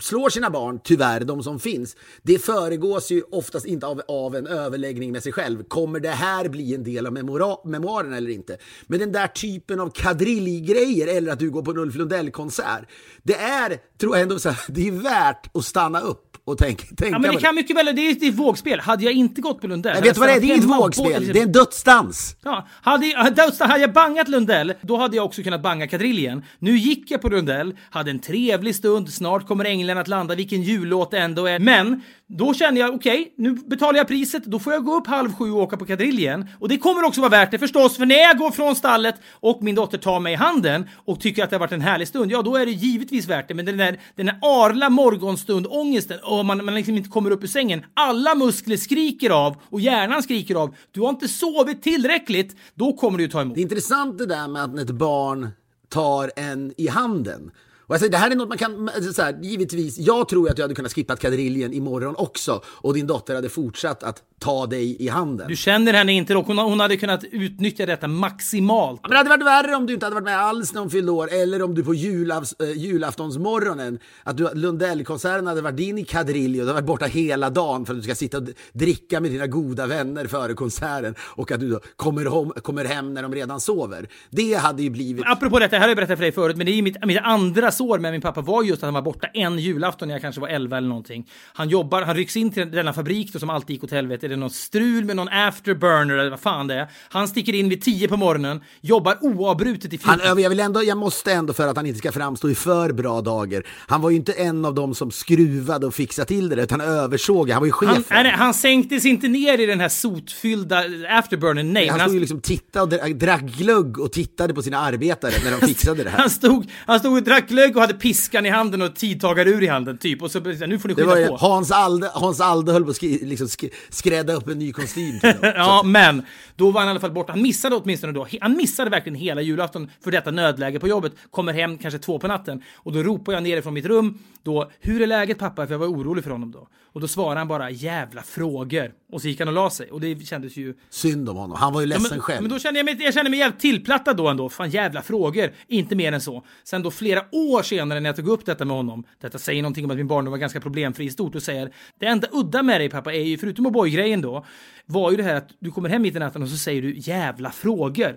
slår 0.00 0.30
sina 0.30 0.50
barn, 0.50 0.80
tyvärr, 0.84 1.20
de 1.20 1.42
som 1.42 1.60
finns, 1.60 1.96
det 2.22 2.38
föregås 2.38 3.10
ju 3.10 3.22
oftast 3.30 3.66
inte 3.66 3.86
av, 3.86 4.02
av 4.08 4.36
en 4.36 4.46
överläggning 4.46 5.12
med 5.12 5.22
sig 5.22 5.32
själv. 5.32 5.62
Kommer 5.62 6.00
det 6.00 6.10
här 6.10 6.48
bli 6.48 6.74
en 6.74 6.84
del 6.84 7.06
av 7.06 7.12
memoarerna 7.12 7.58
memoaren 7.64 8.12
eller 8.12 8.30
inte? 8.30 8.58
Men 8.86 8.98
den 8.98 9.12
där 9.12 9.26
typen 9.26 9.80
av 9.80 9.90
kadrilligrejer 9.90 11.06
eller 11.06 11.32
att 11.32 11.38
du 11.38 11.50
går 11.50 11.62
på 11.62 11.70
en 11.70 11.78
Ulf 11.78 11.94
Lundell-konsert, 11.94 12.88
det 13.22 13.34
är, 13.34 13.80
tror 14.00 14.16
jag 14.16 14.22
ändå 14.22 14.38
så 14.38 14.48
här, 14.48 14.64
det 14.68 14.88
är 14.88 14.92
värt 14.92 15.56
att 15.56 15.64
stanna 15.64 16.00
upp 16.00 16.27
och 16.48 16.58
tänka, 16.58 16.86
tänka 16.86 17.06
Ja, 17.06 17.18
men 17.18 17.34
det 17.34 17.40
kan 17.40 17.54
mycket 17.54 17.76
väl, 17.76 17.96
det 17.96 18.02
är 18.02 18.28
ett 18.28 18.34
vågspel. 18.34 18.80
Hade 18.80 19.04
jag 19.04 19.12
inte 19.12 19.40
gått 19.40 19.60
på 19.60 19.66
Lundell... 19.66 19.90
Jag 19.90 19.96
hade 19.96 20.08
vet 20.08 20.14
du 20.14 20.20
vad 20.20 20.28
det 20.28 20.32
är? 20.32 20.40
Det 20.40 20.46
är 20.46 20.54
inget 20.54 20.64
vågspel, 20.64 21.32
det 21.32 21.38
är 21.38 21.42
en 21.42 21.52
dödsdans. 21.52 22.36
Ja, 22.44 22.66
hade, 22.82 23.12
hade, 23.16 23.52
hade 23.60 23.80
jag 23.80 23.92
bangat 23.92 24.28
Lundell, 24.28 24.74
då 24.80 24.96
hade 24.96 25.16
jag 25.16 25.24
också 25.24 25.42
kunnat 25.42 25.62
banga 25.62 25.86
kadriljen. 25.86 26.44
Nu 26.58 26.76
gick 26.76 27.10
jag 27.10 27.20
på 27.20 27.28
Lundell, 27.28 27.76
hade 27.90 28.10
en 28.10 28.18
trevlig 28.18 28.74
stund, 28.74 29.12
snart 29.12 29.46
kommer 29.46 29.64
änglarna 29.64 30.00
att 30.00 30.08
landa, 30.08 30.34
vilken 30.34 30.62
jullåt 30.62 31.10
det 31.10 31.18
ändå 31.18 31.46
är. 31.46 31.58
Men 31.58 32.02
då 32.30 32.54
känner 32.54 32.80
jag, 32.80 32.94
okej, 32.94 33.34
nu 33.36 33.52
betalar 33.52 33.98
jag 33.98 34.08
priset, 34.08 34.44
då 34.44 34.58
får 34.58 34.72
jag 34.72 34.84
gå 34.84 34.96
upp 34.96 35.06
halv 35.06 35.32
sju 35.32 35.50
och 35.50 35.58
åka 35.58 35.76
på 35.76 35.84
kadriljen. 35.84 36.46
Och 36.58 36.68
det 36.68 36.78
kommer 36.78 37.04
också 37.04 37.20
vara 37.20 37.30
värt 37.30 37.50
det 37.50 37.58
förstås, 37.58 37.96
för 37.96 38.06
när 38.06 38.18
jag 38.18 38.38
går 38.38 38.50
från 38.50 38.76
stallet 38.76 39.14
och 39.32 39.62
min 39.62 39.74
dotter 39.74 39.98
tar 39.98 40.20
mig 40.20 40.32
i 40.32 40.36
handen 40.36 40.88
och 40.94 41.20
tycker 41.20 41.44
att 41.44 41.50
det 41.50 41.56
har 41.56 41.60
varit 41.60 41.72
en 41.72 41.80
härlig 41.80 42.08
stund, 42.08 42.32
ja 42.32 42.42
då 42.42 42.56
är 42.56 42.66
det 42.66 42.72
givetvis 42.72 43.28
värt 43.28 43.48
det. 43.48 43.54
Men 43.54 43.64
den 43.64 43.76
där, 43.76 44.00
den 44.14 44.26
där 44.26 44.38
arla 44.42 44.88
morgonstund-ångesten, 44.90 46.18
och 46.22 46.44
man, 46.44 46.64
man 46.64 46.74
liksom 46.74 46.96
inte 46.96 47.08
kommer 47.08 47.30
upp 47.30 47.44
ur 47.44 47.48
sängen, 47.48 47.84
alla 47.94 48.34
muskler 48.34 48.76
skriker 48.76 49.30
av 49.30 49.56
och 49.70 49.80
hjärnan 49.80 50.22
skriker 50.22 50.54
av, 50.54 50.74
du 50.90 51.00
har 51.00 51.08
inte 51.08 51.28
sovit 51.28 51.82
tillräckligt, 51.82 52.56
då 52.74 52.92
kommer 52.92 53.18
du 53.18 53.24
ju 53.24 53.30
ta 53.30 53.40
emot. 53.40 53.54
Det 53.54 53.60
är 53.60 53.62
intressant 53.62 54.18
det 54.18 54.26
där 54.26 54.48
med 54.48 54.64
att 54.64 54.78
ett 54.78 54.90
barn 54.90 55.48
tar 55.88 56.30
en 56.36 56.72
i 56.76 56.88
handen. 56.88 57.50
Och 57.88 57.94
jag 57.94 58.00
säger, 58.00 58.12
det 58.12 58.18
här 58.18 58.30
är 58.30 58.36
något 58.36 58.48
man 58.48 58.58
kan, 58.58 58.90
så 59.14 59.22
här, 59.22 59.38
givetvis, 59.42 59.98
jag 59.98 60.28
tror 60.28 60.50
att 60.50 60.56
du 60.56 60.62
hade 60.62 60.74
kunnat 60.74 60.92
skippa 60.92 61.16
kadriljen 61.16 61.72
imorgon 61.72 62.14
också 62.18 62.62
och 62.66 62.94
din 62.94 63.06
dotter 63.06 63.34
hade 63.34 63.48
fortsatt 63.48 64.02
att 64.02 64.22
ta 64.38 64.66
dig 64.66 65.02
i 65.02 65.08
handen. 65.08 65.48
Du 65.48 65.56
känner 65.56 65.92
henne 65.92 66.12
inte 66.12 66.34
dock, 66.34 66.46
hon, 66.46 66.58
hon 66.58 66.80
hade 66.80 66.96
kunnat 66.96 67.24
utnyttja 67.24 67.86
detta 67.86 68.08
maximalt. 68.08 69.00
Men 69.02 69.10
det 69.10 69.16
hade 69.16 69.28
varit 69.28 69.44
värre 69.44 69.76
om 69.76 69.86
du 69.86 69.94
inte 69.94 70.06
hade 70.06 70.14
varit 70.14 70.24
med 70.24 70.38
alls 70.38 70.74
när 70.74 70.80
hon 70.80 70.90
fyllde 70.90 71.12
år 71.12 71.32
eller 71.32 71.62
om 71.62 71.74
du 71.74 71.84
på 71.84 71.94
julafs, 71.94 72.54
äh, 72.60 72.70
julaftonsmorgonen, 72.70 73.98
att 74.22 74.36
du, 74.36 74.48
Lundellkonserten 74.54 75.46
hade 75.46 75.60
varit 75.60 75.76
din 75.76 75.98
i 75.98 76.04
kadrilj 76.04 76.60
och 76.60 76.66
du 76.66 76.72
hade 76.72 76.72
varit 76.72 76.86
borta 76.86 77.06
hela 77.06 77.50
dagen 77.50 77.86
för 77.86 77.92
att 77.92 77.98
du 77.98 78.02
ska 78.02 78.14
sitta 78.14 78.38
och 78.38 78.44
dricka 78.72 79.20
med 79.20 79.30
dina 79.30 79.46
goda 79.46 79.86
vänner 79.86 80.26
före 80.26 80.54
konserten 80.54 81.14
och 81.20 81.52
att 81.52 81.60
du 81.60 81.70
då 81.70 81.80
kommer, 81.96 82.24
hom, 82.24 82.50
kommer 82.50 82.84
hem 82.84 83.14
när 83.14 83.22
de 83.22 83.34
redan 83.34 83.60
sover. 83.60 84.08
Det 84.30 84.54
hade 84.54 84.82
ju 84.82 84.90
blivit... 84.90 85.24
Apropå 85.26 85.58
detta, 85.58 85.70
det 85.70 85.76
här 85.76 85.82
har 85.82 85.88
jag 85.88 85.96
berättat 85.96 86.18
för 86.18 86.22
dig 86.22 86.32
förut, 86.32 86.56
men 86.56 86.66
det 86.66 86.72
är 86.72 86.76
ju 86.76 86.82
mitt, 86.82 87.06
mitt 87.06 87.20
andra 87.22 87.72
sår 87.78 87.98
med 87.98 88.12
min 88.12 88.20
pappa 88.20 88.40
var 88.40 88.62
just 88.62 88.82
att 88.82 88.86
han 88.86 88.94
var 88.94 89.02
borta 89.02 89.26
en 89.34 89.58
julafton 89.58 90.08
när 90.08 90.14
jag 90.14 90.22
kanske 90.22 90.40
var 90.40 90.48
11 90.48 90.76
eller 90.76 90.88
någonting. 90.88 91.26
Han 91.52 91.68
jobbar, 91.68 92.02
han 92.02 92.14
rycks 92.16 92.36
in 92.36 92.50
till 92.52 92.70
denna 92.70 92.92
fabrik 92.92 93.32
då 93.32 93.38
som 93.38 93.50
alltid 93.50 93.70
gick 93.70 93.84
åt 93.84 93.90
helvete. 93.90 94.26
Är 94.26 94.28
det 94.30 94.36
något 94.36 94.54
strul 94.54 95.04
med 95.04 95.16
någon 95.16 95.28
afterburner 95.28 96.14
eller 96.18 96.30
vad 96.30 96.40
fan 96.40 96.66
det 96.66 96.74
är? 96.74 96.86
Han 97.08 97.28
sticker 97.28 97.54
in 97.54 97.68
vid 97.68 97.82
10 97.82 98.08
på 98.08 98.16
morgonen, 98.16 98.60
jobbar 98.80 99.18
oavbrutet 99.20 99.92
i 99.92 99.98
14 99.98 100.10
Han, 100.10 100.20
över- 100.20 100.42
jag, 100.42 100.50
vill 100.50 100.60
ändå, 100.60 100.82
jag 100.82 100.98
måste 100.98 101.32
ändå, 101.32 101.52
för 101.52 101.66
att 101.66 101.76
han 101.76 101.86
inte 101.86 101.98
ska 101.98 102.12
framstå 102.12 102.50
i 102.50 102.54
för 102.54 102.92
bra 102.92 103.20
dagar, 103.20 103.62
han 103.88 104.00
var 104.00 104.10
ju 104.10 104.16
inte 104.16 104.32
en 104.32 104.64
av 104.64 104.74
dem 104.74 104.94
som 104.94 105.10
skruvade 105.10 105.86
och 105.86 105.94
fixade 105.94 106.26
till 106.28 106.48
det 106.48 106.56
där, 106.56 106.62
utan 106.62 106.80
han 106.80 106.88
översåg, 106.88 107.50
han 107.50 107.60
var 107.62 107.66
ju 107.66 107.72
han, 107.72 107.88
chefen. 107.96 108.04
nej, 108.10 108.22
nej, 108.22 108.32
han 108.32 108.54
sänktes 108.54 109.04
inte 109.04 109.28
ner 109.28 109.58
i 109.60 109.66
den 109.66 109.80
här 109.80 109.88
sotfyllda 109.88 110.84
afterburnern, 111.08 111.72
nej. 111.72 111.88
han 111.88 111.98
men 111.98 112.06
stod 112.06 112.14
ju 112.14 112.20
liksom 112.20 112.40
titta 112.40 112.82
och 112.82 112.88
dra- 112.88 113.08
drack 113.14 113.42
glögg 113.42 113.98
och 113.98 114.12
tittade 114.12 114.54
på 114.54 114.62
sina 114.62 114.78
arbetare 114.78 115.32
när 115.44 115.60
de 115.60 115.66
fixade 115.66 116.04
det 116.04 116.10
här. 116.10 116.18
Han 116.28 116.30
stod, 116.30 116.70
han 116.86 116.98
stod 117.00 117.12
och 117.16 117.22
drack 117.22 117.48
glögg 117.48 117.67
och 117.76 117.80
hade 117.80 117.94
piskan 117.94 118.46
i 118.46 118.48
handen 118.48 118.82
och 118.82 118.94
tidtagarur 118.96 119.62
i 119.62 119.66
handen 119.66 119.98
typ. 119.98 120.22
Och 120.22 120.30
så 120.30 120.40
nu 120.40 120.78
får 120.78 120.88
ni 120.88 120.94
skynda 120.94 121.28
på. 121.28 121.36
Hans, 121.36 121.70
Alde, 121.70 122.10
Hans 122.14 122.40
Alde 122.40 122.72
höll 122.72 122.84
på 122.84 122.90
att 122.90 122.96
skri, 122.96 123.24
liksom 123.24 123.48
sk, 123.48 123.64
skrädda 123.88 124.32
upp 124.32 124.48
en 124.48 124.58
ny 124.58 124.72
kostym 124.72 125.20
till 125.20 125.28
dem. 125.28 125.38
Ja, 125.56 125.82
men 125.84 126.22
då 126.56 126.70
var 126.70 126.80
han 126.80 126.88
i 126.88 126.90
alla 126.90 127.00
fall 127.00 127.12
borta. 127.12 127.32
Han 127.32 127.42
missade 127.42 127.76
åtminstone 127.76 128.12
då. 128.12 128.26
Han 128.40 128.56
missade 128.56 128.90
verkligen 128.90 129.18
hela 129.18 129.40
julafton 129.40 129.90
för 130.04 130.10
detta 130.10 130.30
nödläge 130.30 130.80
på 130.80 130.88
jobbet. 130.88 131.12
Kommer 131.30 131.52
hem 131.52 131.78
kanske 131.78 131.98
två 131.98 132.18
på 132.18 132.28
natten 132.28 132.62
och 132.74 132.92
då 132.92 133.02
ropar 133.02 133.32
jag 133.32 133.42
ner 133.42 133.62
från 133.62 133.74
mitt 133.74 133.86
rum 133.86 134.18
då. 134.42 134.70
Hur 134.80 135.02
är 135.02 135.06
läget 135.06 135.38
pappa? 135.38 135.66
För 135.66 135.74
jag 135.74 135.78
var 135.78 135.86
orolig 135.86 136.24
för 136.24 136.30
honom 136.30 136.50
då. 136.50 136.68
Och 136.92 137.00
då 137.00 137.08
svarar 137.08 137.36
han 137.36 137.48
bara 137.48 137.70
jävla 137.70 138.22
frågor. 138.22 138.92
Och 139.12 139.22
så 139.22 139.28
gick 139.28 139.38
han 139.38 139.48
och 139.48 139.54
la 139.54 139.70
sig 139.70 139.90
och 139.90 140.00
det 140.00 140.26
kändes 140.26 140.56
ju 140.56 140.74
Synd 140.90 141.28
om 141.28 141.36
honom, 141.36 141.56
han 141.56 141.72
var 141.72 141.80
ju 141.80 141.86
ledsen 141.86 142.06
men, 142.10 142.20
själv. 142.20 142.42
men 142.42 142.50
då 142.50 142.58
kände 142.58 142.78
jag 142.78 142.84
mig, 142.84 142.96
jag 143.00 143.14
kände 143.14 143.30
mig 143.30 143.38
jävligt 143.38 143.60
tillplattad 143.60 144.16
då 144.16 144.28
ändå. 144.28 144.48
Fan 144.48 144.70
jävla 144.70 145.02
frågor. 145.02 145.52
Inte 145.66 145.96
mer 145.96 146.12
än 146.12 146.20
så. 146.20 146.44
Sen 146.64 146.82
då 146.82 146.90
flera 146.90 147.24
år 147.32 147.62
senare 147.62 148.00
när 148.00 148.08
jag 148.08 148.16
tog 148.16 148.28
upp 148.28 148.46
detta 148.46 148.64
med 148.64 148.76
honom. 148.76 149.04
Detta 149.20 149.38
säger 149.38 149.62
någonting 149.62 149.84
om 149.84 149.90
att 149.90 149.96
min 149.96 150.08
barndom 150.08 150.30
var 150.30 150.38
ganska 150.38 150.60
problemfri 150.60 151.04
i 151.04 151.10
stort 151.10 151.34
och 151.34 151.42
säger 151.42 151.74
det 151.98 152.06
enda 152.06 152.28
udda 152.32 152.62
med 152.62 152.80
dig 152.80 152.90
pappa 152.90 153.14
är 153.14 153.22
ju, 153.22 153.38
förutom 153.38 153.66
O'boy-grejen 153.66 154.22
då, 154.22 154.46
var 154.86 155.10
ju 155.10 155.16
det 155.16 155.22
här 155.22 155.34
att 155.34 155.48
du 155.58 155.70
kommer 155.70 155.88
hem 155.88 156.02
mitt 156.02 156.16
i 156.16 156.18
natten 156.18 156.42
och 156.42 156.48
så 156.48 156.56
säger 156.56 156.82
du 156.82 156.94
jävla 156.96 157.50
frågor. 157.50 158.16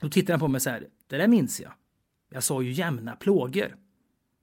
Då 0.00 0.08
tittar 0.08 0.32
han 0.32 0.40
på 0.40 0.48
mig 0.48 0.60
så 0.60 0.70
här. 0.70 0.84
Det 1.10 1.16
där 1.16 1.28
minns 1.28 1.60
jag. 1.60 1.72
Jag 2.32 2.42
sa 2.42 2.62
ju 2.62 2.72
jämna 2.72 3.12
plågor. 3.16 3.76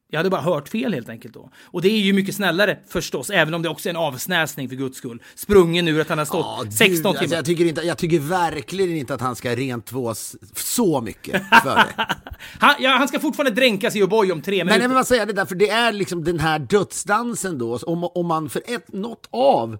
Jag 0.09 0.19
hade 0.19 0.29
bara 0.29 0.41
hört 0.41 0.69
fel 0.69 0.93
helt 0.93 1.09
enkelt 1.09 1.33
då. 1.33 1.49
Och 1.63 1.81
det 1.81 1.89
är 1.89 1.99
ju 1.99 2.13
mycket 2.13 2.35
snällare 2.35 2.79
förstås, 2.87 3.29
även 3.29 3.53
om 3.53 3.61
det 3.61 3.69
också 3.69 3.89
är 3.89 3.91
en 3.91 3.95
avsnäsning 3.97 4.69
för 4.69 4.75
guds 4.75 4.97
skull. 4.97 5.21
Sprungen 5.35 5.87
ur 5.87 6.01
att 6.01 6.09
han 6.09 6.17
har 6.17 6.25
stått 6.25 6.45
Ja, 6.45 6.61
du, 6.65 6.71
16 6.71 7.01
timmar. 7.01 7.19
alltså, 7.21 7.35
jag, 7.35 7.45
tycker 7.45 7.65
inte, 7.65 7.81
jag 7.81 7.97
tycker 7.97 8.19
verkligen 8.19 8.97
inte 8.97 9.13
att 9.13 9.21
han 9.21 9.35
ska 9.35 9.55
rent 9.55 9.85
tvås 9.85 10.35
så 10.55 11.01
mycket 11.01 11.43
för 11.63 11.75
det. 11.75 11.93
Han, 12.59 12.75
ja, 12.79 12.89
han 12.89 13.07
ska 13.07 13.19
fortfarande 13.19 13.55
dränkas 13.61 13.95
i 13.95 14.03
O'boy 14.03 14.31
om 14.31 14.41
tre 14.41 14.57
Men 14.57 14.65
minuter. 14.65 14.81
jag 14.81 14.89
vill 14.89 14.95
bara 14.95 15.03
säga 15.03 15.25
det 15.25 15.33
där, 15.33 15.45
för 15.45 15.55
det 15.55 15.69
är 15.69 15.91
liksom 15.91 16.23
den 16.23 16.39
här 16.39 16.59
dödsdansen 16.59 17.57
då, 17.57 17.77
om, 17.77 18.03
om 18.03 18.25
man 18.27 18.49
för 18.49 18.61
ett, 18.65 18.93
något 18.93 19.27
av 19.31 19.77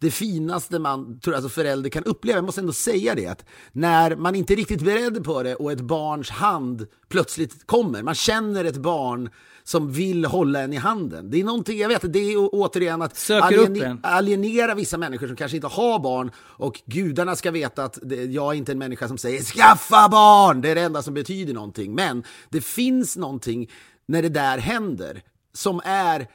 det 0.00 0.10
finaste 0.10 0.78
man 0.78 1.20
tror 1.20 1.34
alltså 1.34 1.48
förälder 1.48 1.90
kan 1.90 2.04
uppleva, 2.04 2.36
jag 2.38 2.44
måste 2.44 2.60
ändå 2.60 2.72
säga 2.72 3.14
det, 3.14 3.26
att 3.26 3.44
när 3.72 4.16
man 4.16 4.34
inte 4.34 4.54
är 4.54 4.56
riktigt 4.56 4.82
beredd 4.82 5.24
på 5.24 5.42
det 5.42 5.54
och 5.54 5.72
ett 5.72 5.80
barns 5.80 6.30
hand 6.30 6.86
plötsligt 7.08 7.66
kommer, 7.66 8.02
man 8.02 8.14
känner 8.14 8.64
ett 8.64 8.76
barn 8.76 9.30
som 9.70 9.92
vill 9.92 10.24
hålla 10.24 10.60
en 10.60 10.72
i 10.72 10.76
handen. 10.76 11.30
Det 11.30 11.40
är 11.40 11.44
någonting, 11.44 11.78
jag 11.78 11.88
vet, 11.88 12.12
det 12.12 12.18
är 12.18 12.36
återigen 12.54 13.02
att 13.02 13.30
en. 13.30 14.00
alienera 14.02 14.74
vissa 14.74 14.98
människor 14.98 15.26
som 15.26 15.36
kanske 15.36 15.56
inte 15.56 15.66
har 15.66 15.98
barn 15.98 16.30
och 16.36 16.80
gudarna 16.86 17.36
ska 17.36 17.50
veta 17.50 17.84
att 17.84 17.98
jag 18.28 18.52
är 18.52 18.58
inte 18.58 18.72
en 18.72 18.78
människa 18.78 19.08
som 19.08 19.18
säger 19.18 19.42
skaffa 19.42 20.08
barn, 20.08 20.60
det 20.60 20.70
är 20.70 20.74
det 20.74 20.80
enda 20.80 21.02
som 21.02 21.14
betyder 21.14 21.54
någonting. 21.54 21.94
Men 21.94 22.24
det 22.48 22.60
finns 22.60 23.16
någonting 23.16 23.70
när 24.08 24.22
det 24.22 24.28
där 24.28 24.58
händer 24.58 25.22
som 25.54 25.80
är 25.84 26.26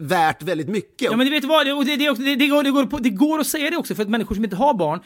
värt 0.00 0.42
väldigt 0.42 0.68
mycket. 0.68 1.10
Ja 1.10 1.16
men 1.16 1.26
du 1.26 1.32
vet 1.32 1.44
vad, 1.44 1.66
det, 1.66 1.84
det, 1.84 1.96
det, 1.96 2.36
det, 2.36 2.46
går, 2.46 2.62
det, 2.62 2.70
går 2.70 3.00
det 3.00 3.10
går 3.10 3.38
att 3.38 3.46
säga 3.46 3.70
det 3.70 3.76
också 3.76 3.94
för 3.94 4.02
att 4.02 4.08
människor 4.08 4.34
som 4.34 4.44
inte 4.44 4.56
har 4.56 4.74
barn 4.74 5.00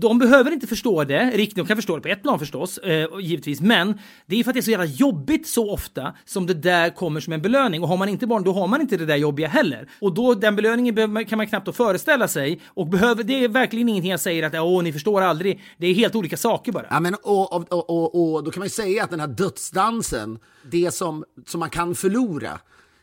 de 0.00 0.18
behöver 0.18 0.50
inte 0.50 0.66
förstå 0.66 1.04
det, 1.04 1.30
riktigt, 1.30 1.56
de 1.56 1.66
kan 1.66 1.76
förstå 1.76 1.96
det 1.96 2.02
på 2.02 2.08
ett 2.08 2.22
plan 2.22 2.38
förstås, 2.38 2.78
eh, 2.78 3.08
givetvis, 3.20 3.60
men 3.60 3.98
det 4.26 4.40
är 4.40 4.44
för 4.44 4.50
att 4.50 4.54
det 4.54 4.60
är 4.60 4.62
så 4.62 4.70
jävla 4.70 4.86
jobbigt 4.86 5.48
så 5.48 5.70
ofta 5.70 6.14
som 6.24 6.46
det 6.46 6.54
där 6.54 6.90
kommer 6.90 7.20
som 7.20 7.32
en 7.32 7.42
belöning. 7.42 7.82
Och 7.82 7.88
har 7.88 7.96
man 7.96 8.08
inte 8.08 8.26
barn, 8.26 8.44
då 8.44 8.52
har 8.52 8.66
man 8.66 8.80
inte 8.80 8.96
det 8.96 9.06
där 9.06 9.16
jobbiga 9.16 9.48
heller. 9.48 9.88
Och 10.00 10.14
då, 10.14 10.34
den 10.34 10.56
belöningen 10.56 11.26
kan 11.26 11.36
man 11.36 11.46
knappt 11.46 11.76
föreställa 11.76 12.28
sig. 12.28 12.60
Och 12.66 12.86
behöver, 12.86 13.22
det 13.22 13.44
är 13.44 13.48
verkligen 13.48 13.88
ingenting 13.88 14.10
jag 14.10 14.20
säger 14.20 14.42
att 14.42 14.54
åh, 14.54 14.82
ni 14.82 14.92
förstår 14.92 15.22
aldrig. 15.22 15.60
Det 15.78 15.86
är 15.86 15.94
helt 15.94 16.14
olika 16.14 16.36
saker 16.36 16.72
bara. 16.72 16.86
Ja, 16.90 17.00
men, 17.00 17.14
och, 17.14 17.52
och, 17.52 17.72
och, 17.72 17.90
och, 17.90 18.34
och 18.34 18.44
då 18.44 18.50
kan 18.50 18.60
man 18.60 18.66
ju 18.66 18.70
säga 18.70 19.04
att 19.04 19.10
den 19.10 19.20
här 19.20 19.26
dödsdansen, 19.26 20.38
det 20.70 20.94
som, 20.94 21.24
som 21.46 21.60
man 21.60 21.70
kan 21.70 21.94
förlora, 21.94 22.58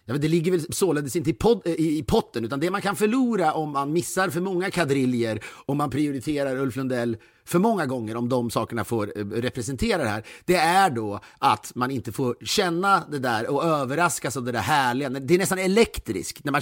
ja, 0.05 0.13
det 0.13 0.27
ligger 0.27 0.51
väl 0.51 0.73
således 0.73 1.15
inte 1.15 1.29
i, 1.29 1.33
pod, 1.33 1.61
i, 1.65 1.97
i 1.97 2.03
potten, 2.03 2.45
utan 2.45 2.59
det 2.59 2.71
man 2.71 2.81
kan 2.81 2.95
förlora 2.95 3.53
om 3.53 3.71
man 3.71 3.93
missar 3.93 4.29
för 4.29 4.41
många 4.41 4.71
kadriljer, 4.71 5.43
om 5.65 5.77
man 5.77 5.89
prioriterar 5.89 6.57
Ulf 6.57 6.75
Lundell 6.75 7.17
för 7.45 7.59
många 7.59 7.85
gånger, 7.85 8.15
om 8.15 8.29
de 8.29 8.51
sakerna 8.51 8.83
får 8.83 9.19
eh, 9.19 9.25
representera 9.25 10.03
det 10.03 10.09
här, 10.09 10.23
det 10.45 10.55
är 10.55 10.89
då 10.89 11.19
att 11.37 11.71
man 11.75 11.91
inte 11.91 12.11
får 12.11 12.35
känna 12.45 13.03
det 13.11 13.19
där 13.19 13.49
och 13.49 13.63
överraskas 13.63 14.37
av 14.37 14.43
det 14.43 14.51
där 14.51 14.59
härliga. 14.59 15.09
Det 15.09 15.33
är 15.33 15.37
nästan 15.37 15.59
elektriskt 15.59 16.45
när 16.45 16.51
man 16.51 16.61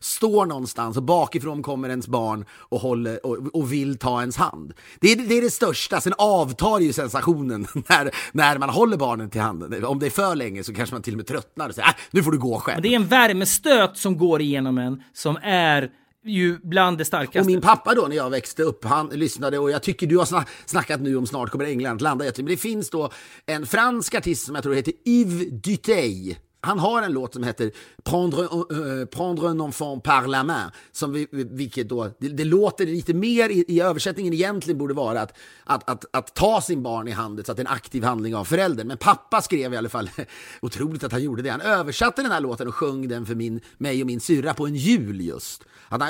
står 0.00 0.46
någonstans 0.46 0.96
och 0.96 1.02
bakifrån 1.02 1.62
kommer 1.62 1.88
ens 1.88 2.08
barn 2.08 2.44
och, 2.52 2.80
håller, 2.80 3.26
och, 3.26 3.54
och 3.54 3.72
vill 3.72 3.98
ta 3.98 4.20
ens 4.20 4.36
hand. 4.36 4.72
Det 5.00 5.12
är, 5.12 5.16
det 5.16 5.34
är 5.34 5.42
det 5.42 5.50
största, 5.50 6.00
sen 6.00 6.14
avtar 6.18 6.80
ju 6.80 6.92
sensationen 6.92 7.66
när, 7.88 8.10
när 8.32 8.58
man 8.58 8.70
håller 8.70 8.96
barnen 8.96 9.30
till 9.30 9.40
handen. 9.40 9.84
Om 9.84 9.98
det 9.98 10.06
är 10.06 10.10
för 10.10 10.34
länge 10.34 10.64
så 10.64 10.74
kanske 10.74 10.94
man 10.94 11.02
till 11.02 11.14
och 11.14 11.16
med 11.16 11.26
tröttnar 11.26 11.68
och 11.68 11.74
säger 11.74 11.88
äh, 11.88 11.94
nu 12.10 12.22
får 12.22 12.32
du 12.32 12.38
gå 12.38 12.60
själv. 12.60 12.76
Men 12.76 12.82
det 12.82 12.88
är 12.88 12.96
en 12.96 13.06
värmestöt 13.06 13.96
som 13.96 14.18
går 14.18 14.40
igenom 14.40 14.78
en 14.78 15.02
som 15.12 15.38
är 15.42 15.90
ju 16.28 16.58
bland 16.62 16.98
det 16.98 17.04
starkaste. 17.04 17.40
Och 17.40 17.46
min 17.46 17.60
pappa 17.60 17.94
då 17.94 18.06
när 18.08 18.16
jag 18.16 18.30
växte 18.30 18.62
upp, 18.62 18.84
han 18.84 19.08
lyssnade 19.08 19.58
och 19.58 19.70
jag 19.70 19.82
tycker 19.82 20.06
du 20.06 20.18
har 20.18 20.24
snack, 20.24 20.48
snackat 20.66 21.00
nu 21.00 21.16
om 21.16 21.26
Snart 21.26 21.50
kommer 21.50 21.64
England 21.64 21.94
att 21.94 22.00
landa. 22.00 22.24
Men 22.36 22.46
det 22.46 22.56
finns 22.56 22.90
då 22.90 23.10
en 23.46 23.66
fransk 23.66 24.14
artist 24.14 24.46
som 24.46 24.54
jag 24.54 24.64
tror 24.64 24.74
heter 24.74 24.92
Yves 25.06 25.46
Duteil. 25.50 26.36
Han 26.60 26.78
har 26.78 27.02
en 27.02 27.12
låt 27.12 27.34
som 27.34 27.42
heter 27.42 27.72
Prendre, 28.04 28.42
uh, 28.42 29.04
Prendre 29.04 29.48
un 29.48 29.60
enfant 29.60 30.02
par 30.02 30.26
la 30.26 30.44
main. 30.44 30.70
Som 30.92 31.12
vi, 31.12 31.28
vilket 31.30 31.88
då, 31.88 32.10
det, 32.18 32.28
det 32.28 32.44
låter 32.44 32.86
lite 32.86 33.14
mer 33.14 33.48
i, 33.48 33.64
i 33.68 33.80
översättningen 33.80 34.32
egentligen 34.32 34.78
borde 34.78 34.94
vara 34.94 35.20
att, 35.20 35.36
att, 35.64 35.90
att, 35.90 36.04
att 36.12 36.34
ta 36.34 36.60
sin 36.60 36.82
barn 36.82 37.08
i 37.08 37.10
handen 37.10 37.44
så 37.44 37.52
att 37.52 37.56
det 37.56 37.62
är 37.62 37.66
en 37.66 37.72
aktiv 37.72 38.04
handling 38.04 38.36
av 38.36 38.44
föräldern. 38.44 38.86
Men 38.86 38.98
pappa 38.98 39.42
skrev 39.42 39.74
i 39.74 39.76
alla 39.76 39.88
fall, 39.88 40.10
otroligt 40.62 41.04
att 41.04 41.12
han 41.12 41.22
gjorde 41.22 41.42
det, 41.42 41.50
han 41.50 41.60
översatte 41.60 42.22
den 42.22 42.30
här 42.32 42.40
låten 42.40 42.68
och 42.68 42.74
sjöng 42.74 43.08
den 43.08 43.26
för 43.26 43.34
min, 43.34 43.60
mig 43.76 44.00
och 44.00 44.06
min 44.06 44.20
syrra 44.20 44.54
på 44.54 44.66
en 44.66 44.76
jul 44.76 45.20
just. 45.20 45.64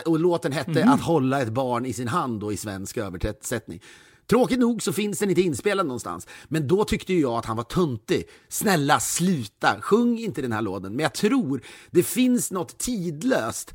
Och 0.06 0.20
låten 0.20 0.52
hette 0.52 0.84
Att 0.84 1.00
hålla 1.00 1.42
ett 1.42 1.48
barn 1.48 1.86
i 1.86 1.92
sin 1.92 2.08
hand 2.08 2.40
då 2.40 2.52
i 2.52 2.56
svensk 2.56 2.96
översättning. 2.96 3.80
Tråkigt 4.28 4.58
nog 4.58 4.82
så 4.82 4.92
finns 4.92 5.18
den 5.18 5.30
inte 5.30 5.42
inspelad 5.42 5.86
någonstans. 5.86 6.26
Men 6.48 6.68
då 6.68 6.84
tyckte 6.84 7.12
ju 7.12 7.20
jag 7.20 7.32
att 7.32 7.46
han 7.46 7.56
var 7.56 7.64
töntig. 7.64 8.24
Snälla 8.48 9.00
sluta, 9.00 9.80
sjung 9.80 10.18
inte 10.18 10.42
den 10.42 10.52
här 10.52 10.62
låten. 10.62 10.96
Men 10.96 11.02
jag 11.02 11.14
tror 11.14 11.62
det 11.90 12.02
finns 12.02 12.50
något 12.50 12.78
tidlöst. 12.78 13.74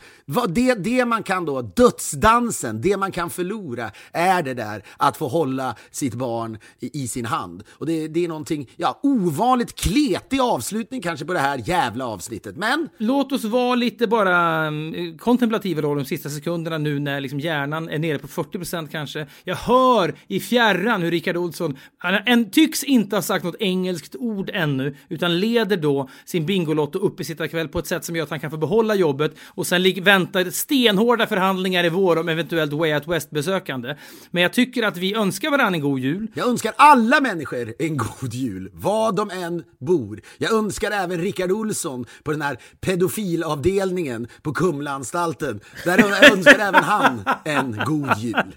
Det, 0.50 0.74
det 0.74 1.06
man 1.06 1.24
kan 1.24 1.46
då, 1.46 1.62
dödsdansen, 1.62 2.82
det 2.82 2.98
man 2.98 3.12
kan 3.12 3.30
förlora 3.30 3.92
är 4.12 4.44
det 4.44 4.54
där 4.54 4.84
att 4.98 5.18
få 5.18 5.28
hålla 5.28 5.76
sitt 5.92 6.14
barn 6.14 6.58
i, 6.80 7.04
i 7.04 7.08
sin 7.08 7.26
hand. 7.26 7.64
Och 7.70 7.86
det, 7.86 8.08
det 8.08 8.24
är 8.24 8.28
någonting, 8.28 8.70
ja, 8.76 9.00
ovanligt 9.04 9.76
kletig 9.76 10.40
avslutning 10.40 11.02
kanske 11.02 11.26
på 11.26 11.34
det 11.34 11.40
här 11.40 11.62
jävla 11.66 12.06
avsnittet. 12.06 12.58
Men 12.58 12.90
Låt 12.98 13.32
oss 13.32 13.44
vara 13.44 13.76
lite 13.76 14.08
bara 14.08 14.66
mm, 14.66 15.18
kontemplativa 15.18 15.82
då 15.82 15.96
de 15.96 16.06
sista 16.06 16.30
sekunderna 16.30 16.78
nu 16.78 17.00
när 17.00 17.22
liksom 17.22 17.40
hjärnan 17.40 17.90
är 17.90 18.00
nere 18.00 18.18
på 18.18 18.28
40% 18.28 18.88
kanske. 18.92 19.28
Jag 19.44 19.56
hör 19.56 20.16
i 20.28 20.43
fjärran 20.44 21.02
hur 21.02 21.12
Rickard 21.12 21.38
Olsson, 21.38 21.78
han 21.98 22.16
en, 22.26 22.50
tycks 22.50 22.84
inte 22.84 23.16
ha 23.16 23.22
sagt 23.22 23.46
något 23.46 23.56
engelskt 23.60 24.16
ord 24.16 24.50
ännu, 24.54 24.96
utan 25.10 25.40
leder 25.40 25.78
då 25.78 26.10
sin 26.26 26.46
Bingolotto 26.46 27.00
uppesittarkväll 27.00 27.54
kväll 27.54 27.68
på 27.68 27.80
ett 27.80 27.88
sätt 27.88 28.06
som 28.06 28.16
gör 28.16 28.24
att 28.24 28.30
han 28.30 28.40
kan 28.40 28.52
få 28.52 28.58
behålla 28.58 28.96
jobbet 28.96 29.36
och 29.48 29.68
sen 29.68 29.84
lig- 29.84 30.04
väntar 30.04 30.50
stenhårda 30.50 31.28
förhandlingar 31.28 31.84
i 31.84 31.90
vår 31.90 32.18
om 32.18 32.30
eventuellt 32.30 32.74
Way 32.74 32.94
Out 32.94 33.08
West-besökande. 33.08 33.96
Men 34.32 34.44
jag 34.44 34.54
tycker 34.54 34.84
att 34.84 34.98
vi 34.98 35.16
önskar 35.16 35.52
varandra 35.52 35.76
en 35.76 35.82
god 35.82 36.00
jul. 36.00 36.28
Jag 36.34 36.48
önskar 36.48 36.74
alla 36.76 37.22
människor 37.22 37.74
en 37.80 37.98
god 37.98 38.34
jul, 38.34 38.70
var 38.74 39.12
de 39.12 39.30
än 39.30 39.64
bor. 39.80 40.22
Jag 40.38 40.54
önskar 40.54 40.92
även 40.92 41.22
Rickard 41.22 41.52
Olsson 41.52 42.06
på 42.24 42.32
den 42.32 42.42
här 42.42 42.58
pedofilavdelningen 42.82 44.28
på 44.42 44.54
Kumlaanstalten. 44.54 45.60
Där 45.86 46.32
önskar 46.34 46.60
även 46.60 46.84
han 46.84 47.24
en 47.46 47.80
god 47.86 48.18
jul. 48.18 48.56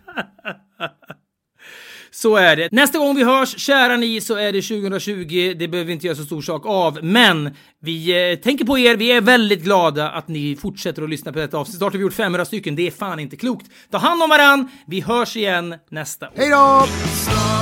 Så 2.11 2.37
är 2.37 2.57
det. 2.57 2.69
Nästa 2.73 2.99
gång 2.99 3.17
vi 3.17 3.25
hörs, 3.25 3.59
kära 3.59 3.97
ni, 3.97 4.21
så 4.21 4.35
är 4.35 4.53
det 4.53 4.63
2020. 4.63 5.55
Det 5.59 5.69
behöver 5.69 5.87
vi 5.87 5.93
inte 5.93 6.07
göra 6.07 6.17
så 6.17 6.25
stor 6.25 6.43
sak 6.43 6.67
av, 6.67 7.05
men 7.05 7.55
vi 7.83 8.31
eh, 8.33 8.39
tänker 8.39 8.65
på 8.65 8.79
er. 8.79 8.97
Vi 8.97 9.13
är 9.13 9.21
väldigt 9.21 9.63
glada 9.63 10.11
att 10.11 10.29
ni 10.29 10.57
fortsätter 10.57 11.03
att 11.03 11.11
lyssna 11.11 11.33
på 11.33 11.39
detta 11.39 11.59
avsnitt. 11.59 11.79
Snart 11.79 11.93
har 11.93 11.99
vi 11.99 12.03
gjort 12.03 12.15
500 12.15 12.45
stycken. 12.45 12.77
Det 12.77 12.87
är 12.87 12.91
fan 12.91 13.21
inte 13.21 13.37
klokt. 13.37 13.67
Ta 13.91 13.99
hand 13.99 14.23
om 14.23 14.31
varann. 14.31 14.69
Vi 14.87 15.01
hörs 15.01 15.37
igen 15.37 15.75
nästa 15.91 16.27
år. 16.29 16.33
Hej 16.37 16.51
då! 16.51 17.56